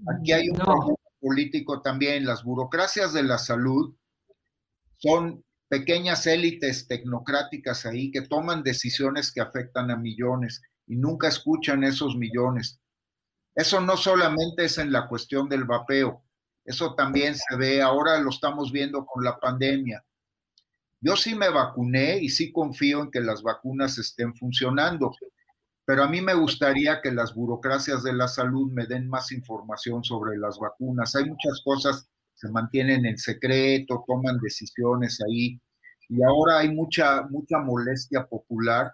Aquí 0.08 0.32
hay 0.32 0.50
un 0.50 0.58
problema 0.58 0.96
político 1.20 1.82
también, 1.82 2.26
las 2.26 2.44
burocracias 2.44 3.14
de 3.14 3.24
la 3.24 3.38
salud 3.38 3.96
son 4.98 5.44
pequeñas 5.68 6.28
élites 6.28 6.88
tecnocráticas 6.88 7.86
ahí 7.86 8.12
que 8.12 8.22
toman 8.22 8.64
decisiones 8.64 9.32
que 9.32 9.42
afectan 9.42 9.90
a 9.90 9.98
millones 9.98 10.62
y 10.88 10.96
nunca 10.96 11.28
escuchan 11.28 11.84
esos 11.84 12.16
millones. 12.16 12.80
Eso 13.56 13.82
no 13.82 13.98
solamente 13.98 14.66
es 14.66 14.78
en 14.78 14.92
la 14.92 15.08
cuestión 15.08 15.50
del 15.50 15.64
vapeo, 15.64 16.24
eso 16.66 16.96
también 16.96 17.36
se 17.36 17.56
ve, 17.56 17.82
ahora 17.82 18.20
lo 18.20 18.30
estamos 18.30 18.72
viendo 18.72 19.06
con 19.06 19.24
la 19.24 19.40
pandemia. 19.40 20.04
Yo 21.06 21.16
sí 21.16 21.36
me 21.36 21.50
vacuné 21.50 22.18
y 22.18 22.30
sí 22.30 22.52
confío 22.52 23.04
en 23.04 23.12
que 23.12 23.20
las 23.22 23.44
vacunas 23.44 24.00
estén 24.00 24.34
funcionando, 24.36 25.12
pero 25.86 26.02
a 26.02 26.08
mí 26.08 26.20
me 26.20 26.34
gustaría 26.34 27.00
que 27.00 27.12
las 27.12 27.36
burocracias 27.36 28.02
de 28.02 28.14
la 28.14 28.28
salud 28.28 28.72
me 28.72 28.88
den 28.88 29.08
más 29.08 29.32
información 29.32 30.04
sobre 30.04 30.36
las 30.36 30.58
vacunas. 30.58 31.16
Hay 31.16 31.26
muchas 31.26 31.62
cosas 31.64 32.10
se 32.34 32.50
mantienen 32.50 33.06
en 33.06 33.18
secreto, 33.18 34.04
toman 34.08 34.40
decisiones 34.40 35.20
ahí. 35.22 35.60
Y 36.10 36.24
ahora 36.24 36.60
hay 36.60 36.74
mucha, 36.74 37.24
mucha 37.24 37.60
molestia 37.60 38.26
popular 38.26 38.94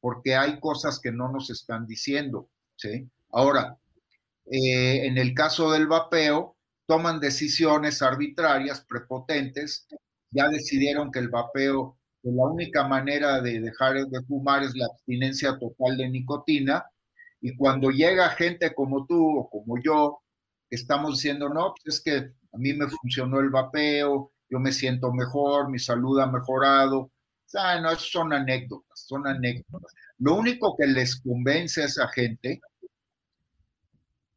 porque 0.00 0.36
hay 0.36 0.60
cosas 0.60 1.00
que 1.00 1.10
no 1.10 1.30
nos 1.30 1.50
están 1.50 1.86
diciendo. 1.86 2.50
¿sí? 2.76 3.08
Ahora, 3.30 3.78
eh, 4.46 5.06
en 5.06 5.18
el 5.18 5.34
caso 5.34 5.70
del 5.70 5.86
vapeo, 5.86 6.56
toman 6.86 7.20
decisiones 7.20 8.02
arbitrarias, 8.02 8.84
prepotentes. 8.84 9.86
Ya 10.34 10.48
decidieron 10.48 11.12
que 11.12 11.20
el 11.20 11.28
vapeo, 11.28 11.96
que 12.22 12.30
la 12.30 12.44
única 12.44 12.86
manera 12.88 13.40
de 13.40 13.60
dejar 13.60 13.94
de 14.06 14.22
fumar 14.24 14.64
es 14.64 14.74
la 14.74 14.86
abstinencia 14.86 15.58
total 15.58 15.96
de 15.96 16.08
nicotina. 16.10 16.84
Y 17.40 17.56
cuando 17.56 17.90
llega 17.90 18.28
gente 18.30 18.74
como 18.74 19.06
tú 19.06 19.38
o 19.38 19.48
como 19.48 19.76
yo, 19.82 20.20
estamos 20.70 21.16
diciendo, 21.16 21.48
no, 21.48 21.74
pues 21.74 21.96
es 21.96 22.02
que 22.02 22.16
a 22.52 22.58
mí 22.58 22.72
me 22.72 22.88
funcionó 22.88 23.40
el 23.40 23.50
vapeo, 23.50 24.32
yo 24.50 24.58
me 24.58 24.72
siento 24.72 25.12
mejor, 25.12 25.70
mi 25.70 25.78
salud 25.78 26.20
ha 26.20 26.26
mejorado. 26.26 27.10
Sea, 27.44 27.80
no, 27.80 27.94
son 27.96 28.32
anécdotas, 28.32 29.04
son 29.06 29.26
anécdotas. 29.26 29.92
Lo 30.18 30.34
único 30.34 30.76
que 30.76 30.86
les 30.86 31.20
convence 31.20 31.82
a 31.82 31.86
esa 31.86 32.08
gente, 32.08 32.60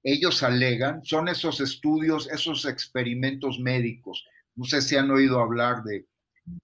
ellos 0.03 0.43
alegan, 0.43 1.03
son 1.03 1.27
esos 1.27 1.59
estudios, 1.59 2.29
esos 2.31 2.65
experimentos 2.65 3.59
médicos. 3.59 4.25
No 4.57 4.65
sé 4.65 4.81
si 4.81 4.97
han 4.97 5.09
oído 5.09 5.39
hablar 5.39 5.83
de 5.83 6.05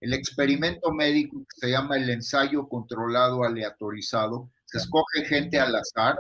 el 0.02 0.14
experimento 0.14 0.91
médico 0.91 1.40
que 1.40 1.68
se 1.68 1.72
llama 1.72 1.98
el 1.98 2.10
ensayo 2.10 2.68
controlado 2.68 3.44
aleatorizado. 3.44 4.49
Se 4.65 4.80
escoge 4.80 5.26
gente 5.26 5.60
al 5.60 5.76
azar 5.76 6.18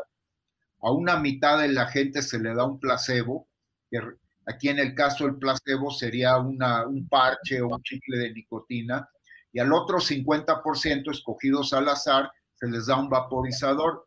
a 0.83 0.91
una 0.91 1.17
mitad 1.17 1.59
de 1.59 1.69
la 1.69 1.87
gente 1.87 2.21
se 2.21 2.39
le 2.39 2.53
da 2.53 2.65
un 2.65 2.77
placebo, 2.77 3.47
que 3.89 3.99
aquí 4.45 4.67
en 4.67 4.79
el 4.79 4.93
caso 4.93 5.25
el 5.25 5.37
placebo 5.37 5.89
sería 5.91 6.37
una, 6.37 6.85
un 6.85 7.07
parche 7.07 7.61
o 7.61 7.69
un 7.69 7.81
chicle 7.83 8.17
de 8.17 8.33
nicotina, 8.33 9.09
y 9.53 9.59
al 9.59 9.71
otro 9.71 9.99
50% 9.99 11.09
escogidos 11.09 11.71
al 11.71 11.87
azar 11.87 12.29
se 12.55 12.67
les 12.67 12.87
da 12.87 12.97
un 12.97 13.09
vaporizador, 13.09 14.05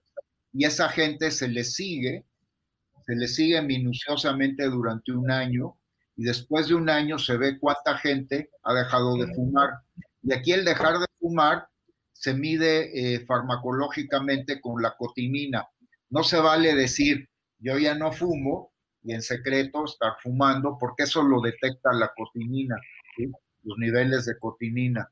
y 0.52 0.66
esa 0.66 0.90
gente 0.90 1.30
se 1.30 1.48
le 1.48 1.64
sigue, 1.64 2.26
se 3.06 3.16
le 3.16 3.26
sigue 3.26 3.62
minuciosamente 3.62 4.64
durante 4.66 5.12
un 5.12 5.30
año, 5.30 5.78
y 6.16 6.24
después 6.24 6.68
de 6.68 6.74
un 6.74 6.88
año 6.88 7.18
se 7.18 7.36
ve 7.36 7.58
cuánta 7.58 7.98
gente 7.98 8.50
ha 8.62 8.72
dejado 8.72 9.16
de 9.16 9.32
fumar. 9.34 9.70
Y 10.22 10.32
aquí 10.32 10.52
el 10.52 10.64
dejar 10.64 10.98
de 10.98 11.06
fumar 11.20 11.68
se 12.12 12.32
mide 12.32 13.14
eh, 13.14 13.24
farmacológicamente 13.26 14.60
con 14.60 14.82
la 14.82 14.96
cotinina. 14.96 15.68
No 16.08 16.22
se 16.22 16.38
vale 16.38 16.74
decir, 16.74 17.28
yo 17.58 17.78
ya 17.78 17.94
no 17.94 18.12
fumo 18.12 18.72
y 19.02 19.12
en 19.12 19.22
secreto 19.22 19.84
estar 19.84 20.14
fumando, 20.22 20.78
porque 20.80 21.04
eso 21.04 21.22
lo 21.22 21.40
detecta 21.40 21.92
la 21.92 22.10
cotinina, 22.16 22.76
los 23.62 23.78
niveles 23.78 24.24
de 24.24 24.38
cotinina. 24.38 25.08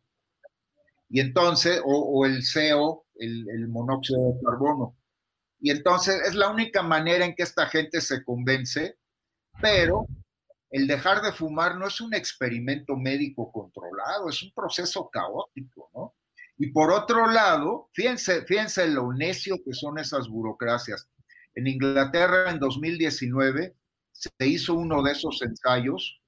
Y 1.10 1.20
entonces, 1.20 1.80
o, 1.84 2.26
el 2.26 2.42
CO, 2.42 3.04
el, 3.16 3.48
el 3.50 3.68
monóxido 3.68 4.32
de 4.32 4.40
carbono. 4.42 4.96
Y 5.60 5.70
entonces 5.70 6.16
es 6.26 6.34
la 6.34 6.48
única 6.48 6.82
manera 6.82 7.24
en 7.24 7.34
que 7.34 7.44
esta 7.44 7.66
gente 7.66 8.00
se 8.00 8.24
convence, 8.24 8.96
pero 9.60 10.06
el 10.74 10.88
dejar 10.88 11.22
de 11.22 11.30
fumar 11.30 11.78
no 11.78 11.86
es 11.86 12.00
un 12.00 12.12
experimento 12.14 12.96
médico 12.96 13.52
controlado, 13.52 14.28
es 14.28 14.42
un 14.42 14.52
proceso 14.52 15.08
caótico, 15.08 15.88
¿no? 15.94 16.16
Y 16.58 16.72
por 16.72 16.90
otro 16.90 17.30
lado, 17.30 17.90
fíjense, 17.92 18.44
fíjense 18.44 18.88
lo 18.88 19.12
necio 19.12 19.62
que 19.64 19.72
son 19.72 20.00
esas 20.00 20.26
burocracias. 20.28 21.08
En 21.54 21.68
Inglaterra, 21.68 22.50
en 22.50 22.58
2019, 22.58 23.72
se 24.10 24.30
hizo 24.40 24.74
uno 24.74 25.00
de 25.04 25.12
esos 25.12 25.42
ensayos 25.42 26.20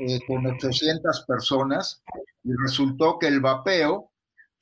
eh, 0.00 0.18
con 0.26 0.44
800 0.44 1.24
personas 1.28 2.02
y 2.42 2.50
resultó 2.64 3.20
que 3.20 3.28
el 3.28 3.38
vapeo 3.38 4.10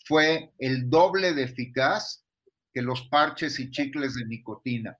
fue 0.05 0.53
el 0.59 0.91
doble 0.91 1.33
de 1.33 1.45
eficaz 1.45 2.23
que 2.75 2.83
los 2.83 3.09
parches 3.09 3.59
y 3.59 3.71
chicles 3.71 4.15
de 4.15 4.27
nicotina. 4.27 4.99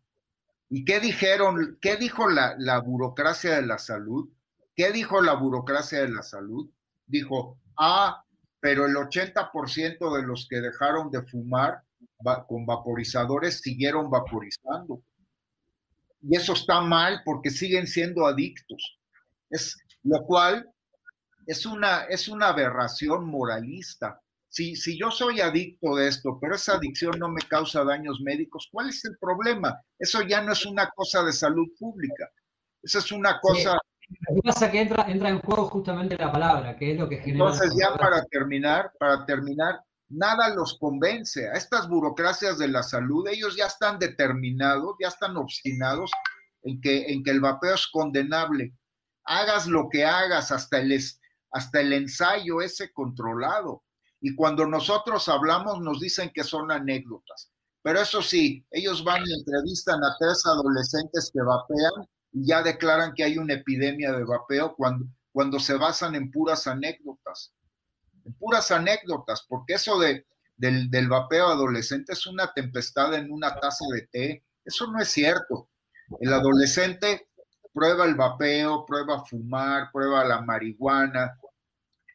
¿Y 0.75 0.85
qué 0.85 0.99
dijeron? 0.99 1.79
¿Qué 1.81 1.95
dijo 1.95 2.29
la, 2.29 2.57
la 2.59 2.81
burocracia 2.81 3.55
de 3.55 3.63
la 3.65 3.79
salud? 3.79 4.29
¿Qué 4.75 4.91
dijo 4.91 5.23
la 5.23 5.35
burocracia 5.35 6.01
de 6.01 6.09
la 6.09 6.25
salud? 6.25 6.69
Dijo, 7.07 7.61
ah, 7.79 8.25
pero 8.59 8.85
el 8.87 8.97
80% 8.97 10.17
de 10.17 10.23
los 10.25 10.49
que 10.51 10.61
dejaron 10.61 11.13
de 11.13 11.23
fumar 11.23 11.85
con 12.49 12.67
vaporizadores 12.67 13.61
siguieron 13.61 14.11
vaporizando. 14.11 15.01
Y 16.21 16.35
eso 16.35 16.55
está 16.55 16.81
mal 16.81 17.23
porque 17.25 17.51
siguen 17.51 17.87
siendo 17.87 18.27
adictos. 18.27 18.99
Es, 19.51 19.79
lo 20.03 20.25
cual 20.25 20.69
es 21.47 21.67
una, 21.67 22.03
es 22.07 22.27
una 22.27 22.49
aberración 22.49 23.27
moralista. 23.29 24.21
Si, 24.55 24.77
si 24.77 24.97
yo 24.97 25.11
soy 25.11 25.41
adicto 25.41 25.97
de 25.97 26.07
esto, 26.07 26.39
pero 26.41 26.55
esa 26.55 26.75
adicción 26.75 27.19
no 27.19 27.29
me 27.29 27.43
causa 27.43 27.83
daños 27.83 28.21
médicos, 28.21 28.69
¿cuál 28.71 28.89
es 28.89 29.05
el 29.05 29.19
problema? 29.19 29.81
Eso 29.99 30.23
ya 30.23 30.43
no 30.43 30.53
es 30.53 30.65
una 30.65 30.89
cosa 30.95 31.25
de 31.25 31.33
salud 31.33 31.67
pública. 31.77 32.31
Esa 32.81 33.01
es 33.01 33.11
una 33.11 33.41
cosa 33.41 33.77
lo 34.29 34.35
que 34.37 34.43
pasa 34.43 34.67
es 34.67 34.73
que 34.73 34.81
entra, 34.81 35.05
entra 35.09 35.29
en 35.31 35.41
juego 35.41 35.65
justamente 35.67 36.17
la 36.17 36.31
palabra, 36.31 36.77
que 36.77 36.93
es 36.93 36.99
lo 36.99 37.09
que 37.09 37.17
genera. 37.17 37.47
Entonces, 37.47 37.75
ya 37.77 37.97
para 37.97 38.23
terminar, 38.27 38.93
para 38.99 39.25
terminar, 39.27 39.81
nada 40.09 40.55
los 40.55 40.79
convence. 40.79 41.49
A 41.49 41.55
estas 41.55 41.89
burocracias 41.89 42.59
de 42.59 42.69
la 42.69 42.83
salud, 42.83 43.27
ellos 43.29 43.57
ya 43.57 43.67
están 43.67 43.99
determinados, 43.99 44.95
ya 45.01 45.09
están 45.09 45.37
obstinados 45.37 46.11
en 46.63 46.81
que, 46.81 47.13
en 47.13 47.25
que 47.25 47.31
el 47.31 47.41
vapeo 47.41 47.75
es 47.75 47.89
condenable. 47.89 48.75
Hagas 49.25 49.67
lo 49.67 49.89
que 49.89 50.05
hagas, 50.05 50.53
hasta 50.53 50.79
el, 50.79 50.97
hasta 51.51 51.81
el 51.81 51.93
ensayo 51.93 52.61
ese 52.61 52.93
controlado. 52.93 53.84
Y 54.27 54.35
cuando 54.35 54.67
nosotros 54.67 55.29
hablamos, 55.29 55.83
nos 55.83 56.01
dicen 56.01 56.31
que 56.35 56.45
son 56.45 56.73
anécdotas. 56.73 57.51
Pero 57.83 58.01
eso 58.01 58.23
sí, 58.23 58.67
ellos 58.71 59.05
van 59.05 59.23
y 59.27 59.35
entrevistan 59.35 60.03
a 60.03 60.17
tres 60.19 60.47
adolescentes 60.47 61.31
que 61.31 61.43
vapean 61.43 62.09
y 62.33 62.47
ya 62.47 62.63
declaran 62.63 63.13
que 63.13 63.23
hay 63.23 63.37
una 63.37 63.53
epidemia 63.53 64.13
de 64.13 64.25
vapeo 64.25 64.75
cuando, 64.77 65.05
cuando 65.31 65.61
se 65.61 65.75
basan 65.75 66.15
en 66.15 66.31
puras 66.31 66.67
anécdotas. 66.67 67.53
En 68.25 68.33
puras 68.33 68.71
anécdotas, 68.71 69.45
porque 69.47 69.75
eso 69.75 69.99
de, 69.99 70.27
del, 70.57 70.91
del 70.91 71.07
vapeo 71.11 71.49
adolescente 71.49 72.15
es 72.15 72.27
una 72.27 72.51
tempestad 72.55 73.13
en 73.13 73.31
una 73.31 73.55
taza 73.61 73.85
de 73.93 74.07
té. 74.07 74.45
Eso 74.65 74.87
no 74.91 75.03
es 75.03 75.09
cierto. 75.09 75.69
El 76.19 76.33
adolescente 76.33 77.29
prueba 77.75 78.07
el 78.07 78.15
vapeo, 78.15 78.87
prueba 78.87 79.23
fumar, 79.27 79.91
prueba 79.93 80.25
la 80.25 80.41
marihuana, 80.41 81.39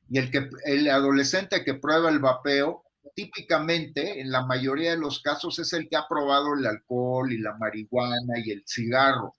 y 0.09 0.17
el, 0.17 0.31
que, 0.31 0.49
el 0.65 0.89
adolescente 0.89 1.63
que 1.63 1.75
prueba 1.75 2.09
el 2.09 2.19
vapeo, 2.19 2.83
típicamente, 3.15 4.19
en 4.21 4.31
la 4.31 4.45
mayoría 4.45 4.91
de 4.91 4.97
los 4.97 5.21
casos, 5.21 5.59
es 5.59 5.71
el 5.73 5.87
que 5.87 5.95
ha 5.95 6.07
probado 6.07 6.53
el 6.53 6.65
alcohol 6.65 7.31
y 7.31 7.37
la 7.37 7.55
marihuana 7.57 8.39
y 8.43 8.51
el 8.51 8.63
cigarro 8.65 9.35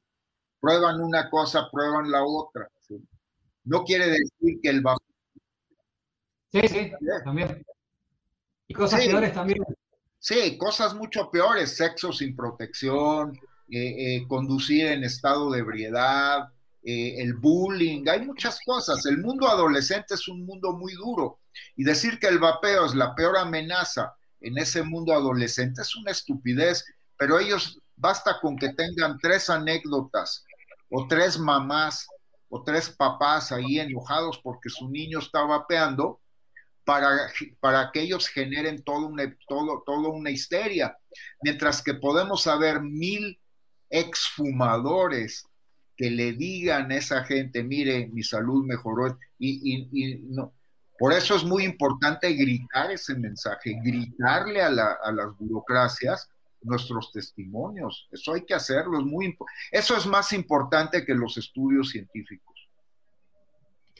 prueban 0.61 1.01
una 1.01 1.29
cosa, 1.31 1.69
prueban 1.73 2.11
la 2.11 2.23
otra. 2.23 2.69
No 3.65 3.83
quiere 3.85 4.07
decir 4.07 4.61
que 4.63 4.69
el 4.69 4.83
vapeo. 4.83 5.07
Sí, 6.53 6.61
sí, 6.69 6.93
también. 7.25 7.65
Y 8.69 8.75
cosas 8.75 9.05
peores 9.05 9.33
también. 9.33 9.65
Sí, 10.19 10.59
cosas 10.59 10.95
mucho 10.95 11.31
peores, 11.31 11.77
sexo 11.77 12.13
sin 12.13 12.37
protección, 12.37 13.37
eh, 13.71 14.17
eh, 14.17 14.25
conducir 14.29 14.87
en 14.87 15.03
estado 15.03 15.51
de 15.51 15.61
ebriedad, 15.61 16.53
eh, 16.83 17.23
el 17.23 17.35
bullying, 17.35 18.09
hay 18.09 18.25
muchas 18.25 18.59
cosas. 18.65 19.05
El 19.07 19.19
mundo 19.19 19.49
adolescente 19.49 20.15
es 20.15 20.29
un 20.29 20.45
mundo 20.45 20.73
muy 20.73 20.95
duro 20.95 21.41
y 21.77 21.85
decir 21.85 22.19
que 22.19 22.29
el 22.29 22.39
vapeo 22.39 22.87
es 22.87 22.95
la 22.95 23.15
peor 23.15 23.37
amenaza 23.39 24.15
en 24.41 24.59
ese 24.59 24.83
mundo 24.83 25.13
adolescente 25.13 25.83
es 25.83 25.95
una 25.97 26.11
estupidez, 26.11 26.85
pero 27.17 27.39
ellos 27.39 27.79
basta 27.97 28.41
con 28.41 28.57
que 28.57 28.73
tengan 28.73 29.19
tres 29.19 29.51
anécdotas 29.51 30.45
o 30.91 31.07
tres 31.07 31.39
mamás 31.39 32.07
o 32.49 32.63
tres 32.65 32.89
papás 32.89 33.53
ahí 33.53 33.79
enojados 33.79 34.41
porque 34.43 34.71
su 34.71 34.89
niño 34.89 35.19
está 35.19 35.43
vapeando 35.43 36.21
para, 36.85 37.31
para 37.61 37.91
que 37.93 38.01
ellos 38.01 38.29
generen 38.29 38.83
una, 38.87 39.37
todo, 39.47 39.83
todo 39.85 40.11
una 40.11 40.31
histeria. 40.31 40.97
Mientras 41.43 41.83
que 41.83 41.95
podemos 41.95 42.43
saber 42.43 42.81
mil 42.81 43.39
exfumadores 43.91 45.45
que 46.01 46.09
le 46.09 46.33
digan 46.33 46.91
a 46.91 46.97
esa 46.97 47.25
gente, 47.25 47.63
mire, 47.63 48.07
mi 48.07 48.23
salud 48.23 48.65
mejoró, 48.65 49.19
y, 49.39 49.87
y, 49.93 50.19
no. 50.31 50.55
Por 50.99 51.13
eso 51.13 51.37
es 51.37 51.45
muy 51.45 51.65
importante 51.65 52.33
gritar 52.33 52.91
ese 52.91 53.15
mensaje, 53.17 53.79
gritarle 53.85 54.63
a, 54.63 54.71
la, 54.71 54.97
a 55.05 55.13
las 55.13 55.37
burocracias 55.39 56.31
nuestros 56.63 57.13
testimonios. 57.13 58.09
Eso 58.11 58.33
hay 58.33 58.47
que 58.47 58.55
hacerlo, 58.55 58.99
es 58.99 59.05
muy 59.05 59.37
eso 59.71 59.95
es 59.95 60.07
más 60.07 60.33
importante 60.33 61.05
que 61.05 61.15
los 61.15 61.37
estudios 61.37 61.91
científicos. 61.91 62.55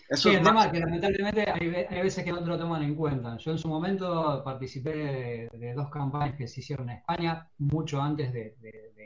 Eso 0.09 0.31
sí, 0.31 0.37
el 0.37 0.43
tema 0.43 0.65
es 0.65 0.73
que 0.73 0.81
lamentablemente 0.81 1.51
hay, 1.51 2.01
veces 2.01 2.25
que 2.25 2.33
no 2.33 2.43
te 2.43 2.47
lo 2.47 2.59
toman 2.59 2.83
en 2.83 2.95
cuenta. 2.95 3.37
Yo 3.37 3.51
en 3.51 3.59
su 3.59 3.69
momento 3.69 4.43
participé 4.43 5.51
de, 5.53 5.75
dos 5.75 5.91
campañas 5.91 6.35
que 6.35 6.49
se 6.49 6.61
hicieron 6.61 6.89
en 6.89 6.97
España, 6.97 7.47
mucho 7.59 8.01
antes 8.01 8.33
de, 8.33 8.57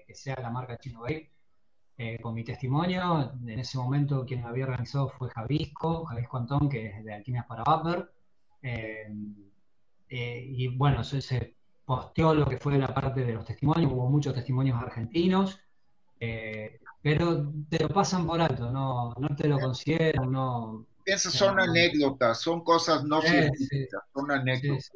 que 0.07 0.15
sea 0.15 0.37
la 0.41 0.51
marca 0.51 0.79
Chino 0.79 1.01
Bay, 1.01 1.29
eh, 1.97 2.19
con 2.21 2.35
mi 2.35 2.45
testimonio. 2.45 3.33
En 3.47 3.59
ese 3.59 3.79
momento 3.79 4.25
quien 4.27 4.45
había 4.45 4.65
organizado 4.65 5.09
fue 5.09 5.31
Javisco, 5.31 6.05
Javisco 6.07 6.37
Antón, 6.37 6.69
que 6.69 6.87
es 6.87 7.05
de 7.05 7.15
Alquimias 7.15 7.47
para 7.47 7.63
Vapor. 7.65 8.13
Eh, 8.63 9.09
eh, 10.09 10.45
y 10.47 10.69
bueno, 10.69 11.05
se, 11.05 11.21
se, 11.21 11.55
posteó 11.85 12.35
lo 12.35 12.47
que 12.47 12.57
fue 12.57 12.79
la 12.79 12.95
parte 12.95 13.25
de 13.25 13.35
los 13.35 13.45
testimonios, 13.45 13.93
hubo 13.93 14.09
muchos 14.09 14.35
testimonios 14.35 14.81
argentinos, 14.81 15.61
pero 17.03 17.53
te 17.69 17.79
lo 17.79 17.91
pasan 17.91 18.27
por 18.27 18.41
alto, 18.41 18.71
no, 18.71 19.13
no 19.19 19.37
te 19.37 19.47
lo 19.47 19.59
consideran, 19.59 20.33
no, 20.33 20.87
Piensa, 21.05 21.31
son 21.31 21.61
anécdotas, 21.61 22.41
son 22.41 22.65
cosas 22.65 23.05
no 23.05 23.21
científicas, 23.21 24.03
son 24.15 24.31
anécdotas. 24.31 24.91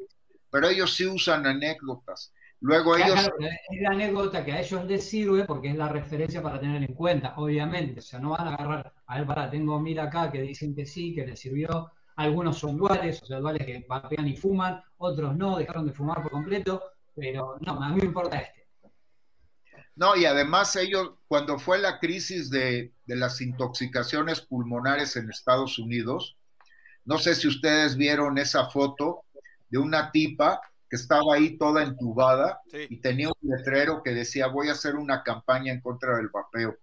Pero 0.49 0.67
ellos 0.67 0.95
sí 0.95 1.05
usan 1.05 1.45
anécdotas. 1.45 2.33
Luego 2.61 2.97
ellos... 2.97 3.29
es 3.39 3.81
la 3.81 3.91
anécdota 3.91 4.43
que 4.43 4.51
a 4.51 4.59
ellos 4.59 4.85
les 4.85 5.09
sirve 5.09 5.45
porque 5.45 5.69
es 5.69 5.75
la 5.75 5.87
referencia 5.87 6.41
para 6.41 6.59
tener 6.59 6.83
en 6.83 6.93
cuenta, 6.93 7.33
obviamente. 7.37 7.99
O 7.99 8.03
sea, 8.03 8.19
no 8.19 8.31
van 8.31 8.47
a 8.47 8.55
agarrar, 8.55 8.93
a 9.07 9.17
ver, 9.17 9.27
para, 9.27 9.49
tengo 9.49 9.79
mil 9.79 9.99
acá 9.99 10.31
que 10.31 10.41
dicen 10.41 10.75
que 10.75 10.85
sí, 10.85 11.13
que 11.13 11.25
les 11.25 11.39
sirvió. 11.39 11.91
Algunos 12.17 12.57
son 12.57 12.77
duales, 12.77 13.21
o 13.23 13.25
sea, 13.25 13.39
duales 13.39 13.65
que 13.65 13.85
vapean 13.87 14.27
y 14.27 14.35
fuman, 14.35 14.83
otros 14.97 15.37
no, 15.37 15.57
dejaron 15.57 15.85
de 15.85 15.93
fumar 15.93 16.21
por 16.21 16.31
completo, 16.31 16.83
pero 17.15 17.57
no, 17.61 17.81
a 17.81 17.89
mí 17.89 18.01
me 18.01 18.07
importa 18.07 18.39
este. 18.39 18.59
No, 19.99 20.15
y 20.15 20.23
además 20.23 20.77
ellos, 20.77 21.11
cuando 21.27 21.59
fue 21.59 21.77
la 21.77 21.99
crisis 21.99 22.49
de, 22.49 22.93
las 23.05 23.41
intoxicaciones 23.41 24.39
pulmonares 24.39 25.17
en 25.17 25.29
Estados 25.29 25.77
Unidos, 25.77 26.37
no 27.03 27.17
sé 27.17 27.35
si 27.35 27.49
ustedes 27.49 27.97
vieron 27.97 28.37
esa 28.37 28.69
foto 28.69 29.25
de 29.69 29.77
una 29.77 30.11
tipa 30.11 30.61
que 30.89 30.95
estaba 30.95 31.35
ahí 31.35 31.57
toda 31.57 31.83
entubada 31.83 32.61
y 32.89 32.99
tenía 32.99 33.29
un 33.29 33.49
letrero 33.49 34.01
que 34.01 34.11
decía 34.11 34.47
voy 34.47 34.69
a 34.69 34.73
hacer 34.73 34.95
una 34.95 35.23
campaña 35.23 35.71
en 35.71 35.81
contra 35.81 36.17
del 36.17 36.29
vapeo. 36.29 36.75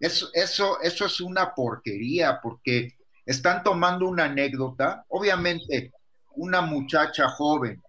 Eso, 0.00 0.30
eso, 0.32 0.80
eso 0.80 1.06
es 1.06 1.20
una 1.20 1.54
porquería 1.54 2.40
porque 2.42 2.96
están 3.26 3.62
tomando 3.62 4.08
una 4.08 4.24
anécdota, 4.24 5.04
obviamente 5.08 5.92
una 6.34 6.62
muchacha 6.62 7.28
joven 7.28 7.82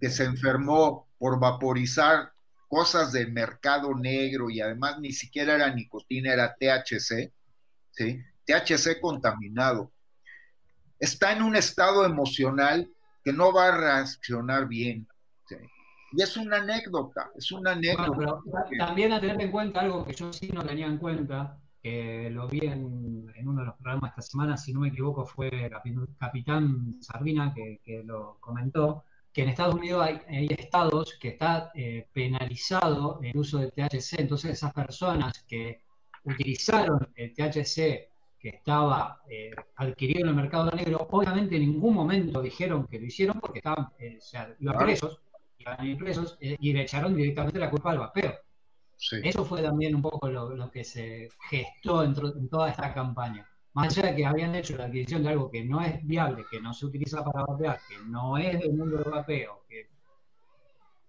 que 0.00 0.08
se 0.08 0.24
enfermó 0.24 1.08
por 1.18 1.40
vaporizar 1.40 2.32
cosas 2.68 3.12
del 3.12 3.32
mercado 3.32 3.94
negro 3.94 4.50
y 4.50 4.60
además 4.60 4.98
ni 5.00 5.12
siquiera 5.12 5.54
era 5.56 5.74
nicotina, 5.74 6.32
era 6.32 6.54
THC, 6.54 7.32
¿sí? 7.90 8.20
THC 8.46 9.00
contaminado. 9.00 9.92
Está 10.98 11.32
en 11.32 11.42
un 11.42 11.56
estado 11.56 12.04
emocional 12.04 12.90
que 13.24 13.32
no 13.32 13.52
va 13.52 13.68
a 13.68 13.76
reaccionar 13.76 14.68
bien. 14.68 15.08
Y 16.16 16.22
es 16.22 16.36
una 16.36 16.58
anécdota, 16.58 17.30
es 17.36 17.50
una 17.50 17.72
anécdota. 17.72 18.38
también 18.78 19.12
a 19.12 19.20
tener 19.20 19.40
en 19.40 19.50
cuenta 19.50 19.80
algo 19.80 20.04
que 20.04 20.12
yo 20.12 20.32
sí 20.32 20.48
no 20.52 20.64
tenía 20.64 20.86
en 20.86 20.98
cuenta, 20.98 21.58
que 21.82 22.30
lo 22.30 22.46
vi 22.46 22.60
en, 22.60 22.84
uno 23.44 23.60
de 23.60 23.66
los 23.66 23.74
programas 23.74 24.10
esta 24.10 24.22
semana, 24.22 24.56
si 24.56 24.72
no 24.72 24.80
me 24.80 24.88
equivoco, 24.88 25.26
fue 25.26 25.68
Capitán 26.20 26.96
Sardina 27.00 27.52
que, 27.52 27.80
que 27.84 28.04
lo 28.04 28.36
comentó, 28.38 29.04
que 29.32 29.42
en 29.42 29.48
Estados 29.48 29.74
Unidos 29.74 30.06
hay, 30.06 30.46
estados 30.56 31.18
que 31.20 31.30
está 31.30 31.72
eh, 31.74 32.06
penalizado 32.12 33.18
el 33.20 33.36
uso 33.36 33.58
de 33.58 33.72
THC, 33.72 34.20
entonces 34.20 34.52
esas 34.52 34.72
personas 34.72 35.44
que 35.48 35.82
utilizaron 36.22 37.12
el 37.16 37.34
THC 37.34 38.13
que 38.44 38.50
estaba 38.50 39.22
eh, 39.26 39.52
adquirido 39.76 40.20
en 40.20 40.28
el 40.28 40.34
mercado 40.34 40.70
negro, 40.70 41.08
obviamente 41.10 41.56
en 41.56 41.62
ningún 41.62 41.94
momento 41.94 42.42
dijeron 42.42 42.86
que 42.86 43.00
lo 43.00 43.06
hicieron 43.06 43.40
porque 43.40 43.60
estaban, 43.60 43.88
eh, 43.98 44.18
o 44.18 44.20
sea, 44.20 44.54
iban 44.60 44.76
presos, 44.76 45.18
iban 45.56 45.96
presos 45.96 46.36
y 46.38 46.74
le 46.74 46.82
echaron 46.82 47.16
directamente 47.16 47.58
la 47.58 47.70
culpa 47.70 47.92
al 47.92 48.00
vapeo. 48.00 48.34
Eso 49.22 49.46
fue 49.46 49.62
también 49.62 49.94
un 49.94 50.02
poco 50.02 50.28
lo, 50.28 50.70
que 50.70 50.84
se 50.84 51.30
gestó 51.48 52.04
en 52.04 52.48
toda 52.50 52.68
esta 52.68 52.92
campaña. 52.92 53.48
Más 53.72 53.96
allá 53.96 54.10
de 54.10 54.16
que 54.16 54.26
habían 54.26 54.54
hecho 54.54 54.76
la 54.76 54.84
adquisición 54.84 55.22
de 55.22 55.30
algo 55.30 55.50
que 55.50 55.64
no 55.64 55.80
es 55.80 56.06
viable, 56.06 56.44
que 56.50 56.60
no 56.60 56.74
se 56.74 56.84
utiliza 56.84 57.24
para 57.24 57.46
vapear, 57.46 57.80
que 57.88 57.96
no 58.06 58.36
es 58.36 58.60
del 58.60 58.74
mundo 58.74 58.98
del 58.98 59.10
vapeo, 59.10 59.64
que, 59.66 59.88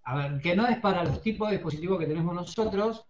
a 0.05 0.15
ver, 0.15 0.41
que 0.41 0.55
no 0.55 0.67
es 0.67 0.79
para 0.79 1.03
los 1.03 1.21
tipos 1.21 1.49
de 1.49 1.57
dispositivos 1.57 1.99
que 1.99 2.07
tenemos 2.07 2.33
nosotros, 2.33 3.05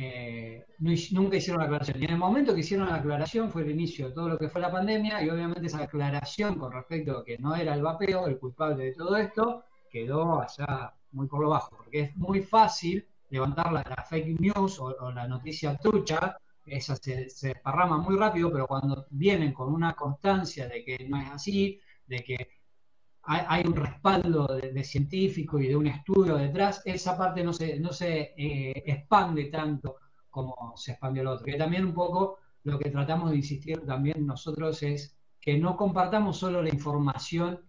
eh, 0.00 0.64
nunca 0.78 1.36
hicieron 1.36 1.58
la 1.58 1.66
aclaración. 1.66 2.00
Y 2.00 2.04
en 2.04 2.12
el 2.12 2.18
momento 2.18 2.54
que 2.54 2.60
hicieron 2.60 2.88
la 2.88 2.96
aclaración 2.96 3.50
fue 3.50 3.62
el 3.62 3.70
inicio 3.72 4.08
de 4.08 4.14
todo 4.14 4.28
lo 4.28 4.38
que 4.38 4.48
fue 4.48 4.60
la 4.60 4.70
pandemia 4.70 5.22
y 5.24 5.28
obviamente 5.28 5.66
esa 5.66 5.82
aclaración 5.82 6.56
con 6.56 6.70
respecto 6.72 7.18
a 7.18 7.24
que 7.24 7.36
no 7.38 7.56
era 7.56 7.74
el 7.74 7.82
vapeo 7.82 8.28
el 8.28 8.38
culpable 8.38 8.84
de 8.84 8.94
todo 8.94 9.16
esto 9.16 9.64
quedó 9.90 10.40
allá 10.40 10.94
muy 11.10 11.26
por 11.26 11.40
lo 11.40 11.48
bajo, 11.48 11.76
porque 11.76 12.00
es 12.00 12.16
muy 12.16 12.42
fácil 12.42 13.08
levantar 13.30 13.72
la, 13.72 13.82
fake 14.08 14.38
news 14.38 14.78
o, 14.78 15.10
la 15.10 15.26
noticia 15.26 15.76
trucha 15.76 16.36
esa 16.64 16.94
se 16.94 17.26
desparrama 17.34 17.98
muy 17.98 18.16
rápido, 18.16 18.52
pero 18.52 18.66
cuando 18.68 19.06
vienen 19.10 19.52
con 19.52 19.72
una 19.72 19.94
constancia 19.94 20.68
de 20.68 20.84
que 20.84 21.06
no 21.08 21.20
es 21.20 21.30
así, 21.30 21.80
de 22.06 22.22
que 22.22 22.57
hay, 23.28 23.62
un 23.66 23.76
respaldo 23.76 24.46
de, 24.46 24.84
científico 24.84 25.58
y 25.58 25.68
de 25.68 25.76
un 25.76 25.86
estudio 25.86 26.36
detrás, 26.36 26.80
esa 26.84 27.16
parte 27.16 27.44
no 27.44 27.52
se, 27.52 27.78
no 27.78 27.92
se 27.92 28.34
eh, 28.36 28.82
expande 28.86 29.46
tanto 29.46 29.96
como 30.30 30.72
se 30.76 30.92
expandió 30.92 31.22
el 31.22 31.28
otro. 31.28 31.44
Que 31.44 31.58
también 31.58 31.84
un 31.84 31.94
poco 31.94 32.38
lo 32.64 32.78
que 32.78 32.90
tratamos 32.90 33.30
de 33.30 33.36
insistir 33.36 33.84
también 33.84 34.26
nosotros 34.26 34.82
es 34.82 35.16
que 35.40 35.58
no 35.58 35.76
compartamos 35.76 36.38
solo 36.38 36.62
la 36.62 36.70
información 36.70 37.60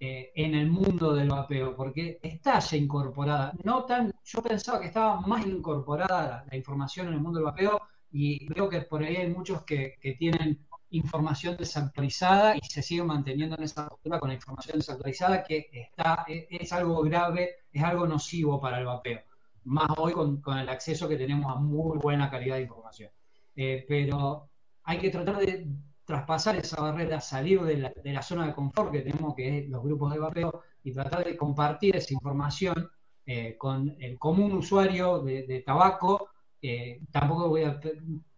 eh, 0.00 0.32
en 0.34 0.54
el 0.54 0.68
mundo 0.70 1.14
del 1.14 1.28
vapeo, 1.28 1.76
porque 1.76 2.18
está 2.22 2.58
ya 2.58 2.76
incorporada. 2.76 3.52
No 3.64 3.84
tan, 3.84 4.12
yo 4.24 4.42
pensaba 4.42 4.80
que 4.80 4.86
estaba 4.86 5.20
más 5.20 5.46
incorporada 5.46 6.44
la 6.50 6.56
información 6.56 7.08
en 7.08 7.14
el 7.14 7.20
mundo 7.20 7.38
del 7.38 7.46
vapeo 7.46 7.80
y 8.10 8.46
creo 8.46 8.68
que 8.68 8.80
por 8.82 9.02
ahí 9.02 9.16
hay 9.16 9.28
muchos 9.28 9.62
que, 9.62 9.98
tienen 10.18 10.66
información 10.92 11.56
desactualizada 11.56 12.56
y 12.56 12.60
se 12.68 12.82
siguen 12.82 13.06
manteniendo 13.06 13.56
en 13.56 13.64
esa 13.64 13.88
postura 13.88 14.20
con 14.20 14.28
la 14.28 14.34
información 14.34 14.78
desactualizada 14.78 15.42
que 15.42 15.68
está, 15.72 16.24
es, 16.28 16.72
algo 16.72 17.02
grave, 17.02 17.56
es 17.72 17.82
algo 17.82 18.06
nocivo 18.06 18.60
para 18.60 18.78
el 18.78 18.86
vapeo, 18.86 19.20
más 19.64 19.88
hoy 19.96 20.12
con, 20.12 20.58
el 20.58 20.68
acceso 20.68 21.08
que 21.08 21.16
tenemos 21.16 21.50
a 21.54 21.58
muy 21.58 21.98
buena 21.98 22.30
calidad 22.30 22.56
de 22.56 22.62
información. 22.62 23.10
Eh, 23.56 23.84
pero 23.88 24.50
hay 24.84 24.98
que 24.98 25.10
tratar 25.10 25.38
de 25.38 25.66
traspasar 26.04 26.56
esa 26.56 26.80
barrera, 26.80 27.20
salir 27.20 27.62
de 27.62 28.12
la, 28.12 28.22
zona 28.22 28.46
de 28.46 28.54
confort 28.54 28.92
que 28.92 29.00
tenemos, 29.00 29.34
que 29.34 29.58
es 29.58 29.68
los 29.68 29.82
grupos 29.82 30.12
de 30.12 30.18
vapeo, 30.18 30.62
y 30.84 30.92
tratar 30.92 31.24
de 31.24 31.36
compartir 31.36 31.96
esa 31.96 32.12
información 32.12 32.90
eh, 33.24 33.56
con 33.56 33.96
el 34.00 34.18
común 34.18 34.52
usuario 34.52 35.20
de 35.20 35.62
tabaco 35.64 36.31
eh, 36.64 37.00
tampoco 37.10 37.48
voy 37.48 37.64
a, 37.64 37.80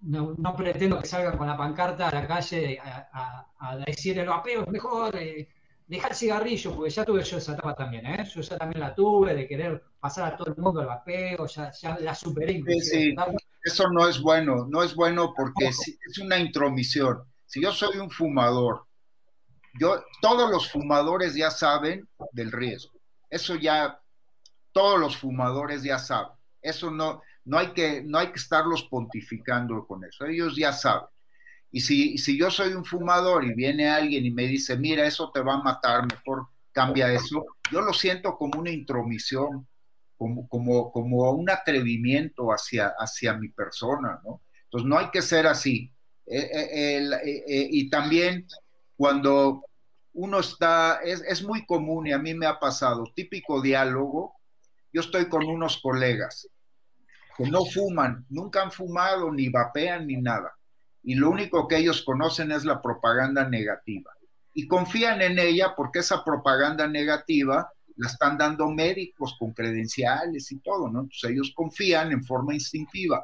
no, 0.01 0.57
pretendo 0.57 0.99
que 0.99 1.07
salgan 1.07 1.37
con 1.37 1.47
la 1.47 1.59
pancarta 1.59 2.09
a 2.09 2.15
la 2.15 2.27
calle 2.27 2.79
a, 2.81 3.77
decir 3.87 4.19
el 4.19 4.29
vapeo 4.29 4.63
es 4.63 4.69
mejor, 4.69 5.15
eh, 5.17 5.49
dejar 5.87 6.13
el 6.13 6.17
cigarrillo, 6.17 6.75
porque 6.75 6.91
ya 6.91 7.05
tuve 7.05 7.23
yo 7.23 7.37
esa 7.37 7.53
etapa 7.53 7.75
también, 7.75 8.07
¿eh? 8.07 8.25
yo 8.25 8.41
ya 8.41 8.57
también 8.57 8.81
la 8.81 8.95
tuve 8.95 9.35
de 9.35 9.47
querer 9.47 9.83
pasar 10.01 10.33
a 10.33 10.37
todo 10.39 10.55
el 10.55 10.57
mundo 10.57 10.81
el 10.81 10.87
vapeo, 10.87 11.47
ya, 11.47 11.71
la 12.01 12.15
superé. 12.15 12.63
Sí, 12.81 13.15
eso 13.63 13.91
no 13.91 14.09
es 14.09 14.19
bueno, 14.21 14.67
no 14.71 14.83
es 14.83 14.95
bueno 14.95 15.35
porque 15.37 15.67
es, 15.67 15.99
es 16.09 16.19
una 16.19 16.39
intromisión. 16.39 17.25
Si 17.45 17.61
yo 17.61 17.73
soy 17.73 17.99
un 17.99 18.11
fumador, 18.11 18.87
yo, 19.79 20.03
todos 20.23 20.51
los 20.51 20.71
fumadores 20.71 21.35
ya 21.35 21.51
saben 21.51 22.09
del 22.33 22.53
riesgo. 22.53 22.99
Eso 23.29 23.57
ya, 23.57 24.01
todos 24.73 24.99
los 24.99 25.17
fumadores 25.17 25.83
ya 25.83 25.99
saben. 25.99 26.33
Eso 26.63 26.91
no, 26.91 27.21
no 27.45 27.59
hay 27.59 27.73
que, 27.73 28.03
no 28.03 28.19
hay 28.19 28.29
que 28.29 28.39
estarlos 28.39 28.85
pontificando 28.85 29.87
con 29.87 30.05
eso, 30.05 30.25
ellos 30.27 30.57
ya 30.57 30.73
saben. 30.73 31.09
Y 31.71 31.81
si, 31.81 32.19
si 32.19 32.39
yo 32.39 32.51
soy 32.51 32.73
un 32.73 32.85
fumador 32.85 33.45
y 33.45 33.53
viene 33.53 33.89
alguien 33.89 34.25
y 34.25 34.31
me 34.31 34.47
dice, 34.47 34.77
mira, 34.77 35.07
eso 35.07 35.31
te 35.33 35.41
va 35.41 35.55
a 35.55 35.63
matar, 35.63 36.07
mejor 36.07 36.47
cambia 36.73 37.13
eso, 37.13 37.45
yo 37.71 37.81
lo 37.81 37.93
siento 37.93 38.37
como 38.37 38.61
una 38.61 38.71
intromisión, 38.71 39.67
como, 40.17 40.49
como, 40.49 40.93
como 40.93 41.31
un 41.33 41.51
atrevimiento 41.51 42.49
hacia, 42.51 42.95
hacia 42.99 43.35
mi 43.35 43.49
persona, 43.49 44.21
¿no? 44.25 44.43
Entonces 44.65 44.89
no 44.89 44.99
hay 44.99 45.11
que 45.11 45.23
ser 45.23 45.47
así. 45.47 45.93
Eh, 46.27 46.51
eh, 46.53 47.09
eh, 47.23 47.69
y 47.71 47.91
también 47.91 48.47
cuando 48.97 49.65
uno 50.13 50.41
está, 50.41 51.01
es, 51.05 51.23
es 51.23 51.43
muy 51.43 51.67
común 51.67 52.07
y 52.07 52.13
a 52.13 52.19
mí 52.19 52.35
me 52.35 52.47
ha 52.47 52.59
pasado, 52.59 53.05
típico 53.15 53.61
diálogo, 53.61 54.35
yo 54.93 55.01
estoy 55.01 55.29
con 55.29 55.45
unos 55.45 55.81
colegas 55.83 56.49
que 57.37 57.45
no 57.45 57.65
fuman, 57.65 58.25
nunca 58.29 58.63
han 58.63 58.71
fumado, 58.71 59.33
ni 59.33 59.49
vapean, 59.49 60.07
ni 60.07 60.17
nada. 60.17 60.55
Y 61.03 61.15
lo 61.17 61.31
único 61.31 61.69
que 61.69 61.79
ellos 61.79 62.03
conocen 62.03 62.53
es 62.53 62.65
la 62.65 62.81
propaganda 62.81 63.49
negativa. 63.49 64.13
Y 64.55 64.67
confían 64.67 65.21
en 65.21 65.39
ella 65.39 65.75
porque 65.77 65.99
esa 65.99 66.25
propaganda 66.25 66.87
negativa 66.87 67.71
la 67.97 68.09
están 68.09 68.39
dando 68.39 68.69
médicos 68.69 69.37
con 69.39 69.53
credenciales 69.53 70.51
y 70.51 70.59
todo, 70.61 70.89
¿no? 70.89 71.01
Entonces 71.01 71.31
ellos 71.31 71.53
confían 71.55 72.13
en 72.13 72.25
forma 72.25 72.55
instintiva. 72.55 73.23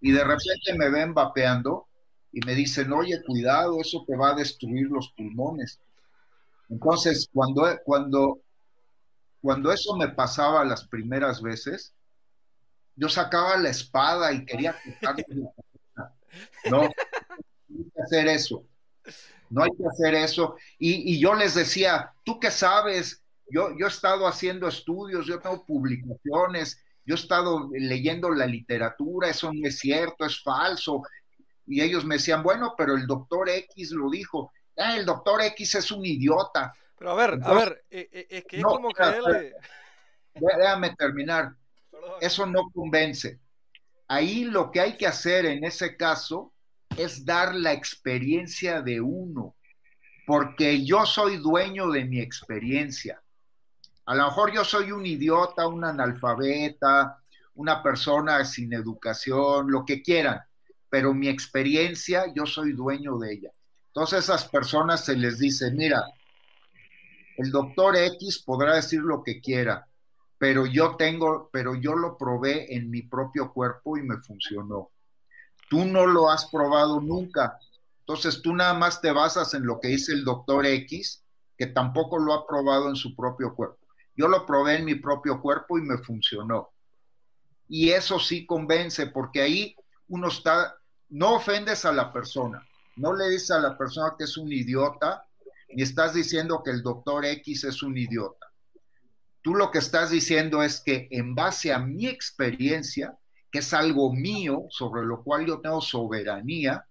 Y 0.00 0.12
de 0.12 0.22
repente 0.22 0.74
me 0.76 0.90
ven 0.90 1.14
vapeando 1.14 1.88
y 2.32 2.40
me 2.46 2.54
dicen, 2.54 2.92
oye, 2.92 3.22
cuidado, 3.26 3.80
eso 3.80 4.04
te 4.06 4.16
va 4.16 4.30
a 4.30 4.34
destruir 4.34 4.88
los 4.88 5.12
pulmones. 5.16 5.80
Entonces, 6.68 7.28
cuando, 7.32 7.66
cuando, 7.84 8.40
cuando 9.40 9.72
eso 9.72 9.96
me 9.96 10.08
pasaba 10.08 10.64
las 10.64 10.86
primeras 10.86 11.40
veces, 11.40 11.94
yo 12.98 13.08
sacaba 13.08 13.56
la 13.56 13.70
espada 13.70 14.32
y 14.32 14.44
quería 14.44 14.76
la 15.00 15.14
No, 16.70 16.82
no 16.82 16.82
hay 16.82 17.90
que 17.94 18.02
hacer 18.02 18.28
eso. 18.28 18.64
No 19.50 19.62
hay 19.62 19.70
que 19.70 19.86
hacer 19.86 20.14
eso. 20.14 20.56
Y, 20.78 21.14
y 21.14 21.20
yo 21.20 21.34
les 21.34 21.54
decía, 21.54 22.12
¿tú 22.24 22.38
qué 22.38 22.50
sabes? 22.50 23.22
Yo, 23.50 23.70
yo 23.78 23.86
he 23.86 23.88
estado 23.88 24.26
haciendo 24.26 24.68
estudios, 24.68 25.26
yo 25.26 25.40
tengo 25.40 25.64
publicaciones, 25.64 26.82
yo 27.04 27.14
he 27.14 27.18
estado 27.18 27.70
leyendo 27.72 28.30
la 28.30 28.46
literatura, 28.46 29.30
eso 29.30 29.50
no 29.52 29.66
es 29.66 29.78
cierto, 29.78 30.26
es 30.26 30.42
falso. 30.42 31.02
Y 31.66 31.80
ellos 31.80 32.04
me 32.04 32.16
decían, 32.16 32.42
bueno, 32.42 32.74
pero 32.76 32.94
el 32.94 33.06
doctor 33.06 33.48
X 33.48 33.92
lo 33.92 34.10
dijo. 34.10 34.52
Ah, 34.76 34.96
el 34.96 35.06
doctor 35.06 35.40
X 35.42 35.76
es 35.76 35.90
un 35.90 36.04
idiota. 36.04 36.72
Pero 36.98 37.12
a 37.12 37.14
ver, 37.14 37.38
a 37.42 37.54
ver, 37.54 37.84
eh, 37.90 38.08
eh, 38.12 38.26
es 38.28 38.44
que 38.44 38.58
es 38.58 38.64
como 38.64 38.90
creerle. 38.90 39.54
Déjame 40.34 40.94
terminar. 40.96 41.54
Eso 42.20 42.46
no 42.46 42.70
convence. 42.70 43.40
Ahí 44.08 44.44
lo 44.44 44.70
que 44.70 44.80
hay 44.80 44.96
que 44.96 45.06
hacer 45.06 45.46
en 45.46 45.64
ese 45.64 45.96
caso 45.96 46.52
es 46.96 47.24
dar 47.24 47.54
la 47.54 47.72
experiencia 47.72 48.80
de 48.82 49.00
uno, 49.00 49.54
porque 50.26 50.84
yo 50.84 51.04
soy 51.06 51.36
dueño 51.36 51.90
de 51.90 52.04
mi 52.04 52.20
experiencia. 52.20 53.22
A 54.06 54.14
lo 54.14 54.24
mejor 54.24 54.52
yo 54.52 54.64
soy 54.64 54.90
un 54.92 55.04
idiota, 55.04 55.66
un 55.66 55.84
analfabeta, 55.84 57.18
una 57.54 57.82
persona 57.82 58.44
sin 58.44 58.72
educación, 58.72 59.70
lo 59.70 59.84
que 59.84 60.02
quieran, 60.02 60.40
pero 60.88 61.12
mi 61.12 61.28
experiencia 61.28 62.32
yo 62.34 62.46
soy 62.46 62.72
dueño 62.72 63.18
de 63.18 63.34
ella. 63.34 63.50
Entonces 63.88 64.20
esas 64.20 64.44
personas 64.44 65.04
se 65.04 65.16
les 65.16 65.38
dice, 65.38 65.70
mira, 65.72 66.02
el 67.36 67.50
doctor 67.50 67.96
X 67.96 68.42
podrá 68.46 68.76
decir 68.76 69.00
lo 69.00 69.22
que 69.22 69.40
quiera, 69.40 69.87
pero 70.38 70.66
yo 70.66 70.96
tengo, 70.96 71.50
pero 71.52 71.74
yo 71.74 71.94
lo 71.94 72.16
probé 72.16 72.74
en 72.74 72.90
mi 72.90 73.02
propio 73.02 73.52
cuerpo 73.52 73.98
y 73.98 74.02
me 74.02 74.18
funcionó. 74.18 74.90
Tú 75.68 75.84
no 75.84 76.06
lo 76.06 76.30
has 76.30 76.46
probado 76.46 77.00
nunca. 77.00 77.58
Entonces 78.00 78.40
tú 78.40 78.54
nada 78.54 78.72
más 78.74 79.00
te 79.00 79.12
basas 79.12 79.52
en 79.54 79.66
lo 79.66 79.80
que 79.80 79.88
dice 79.88 80.12
el 80.12 80.24
doctor 80.24 80.64
X, 80.64 81.24
que 81.58 81.66
tampoco 81.66 82.18
lo 82.18 82.32
ha 82.32 82.46
probado 82.46 82.88
en 82.88 82.96
su 82.96 83.14
propio 83.16 83.54
cuerpo. 83.54 83.78
Yo 84.16 84.28
lo 84.28 84.46
probé 84.46 84.76
en 84.76 84.84
mi 84.84 84.94
propio 84.94 85.42
cuerpo 85.42 85.76
y 85.78 85.82
me 85.82 85.98
funcionó. 85.98 86.70
Y 87.68 87.90
eso 87.90 88.18
sí 88.18 88.46
convence, 88.46 89.08
porque 89.08 89.42
ahí 89.42 89.76
uno 90.08 90.28
está, 90.28 90.76
no 91.10 91.34
ofendes 91.34 91.84
a 91.84 91.92
la 91.92 92.12
persona, 92.12 92.66
no 92.96 93.14
le 93.14 93.28
dices 93.28 93.50
a 93.50 93.60
la 93.60 93.76
persona 93.76 94.14
que 94.16 94.24
es 94.24 94.38
un 94.38 94.50
idiota, 94.50 95.24
ni 95.68 95.82
estás 95.82 96.14
diciendo 96.14 96.62
que 96.64 96.70
el 96.70 96.82
doctor 96.82 97.26
X 97.26 97.64
es 97.64 97.82
un 97.82 97.96
idiota. 97.98 98.47
Tú 99.42 99.54
lo 99.54 99.70
que 99.70 99.78
estás 99.78 100.10
diciendo 100.10 100.62
es 100.62 100.80
que 100.80 101.08
en 101.10 101.34
base 101.34 101.72
a 101.72 101.78
mi 101.78 102.06
experiencia, 102.06 103.16
que 103.50 103.60
es 103.60 103.72
algo 103.72 104.12
mío, 104.12 104.66
sobre 104.70 105.04
lo 105.04 105.22
cual 105.22 105.46
yo 105.46 105.60
tengo 105.60 105.80
soberanía, 105.80 106.86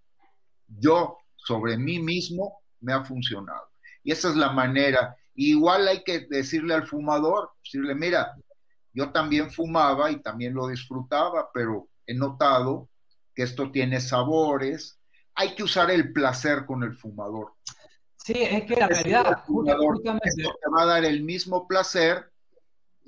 yo 0.67 1.17
sobre 1.35 1.77
mí 1.77 1.99
mismo 1.99 2.61
me 2.81 2.93
ha 2.93 3.03
funcionado. 3.03 3.69
Y 4.03 4.11
esa 4.11 4.29
es 4.29 4.35
la 4.35 4.51
manera. 4.51 5.15
igual 5.35 5.87
hay 5.87 6.03
que 6.03 6.27
decirle 6.29 6.73
al 6.73 6.87
fumador, 6.87 7.51
decirle, 7.63 7.93
mira, 7.93 8.35
yo 8.93 9.11
también 9.11 9.51
fumaba 9.51 10.09
y 10.09 10.21
también 10.21 10.53
lo 10.53 10.67
disfrutaba, 10.67 11.49
pero 11.53 11.89
he 12.05 12.15
notado 12.15 12.89
que 13.35 13.43
esto 13.43 13.71
tiene 13.71 14.01
sabores. 14.01 14.99
Hay 15.35 15.53
que 15.53 15.63
usar 15.63 15.91
el 15.91 16.11
placer 16.11 16.65
con 16.65 16.83
el 16.83 16.95
fumador. 16.95 17.53
Sí, 18.15 18.33
es 18.35 18.65
que 18.65 18.75
la 18.75 18.87
realidad, 18.87 19.43
justamente... 19.45 20.29
te 20.35 20.69
va 20.75 20.81
a 20.81 20.85
dar 20.85 21.05
el 21.05 21.23
mismo 21.23 21.67
placer 21.67 22.31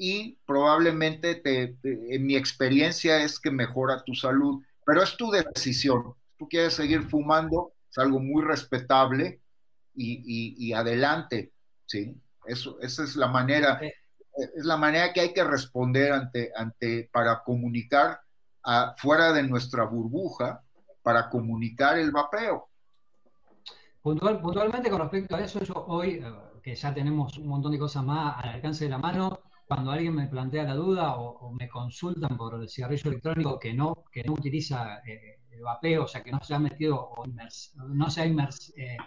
y 0.01 0.37
probablemente 0.45 1.35
te, 1.35 1.75
en 1.83 2.25
mi 2.25 2.37
experiencia 2.37 3.21
es 3.21 3.37
que 3.37 3.51
mejora 3.51 4.01
tu 4.05 4.15
salud, 4.15 4.63
pero 4.85 5.03
es 5.03 5.17
tu 5.17 5.29
decisión. 5.29 6.15
Tú 6.37 6.47
quieres 6.47 6.73
seguir 6.73 7.03
fumando, 7.03 7.73
es 7.91 7.97
algo 7.97 8.21
muy 8.21 8.41
respetable 8.41 9.41
y, 9.93 10.71
adelante, 10.71 11.51
¿sí? 11.85 12.15
Eso, 12.45 12.79
esa 12.79 13.03
es 13.03 13.17
la 13.17 13.27
manera, 13.27 13.81
es 13.81 14.63
la 14.63 14.77
manera 14.77 15.11
que 15.11 15.19
hay 15.19 15.33
que 15.33 15.43
responder 15.43 16.13
ante, 16.13 16.53
ante 16.55 17.09
para 17.11 17.43
comunicar 17.43 18.21
fuera 18.97 19.33
de 19.33 19.43
nuestra 19.43 19.83
burbuja, 19.83 20.63
para 21.03 21.29
comunicar 21.29 21.99
el 21.99 22.11
vapeo. 22.11 22.69
Puntual, 24.01 24.39
puntualmente 24.39 24.89
con 24.89 25.01
respecto 25.01 25.35
a 25.35 25.41
eso, 25.41 25.61
yo 25.61 25.85
hoy, 25.87 26.21
eh, 26.23 26.33
que 26.63 26.73
ya 26.73 26.93
tenemos 26.93 27.37
un 27.37 27.47
montón 27.47 27.73
de 27.73 27.79
cosas 27.79 28.03
más 28.03 28.41
al 28.41 28.49
alcance 28.55 28.85
de 28.85 28.91
la 28.91 28.97
mano, 28.97 29.41
cuando 29.69 29.91
alguien 29.91 30.15
me 30.15 30.25
plantea 30.25 30.63
la 30.63 30.73
duda 30.73 31.15
o, 31.17 31.51
me 31.51 31.69
consultan 31.69 32.35
por 32.35 32.59
el 32.59 32.67
cigarrillo 32.67 33.11
electrónico 33.11 33.59
que 33.59 33.71
no, 33.71 34.03
que 34.11 34.23
no 34.23 34.33
utiliza 34.33 34.97
eh, 35.05 35.41
el 35.51 35.61
vapeo, 35.61 36.05
o 36.05 36.07
sea, 36.07 36.23
que 36.23 36.31
no 36.31 36.39
se 36.41 36.55
ha 36.55 36.59
metido 36.59 36.99
o 36.99 37.23
no 37.27 38.09
se 38.09 38.21
ha 38.21 38.25
eh, 38.25 38.97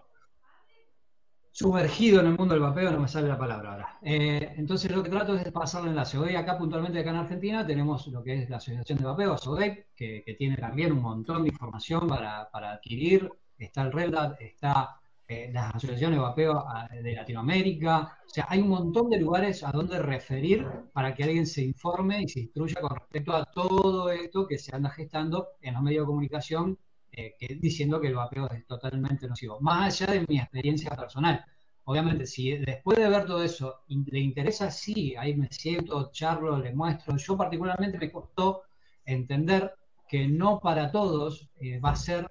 sumergido 1.50 2.20
en 2.20 2.26
el 2.28 2.38
mundo 2.38 2.54
del 2.54 2.62
vapeo, 2.62 2.92
no 2.92 3.00
me 3.00 3.08
sale 3.08 3.26
la 3.26 3.36
palabra 3.36 3.72
ahora. 3.72 3.98
Eh, 4.02 4.54
entonces 4.56 4.88
lo 4.92 5.02
que 5.02 5.10
trato 5.10 5.34
es 5.34 5.50
pasarle 5.50 5.90
enlace. 5.90 6.16
Hoy 6.16 6.36
acá 6.36 6.56
puntualmente 6.56 7.00
acá 7.00 7.10
en 7.10 7.16
Argentina 7.16 7.66
tenemos 7.66 8.06
lo 8.06 8.22
que 8.22 8.44
es 8.44 8.48
la 8.48 8.58
Asociación 8.58 8.98
de 8.98 9.04
Vapeo, 9.04 9.36
SODEP, 9.36 9.88
que, 9.96 10.22
que 10.24 10.34
tiene 10.34 10.56
también 10.58 10.92
un 10.92 11.02
montón 11.02 11.42
de 11.42 11.48
información 11.48 12.06
para, 12.06 12.48
para 12.52 12.70
adquirir. 12.74 13.28
Está 13.58 13.82
el 13.82 13.90
Red 13.90 14.14
está 14.38 15.01
eh, 15.28 15.50
las 15.52 15.74
asociaciones 15.74 16.18
vapeo 16.18 16.64
de 17.02 17.14
Latinoamérica. 17.14 18.18
O 18.26 18.28
sea, 18.28 18.46
hay 18.48 18.60
un 18.60 18.68
montón 18.68 19.08
de 19.08 19.18
lugares 19.18 19.62
a 19.62 19.70
donde 19.70 19.98
referir 19.98 20.66
para 20.92 21.14
que 21.14 21.24
alguien 21.24 21.46
se 21.46 21.62
informe 21.62 22.22
y 22.22 22.28
se 22.28 22.40
instruya 22.40 22.80
con 22.80 22.96
respecto 22.96 23.32
a 23.32 23.44
todo 23.44 24.10
esto 24.10 24.46
que 24.46 24.58
se 24.58 24.74
anda 24.74 24.90
gestando 24.90 25.48
en 25.60 25.74
los 25.74 25.82
medios 25.82 26.02
de 26.02 26.06
comunicación, 26.06 26.78
eh, 27.12 27.34
diciendo 27.60 28.00
que 28.00 28.08
el 28.08 28.14
vapeo 28.14 28.50
es 28.50 28.66
totalmente 28.66 29.26
nocivo. 29.28 29.58
Más 29.60 30.02
allá 30.02 30.12
de 30.12 30.26
mi 30.28 30.38
experiencia 30.38 30.90
personal. 30.90 31.44
Obviamente, 31.84 32.26
si 32.26 32.56
después 32.58 32.98
de 32.98 33.08
ver 33.08 33.26
todo 33.26 33.42
eso 33.42 33.80
le 33.88 34.20
interesa, 34.20 34.70
sí, 34.70 35.14
ahí 35.16 35.34
me 35.34 35.48
siento, 35.50 36.10
charlo, 36.12 36.58
le 36.58 36.74
muestro. 36.74 37.16
Yo 37.16 37.36
particularmente 37.36 37.98
me 37.98 38.10
costó 38.10 38.62
entender 39.04 39.74
que 40.08 40.28
no 40.28 40.60
para 40.60 40.90
todos 40.92 41.48
eh, 41.58 41.80
va 41.80 41.90
a 41.92 41.96
ser 41.96 42.30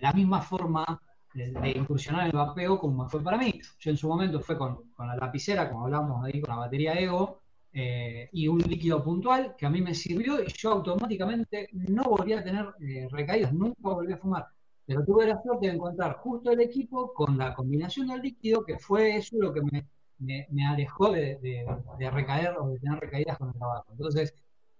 la 0.00 0.12
misma 0.12 0.40
forma 0.42 1.00
de, 1.36 1.70
incursionar 1.70 2.22
en 2.22 2.26
el 2.28 2.32
vapeo 2.32 2.78
como 2.78 3.08
fue 3.08 3.22
para 3.22 3.36
mí. 3.36 3.60
Yo 3.78 3.90
en 3.90 3.96
su 3.96 4.08
momento 4.08 4.40
fue 4.40 4.56
con, 4.56 4.80
la 4.98 5.16
lapicera, 5.16 5.70
como 5.70 5.84
hablamos 5.84 6.24
ahí, 6.24 6.40
con 6.40 6.50
la 6.50 6.60
batería 6.60 6.94
Ego, 6.94 7.40
eh, 7.72 8.28
y 8.32 8.48
un 8.48 8.58
líquido 8.58 9.04
puntual 9.04 9.54
que 9.56 9.66
a 9.66 9.70
mí 9.70 9.82
me 9.82 9.94
sirvió 9.94 10.42
y 10.42 10.46
yo 10.56 10.72
automáticamente 10.72 11.68
no 11.72 12.04
volví 12.04 12.32
a 12.32 12.42
tener 12.42 12.66
eh, 12.80 13.06
recaídas, 13.10 13.52
nunca 13.52 13.76
volví 13.82 14.12
a 14.12 14.16
fumar. 14.16 14.46
Pero 14.86 15.04
tuve 15.04 15.26
la 15.26 15.40
suerte 15.42 15.66
de 15.66 15.74
encontrar 15.74 16.16
justo 16.16 16.50
el 16.52 16.60
equipo 16.60 17.12
con 17.12 17.36
la 17.36 17.54
combinación 17.54 18.06
del 18.08 18.22
líquido, 18.22 18.64
que 18.64 18.78
fue 18.78 19.16
eso 19.16 19.36
lo 19.38 19.52
que 19.52 19.60
me, 19.60 20.66
alejó 20.66 21.10
de, 21.10 21.66
recaer 22.12 22.56
o 22.58 22.68
de 22.68 22.78
tener 22.78 22.98
recaídas 23.00 23.36
con 23.36 23.48
el 23.48 23.58
tabaco. 23.58 23.92
Entonces, 23.92 24.32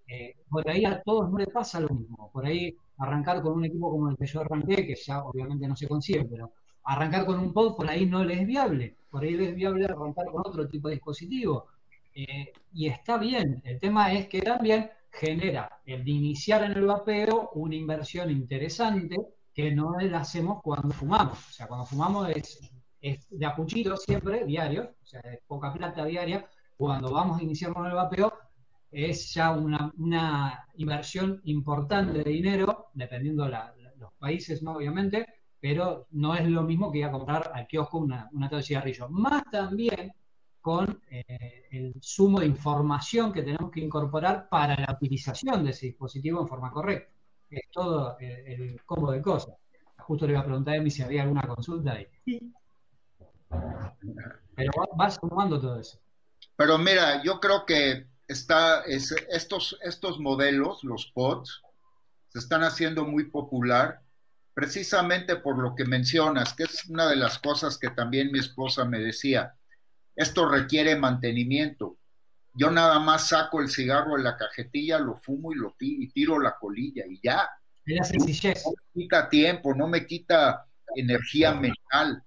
eh, 0.09 0.37
por 0.49 0.69
ahí 0.69 0.85
a 0.85 1.03
todos 1.03 1.31
no 1.31 1.39
le 1.39 1.47
pasa 1.47 1.81
lo 1.81 1.89
mismo. 1.89 2.31
Por 2.33 2.47
ahí 2.47 2.77
arrancar 2.99 3.43
con 3.43 3.55
un 3.55 3.65
equipo 3.65 3.91
como 3.91 4.11
el 4.11 4.17
que 4.17 4.27
yo 4.27 4.41
arranqué, 4.41 4.87
que 4.87 4.95
ya 4.95 5.25
obviamente 5.25 5.67
no 5.69 5.77
se 5.77 5.89
consigue, 5.89 6.25
pero 6.25 6.53
arrancar 6.85 7.27
con 7.27 7.39
un 7.41 7.53
pod 7.53 7.77
por 7.77 7.89
ahí 7.89 8.07
no 8.07 8.25
le 8.25 8.41
es 8.41 8.47
viable. 8.47 8.97
Por 9.11 9.25
ahí 9.25 9.33
le 9.37 9.51
es 9.51 9.55
viable 9.55 9.85
arrancar 9.85 10.27
con 10.27 10.43
otro 10.45 10.69
tipo 10.69 10.89
de 10.89 10.95
dispositivo. 10.95 11.67
Eh, 12.15 12.53
y 12.73 12.89
está 12.89 13.19
bien. 13.19 13.61
El 13.65 13.79
tema 13.81 14.13
es 14.13 14.29
que 14.29 14.41
también 14.41 14.91
genera 15.11 15.81
el 15.85 16.05
de 16.05 16.11
iniciar 16.11 16.65
en 16.65 16.73
el 16.73 16.87
vapeo 16.87 17.51
una 17.55 17.75
inversión 17.75 18.31
interesante 18.31 19.17
que 19.55 19.73
no 19.73 19.99
la 19.99 20.21
hacemos 20.21 20.63
cuando 20.63 20.95
fumamos. 20.95 21.39
O 21.49 21.53
sea, 21.53 21.67
cuando 21.67 21.87
fumamos 21.87 22.29
es, 22.31 22.61
es 23.01 23.27
de 23.31 23.47
apuchito 23.47 23.97
siempre, 23.97 24.45
diario, 24.45 24.95
o 25.03 25.07
sea, 25.07 25.21
es 25.21 25.41
poca 25.47 25.73
plata 25.73 26.05
diaria. 26.05 26.49
Cuando 26.77 27.11
vamos 27.11 27.41
a 27.41 27.43
iniciar 27.43 27.73
con 27.73 27.87
el 27.87 27.95
vapeo, 27.95 28.33
es 28.97 29.35
ya 29.35 29.51
una, 29.51 30.67
inversión 30.77 31.41
importante 31.45 32.25
de 32.25 32.31
dinero, 32.31 32.87
dependiendo 32.95 33.45
de 33.45 33.51
los 33.99 34.13
países, 34.15 34.63
¿no? 34.63 34.73
obviamente, 34.77 35.27
pero 35.61 36.07
no 36.13 36.35
es 36.35 36.49
lo 36.49 36.63
mismo 36.63 36.91
que 36.91 36.99
ir 36.99 37.05
a 37.05 37.11
comprar 37.11 37.51
al 37.53 37.67
kiosco 37.67 37.99
una, 37.99 38.31
una 38.33 38.49
de 38.49 38.63
cigarrillo. 38.63 39.09
Más 39.11 39.43
también 39.51 40.13
con 40.63 41.03
eh, 41.11 41.67
el 41.71 41.95
sumo 42.01 42.41
de 42.41 42.47
información 42.47 43.35
que 43.35 43.43
tenemos 43.43 43.71
que 43.71 43.81
incorporar 43.81 44.49
para 44.49 44.75
la 44.75 44.95
utilización 44.95 45.63
de 45.63 45.73
ese 45.73 45.87
dispositivo 45.87 46.41
en 46.41 46.49
forma 46.49 46.71
correcta. 46.71 47.13
Es 47.51 47.71
todo 47.71 48.17
el, 48.19 48.81
combo 48.87 49.13
de 49.13 49.21
cosas. 49.21 49.57
Justo 49.99 50.27
le 50.27 50.33
iba 50.33 50.41
a 50.41 50.45
preguntar 50.45 50.73
a 50.75 50.77
Emi 50.79 50.91
si 50.91 51.03
había 51.03 51.23
alguna 51.23 51.43
consulta 51.43 51.93
ahí. 51.93 52.07
Pero 54.57 54.73
va, 54.99 55.11
sumando 55.11 55.61
todo 55.61 55.81
eso. 55.81 55.99
Pero 56.57 56.79
mira, 56.79 57.23
yo 57.23 57.39
creo 57.39 57.67
que 57.67 58.07
está, 58.29 58.83
estos, 58.83 59.79
estos 59.83 60.19
modelos, 60.19 60.83
los 60.85 61.13
POTS, 61.15 61.63
se 62.29 62.39
están 62.39 62.63
haciendo 62.63 63.05
muy 63.05 63.25
popular 63.25 64.01
precisamente 64.57 65.37
por 65.37 65.59
lo 65.59 65.75
que 65.75 65.85
mencionas, 65.85 66.55
que 66.55 66.63
es 66.63 66.87
una 66.87 67.07
de 67.09 67.17
las 67.17 67.39
cosas 67.39 67.77
que 67.77 67.91
también 67.91 68.33
mi 68.33 68.39
esposa 68.39 68.87
me 68.87 68.99
decía. 68.99 69.55
Esto 70.15 70.49
requiere 70.49 70.97
mantenimiento. 70.97 71.99
Yo 72.55 72.71
nada 72.71 72.99
más 72.99 73.29
saco 73.29 73.61
el 73.61 73.69
cigarro 73.69 74.17
de 74.17 74.23
la 74.23 74.39
cajetilla, 74.39 74.99
lo 74.99 75.19
fumo 75.19 75.53
y 75.53 75.57
lo 75.57 75.77
y 75.79 76.09
tiro 76.09 76.41
la 76.41 76.57
colilla 76.57 77.05
y 77.07 77.21
ya. 77.23 77.51
No 77.85 78.73
me 78.95 79.03
quita 79.03 79.29
tiempo, 79.29 79.75
no 79.75 79.89
me 79.89 80.07
quita 80.07 80.67
energía 80.95 81.53
mental. 81.53 82.23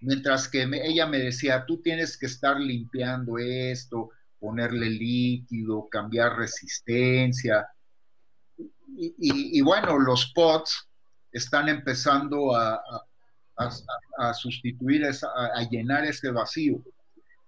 Mientras 0.00 0.48
que 0.48 0.62
ella 0.62 1.06
me 1.06 1.18
decía, 1.18 1.66
tú 1.66 1.82
tienes 1.82 2.16
que 2.16 2.26
estar 2.26 2.58
limpiando 2.58 3.36
esto, 3.36 4.10
ponerle 4.38 4.90
líquido, 4.90 5.88
cambiar 5.88 6.36
resistencia. 6.36 7.66
Y, 8.98 9.60
bueno, 9.60 9.98
los 9.98 10.32
pots 10.34 10.88
están 11.32 11.68
empezando 11.68 12.54
a, 12.54 12.80
a, 14.18 14.34
sustituir, 14.34 15.04
esa, 15.04 15.28
a, 15.28 15.62
llenar 15.68 16.04
ese 16.04 16.30
vacío. 16.30 16.82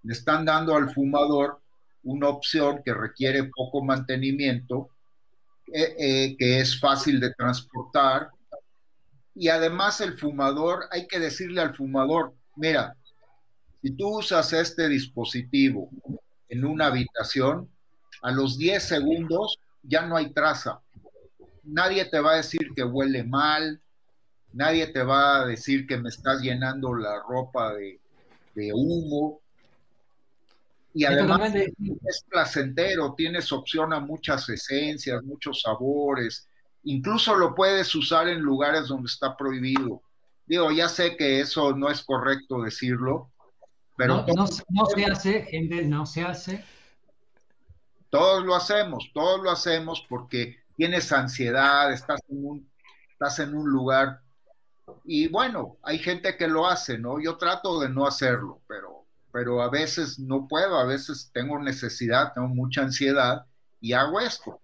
Le 0.03 0.13
están 0.13 0.45
dando 0.45 0.75
al 0.75 0.93
fumador 0.93 1.61
una 2.03 2.27
opción 2.27 2.81
que 2.83 2.93
requiere 2.93 3.49
poco 3.55 3.83
mantenimiento, 3.83 4.89
eh, 5.73 5.95
eh, 5.97 6.35
que 6.37 6.59
es 6.59 6.79
fácil 6.79 7.19
de 7.19 7.33
transportar. 7.33 8.29
Y 9.35 9.49
además 9.49 10.01
el 10.01 10.17
fumador, 10.17 10.85
hay 10.91 11.07
que 11.07 11.19
decirle 11.19 11.61
al 11.61 11.75
fumador, 11.75 12.33
mira, 12.55 12.95
si 13.81 13.91
tú 13.91 14.19
usas 14.19 14.51
este 14.53 14.89
dispositivo 14.89 15.89
en 16.49 16.65
una 16.65 16.87
habitación, 16.87 17.69
a 18.21 18.31
los 18.31 18.57
10 18.57 18.83
segundos 18.83 19.59
ya 19.83 20.05
no 20.05 20.17
hay 20.17 20.31
traza 20.33 20.81
nadie 21.69 22.05
te 22.05 22.19
va 22.19 22.33
a 22.33 22.37
decir 22.37 22.71
que 22.75 22.83
huele 22.83 23.23
mal, 23.23 23.81
nadie 24.53 24.87
te 24.87 25.03
va 25.03 25.41
a 25.41 25.45
decir 25.45 25.85
que 25.87 25.97
me 25.97 26.09
estás 26.09 26.41
llenando 26.41 26.95
la 26.95 27.21
ropa 27.27 27.73
de, 27.73 27.99
humo. 28.73 29.39
Y 30.93 31.05
además 31.05 31.53
es 31.55 32.25
placentero, 32.27 33.13
tienes 33.15 33.53
opción 33.53 33.93
a 33.93 34.01
muchas 34.01 34.49
esencias, 34.49 35.23
muchos 35.23 35.61
sabores, 35.61 36.45
incluso 36.83 37.35
lo 37.35 37.55
puedes 37.55 37.93
usar 37.95 38.27
en 38.27 38.41
lugares 38.41 38.87
donde 38.87 39.07
está 39.07 39.37
prohibido. 39.37 40.01
Digo, 40.45 40.71
ya 40.71 40.89
sé 40.89 41.15
que 41.15 41.39
eso 41.39 41.73
no 41.73 41.89
es 41.89 42.01
correcto 42.01 42.63
decirlo, 42.63 43.31
pero... 43.99 44.25
No, 44.25 44.47
no 44.69 44.85
se 44.85 45.05
hace, 45.05 45.41
gente, 45.41 45.83
no 45.83 46.05
se 46.05 46.21
hace. 46.21 46.63
Todos 48.09 48.45
lo 48.45 48.55
hacemos, 48.55 49.11
todos 49.13 49.43
lo 49.43 49.51
hacemos 49.51 50.05
porque 50.07 50.55
tienes 50.77 51.11
ansiedad, 51.11 51.91
estás 51.91 52.21
en 52.29 52.45
un, 52.45 52.71
estás 53.11 53.39
en 53.39 53.53
un 53.53 53.69
lugar. 53.69 54.21
Y 55.03 55.27
bueno, 55.27 55.75
hay 55.83 55.99
gente 55.99 56.37
que 56.37 56.47
lo 56.47 56.65
hace, 56.65 56.97
¿no? 56.97 57.19
Yo 57.19 57.35
trato 57.35 57.77
de 57.81 57.89
no 57.89 58.07
hacerlo, 58.07 58.61
pero, 58.69 59.05
pero 59.33 59.61
a 59.61 59.69
veces 59.69 60.17
no 60.17 60.47
puedo, 60.47 60.79
a 60.79 60.85
veces 60.85 61.29
tengo 61.33 61.59
necesidad, 61.59 62.31
tengo 62.33 62.47
mucha 62.47 62.83
ansiedad 62.83 63.47
y 63.81 63.91
hago 63.91 64.21
esto. 64.21 64.61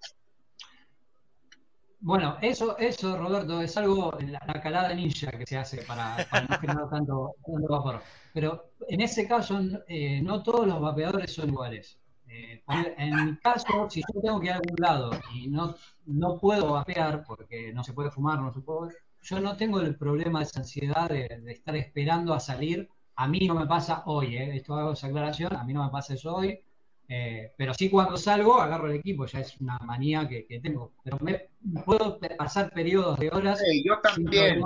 Bueno, 2.06 2.38
eso, 2.40 2.77
eso, 2.77 3.18
Roberto, 3.18 3.60
es 3.61 3.76
algo, 3.77 4.15
la, 4.19 4.40
la 4.45 4.61
calada 4.61 4.94
ninja 4.94 5.32
que 5.32 5.44
se 5.48 5.57
hace 5.57 5.82
para, 5.82 6.18
no 6.48 6.57
generar 6.60 6.88
tanto, 6.91 7.34
vapor. 7.68 7.99
Pero 8.32 8.73
en 8.88 9.02
ese 9.02 9.27
caso, 9.27 9.60
eh, 9.88 10.22
no 10.22 10.44
todos 10.44 10.68
los 10.68 10.80
vapeadores 10.80 11.34
son 11.34 11.49
iguales. 11.49 11.98
Eh, 12.27 12.61
en 12.99 13.26
mi 13.26 13.38
caso, 13.38 13.90
si 13.90 14.02
yo 14.02 14.22
tengo 14.22 14.40
que 14.40 14.45
ir 14.45 14.52
a 14.52 14.56
algún 14.57 14.76
lado 14.77 15.11
y 15.34 15.48
no, 15.48 15.76
no 16.06 16.38
puedo 16.38 16.73
vapear 16.73 17.23
porque 17.26 17.73
no 17.73 17.84
se 17.84 17.94
puede 17.94 18.11
fumar, 18.11 18.40
no 18.40 18.53
se 18.53 18.61
puede, 18.61 18.94
yo 19.23 19.40
no 19.40 19.57
tengo 19.57 19.80
el 19.82 19.95
problema 19.98 20.40
de 20.40 20.45
esa 20.45 20.60
ansiedad 20.60 21.10
de, 21.10 21.41
estar 21.48 21.76
esperando 21.76 22.36
a 22.36 22.40
salir. 22.40 22.88
A 23.15 23.27
mí 23.27 23.48
no 23.48 23.56
me 23.56 23.65
pasa 23.65 24.03
hoy, 24.06 24.38
eh, 24.38 24.57
esto 24.57 24.76
hago 24.76 24.91
esa 24.94 25.07
aclaración, 25.07 25.56
a 25.56 25.64
mí 25.64 25.73
no 25.73 25.84
me 25.84 25.90
pasa 25.90 26.14
eso 26.14 26.36
hoy, 26.36 26.60
eh, 27.07 27.53
pero 27.57 27.73
sí 27.73 27.90
cuando 27.90 28.18
salgo 28.18 28.60
agarro 28.60 28.88
el 28.88 28.98
equipo, 28.98 29.26
ya 29.26 29.40
es 29.40 29.60
una 29.60 29.77
manía 29.80 30.27
que, 30.27 30.45
tengo. 30.61 30.94
Pero 31.03 31.18
me 31.22 31.48
puedo 31.86 32.19
pasar 32.38 32.72
periodos 32.72 33.19
de 33.19 33.30
horas. 33.30 33.61
yo 33.84 33.99
también. 33.99 34.61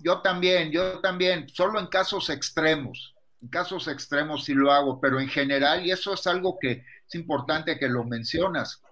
Yo 0.00 0.20
también, 0.22 0.70
yo 0.70 1.00
también, 1.00 1.48
solo 1.48 1.80
en 1.80 1.86
casos 1.86 2.30
extremos 2.30 3.16
en 3.40 3.48
casos 3.48 3.86
extremos 3.88 4.44
sí 4.44 4.54
lo 4.54 4.72
hago, 4.72 5.00
pero 5.00 5.20
en 5.20 5.28
general, 5.28 5.86
y 5.86 5.90
eso 5.90 6.14
es 6.14 6.26
algo 6.26 6.58
que 6.58 6.84
es 7.06 7.14
importante 7.14 7.78
que 7.78 7.88
lo 7.88 8.04
mencionas, 8.04 8.82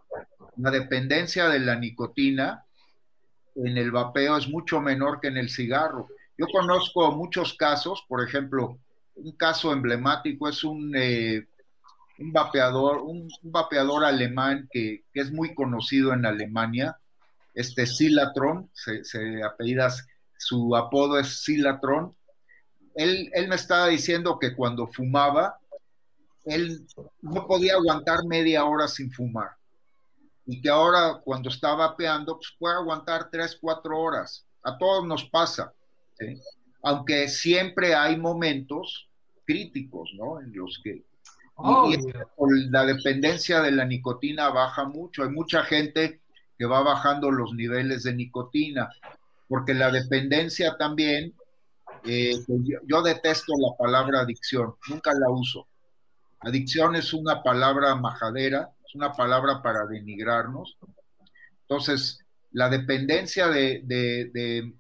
la 0.57 0.71
dependencia 0.71 1.49
de 1.49 1.59
la 1.59 1.77
nicotina 1.77 2.65
en 3.57 3.77
el 3.77 3.91
vapeo 3.91 4.37
es 4.37 4.49
mucho 4.49 4.81
menor 4.81 5.21
que 5.21 5.29
en 5.29 5.37
el 5.37 5.51
cigarro. 5.51 6.09
Yo 6.39 6.47
conozco 6.47 7.11
muchos 7.13 7.55
casos, 7.55 8.05
por 8.09 8.23
ejemplo, 8.23 8.79
un 9.17 9.33
caso 9.33 9.73
emblemático 9.73 10.49
es 10.49 10.63
un, 10.63 10.93
eh, 10.95 11.47
un 12.19 12.33
vapeador, 12.33 12.99
un, 12.99 13.29
vapeador 13.43 14.05
alemán 14.05 14.69
que, 14.71 15.05
es 15.13 15.33
muy 15.33 15.55
conocido 15.55 16.13
en 16.13 16.27
Alemania, 16.27 16.97
este 17.55 17.87
Silatron, 17.87 18.71
se, 18.73 19.05
se 19.05 19.41
su 20.39 20.77
apodo 20.77 21.19
es 21.19 21.43
Silatron, 21.43 22.15
él, 22.97 23.31
me 23.49 23.55
estaba 23.55 23.89
diciendo 23.89 24.39
que 24.39 24.57
cuando 24.57 24.87
fumaba, 24.89 25.59
él 26.45 26.87
no 27.21 27.47
podía 27.47 27.75
aguantar 27.75 28.25
media 28.25 28.65
hora 28.65 28.89
sin 28.89 29.13
fumar. 29.13 29.51
Y 30.47 30.63
que 30.63 30.71
ahora 30.71 31.21
cuando 31.23 31.51
está 31.51 31.75
vapeando, 31.75 32.37
pues 32.37 32.55
puede 32.59 32.77
aguantar 32.77 33.29
tres, 33.31 33.59
cuatro 33.61 33.99
horas. 33.99 34.47
A 34.63 34.79
todos 34.79 35.07
nos 35.07 35.29
pasa. 35.29 35.75
Aunque 36.83 37.29
siempre 37.29 37.95
hay 37.95 38.17
momentos 38.17 39.09
críticos, 39.45 40.11
¿no? 40.17 40.41
En 40.41 40.57
los 40.57 40.81
que 40.83 41.05
la 42.71 42.85
dependencia 42.85 43.61
de 43.63 43.71
la 43.71 43.85
nicotina 43.85 44.51
baja 44.51 44.85
mucho. 44.85 45.23
Hay 45.23 45.31
mucha 45.31 45.63
gente 45.65 46.21
que 46.59 46.67
va 46.67 46.83
bajando 46.83 47.31
los 47.31 47.53
niveles 47.55 48.03
de 48.03 48.15
nicotina, 48.15 48.89
porque 49.49 49.75
la 49.75 49.91
dependencia 49.91 50.77
también 50.77 51.35
eh, 52.05 52.37
pues 52.47 52.61
yo, 52.87 53.03
detesto 53.03 53.53
la 53.59 53.77
palabra 53.77 54.21
adicción, 54.21 54.75
nunca 54.89 55.13
la 55.15 55.29
uso. 55.29 55.67
Adicción 56.41 56.95
es 56.95 57.13
una 57.13 57.43
palabra 57.43 57.97
majadera, 57.97 58.71
es 58.87 58.95
una 58.95 59.13
palabra 59.13 59.61
para 59.61 59.87
denigrarnos. 59.87 60.77
Entonces, 61.63 62.21
la 62.53 62.69
dependencia 62.69 63.49
de, 63.49 64.73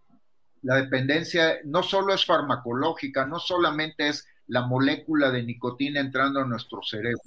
la 0.62 0.76
dependencia 0.76 1.58
no 1.64 1.82
solo 1.82 2.14
es 2.14 2.24
farmacológica, 2.24 3.26
no 3.26 3.40
solamente 3.40 4.08
es 4.08 4.26
la 4.48 4.66
molécula 4.66 5.30
de 5.30 5.42
nicotina 5.42 6.00
entrando 6.00 6.40
a 6.40 6.46
nuestro 6.46 6.82
cerebro, 6.82 7.22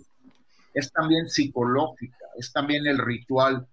es 0.73 0.91
también 0.91 1.27
psicológica, 1.29 2.25
es 2.37 2.51
también 2.51 2.87
el 2.87 2.97
ritual, 2.97 3.67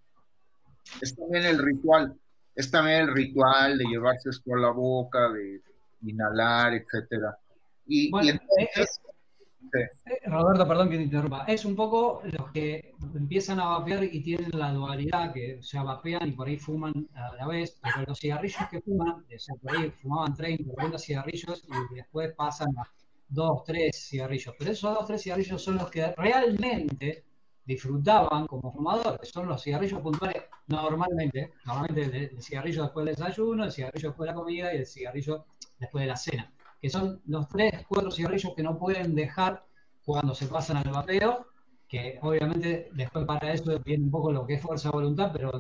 es 1.01 1.15
también 1.15 1.45
el 1.45 1.59
ritual, 1.59 2.15
es 2.55 2.71
también 2.71 3.03
el 3.03 3.15
ritual 3.15 3.79
de 3.79 3.85
llevarse 3.85 4.31
esto 4.31 4.55
a 4.55 4.59
la 4.59 4.71
boca, 4.71 5.31
de 5.31 5.61
inhalar, 6.03 6.75
etcétera. 6.75 7.39
Y, 7.87 8.11
eh, 8.17 8.41
eh, 9.75 10.27
Roberto, 10.27 10.67
perdón 10.67 10.91
que 10.91 10.97
te 10.97 11.03
interrumpa. 11.03 11.45
Es 11.45 11.65
un 11.65 11.77
poco 11.77 12.23
los 12.25 12.51
que 12.53 12.95
empiezan 13.15 13.61
a 13.61 13.67
vapear 13.67 14.05
y 14.05 14.21
tienen 14.21 14.51
la 14.53 14.73
dualidad, 14.73 15.33
que 15.33 15.61
o 15.61 15.85
vapean 15.85 16.29
y 16.29 16.33
por 16.33 16.49
ahí 16.49 16.57
fuman 16.57 17.09
a 17.15 17.35
la 17.37 17.47
vez, 17.47 17.79
pero 17.83 18.07
los 18.07 18.19
cigarrillos 18.19 18.69
que 18.71 18.81
fuman, 18.81 19.09
o 19.11 19.39
sea, 19.39 19.55
por 19.57 19.77
ahí 19.77 19.91
fumaban 19.91 20.35
30, 20.35 20.73
40 20.73 20.99
cigarrillos 20.99 21.65
y 21.91 21.95
después 21.95 22.33
pasan 22.35 22.69
a 22.79 22.89
2, 23.29 23.65
3 23.65 23.97
cigarrillos. 23.97 24.55
Pero 24.59 24.73
esos 24.73 24.95
2, 24.95 25.07
3 25.07 25.23
cigarrillos 25.23 25.63
son 25.63 25.77
los 25.77 25.91
que 25.91 26.13
realmente 26.17 27.25
disfrutaban 27.65 28.47
como 28.47 28.73
fumadores. 28.73 29.29
Son 29.29 29.47
los 29.49 29.63
cigarrillos 29.63 30.01
puntuales 30.01 30.45
normalmente, 30.69 31.53
normalmente 31.65 32.31
el, 32.33 32.43
cigarrillo 32.43 32.85
después 32.85 33.07
del 33.07 33.15
desayuno, 33.15 33.65
el 33.65 33.73
cigarrillo 33.73 34.09
después 34.09 34.27
de 34.27 34.33
la 34.33 34.41
comida 34.41 34.75
y 34.75 34.79
el 34.79 34.87
cigarrillo 34.87 35.47
después 35.79 36.03
de 36.03 36.09
la 36.09 36.17
cena, 36.17 36.53
que 36.81 36.89
son 36.89 37.21
los 37.27 37.49
tres, 37.49 37.85
cuatro 37.89 38.11
cigarrillos 38.11 38.55
que 38.55 38.63
no 38.63 38.79
pueden 38.79 39.15
dejar 39.15 39.65
cuando 40.05 40.35
se 40.35 40.47
pasan 40.47 40.79
al 40.79 40.91
vapeo, 40.91 41.47
que 41.89 42.19
obviamente 42.23 42.91
después 42.95 43.27
para 43.27 43.53
eso 43.53 43.79
viene 43.81 44.05
un 44.05 44.11
poco 44.11 44.33
lo 44.33 44.47
que 44.47 44.55
es 44.55 44.63
fuerza 44.63 44.89
de 44.89 44.93
voluntad, 44.93 45.31
pero 45.33 45.53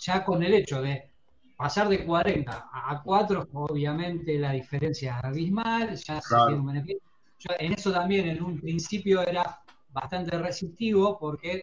ya 0.00 0.24
con 0.24 0.42
el 0.42 0.54
hecho 0.54 0.80
de 0.80 1.10
pasar 1.56 1.88
de 1.88 2.04
40 2.04 2.70
a 2.72 3.02
4, 3.02 3.48
obviamente 3.52 4.38
la 4.38 4.52
diferencia 4.52 5.18
es 5.18 5.24
abismal, 5.24 5.96
ya 5.96 6.20
se 6.20 6.36
tiene 6.36 6.60
un 6.60 6.66
beneficio. 6.66 7.13
En 7.58 7.72
eso 7.72 7.92
también 7.92 8.28
en 8.28 8.42
un 8.42 8.60
principio 8.60 9.26
era 9.26 9.60
bastante 9.90 10.36
receptivo 10.38 11.18
porque 11.18 11.62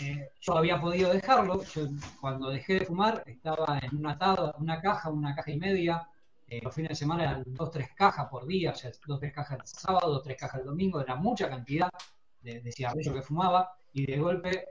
eh, 0.00 0.30
yo 0.40 0.56
había 0.56 0.80
podido 0.80 1.12
dejarlo. 1.12 1.62
Yo 1.64 1.88
cuando 2.20 2.50
dejé 2.50 2.80
de 2.80 2.86
fumar 2.86 3.22
estaba 3.26 3.78
en 3.82 3.96
una, 3.96 4.18
una 4.58 4.80
caja, 4.80 5.10
una 5.10 5.34
caja 5.34 5.50
y 5.50 5.58
media. 5.58 6.08
Eh, 6.46 6.60
los 6.62 6.74
fines 6.74 6.90
de 6.90 6.94
semana 6.96 7.22
eran 7.24 7.44
dos, 7.46 7.70
tres 7.70 7.90
cajas 7.94 8.26
por 8.28 8.46
día, 8.46 8.72
o 8.72 8.74
sea, 8.74 8.90
dos, 9.06 9.20
tres 9.20 9.32
cajas 9.32 9.60
el 9.60 9.66
sábado, 9.66 10.12
dos, 10.12 10.22
tres 10.24 10.36
cajas 10.36 10.60
el 10.60 10.66
domingo. 10.66 11.00
Era 11.00 11.14
mucha 11.14 11.48
cantidad 11.48 11.90
de, 12.40 12.60
de 12.60 12.72
cigarrillos 12.72 13.14
que 13.14 13.22
fumaba 13.22 13.72
y 13.92 14.06
de 14.06 14.18
golpe 14.18 14.64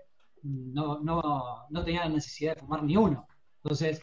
no, 0.44 1.00
no, 1.00 1.66
no 1.70 1.84
tenía 1.84 2.02
la 2.04 2.10
necesidad 2.10 2.56
de 2.56 2.62
fumar 2.62 2.84
ni 2.84 2.98
uno. 2.98 3.28
Entonces, 3.64 4.02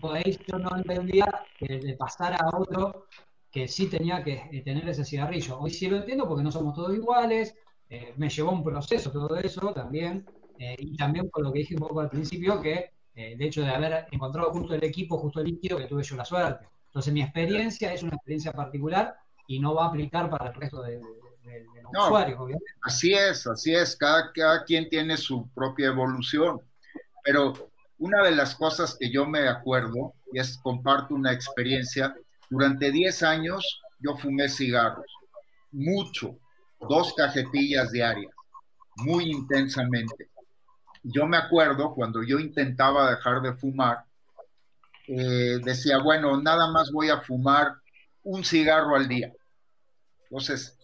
por 0.00 0.16
ahí 0.16 0.38
yo 0.46 0.58
no 0.58 0.76
entendía 0.76 1.26
que 1.58 1.78
de 1.78 1.96
pasar 1.96 2.34
a 2.34 2.56
otro 2.56 3.06
que 3.54 3.68
sí 3.68 3.86
tenía 3.86 4.24
que 4.24 4.48
eh, 4.50 4.62
tener 4.64 4.88
ese 4.88 5.04
cigarrillo. 5.04 5.60
Hoy 5.60 5.70
sí 5.70 5.86
lo 5.86 5.98
entiendo 5.98 6.26
porque 6.26 6.42
no 6.42 6.50
somos 6.50 6.74
todos 6.74 6.92
iguales, 6.92 7.54
me 8.16 8.28
llevó 8.28 8.50
un 8.50 8.64
proceso 8.64 9.12
todo 9.12 9.36
eso 9.36 9.72
también, 9.72 10.26
eh, 10.58 10.74
y 10.76 10.96
también 10.96 11.30
por 11.30 11.44
lo 11.44 11.52
que 11.52 11.60
dije 11.60 11.74
un 11.74 11.80
poco 11.80 12.00
al 12.00 12.10
principio, 12.10 12.60
que 12.60 12.90
eh, 13.14 13.36
de 13.36 13.44
hecho 13.44 13.62
de 13.62 13.70
haber 13.70 14.06
encontrado 14.10 14.50
justo 14.50 14.74
el 14.74 14.82
equipo, 14.82 15.18
justo 15.18 15.38
el 15.38 15.46
líquido, 15.46 15.78
que 15.78 15.86
tuve 15.86 16.02
yo 16.02 16.16
la 16.16 16.24
suerte. 16.24 16.66
Entonces 16.86 17.12
mi 17.12 17.22
experiencia 17.22 17.92
es 17.92 18.02
una 18.02 18.16
experiencia 18.16 18.52
particular 18.52 19.14
y 19.46 19.60
no 19.60 19.72
va 19.74 19.84
a 19.84 19.88
aplicar 19.90 20.28
para 20.28 20.48
el 20.48 20.54
resto 20.54 20.82
de, 20.82 20.98
los 20.98 22.06
usuarios, 22.06 22.40
obviamente. 22.40 22.72
Así 22.82 23.12
es, 23.12 23.46
así 23.46 23.72
es, 23.72 23.94
cada, 23.94 24.32
cada 24.32 24.64
quien 24.64 24.88
tiene 24.88 25.16
su 25.16 25.48
propia 25.50 25.88
evolución, 25.88 26.60
pero 27.22 27.52
una 27.98 28.24
de 28.24 28.32
las 28.32 28.56
cosas 28.56 28.96
que 28.98 29.12
yo 29.12 29.26
me 29.26 29.46
acuerdo, 29.46 30.14
y 30.32 30.40
es 30.40 30.58
comparto 30.58 31.14
una 31.14 31.32
experiencia, 31.32 32.16
durante 32.54 32.90
10 32.90 33.22
años 33.22 33.80
yo 33.98 34.16
fumé 34.16 34.48
cigarros, 34.48 35.06
mucho, 35.72 36.38
dos 36.80 37.14
cajetillas 37.14 37.90
diarias, 37.90 38.32
muy 38.96 39.30
intensamente 39.30 40.28
yo 41.04 41.26
me 41.26 41.36
acuerdo 41.36 41.94
cuando 41.94 42.22
yo 42.22 42.38
intentaba 42.38 43.10
dejar 43.10 43.42
de 43.42 43.52
fumar, 43.52 44.04
eh, 45.06 45.58
decía, 45.62 45.98
bueno, 45.98 46.40
nada 46.40 46.70
más 46.70 46.90
voy 46.90 47.10
a 47.10 47.20
fumar 47.20 47.74
un 48.22 48.42
cigarro 48.42 48.96
al 48.96 49.06
día. 49.06 49.30
Entonces, 50.22 50.78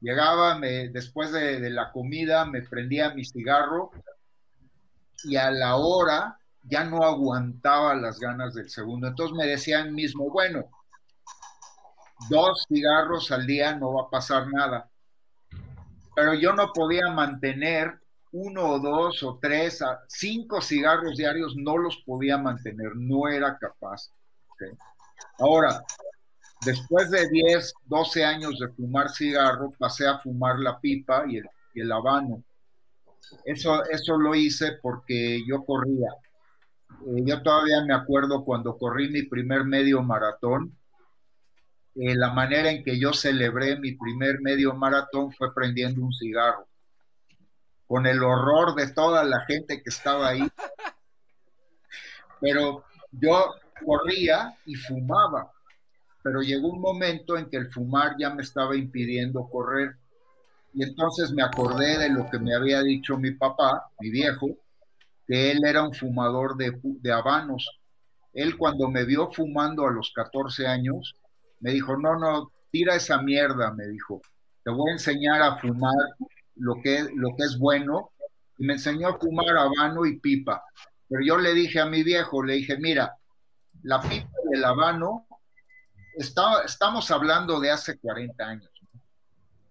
llegaba, 0.00 0.58
después 0.58 1.30
de, 1.30 1.70
la 1.70 1.92
comida, 1.92 2.44
me 2.44 2.62
prendía 2.62 3.14
mi 3.14 3.24
cigarro 3.24 3.92
y 5.22 5.36
a 5.36 5.52
la 5.52 5.76
hora 5.76 6.36
ya 6.64 6.82
no 6.82 7.04
aguantaba 7.04 7.94
las 7.94 8.18
ganas 8.18 8.54
del 8.54 8.68
segundo. 8.68 9.06
Entonces 9.06 9.36
me 9.36 9.46
decían 9.46 9.94
mismo, 9.94 10.30
bueno, 10.30 10.68
dos 12.28 12.64
cigarros 12.68 13.30
al 13.30 13.46
día 13.46 13.74
no 13.76 13.94
va 13.94 14.02
a 14.02 14.10
pasar 14.10 14.46
nada. 14.52 14.88
Pero 16.14 16.34
yo 16.34 16.52
no 16.52 16.72
podía 16.72 17.10
mantener 17.10 17.98
uno 18.32 18.68
o 18.68 18.78
dos 18.80 19.22
o 19.22 19.38
tres, 19.40 19.80
a 19.80 20.00
cinco 20.08 20.60
cigarros 20.60 21.16
diarios 21.16 21.54
no 21.56 21.78
los 21.78 22.02
podía 22.04 22.36
mantener, 22.36 22.96
no 22.96 23.28
era 23.28 23.56
capaz. 23.58 24.10
Ahora, 25.38 25.82
después 26.64 27.10
de 27.10 27.28
10, 27.28 27.74
12 27.84 28.24
años 28.24 28.58
de 28.58 28.68
fumar 28.68 29.10
cigarro, 29.10 29.72
pasé 29.78 30.06
a 30.06 30.18
fumar 30.18 30.58
la 30.58 30.80
pipa 30.80 31.24
y 31.28 31.40
el, 31.80 31.92
habano. 31.92 32.42
Eso, 33.44 33.84
eso 33.84 34.16
lo 34.16 34.34
hice 34.34 34.78
porque 34.82 35.42
yo 35.46 35.64
corría. 35.64 36.10
Eh, 37.06 37.22
yo 37.24 37.42
todavía 37.42 37.84
me 37.84 37.94
acuerdo 37.94 38.44
cuando 38.44 38.76
corrí 38.76 39.10
mi 39.10 39.22
primer 39.22 39.64
medio 39.64 40.02
maratón, 40.02 40.76
eh, 41.96 42.14
la 42.14 42.32
manera 42.32 42.70
en 42.70 42.82
que 42.82 42.98
yo 42.98 43.12
celebré 43.12 43.78
mi 43.78 43.92
primer 43.92 44.40
medio 44.40 44.74
maratón 44.74 45.32
fue 45.32 45.54
prendiendo 45.54 46.02
un 46.02 46.12
cigarro 46.12 46.66
con 47.86 48.06
el 48.06 48.22
horror 48.22 48.74
de 48.74 48.92
toda 48.92 49.24
la 49.24 49.40
gente 49.46 49.82
que 49.82 49.90
estaba 49.90 50.28
ahí. 50.28 50.48
Pero 52.40 52.84
yo 53.12 53.54
corría 53.84 54.56
y 54.66 54.74
fumaba, 54.74 55.52
pero 56.22 56.40
llegó 56.40 56.68
un 56.68 56.80
momento 56.80 57.36
en 57.36 57.48
que 57.48 57.56
el 57.56 57.70
fumar 57.70 58.16
ya 58.18 58.30
me 58.30 58.42
estaba 58.42 58.76
impidiendo 58.76 59.48
correr. 59.48 59.96
Y 60.72 60.82
entonces 60.82 61.30
me 61.30 61.42
acordé 61.42 61.98
de 61.98 62.10
lo 62.10 62.28
que 62.30 62.38
me 62.38 62.54
había 62.54 62.82
dicho 62.82 63.16
mi 63.16 63.30
papá, 63.30 63.86
mi 64.00 64.10
viejo, 64.10 64.48
que 65.26 65.52
él 65.52 65.64
era 65.64 65.82
un 65.82 65.94
fumador 65.94 66.56
de, 66.56 66.78
de 66.82 67.12
habanos. 67.12 67.78
Él 68.32 68.56
cuando 68.56 68.88
me 68.88 69.04
vio 69.04 69.30
fumando 69.30 69.86
a 69.86 69.92
los 69.92 70.10
14 70.12 70.66
años, 70.66 71.14
me 71.64 71.70
dijo, 71.70 71.96
no, 71.96 72.18
no, 72.18 72.52
tira 72.70 72.94
esa 72.94 73.22
mierda, 73.22 73.72
me 73.72 73.86
dijo, 73.86 74.20
te 74.62 74.70
voy 74.70 74.90
a 74.90 74.92
enseñar 74.92 75.40
a 75.40 75.56
fumar 75.56 75.94
lo 76.56 76.74
que, 76.82 77.08
lo 77.14 77.34
que 77.34 77.44
es 77.44 77.58
bueno, 77.58 78.10
y 78.58 78.66
me 78.66 78.74
enseñó 78.74 79.08
a 79.08 79.18
fumar 79.18 79.56
habano 79.56 80.04
y 80.04 80.20
pipa. 80.20 80.62
Pero 81.08 81.22
yo 81.24 81.38
le 81.38 81.54
dije 81.54 81.80
a 81.80 81.86
mi 81.86 82.02
viejo, 82.02 82.42
le 82.42 82.52
dije, 82.52 82.76
mira, 82.76 83.16
la 83.82 83.98
pipa 83.98 84.28
y 84.52 84.58
el 84.58 84.62
habano, 84.62 85.26
está, 86.18 86.64
estamos 86.66 87.10
hablando 87.10 87.58
de 87.60 87.70
hace 87.70 87.98
40 87.98 88.44
años. 88.44 88.70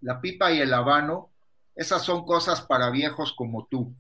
La 0.02 0.20
pipa 0.20 0.52
y 0.52 0.62
el 0.62 0.74
habano, 0.74 1.30
esas 1.76 2.02
son 2.02 2.26
cosas 2.26 2.64
para 2.64 2.90
viejos 2.90 3.34
como 3.34 3.68
tú. 3.68 3.94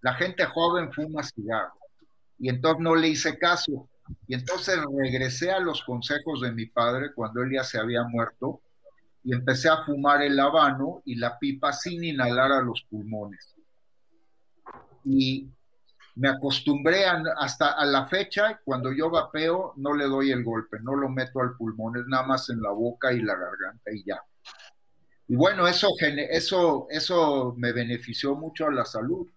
La 0.00 0.14
gente 0.14 0.44
joven 0.46 0.92
fuma 0.92 1.22
cigarro. 1.22 1.78
Y 2.40 2.48
entonces 2.48 2.82
no 2.82 2.96
le 2.96 3.06
hice 3.06 3.38
caso. 3.38 3.88
Y 4.26 4.34
entonces 4.34 4.78
regresé 4.96 5.50
a 5.50 5.60
los 5.60 5.82
consejos 5.82 6.40
de 6.40 6.52
mi 6.52 6.66
padre 6.66 7.12
cuando 7.14 7.42
él 7.42 7.52
ya 7.52 7.64
se 7.64 7.78
había 7.78 8.04
muerto 8.04 8.60
y 9.24 9.32
empecé 9.32 9.68
a 9.68 9.84
fumar 9.84 10.22
el 10.22 10.38
habano 10.38 11.02
y 11.04 11.16
la 11.16 11.38
pipa 11.38 11.72
sin 11.72 12.04
inhalar 12.04 12.52
a 12.52 12.62
los 12.62 12.82
pulmones. 12.88 13.54
Y 15.04 15.48
me 16.16 16.28
acostumbré 16.28 17.04
hasta 17.04 17.72
a 17.72 17.84
la 17.84 18.06
fecha, 18.06 18.60
cuando 18.64 18.92
yo 18.92 19.10
vapeo, 19.10 19.74
no 19.76 19.94
le 19.94 20.06
doy 20.06 20.30
el 20.30 20.42
golpe, 20.44 20.78
no 20.80 20.94
lo 20.94 21.08
meto 21.08 21.40
al 21.40 21.56
pulmón, 21.56 21.98
es 21.98 22.06
nada 22.06 22.26
más 22.26 22.48
en 22.48 22.62
la 22.62 22.70
boca 22.70 23.12
y 23.12 23.20
la 23.20 23.34
garganta 23.34 23.92
y 23.92 24.02
ya. 24.04 24.22
Y 25.28 25.36
bueno, 25.36 25.66
eso, 25.66 25.88
eso, 26.30 26.86
eso 26.88 27.54
me 27.58 27.72
benefició 27.72 28.34
mucho 28.34 28.66
a 28.66 28.72
la 28.72 28.84
salud. 28.84 29.28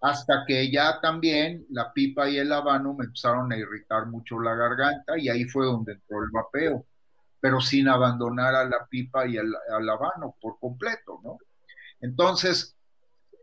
Hasta 0.00 0.44
que 0.46 0.70
ya 0.70 1.00
también 1.00 1.66
la 1.70 1.92
pipa 1.92 2.28
y 2.28 2.38
el 2.38 2.52
habano 2.52 2.94
me 2.94 3.06
empezaron 3.06 3.52
a 3.52 3.56
irritar 3.56 4.06
mucho 4.06 4.38
la 4.38 4.54
garganta 4.54 5.18
y 5.18 5.28
ahí 5.28 5.44
fue 5.44 5.66
donde 5.66 5.92
entró 5.94 6.22
el 6.22 6.30
vapeo 6.30 6.86
pero 7.40 7.60
sin 7.60 7.88
abandonar 7.88 8.54
a 8.54 8.64
la 8.64 8.86
pipa 8.86 9.26
y 9.26 9.36
al, 9.36 9.88
habano 9.88 10.34
por 10.40 10.58
completo, 10.58 11.20
¿no? 11.22 11.38
Entonces, 12.00 12.76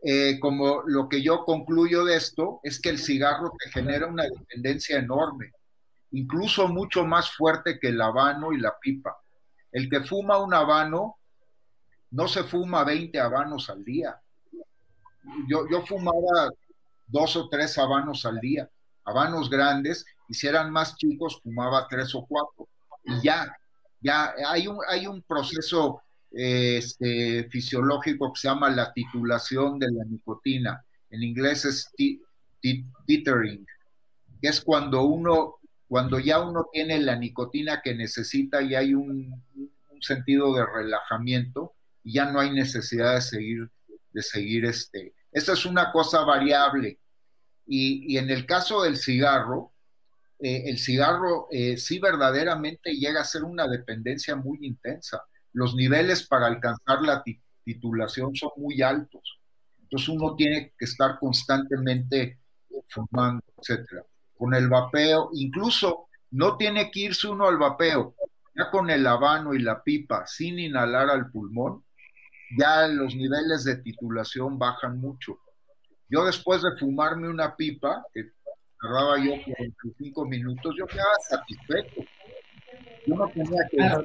eh, 0.02 0.38
como 0.40 0.82
lo 0.86 1.08
que 1.08 1.22
yo 1.22 1.44
concluyo 1.44 2.04
de 2.04 2.16
esto 2.16 2.60
es 2.62 2.80
que 2.80 2.90
el 2.90 2.98
cigarro 2.98 3.52
te 3.58 3.70
genera 3.70 4.06
una 4.06 4.24
dependencia 4.24 4.98
enorme, 4.98 5.52
incluso 6.12 6.68
mucho 6.68 7.04
más 7.04 7.30
fuerte 7.32 7.78
que 7.78 7.88
el 7.88 8.00
habano 8.00 8.52
y 8.52 8.58
la 8.58 8.78
pipa. 8.78 9.16
El 9.72 9.88
que 9.88 10.00
fuma 10.00 10.38
un 10.38 10.54
habano 10.54 11.16
no 12.10 12.28
se 12.28 12.44
fuma 12.44 12.84
20 12.84 13.18
habanos 13.18 13.68
al 13.68 13.84
día. 13.84 14.20
Yo, 15.48 15.68
yo 15.70 15.84
fumaba 15.84 16.50
dos 17.06 17.36
o 17.36 17.48
tres 17.48 17.76
habanos 17.78 18.24
al 18.26 18.40
día, 18.40 18.68
habanos 19.04 19.50
grandes, 19.50 20.04
y 20.28 20.34
si 20.34 20.46
eran 20.46 20.70
más 20.70 20.96
chicos, 20.96 21.40
fumaba 21.42 21.86
tres 21.88 22.14
o 22.14 22.26
cuatro. 22.26 22.68
Y 23.04 23.22
ya, 23.22 23.56
ya 24.00 24.34
hay 24.48 24.66
un, 24.66 24.78
hay 24.88 25.06
un 25.06 25.22
proceso 25.22 26.02
este, 26.32 27.48
fisiológico 27.50 28.32
que 28.32 28.40
se 28.40 28.48
llama 28.48 28.68
la 28.70 28.92
titulación 28.92 29.78
de 29.78 29.90
la 29.90 30.04
nicotina. 30.04 30.84
En 31.10 31.22
inglés 31.22 31.64
es 31.64 31.90
tethering, 33.06 33.66
que 34.40 34.48
es 34.48 34.60
cuando 34.60 35.04
uno, 35.04 35.56
cuando 35.88 36.18
ya 36.18 36.40
uno 36.40 36.66
tiene 36.72 36.98
la 36.98 37.16
nicotina 37.16 37.80
que 37.82 37.94
necesita 37.94 38.60
y 38.60 38.74
hay 38.74 38.94
un, 38.94 39.42
sentido 39.98 40.54
de 40.54 40.66
relajamiento 40.66 41.72
y 42.04 42.12
ya 42.12 42.30
no 42.30 42.38
hay 42.38 42.50
necesidad 42.50 43.14
de 43.14 43.22
seguir, 43.22 43.70
de 44.12 44.22
seguir 44.22 44.66
este. 44.66 45.14
Esa 45.36 45.52
es 45.52 45.66
una 45.66 45.92
cosa 45.92 46.24
variable. 46.24 46.98
Y, 47.66 48.16
en 48.16 48.30
el 48.30 48.46
caso 48.46 48.82
del 48.82 48.96
cigarro, 48.96 49.74
eh, 50.38 50.62
el 50.64 50.78
cigarro 50.78 51.48
eh, 51.50 51.76
sí 51.76 51.98
verdaderamente 51.98 52.94
llega 52.94 53.20
a 53.20 53.24
ser 53.24 53.44
una 53.44 53.68
dependencia 53.68 54.34
muy 54.34 54.56
intensa. 54.62 55.24
Los 55.52 55.74
niveles 55.74 56.26
para 56.26 56.46
alcanzar 56.46 57.02
la 57.02 57.22
titulación 57.62 58.34
son 58.34 58.52
muy 58.56 58.80
altos. 58.80 59.38
Entonces 59.82 60.08
uno 60.08 60.34
tiene 60.36 60.72
que 60.78 60.86
estar 60.86 61.18
constantemente 61.18 62.40
fumando, 62.88 63.44
etcétera. 63.58 64.06
Con 64.38 64.54
el 64.54 64.70
vapeo, 64.70 65.28
incluso 65.34 66.08
no 66.30 66.56
tiene 66.56 66.90
que 66.90 67.00
irse 67.00 67.28
uno 67.28 67.46
al 67.46 67.58
vapeo, 67.58 68.14
ya 68.54 68.70
con 68.70 68.88
el 68.88 69.06
habano 69.06 69.52
y 69.52 69.58
la 69.58 69.82
pipa 69.82 70.26
sin 70.26 70.58
inhalar 70.58 71.10
al 71.10 71.30
pulmón, 71.30 71.84
ya 72.58 72.86
los 72.88 73.14
niveles 73.14 73.64
de 73.64 73.76
titulación 73.76 74.58
bajan 74.58 75.00
mucho. 75.00 75.38
Yo 76.08 76.24
después 76.24 76.62
de 76.62 76.76
fumarme 76.78 77.28
una 77.28 77.56
pipa, 77.56 78.04
que 78.12 78.30
tardaba 78.80 79.18
yo 79.18 79.32
45 79.44 80.24
minutos, 80.26 80.74
yo 80.78 80.86
quedaba 80.86 81.10
satisfecho. 81.28 82.02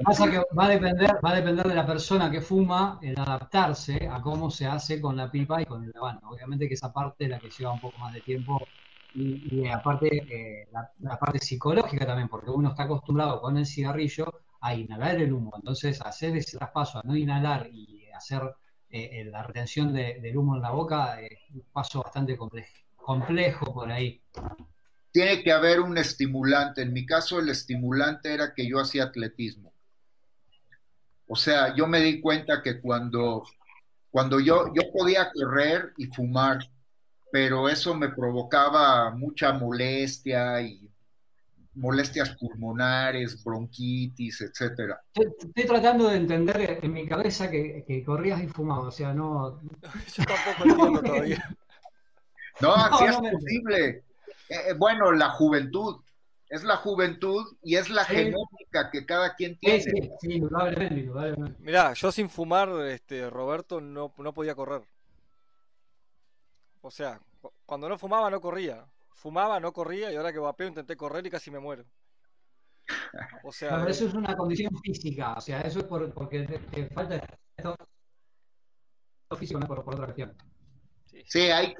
pasa 0.03 0.29
que 0.29 0.37
va 0.57 0.65
a, 0.65 0.69
depender, 0.69 1.11
va 1.23 1.31
a 1.31 1.35
depender 1.35 1.67
de 1.67 1.75
la 1.75 1.85
persona 1.85 2.31
que 2.31 2.41
fuma 2.41 2.99
el 3.01 3.19
adaptarse 3.19 4.09
a 4.11 4.21
cómo 4.21 4.49
se 4.49 4.65
hace 4.65 4.99
con 4.99 5.15
la 5.15 5.29
pipa 5.29 5.61
y 5.61 5.65
con 5.65 5.83
el 5.83 5.93
habano. 5.95 6.21
Obviamente 6.23 6.67
que 6.67 6.73
esa 6.73 6.91
parte 6.91 7.25
es 7.25 7.29
la 7.29 7.39
que 7.39 7.49
lleva 7.49 7.73
un 7.73 7.81
poco 7.81 7.97
más 7.99 8.13
de 8.13 8.21
tiempo 8.21 8.59
y, 9.13 9.67
aparte 9.67 10.07
eh, 10.29 10.67
la, 10.71 11.19
parte 11.19 11.39
psicológica 11.39 12.05
también, 12.05 12.29
porque 12.29 12.49
uno 12.49 12.69
está 12.69 12.83
acostumbrado 12.83 13.41
con 13.41 13.57
el 13.57 13.65
cigarrillo 13.65 14.25
a 14.61 14.73
inhalar 14.73 15.15
el 15.15 15.33
humo. 15.33 15.51
Entonces 15.55 16.01
hacer 16.01 16.35
ese 16.37 16.57
traspaso 16.57 16.99
a 16.99 17.03
no 17.03 17.15
inhalar 17.15 17.67
y 17.71 18.00
hacer 18.13 18.41
eh, 18.89 19.23
la 19.25 19.43
retención 19.43 19.93
del 19.93 20.37
humo 20.37 20.55
en 20.55 20.61
la 20.61 20.71
boca 20.71 21.21
es 21.21 21.39
un 21.53 21.63
paso 21.71 22.03
bastante 22.03 22.37
complejo 22.37 23.73
por 23.73 23.91
ahí 23.91 24.21
tiene 25.11 25.43
que 25.43 25.51
haber 25.51 25.81
un 25.81 25.97
estimulante. 25.97 26.81
En 26.81 26.93
mi 26.93 27.05
caso, 27.05 27.39
el 27.39 27.49
estimulante 27.49 28.33
era 28.33 28.53
que 28.53 28.67
yo 28.67 28.79
hacía 28.79 29.05
atletismo. 29.05 29.73
O 31.27 31.35
sea, 31.35 31.75
yo 31.75 31.87
me 31.87 32.01
di 32.01 32.19
cuenta 32.21 32.61
que 32.61 32.81
cuando, 32.81 33.43
cuando 34.09 34.39
yo, 34.39 34.73
yo 34.73 34.91
podía 34.91 35.31
correr 35.31 35.93
y 35.97 36.07
fumar, 36.07 36.59
pero 37.31 37.69
eso 37.69 37.95
me 37.95 38.09
provocaba 38.09 39.11
mucha 39.11 39.53
molestia 39.53 40.61
y 40.61 40.90
molestias 41.75 42.35
pulmonares, 42.37 43.43
bronquitis, 43.43 44.41
etcétera. 44.41 45.01
Estoy, 45.13 45.65
tratando 45.65 46.09
de 46.09 46.17
entender 46.17 46.79
en 46.81 46.93
mi 46.93 47.07
cabeza 47.07 47.49
que, 47.49 48.03
corrías 48.05 48.41
y 48.43 48.47
fumabas, 48.47 48.87
o 48.87 48.91
sea, 48.91 49.13
no... 49.13 49.61
Yo 50.15 50.23
tampoco 50.25 50.63
entiendo 50.69 51.01
todavía. 51.01 51.57
No, 52.59 52.73
así 52.75 53.05
es 53.05 53.15
posible. 53.17 53.87
Eh, 54.49 54.55
eh, 54.69 54.73
bueno, 54.77 55.11
la 55.11 55.29
juventud, 55.29 56.01
es 56.49 56.63
la 56.63 56.75
juventud 56.75 57.45
y 57.63 57.77
es 57.77 57.89
la 57.89 58.03
genética 58.03 58.91
que 58.91 59.05
cada 59.05 59.35
quien 59.35 59.57
tiene. 59.57 59.81
Sí, 59.81 60.11
sí, 60.19 60.33
indudablemente, 60.33 61.53
Mirá, 61.59 61.93
yo 61.93 62.11
sin 62.11 62.29
fumar, 62.29 62.69
este, 62.87 63.29
Roberto, 63.29 63.79
no, 63.79 64.13
no 64.17 64.33
podía 64.33 64.53
correr. 64.53 64.83
O 66.81 66.91
sea, 66.91 67.21
cuando 67.65 67.87
no 67.87 67.97
fumaba 67.97 68.29
no 68.29 68.41
corría. 68.41 68.85
Fumaba, 69.21 69.59
no 69.59 69.71
corría 69.71 70.11
y 70.11 70.15
ahora 70.15 70.33
que 70.33 70.39
vapeo 70.39 70.67
intenté 70.67 70.97
correr 70.97 71.23
y 71.27 71.29
casi 71.29 71.51
me 71.51 71.59
muero. 71.59 71.85
O 73.43 73.51
sea, 73.51 73.85
eso 73.87 74.07
es 74.07 74.15
una 74.15 74.35
condición 74.35 74.75
física, 74.81 75.33
o 75.33 75.41
sea, 75.41 75.61
eso 75.61 75.77
es 75.77 75.85
por, 75.85 76.11
porque 76.11 76.41
te, 76.41 76.89
falta 76.89 77.21
esto 77.55 77.75
físico, 79.37 79.59
no 79.59 79.67
por, 79.67 79.83
por 79.83 79.93
otra 79.93 80.07
cuestión. 80.07 80.35
Sí, 81.27 81.41
hay, 81.51 81.75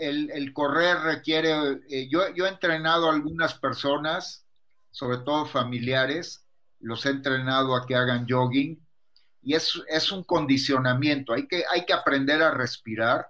el, 0.00 0.52
correr 0.52 0.98
requiere, 0.98 1.80
eh, 1.88 2.08
yo, 2.10 2.34
yo 2.34 2.46
he 2.46 2.48
entrenado 2.48 3.08
a 3.08 3.14
algunas 3.14 3.54
personas, 3.54 4.44
sobre 4.90 5.18
todo 5.18 5.46
familiares, 5.46 6.44
los 6.80 7.06
he 7.06 7.10
entrenado 7.10 7.76
a 7.76 7.86
que 7.86 7.94
hagan 7.94 8.26
jogging 8.28 8.84
y 9.42 9.54
es, 9.54 9.80
es 9.88 10.10
un 10.10 10.24
condicionamiento, 10.24 11.34
hay 11.34 11.46
que, 11.46 11.62
hay 11.70 11.86
que 11.86 11.92
aprender 11.92 12.42
a 12.42 12.50
respirar 12.50 13.28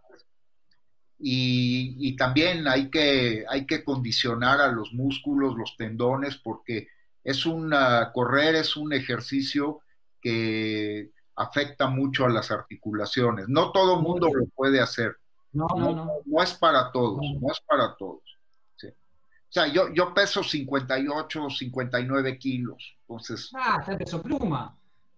y, 1.18 1.96
y, 1.98 2.16
también 2.16 2.68
hay 2.68 2.90
que, 2.90 3.44
hay 3.48 3.66
que 3.66 3.82
condicionar 3.82 4.60
a 4.60 4.70
los 4.70 4.92
músculos, 4.92 5.56
los 5.56 5.76
tendones, 5.76 6.36
porque 6.36 6.88
es 7.24 7.44
una, 7.44 8.12
correr 8.12 8.54
es 8.54 8.76
un 8.76 8.92
ejercicio 8.92 9.80
que 10.20 11.10
afecta 11.34 11.88
mucho 11.88 12.24
a 12.24 12.28
las 12.28 12.50
articulaciones. 12.50 13.48
No 13.48 13.72
todo 13.72 14.00
mundo 14.00 14.28
lo 14.32 14.46
puede 14.46 14.80
hacer. 14.80 15.16
No, 15.52 15.66
no, 15.76 15.94
no. 15.94 16.08
No 16.24 16.42
es 16.42 16.54
para 16.54 16.92
todos, 16.92 17.20
no, 17.40 17.50
es 17.50 17.60
para 17.66 17.96
todos. 17.96 18.22
O 19.48 19.50
sea, 19.50 19.66
yo, 19.66 19.92
yo 19.94 20.12
peso 20.12 20.42
58, 20.42 21.48
59 21.48 22.38
kilos. 22.38 22.96
Entonces. 23.00 23.50
Ah, 23.54 23.78
está 23.80 23.96
peso 23.96 24.20
pluma. 24.20 24.76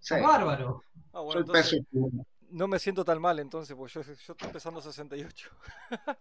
Bárbaro. 0.08 0.84
Ah, 1.12 1.22
Soy 1.32 1.44
peso 1.44 1.76
pluma. 1.90 2.22
No 2.50 2.68
me 2.68 2.78
siento 2.78 3.04
tan 3.04 3.20
mal 3.20 3.38
entonces, 3.38 3.76
porque 3.76 3.92
yo, 3.94 4.02
yo 4.02 4.32
estoy 4.32 4.48
pesando 4.52 4.80
68. 4.80 5.50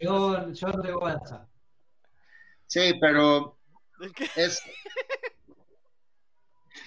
yo, 0.00 0.52
yo 0.52 0.68
no 0.68 0.82
tengo 0.82 1.06
alza. 1.06 1.48
Sí, 2.66 2.94
pero. 3.00 3.58
Es. 4.36 4.62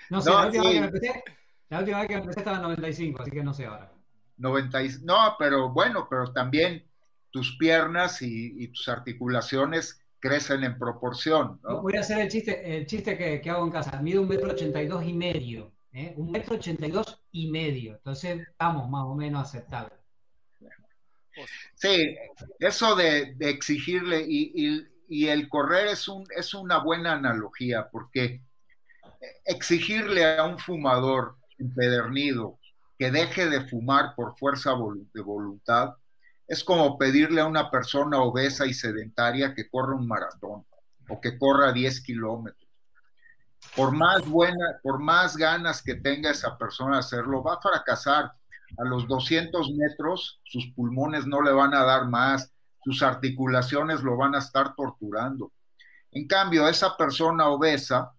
No 0.09 0.21
sé, 0.21 0.29
la, 0.29 0.45
última 0.45 0.63
vez 0.63 0.73
que 0.73 0.79
me 0.79 0.85
empecé, 0.85 1.23
la 1.69 1.79
última 1.79 1.99
vez 1.99 2.07
que 2.07 2.13
empecé 2.13 2.39
estaba 2.39 2.57
en 2.57 2.63
95, 2.63 3.21
así 3.21 3.31
que 3.31 3.43
no 3.43 3.53
sé 3.53 3.65
ahora. 3.65 3.91
90 4.37 4.79
no, 5.03 5.35
pero 5.39 5.69
bueno, 5.69 6.07
pero 6.09 6.31
también 6.31 6.85
tus 7.31 7.57
piernas 7.57 8.21
y, 8.21 8.67
tus 8.67 8.87
articulaciones 8.89 9.99
crecen 10.19 10.63
en 10.63 10.77
proporción. 10.77 11.59
Voy 11.63 11.95
a 11.97 12.01
hacer 12.01 12.19
el 12.19 12.29
chiste, 12.29 12.77
el 12.77 12.85
chiste 12.85 13.17
que, 13.17 13.49
hago 13.49 13.65
en 13.65 13.71
casa. 13.71 13.99
Mido 14.01 14.21
un 14.21 14.27
metro 14.27 14.51
ochenta 14.51 14.81
y 14.81 14.87
dos 14.87 15.03
y 15.03 15.13
medio. 15.13 15.73
¿eh? 15.91 16.13
Un 16.15 16.31
metro 16.31 16.55
ochenta 16.55 16.85
y 16.85 16.91
dos 16.91 17.22
y 17.33 17.51
medio. 17.51 17.95
Entonces 17.95 18.47
estamos 18.47 18.89
más 18.89 19.03
o 19.03 19.15
menos 19.15 19.41
aceptables. 19.49 19.99
Sí, 21.75 22.15
eso 22.59 22.95
de, 22.95 23.35
exigirle 23.39 24.23
y, 24.25 24.87
y, 25.09 25.27
el 25.27 25.49
correr 25.49 25.87
es, 25.87 26.07
un, 26.07 26.25
es 26.37 26.53
una 26.53 26.77
buena 26.77 27.13
analogía 27.13 27.89
porque 27.91 28.41
exigirle 29.45 30.37
a 30.37 30.45
un 30.45 30.59
fumador 30.59 31.35
empedernido 31.57 32.59
que 32.99 33.11
deje 33.11 33.49
de 33.49 33.67
fumar 33.67 34.13
por 34.15 34.37
fuerza 34.37 34.71
de 35.13 35.21
voluntad 35.21 35.95
es 36.47 36.63
como 36.63 36.97
pedirle 36.97 37.41
a 37.41 37.47
una 37.47 37.71
persona 37.71 38.21
obesa 38.21 38.65
y 38.67 38.73
sedentaria 38.73 39.55
que 39.55 39.69
corra 39.69 39.95
un 39.95 40.07
maratón 40.07 40.65
o 41.09 41.19
que 41.19 41.37
corra 41.37 41.71
10 41.71 42.01
kilómetros. 42.01 42.62
Por 43.75 43.91
más 43.91 44.27
buena, 44.27 44.79
por 44.83 44.99
más 44.99 45.35
ganas 45.35 45.81
que 45.81 45.95
tenga 45.95 46.31
esa 46.31 46.57
persona 46.57 46.95
de 46.95 46.99
hacerlo, 46.99 47.43
va 47.43 47.55
a 47.55 47.61
fracasar. 47.61 48.31
A 48.77 48.83
los 48.83 49.07
200 49.07 49.71
metros 49.71 50.39
sus 50.43 50.67
pulmones 50.75 51.25
no 51.25 51.41
le 51.41 51.51
van 51.51 51.73
a 51.73 51.83
dar 51.83 52.07
más, 52.07 52.51
sus 52.83 53.01
articulaciones 53.01 54.01
lo 54.01 54.17
van 54.17 54.35
a 54.35 54.39
estar 54.39 54.75
torturando. 54.75 55.51
En 56.11 56.27
cambio, 56.27 56.67
esa 56.67 56.95
persona 56.95 57.47
obesa, 57.47 58.13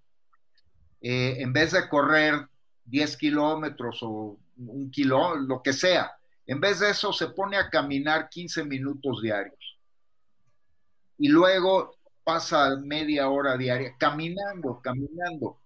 eh, 1.00 1.36
en 1.38 1.52
vez 1.52 1.72
de 1.72 1.88
correr 1.88 2.48
10 2.84 3.16
kilómetros 3.16 3.98
o 4.02 4.38
un 4.56 4.90
kilo, 4.90 5.36
lo 5.36 5.62
que 5.62 5.72
sea. 5.72 6.12
En 6.46 6.60
vez 6.60 6.80
de 6.80 6.90
eso, 6.90 7.12
se 7.12 7.28
pone 7.28 7.56
a 7.56 7.70
caminar 7.70 8.28
15 8.28 8.64
minutos 8.64 9.22
diarios. 9.22 9.78
Y 11.18 11.28
luego 11.28 11.96
pasa 12.24 12.76
media 12.76 13.28
hora 13.28 13.56
diaria 13.56 13.94
caminando, 13.98 14.80
caminando. 14.82 15.58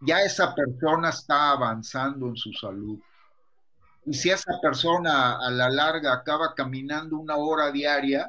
Ya 0.00 0.20
esa 0.22 0.54
persona 0.54 1.08
está 1.08 1.52
avanzando 1.52 2.28
en 2.28 2.36
su 2.36 2.52
salud. 2.52 2.98
Y 4.04 4.14
si 4.14 4.30
esa 4.30 4.60
persona 4.60 5.38
a 5.38 5.50
la 5.50 5.68
larga 5.68 6.12
acaba 6.12 6.54
caminando 6.54 7.16
una 7.16 7.36
hora 7.36 7.72
diaria, 7.72 8.28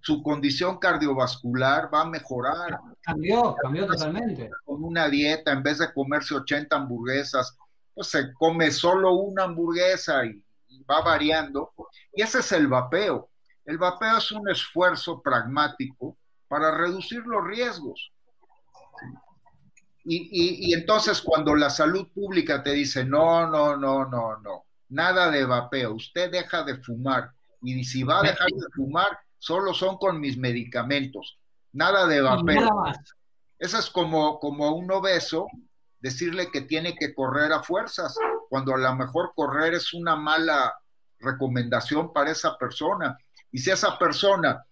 su 0.00 0.22
condición 0.22 0.78
cardiovascular 0.78 1.92
va 1.92 2.00
a 2.02 2.06
mejorar. 2.06 2.80
Cambió, 3.02 3.54
cambió 3.62 3.86
totalmente. 3.86 4.50
Con 4.64 4.82
una 4.82 5.08
dieta, 5.08 5.52
en 5.52 5.62
vez 5.62 5.78
de 5.78 5.92
comerse 5.92 6.34
80 6.34 6.74
hamburguesas, 6.74 7.56
pues 7.94 8.08
se 8.08 8.32
come 8.32 8.70
solo 8.70 9.12
una 9.12 9.44
hamburguesa 9.44 10.24
y, 10.24 10.42
va 10.90 11.02
variando. 11.02 11.72
Y 12.14 12.22
ese 12.22 12.40
es 12.40 12.50
el 12.52 12.66
vapeo. 12.66 13.28
El 13.64 13.78
vapeo 13.78 14.16
es 14.16 14.32
un 14.32 14.48
esfuerzo 14.48 15.20
pragmático 15.20 16.16
para 16.50 16.76
reducir 16.76 17.24
los 17.26 17.46
riesgos. 17.46 18.10
Y, 20.04 20.66
y, 20.66 20.74
entonces 20.74 21.22
cuando 21.22 21.54
la 21.54 21.70
salud 21.70 22.08
pública 22.12 22.60
te 22.60 22.72
dice, 22.72 23.04
no, 23.04 23.46
no, 23.46 23.76
no, 23.76 24.04
no, 24.06 24.36
no, 24.38 24.64
nada 24.88 25.30
de 25.30 25.44
vapeo, 25.44 25.94
usted 25.94 26.28
deja 26.28 26.64
de 26.64 26.82
fumar 26.82 27.30
y 27.62 27.84
si 27.84 28.02
va 28.02 28.18
a 28.18 28.22
dejar 28.22 28.48
de 28.48 28.66
fumar, 28.74 29.16
solo 29.38 29.72
son 29.72 29.96
con 29.98 30.18
mis 30.18 30.36
medicamentos, 30.36 31.38
nada 31.72 32.08
de 32.08 32.20
vapeo. 32.20 32.82
Eso 33.56 33.78
es 33.78 33.88
como, 33.88 34.40
como 34.40 34.74
un 34.74 34.90
obeso 34.90 35.46
decirle 36.00 36.50
que 36.50 36.62
tiene 36.62 36.96
que 36.96 37.14
correr 37.14 37.52
a 37.52 37.62
fuerzas, 37.62 38.16
cuando 38.48 38.74
a 38.74 38.78
lo 38.78 38.96
mejor 38.96 39.32
correr 39.36 39.74
es 39.74 39.94
una 39.94 40.16
mala 40.16 40.74
recomendación 41.20 42.12
para 42.12 42.32
esa 42.32 42.58
persona. 42.58 43.16
Y 43.52 43.58
si 43.58 43.70
esa 43.70 43.96
persona, 43.96 44.64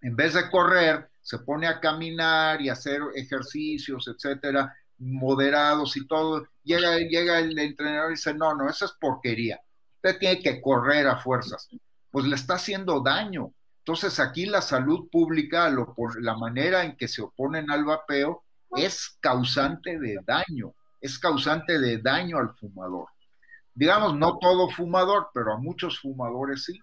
en 0.00 0.16
vez 0.16 0.32
de 0.32 0.48
correr, 0.48 1.10
se 1.28 1.40
pone 1.40 1.66
a 1.66 1.78
caminar 1.78 2.62
y 2.62 2.70
hacer 2.70 3.02
ejercicios, 3.14 4.08
etcétera, 4.08 4.74
moderados 4.96 5.94
y 5.98 6.06
todo, 6.06 6.48
llega, 6.64 6.96
el 6.96 7.58
entrenador 7.58 8.12
y 8.12 8.14
dice, 8.14 8.32
no, 8.32 8.54
no, 8.54 8.66
eso 8.66 8.86
es 8.86 8.92
porquería. 8.92 9.60
Usted 9.96 10.18
tiene 10.18 10.40
que 10.40 10.62
correr 10.62 11.06
a 11.06 11.18
fuerzas. 11.18 11.68
Pues 12.10 12.24
le 12.24 12.34
está 12.34 12.54
haciendo 12.54 13.02
daño. 13.02 13.52
Entonces 13.80 14.18
aquí 14.18 14.46
la 14.46 14.62
salud 14.62 15.10
pública, 15.12 15.68
lo, 15.68 15.94
la 16.18 16.34
manera 16.34 16.82
en 16.82 16.96
que 16.96 17.08
se 17.08 17.20
oponen 17.20 17.70
al 17.70 17.84
vapeo, 17.84 18.44
es 18.74 19.18
causante 19.20 19.98
de 19.98 20.20
daño, 20.24 20.72
es 20.98 21.18
causante 21.18 21.78
de 21.78 21.98
daño 21.98 22.38
al 22.38 22.54
fumador. 22.54 23.08
Digamos, 23.74 24.16
no 24.16 24.38
todo 24.38 24.70
fumador, 24.70 25.28
pero 25.34 25.52
a 25.52 25.58
muchos 25.58 26.00
fumadores 26.00 26.64
sí. 26.64 26.80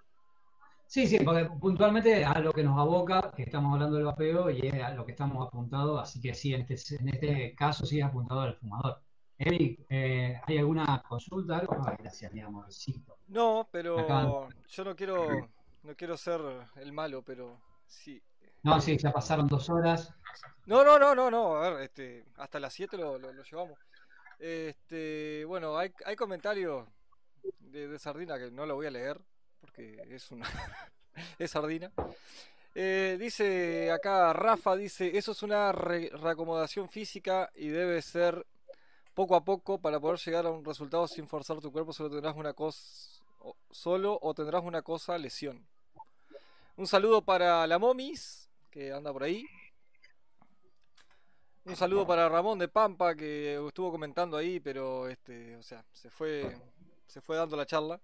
Sí, 0.88 1.08
sí, 1.08 1.18
porque 1.20 1.46
puntualmente 1.60 2.24
a 2.24 2.40
lo 2.40 2.54
que 2.54 2.64
nos 2.64 2.80
aboca, 2.80 3.32
que 3.36 3.44
estamos 3.44 3.74
hablando 3.74 3.96
del 3.98 4.06
vapeo 4.06 4.50
y 4.50 4.68
es 4.68 4.84
a 4.84 4.92
lo 4.92 5.06
que 5.06 5.12
estamos 5.12 5.46
apuntados, 5.48 6.02
así 6.02 6.22
que 6.22 6.34
sí, 6.34 6.54
en 6.54 6.62
este, 6.62 6.96
en 6.96 7.10
este 7.10 7.56
caso 7.56 7.86
sí 7.86 8.00
es 8.00 8.06
apuntado 8.06 8.42
al 8.42 8.56
fumador. 8.56 9.02
Eric, 9.38 9.86
eh, 9.90 10.40
¿hay 10.48 10.58
alguna 10.58 11.04
consulta? 11.08 11.58
Algo? 11.58 11.76
gracias, 11.98 12.32
mi 12.32 12.40
amorcito. 12.40 13.18
No, 13.28 13.68
pero 13.72 14.48
yo 14.68 14.84
no 14.86 14.96
quiero, 14.96 15.50
no 15.84 15.96
quiero 15.96 16.16
ser 16.16 16.40
el 16.76 16.94
malo, 16.94 17.22
pero 17.24 17.60
sí. 17.86 18.22
No, 18.64 18.80
sí, 18.80 18.98
ya 18.98 19.12
pasaron 19.12 19.48
dos 19.48 19.70
horas. 19.70 20.14
No, 20.66 20.84
no, 20.84 20.98
no, 20.98 21.14
no, 21.14 21.30
no, 21.30 21.58
a 21.58 21.70
ver, 21.70 21.84
este, 21.84 22.26
hasta 22.38 22.60
las 22.60 22.74
7 22.74 22.98
lo, 22.98 23.20
lo, 23.20 23.44
llevamos. 23.44 23.78
Este, 24.40 25.44
bueno, 25.46 25.78
hay, 25.78 25.92
hay 26.06 26.16
comentarios 26.16 26.88
de, 27.60 27.88
de 27.88 28.00
Sardina 28.00 28.38
que 28.40 28.52
no 28.52 28.66
lo 28.66 28.76
voy 28.76 28.88
a 28.88 28.92
leer, 28.92 29.20
porque 29.66 30.00
es 30.10 30.32
una 30.32 30.48
es 31.40 31.52
sardina. 31.52 31.92
Eh, 32.76 33.18
dice 33.20 33.92
acá 33.92 34.34
Rafa, 34.34 34.76
dice, 34.76 35.18
eso 35.18 35.32
es 35.32 35.42
una 35.44 35.72
reacomodación 35.72 36.90
física 36.90 37.50
y 37.56 37.70
debe 37.70 38.02
ser 38.02 38.46
poco 39.14 39.36
a 39.36 39.44
poco 39.44 39.80
para 39.80 40.00
poder 40.00 40.20
llegar 40.20 40.46
a 40.46 40.52
un 40.52 40.64
resultado 40.64 41.08
sin 41.08 41.28
forzar 41.28 41.60
tu 41.60 41.72
cuerpo, 41.72 41.94
solo 41.94 42.10
tendrás 42.10 42.36
una 42.36 42.54
cosa 42.54 43.24
solo 43.72 44.18
o 44.22 44.34
tendrás 44.34 44.64
una 44.64 44.82
cosa 44.82 45.18
lesión. 45.18 45.66
Un 46.78 46.88
saludo 46.88 47.22
para 47.22 47.66
la 47.68 47.80
Momis, 47.80 48.50
que 48.70 48.92
anda 48.92 49.14
por 49.14 49.24
ahí. 49.24 49.46
Un 51.64 51.76
saludo 51.76 52.06
para 52.06 52.30
Ramón 52.30 52.60
de 52.60 52.68
Pampa, 52.68 53.16
que 53.16 53.56
estuvo 53.68 53.92
comentando 53.92 54.38
ahí, 54.38 54.60
pero 54.60 55.08
este, 55.08 55.56
o 55.56 55.64
sea, 55.64 55.84
se 55.94 56.10
fue, 56.10 56.56
se 57.08 57.22
fue 57.22 57.38
dando 57.38 57.56
la 57.56 57.66
charla. 57.66 58.00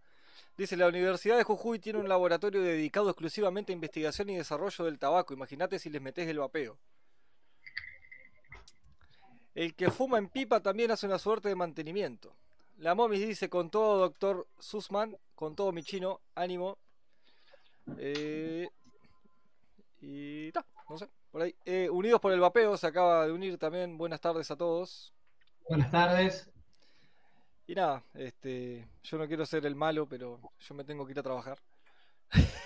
Dice, 0.62 0.78
la 0.78 0.88
Universidad 0.88 1.38
de 1.38 1.44
Jujuy 1.44 1.80
tiene 1.80 1.98
un 1.98 2.08
laboratorio 2.08 2.62
dedicado 2.62 3.10
exclusivamente 3.10 3.72
a 3.72 3.74
investigación 3.74 4.30
y 4.30 4.36
desarrollo 4.36 4.86
del 4.86 5.00
tabaco. 5.00 5.34
Imagínate 5.34 5.80
si 5.80 5.90
les 5.90 6.00
metes 6.00 6.28
el 6.28 6.38
vapeo. 6.38 6.78
El 9.56 9.74
que 9.74 9.90
fuma 9.90 10.20
en 10.20 10.30
pipa 10.30 10.60
también 10.60 10.92
hace 10.92 11.08
una 11.08 11.18
suerte 11.18 11.50
de 11.50 11.56
mantenimiento. 11.56 12.36
La 12.78 12.94
Momis 12.94 13.26
dice, 13.26 13.50
con 13.50 13.72
todo 13.72 13.98
doctor 14.02 14.46
Sussman, 14.60 15.18
con 15.34 15.56
todo 15.56 15.72
mi 15.72 15.82
chino, 15.82 16.22
ánimo. 16.36 16.78
Eh, 17.98 18.70
y 20.00 20.50
está, 20.50 20.64
no 20.88 20.96
sé, 21.00 21.10
por 21.32 21.42
ahí. 21.42 21.56
Eh, 21.66 21.90
unidos 21.90 22.22
por 22.22 22.34
el 22.34 22.40
vapeo, 22.40 22.78
se 22.78 22.86
acaba 22.86 23.26
de 23.26 23.32
unir 23.32 23.58
también. 23.58 23.98
Buenas 23.98 24.22
tardes 24.22 24.52
a 24.52 24.56
todos. 24.56 25.12
Buenas 25.68 25.90
tardes. 25.90 26.51
Y 27.72 27.73
nada, 27.73 28.03
este, 28.15 28.85
yo 29.02 29.18
no 29.18 29.26
quiero 29.26 29.45
ser 29.45 29.65
el 29.65 29.77
malo, 29.77 30.06
pero 30.06 30.41
yo 30.60 30.76
me 30.76 30.84
tengo 30.84 31.06
que 31.06 31.14
ir 31.14 31.19
a 31.19 31.23
trabajar. 31.23 31.57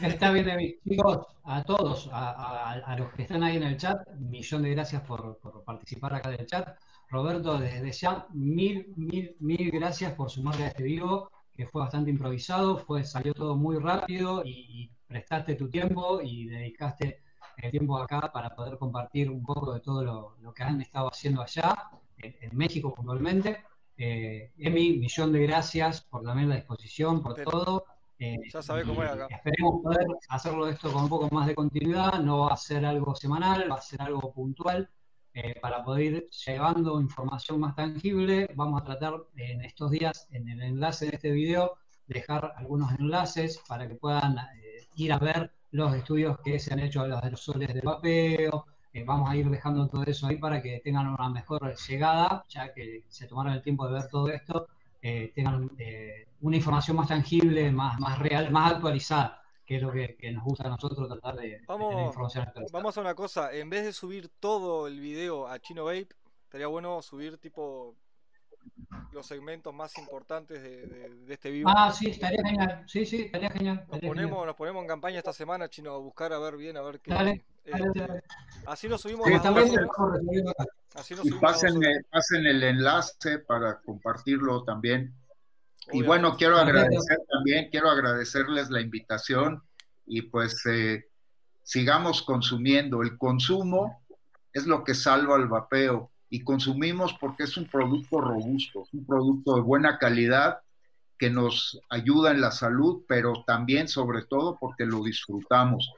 Está 0.01 0.31
bien, 0.31 0.47
chicos, 0.83 1.27
a 1.43 1.63
todos, 1.63 2.09
a, 2.11 2.95
los 2.97 3.13
que 3.13 3.21
están 3.21 3.43
ahí 3.43 3.57
en 3.57 3.61
el 3.61 3.77
chat, 3.77 3.99
millón 4.17 4.63
de 4.63 4.71
gracias 4.71 5.03
por, 5.03 5.39
participar 5.63 6.15
acá 6.15 6.31
del 6.31 6.47
chat. 6.47 6.79
Roberto, 7.07 7.59
desde 7.59 7.91
ya, 7.91 8.25
mil, 8.33 8.91
mil, 8.95 9.35
mil 9.41 9.69
gracias 9.69 10.11
por 10.13 10.31
sumarte 10.31 10.63
a 10.63 10.67
este 10.69 10.81
vivo, 10.81 11.29
que 11.55 11.67
fue 11.67 11.83
bastante 11.83 12.09
improvisado, 12.09 12.79
fue, 12.79 13.03
salió 13.03 13.35
todo 13.35 13.55
muy 13.55 13.77
rápido 13.77 14.41
y, 14.43 14.89
prestaste 15.05 15.53
tu 15.53 15.69
tiempo 15.69 16.19
y 16.19 16.47
dedicaste 16.47 17.21
el 17.57 17.69
tiempo 17.69 17.95
acá 17.99 18.31
para 18.33 18.55
poder 18.55 18.79
compartir 18.79 19.29
un 19.29 19.43
poco 19.43 19.71
de 19.71 19.81
todo 19.81 20.03
lo, 20.41 20.53
que 20.55 20.63
han 20.63 20.81
estado 20.81 21.09
haciendo 21.09 21.43
allá, 21.43 21.91
en 22.17 22.57
México 22.57 22.91
puntualmente. 22.91 23.63
Eh, 23.97 24.51
Emi, 24.57 24.97
millón 24.97 25.31
de 25.31 25.45
gracias 25.47 26.01
por 26.01 26.23
también 26.23 26.49
la 26.49 26.55
disposición, 26.55 27.21
por 27.21 27.35
todo. 27.35 27.85
Eh, 28.17 28.37
ya 28.51 28.61
sabes 28.61 28.85
cómo 28.85 29.03
es 29.03 29.09
acá. 29.11 29.27
Esperemos 29.29 29.81
poder 29.81 30.05
hacerlo 30.29 30.67
esto 30.67 30.91
con 30.91 31.03
un 31.03 31.09
poco 31.09 31.29
más 31.33 31.47
de 31.47 31.55
continuidad. 31.55 32.19
No 32.19 32.41
va 32.41 32.53
a 32.53 32.57
ser 32.57 32.85
algo 32.85 33.15
semanal, 33.15 33.71
va 33.71 33.75
a 33.75 33.81
ser 33.81 34.01
algo 34.01 34.33
puntual. 34.33 34.89
Eh, 35.33 35.59
para 35.59 35.83
poder 35.83 36.03
ir 36.03 36.29
llevando 36.45 37.01
información 37.01 37.59
más 37.59 37.75
tangible, 37.75 38.49
vamos 38.55 38.81
a 38.81 38.85
tratar 38.85 39.15
en 39.35 39.61
estos 39.65 39.91
días, 39.91 40.27
en 40.31 40.47
el 40.47 40.61
enlace 40.61 41.07
de 41.07 41.15
este 41.15 41.31
video, 41.31 41.73
dejar 42.07 42.53
algunos 42.55 42.97
enlaces 42.97 43.61
para 43.67 43.85
que 43.85 43.95
puedan 43.95 44.37
ir 44.95 45.11
a 45.11 45.17
ver 45.19 45.51
los 45.71 45.93
estudios 45.93 46.39
que 46.39 46.57
se 46.57 46.71
han 46.71 46.79
hecho 46.79 47.01
a 47.01 47.07
los 47.07 47.21
aerosoles 47.21 47.73
de 47.73 47.81
vapeo, 47.81 48.65
vamos 49.03 49.29
a 49.29 49.35
ir 49.35 49.49
dejando 49.49 49.87
todo 49.87 50.03
eso 50.03 50.27
ahí 50.27 50.37
para 50.37 50.61
que 50.61 50.79
tengan 50.79 51.07
una 51.07 51.29
mejor 51.29 51.75
llegada, 51.75 52.45
ya 52.47 52.73
que 52.73 53.03
se 53.09 53.27
tomaron 53.27 53.53
el 53.53 53.61
tiempo 53.61 53.87
de 53.87 53.93
ver 53.93 54.07
todo 54.07 54.29
esto, 54.29 54.67
eh, 55.01 55.31
tengan 55.35 55.69
eh, 55.77 56.27
una 56.41 56.55
información 56.55 56.97
más 56.97 57.07
tangible, 57.07 57.71
más, 57.71 57.99
más 57.99 58.19
real, 58.19 58.51
más 58.51 58.73
actualizada, 58.73 59.43
que 59.65 59.77
es 59.77 59.81
lo 59.81 59.91
que, 59.91 60.17
nos 60.31 60.43
gusta 60.43 60.67
a 60.67 60.69
nosotros 60.69 61.07
tratar 61.07 61.35
de, 61.35 61.61
vamos, 61.67 61.89
tener 61.89 62.05
información 62.05 62.47
Vamos 62.71 62.97
a 62.97 63.01
una 63.01 63.15
cosa, 63.15 63.53
en 63.53 63.69
vez 63.69 63.83
de 63.83 63.93
subir 63.93 64.29
todo 64.39 64.87
el 64.87 64.99
video 64.99 65.47
a 65.47 65.59
Chino 65.59 65.85
Vape, 65.85 66.09
estaría 66.43 66.67
bueno 66.67 67.01
subir 67.01 67.37
tipo 67.37 67.95
los 69.11 69.25
segmentos 69.25 69.73
más 69.73 69.97
importantes 69.97 70.61
de, 70.61 71.33
este 71.33 71.51
vivo. 71.51 71.69
Ah, 71.73 71.91
sí, 71.91 72.09
estaría 72.09 72.43
genial. 72.43 72.83
Sí, 72.87 73.05
sí, 73.05 73.23
estaría 73.23 73.49
genial. 73.49 73.85
nos, 73.89 73.99
ponemos, 73.99 74.45
nos 74.45 74.55
ponemos 74.55 74.81
en 74.81 74.87
campaña 74.87 75.17
esta 75.19 75.33
semana, 75.33 75.69
chino, 75.69 75.93
a 75.93 75.97
buscar 75.97 76.33
a 76.33 76.39
ver 76.39 76.57
bien, 76.57 76.77
a 76.77 76.81
ver 76.81 76.99
qué. 76.99 77.43
Este, 77.63 78.23
así 78.67 78.87
nos 78.87 79.01
subimos. 79.01 79.27
así 80.93 81.15
nos 81.15 81.25
y 81.25 81.31
pasen, 81.31 81.79
pasen 82.11 82.45
el 82.45 82.63
enlace 82.63 83.39
para 83.39 83.79
compartirlo 83.81 84.63
también. 84.63 85.15
Y 85.91 86.03
bueno, 86.03 86.35
quiero 86.35 86.57
agradecer 86.57 87.19
también, 87.29 87.69
quiero 87.69 87.89
agradecerles 87.89 88.69
la 88.69 88.81
invitación 88.81 89.61
y 90.05 90.23
pues 90.23 90.65
eh, 90.65 91.05
sigamos 91.63 92.23
consumiendo. 92.23 93.01
El 93.01 93.17
consumo 93.17 94.03
es 94.51 94.65
lo 94.65 94.83
que 94.83 94.95
salva 94.95 95.35
el 95.35 95.47
vapeo 95.47 96.11
y 96.29 96.43
consumimos 96.43 97.13
porque 97.19 97.43
es 97.43 97.57
un 97.57 97.65
producto 97.65 98.19
robusto, 98.19 98.85
un 98.93 99.05
producto 99.05 99.55
de 99.55 99.61
buena 99.61 99.97
calidad 99.97 100.59
que 101.17 101.29
nos 101.29 101.79
ayuda 101.89 102.31
en 102.31 102.41
la 102.41 102.51
salud, 102.51 103.03
pero 103.07 103.43
también 103.45 103.87
sobre 103.87 104.25
todo 104.25 104.57
porque 104.59 104.85
lo 104.85 105.03
disfrutamos. 105.03 105.93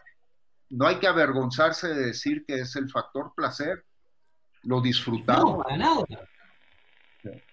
No 0.69 0.85
hay 0.85 0.97
que 0.97 1.07
avergonzarse 1.07 1.87
de 1.87 2.07
decir 2.07 2.45
que 2.45 2.55
es 2.55 2.75
el 2.75 2.89
factor 2.89 3.33
placer, 3.35 3.85
lo 4.63 4.81
disfrutamos. 4.81 5.57
No, 5.57 5.63
para 5.63 5.77
nada. 5.77 6.03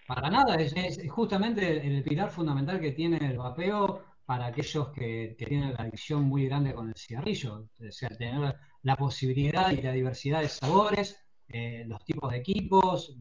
Para 0.07 0.31
nada, 0.31 0.57
es, 0.57 0.99
justamente 1.09 1.87
el, 1.87 2.03
pilar 2.03 2.31
fundamental 2.31 2.81
que 2.81 2.93
tiene 2.93 3.17
el 3.17 3.39
vapeo 3.39 4.05
para 4.27 4.47
aquellos 4.47 4.89
que, 4.89 5.35
que, 5.39 5.47
tienen 5.47 5.73
la 5.73 5.85
adicción 5.85 6.25
muy 6.25 6.47
grande 6.47 6.75
con 6.75 6.89
el 6.89 6.95
cigarrillo, 6.95 7.69
o 7.79 7.91
sea, 7.91 8.11
tener 8.11 8.55
la 8.83 8.97
posibilidad 8.97 9.71
y 9.71 9.81
la 9.81 9.93
diversidad 9.93 10.43
de 10.43 10.49
sabores, 10.49 11.24
eh, 11.49 11.85
los 11.87 12.05
tipos 12.05 12.31
de 12.31 12.39
equipos, 12.39 13.17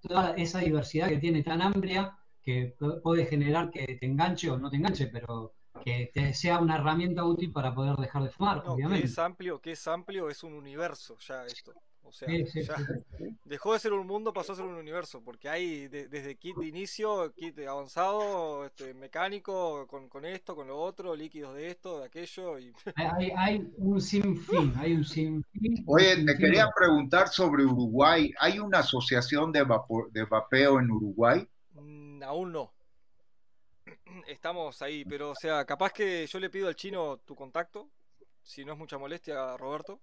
toda 0.00 0.34
esa 0.36 0.60
diversidad 0.60 1.08
que 1.08 1.18
tiene 1.18 1.42
tan 1.42 1.62
amplia 1.62 2.16
que 2.42 2.76
puede 3.02 3.26
generar 3.26 3.70
que 3.70 3.96
te 3.98 4.06
enganche 4.06 4.48
o 4.50 4.56
no 4.56 4.70
te 4.70 4.76
enganche, 4.76 5.08
pero 5.08 5.54
que 5.84 6.10
te 6.14 6.32
sea 6.32 6.58
una 6.58 6.76
herramienta 6.76 7.24
útil 7.24 7.52
para 7.52 7.74
poder 7.74 7.96
dejar 7.96 8.22
de 8.22 8.30
fumar, 8.30 8.62
obviamente. 8.66 9.02
Que 9.02 9.12
es 9.12 9.18
amplio, 9.18 9.60
que 9.60 9.72
es 9.72 9.86
amplio, 9.88 10.28
es 10.28 10.42
un 10.42 10.54
universo 10.54 11.16
ya 11.18 11.44
esto. 11.44 11.72
O 12.06 12.12
sea, 12.12 12.28
dejó 13.44 13.72
de 13.72 13.80
ser 13.80 13.92
un 13.92 14.06
mundo, 14.06 14.32
pasó 14.32 14.52
a 14.52 14.56
ser 14.56 14.64
un 14.64 14.76
universo, 14.76 15.22
porque 15.24 15.48
hay 15.48 15.88
desde 15.88 16.36
kit 16.36 16.56
de 16.56 16.66
inicio, 16.66 17.32
kit 17.34 17.58
avanzado, 17.60 18.64
este, 18.64 18.94
mecánico, 18.94 19.86
con, 19.86 20.24
esto, 20.24 20.54
con 20.54 20.68
lo 20.68 20.78
otro, 20.78 21.16
líquidos 21.16 21.54
de 21.56 21.68
esto, 21.68 22.00
de 22.00 22.06
aquello. 22.06 22.58
Y... 22.58 22.72
Hay, 23.36 23.68
un 23.78 24.00
sinfín, 24.00 24.72
hay 24.76 24.94
un 24.94 25.04
sinfín. 25.04 25.84
Oye, 25.86 26.24
te 26.24 26.36
quería 26.36 26.70
preguntar 26.76 27.28
sobre 27.28 27.64
Uruguay. 27.64 28.32
¿Hay 28.38 28.58
una 28.58 28.80
asociación 28.80 29.52
de, 29.52 29.66
de 30.10 30.24
vapeo 30.24 30.80
en 30.80 30.90
Uruguay? 30.90 31.46
Mm, 31.72 32.22
aún 32.22 32.52
no. 32.52 32.72
Estamos 34.28 34.80
ahí, 34.82 35.04
pero 35.04 35.30
o 35.30 35.34
sea, 35.34 35.64
capaz 35.64 35.92
que 35.92 36.26
yo 36.26 36.38
le 36.38 36.50
pido 36.50 36.68
al 36.68 36.76
chino 36.76 37.18
tu 37.18 37.34
contacto, 37.34 37.90
si 38.42 38.64
no 38.64 38.72
es 38.72 38.78
mucha 38.78 38.98
molestia, 38.98 39.56
Roberto 39.56 40.00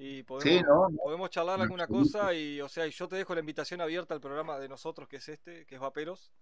y 0.00 0.22
podemos, 0.22 0.92
podemos 0.96 1.28
charlar 1.28 1.60
alguna 1.60 1.88
cosa 1.88 2.32
y 2.32 2.60
o 2.60 2.68
sea 2.68 2.86
yo 2.86 3.08
te 3.08 3.16
dejo 3.16 3.34
la 3.34 3.40
invitación 3.40 3.80
abierta 3.80 4.14
al 4.14 4.20
programa 4.20 4.56
de 4.60 4.68
nosotros 4.68 5.08
que 5.08 5.16
es 5.16 5.28
este 5.28 5.66
que 5.66 5.74
es 5.74 5.80
Vaperos. 5.80 6.32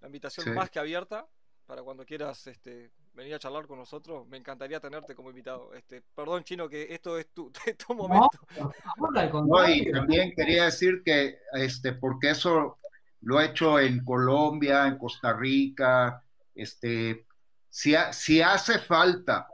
La 0.00 0.06
invitación 0.06 0.54
más 0.54 0.70
que 0.70 0.78
abierta 0.78 1.26
para 1.66 1.82
cuando 1.82 2.06
quieras 2.06 2.46
este 2.46 2.92
venir 3.14 3.34
a 3.34 3.40
charlar 3.40 3.66
con 3.66 3.78
nosotros 3.78 4.28
me 4.28 4.36
encantaría 4.36 4.78
tenerte 4.78 5.16
como 5.16 5.30
invitado. 5.30 5.74
Este 5.74 6.02
perdón 6.14 6.44
chino 6.44 6.68
que 6.68 6.86
esto 6.94 7.18
es 7.18 7.30
tu, 7.34 7.50
momento. 7.96 8.38
no, 9.44 9.68
y 9.68 9.90
también 9.90 10.32
quería 10.36 10.66
decir 10.66 11.02
que 11.04 11.40
este 11.54 11.94
porque 11.94 12.30
eso 12.30 12.78
lo 13.22 13.40
he 13.40 13.46
hecho 13.46 13.80
en 13.80 14.04
Colombia 14.04 14.86
en 14.86 14.98
Costa 14.98 15.32
Rica 15.32 16.22
este 16.54 17.26
si, 17.68 17.94
si 18.12 18.40
hace 18.40 18.78
falta 18.78 19.48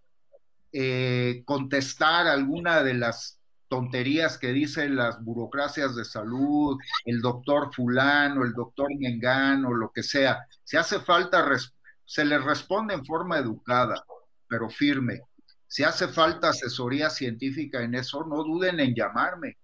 eh, 0.73 1.43
contestar 1.45 2.27
alguna 2.27 2.83
de 2.83 2.95
las 2.95 3.39
tonterías 3.69 4.39
que 4.39 4.53
dicen 4.53 4.97
las 4.97 5.23
burocracias 5.23 5.95
de 5.95 6.05
salud, 6.05 6.79
el 7.05 7.21
doctor 7.21 7.73
fulano, 7.75 8.45
el 8.45 8.53
doctor 8.53 8.89
o 8.91 9.75
lo 9.75 9.93
que 9.93 10.03
sea. 10.03 10.47
Si 10.65 10.77
hace 10.77 11.01
falta, 11.01 11.47
se 12.05 12.25
les 12.25 12.43
responde 12.43 12.95
en 12.95 13.05
forma 13.05 13.39
educada. 13.39 14.03
pero 14.49 14.71
firme. 14.71 15.21
Si 15.67 15.85
hace 15.85 16.09
falta 16.09 16.49
asesoría 16.49 17.11
científica 17.11 17.83
en 17.83 17.95
eso, 17.95 18.25
no 18.25 18.43
duden 18.43 18.81
en 18.81 18.95
llamarme. 18.95 19.59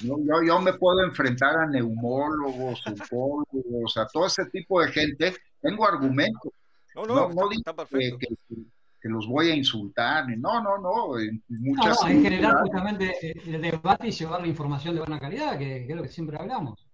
Yo, 0.00 0.16
yo, 0.42 0.60
me 0.60 0.72
puedo 0.72 1.04
enfrentar 1.04 1.56
a 1.56 1.66
neumólogos, 1.66 2.82
psicólogos, 2.82 3.96
a 3.98 4.06
todo 4.06 4.26
ese 4.26 4.46
tipo 4.46 4.80
de 4.80 4.88
gente. 4.88 5.36
Tengo 5.60 5.86
argumentos. 5.86 6.52
No, 6.94 7.04
no, 7.04 7.28
no, 7.28 7.50
está, 7.50 7.74
perfecto. 7.74 8.18
Que, 8.18 8.28
que, 8.28 8.62
los 9.08 9.26
voy 9.26 9.50
a 9.50 9.54
insultar. 9.54 10.26
No, 10.38 10.62
no, 10.62 10.78
no. 10.78 11.18
En, 11.18 11.42
muchas 11.48 11.98
no, 12.02 12.08
en 12.08 12.22
general, 12.22 12.56
justamente 12.62 13.14
el 13.46 13.60
debate 13.60 14.08
y 14.08 14.10
llevar 14.12 14.40
la 14.40 14.46
información 14.46 14.94
de 14.94 15.00
buena 15.00 15.18
calidad, 15.18 15.58
que, 15.58 15.84
que 15.86 15.90
es 15.90 15.96
lo 15.96 16.02
que 16.02 16.08
siempre 16.08 16.36
hablamos. 16.38 16.88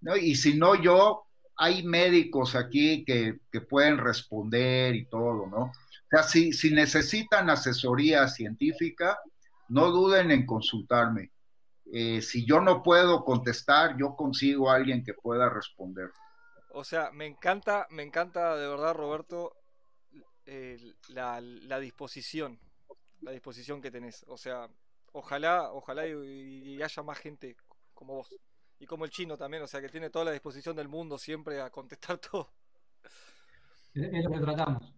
No, 0.00 0.16
y 0.16 0.34
si 0.34 0.56
no, 0.58 0.74
yo, 0.74 1.24
hay 1.56 1.82
médicos 1.82 2.54
aquí 2.54 3.04
que, 3.04 3.38
que 3.50 3.60
pueden 3.60 3.98
responder 3.98 4.94
y 4.94 5.06
todo, 5.06 5.46
¿no? 5.46 5.64
O 5.64 5.72
sea, 6.10 6.22
si, 6.22 6.52
si 6.52 6.72
necesitan 6.72 7.48
asesoría 7.50 8.28
científica, 8.28 9.18
no 9.68 9.90
duden 9.90 10.30
en 10.30 10.44
consultarme 10.44 11.32
eh, 11.94 12.22
si 12.22 12.46
yo 12.46 12.62
no 12.62 12.82
puedo 12.82 13.22
contestar, 13.22 13.98
yo 13.98 14.16
consigo 14.16 14.70
a 14.70 14.76
alguien 14.76 15.04
que 15.04 15.12
pueda 15.12 15.50
responder. 15.50 16.10
O 16.70 16.84
sea, 16.84 17.10
me 17.12 17.26
encanta, 17.26 17.86
me 17.90 18.02
encanta 18.02 18.56
de 18.56 18.66
verdad, 18.66 18.94
Roberto, 18.94 19.52
eh, 20.46 20.94
la, 21.08 21.40
disposición, 21.80 22.58
la 23.20 23.32
disposición 23.32 23.80
que 23.80 23.90
tenés. 23.90 24.24
O 24.28 24.36
sea, 24.36 24.68
ojalá, 25.12 25.72
ojalá 25.72 26.06
y, 26.06 26.82
haya 26.82 27.02
más 27.02 27.18
gente 27.18 27.56
como 27.94 28.14
vos. 28.14 28.34
Y 28.78 28.86
como 28.86 29.04
el 29.04 29.10
chino 29.10 29.36
también, 29.36 29.62
o 29.62 29.66
sea, 29.66 29.80
que 29.80 29.88
tiene 29.88 30.10
toda 30.10 30.26
la 30.26 30.32
disposición 30.32 30.74
del 30.74 30.88
mundo 30.88 31.16
siempre 31.18 31.60
a 31.60 31.70
contestar 31.70 32.18
todo. 32.30 32.52
Es 33.94 34.24
lo 34.24 34.30
que 34.30 34.40
tratamos. 34.40 34.94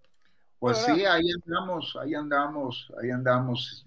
Pues 0.59 0.79
sí, 0.79 1.05
ahí 1.05 1.25
andamos, 1.45 1.97
ahí 2.01 2.15
andamos, 2.15 2.91
ahí 3.03 3.11
andamos. 3.11 3.87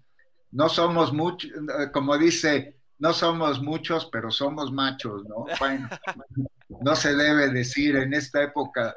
No 0.52 0.70
somos 0.70 1.12
muchos, 1.12 1.52
como 1.92 2.18
dice 2.18 2.78
no 3.00 3.14
somos 3.14 3.62
muchos, 3.62 4.08
pero 4.12 4.32
somos 4.32 4.72
machos, 4.72 5.24
¿no? 5.26 5.46
Bueno, 5.60 5.88
no 6.82 6.96
se 6.96 7.16
debe 7.16 7.50
decir 7.50 7.96
en 7.96 8.14
esta 8.14 8.42
época 8.44 8.96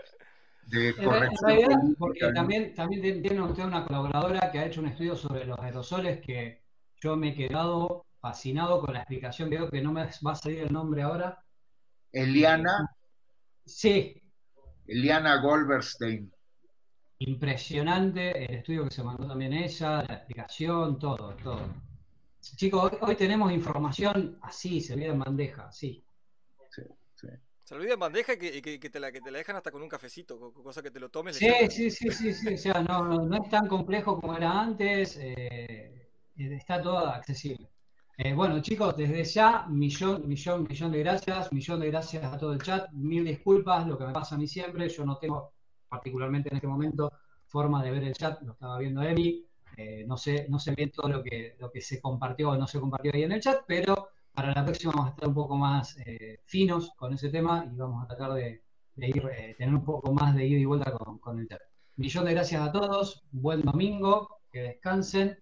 de 0.70 0.94
corrección. 0.94 1.96
porque 1.98 2.32
también, 2.32 2.74
también 2.74 3.22
tiene 3.22 3.42
usted 3.42 3.64
una 3.64 3.84
colaboradora 3.84 4.50
que 4.50 4.58
ha 4.58 4.66
hecho 4.66 4.80
un 4.80 4.86
estudio 4.86 5.16
sobre 5.16 5.44
los 5.44 5.58
aerosoles 5.58 6.20
que 6.20 6.62
yo 7.00 7.16
me 7.16 7.30
he 7.30 7.34
quedado 7.34 8.06
fascinado 8.20 8.80
con 8.80 8.94
la 8.94 9.00
explicación, 9.00 9.48
creo 9.48 9.70
que 9.70 9.80
no 9.80 9.92
me 9.92 10.04
va 10.04 10.32
a 10.32 10.34
salir 10.34 10.60
el 10.60 10.72
nombre 10.72 11.02
ahora. 11.02 11.42
Eliana. 12.12 12.94
Sí. 13.64 14.22
Eliana 14.86 15.40
Goldberstein. 15.40 16.30
Impresionante 17.18 18.44
el 18.44 18.56
estudio 18.56 18.84
que 18.84 18.94
se 18.94 19.02
mandó 19.02 19.26
también 19.26 19.52
ella, 19.52 20.02
la 20.02 20.14
explicación, 20.14 20.98
todo, 20.98 21.34
todo. 21.42 21.60
Chicos, 22.40 22.92
hoy, 23.00 23.14
tenemos 23.16 23.52
información 23.52 24.38
así, 24.42 24.80
se 24.80 24.94
olvida 24.94 25.12
en 25.12 25.18
bandeja. 25.18 25.70
Sí, 25.70 26.02
Se 27.70 27.76
olvida 27.76 27.94
en 27.94 28.00
bandeja 28.00 28.32
y 28.32 28.60
que, 28.60 28.90
te 28.90 28.98
la, 28.98 29.12
que 29.12 29.20
te 29.20 29.30
la 29.30 29.38
dejan 29.38 29.54
hasta 29.54 29.70
con 29.70 29.80
un 29.80 29.88
cafecito, 29.88 30.52
cosa 30.52 30.82
que 30.82 30.90
te 30.90 30.98
lo 30.98 31.08
tomes. 31.08 31.36
Sí, 31.36 31.48
sí, 31.70 31.88
sí, 31.88 32.10
sí, 32.10 32.34
sí, 32.34 32.54
o 32.54 32.58
sea, 32.58 32.82
no, 32.82 33.04
no, 33.04 33.44
es 33.44 33.48
tan 33.48 33.68
complejo 33.68 34.20
como 34.20 34.36
era 34.36 34.60
antes, 34.60 35.16
eh, 35.22 36.10
está 36.36 36.82
todo 36.82 36.98
accesible. 37.06 37.70
Eh, 38.18 38.34
bueno, 38.34 38.60
chicos, 38.60 38.96
desde 38.96 39.22
ya, 39.22 39.66
millón, 39.68 40.26
millón, 40.26 40.66
millón 40.68 40.90
de 40.90 40.98
gracias, 40.98 41.52
millón 41.52 41.78
de 41.78 41.86
gracias 41.92 42.24
a 42.24 42.36
todo 42.36 42.54
el 42.54 42.60
chat, 42.60 42.90
mil 42.90 43.24
disculpas, 43.24 43.86
lo 43.86 43.96
que 43.96 44.04
me 44.04 44.12
pasa 44.12 44.34
a 44.34 44.38
mí 44.38 44.48
siempre, 44.48 44.88
yo 44.88 45.04
no 45.04 45.18
tengo 45.18 45.52
particularmente 45.88 46.48
en 46.48 46.56
este 46.56 46.66
momento 46.66 47.12
forma 47.46 47.84
de 47.84 47.92
ver 47.92 48.02
el 48.02 48.14
chat, 48.14 48.42
lo 48.42 48.54
estaba 48.54 48.80
viendo 48.80 49.00
Emi, 49.00 49.46
eh, 49.76 50.04
no, 50.08 50.16
sé, 50.16 50.46
no 50.48 50.58
sé 50.58 50.74
bien 50.74 50.90
todo 50.90 51.08
lo 51.08 51.22
que, 51.22 51.54
lo 51.60 51.70
que 51.70 51.80
se 51.80 52.00
compartió 52.00 52.50
o 52.50 52.56
no 52.56 52.66
se 52.66 52.80
compartió 52.80 53.12
ahí 53.14 53.22
en 53.22 53.30
el 53.30 53.40
chat, 53.40 53.62
pero 53.64 54.08
para 54.32 54.54
la 54.54 54.64
próxima 54.64 54.92
vamos 54.92 55.08
a 55.08 55.10
estar 55.10 55.28
un 55.28 55.34
poco 55.34 55.56
más 55.56 55.96
eh, 56.06 56.40
finos 56.44 56.92
con 56.96 57.14
ese 57.14 57.28
tema 57.30 57.66
y 57.70 57.76
vamos 57.76 58.04
a 58.04 58.08
tratar 58.08 58.32
de, 58.34 58.62
ir, 58.96 59.26
eh, 59.32 59.54
tener 59.58 59.74
un 59.74 59.84
poco 59.84 60.12
más 60.12 60.34
de 60.34 60.46
ida 60.46 60.58
y 60.58 60.64
vuelta 60.64 60.92
con, 60.92 61.38
el 61.38 61.48
chat. 61.48 61.60
Millón 61.96 62.24
de 62.24 62.32
gracias 62.32 62.62
a 62.62 62.72
todos, 62.72 63.24
buen 63.30 63.62
domingo, 63.62 64.40
que 64.50 64.62
descansen 64.62 65.38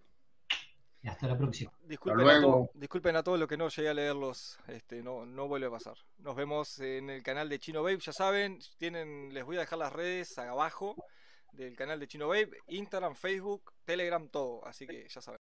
y 1.02 1.08
hasta 1.08 1.28
la 1.28 1.38
próxima. 1.38 1.72
Disculpen, 1.84 2.28
a, 2.28 2.66
disculpen 2.74 3.16
a 3.16 3.22
todos 3.22 3.38
los 3.38 3.48
que 3.48 3.56
no 3.56 3.68
llegué 3.68 3.88
a 3.88 3.94
leerlos, 3.94 4.58
este, 4.66 5.02
no, 5.02 5.24
no 5.24 5.46
vuelve 5.46 5.66
a 5.66 5.70
pasar. 5.70 5.94
Nos 6.18 6.34
vemos 6.34 6.80
en 6.80 7.10
el 7.10 7.22
canal 7.22 7.48
de 7.48 7.58
Chino 7.58 7.82
Babe, 7.82 7.98
ya 8.00 8.12
saben, 8.12 8.58
tienen, 8.78 9.32
les 9.32 9.44
voy 9.44 9.56
a 9.56 9.60
dejar 9.60 9.78
las 9.78 9.92
redes 9.92 10.36
abajo 10.38 10.96
del 11.52 11.76
canal 11.76 12.00
de 12.00 12.08
Chino 12.08 12.28
Babe, 12.28 12.50
Instagram, 12.68 13.14
Facebook, 13.14 13.72
Telegram, 13.84 14.28
todo. 14.28 14.64
Así 14.66 14.86
que 14.86 15.06
ya 15.08 15.20
saben. 15.20 15.40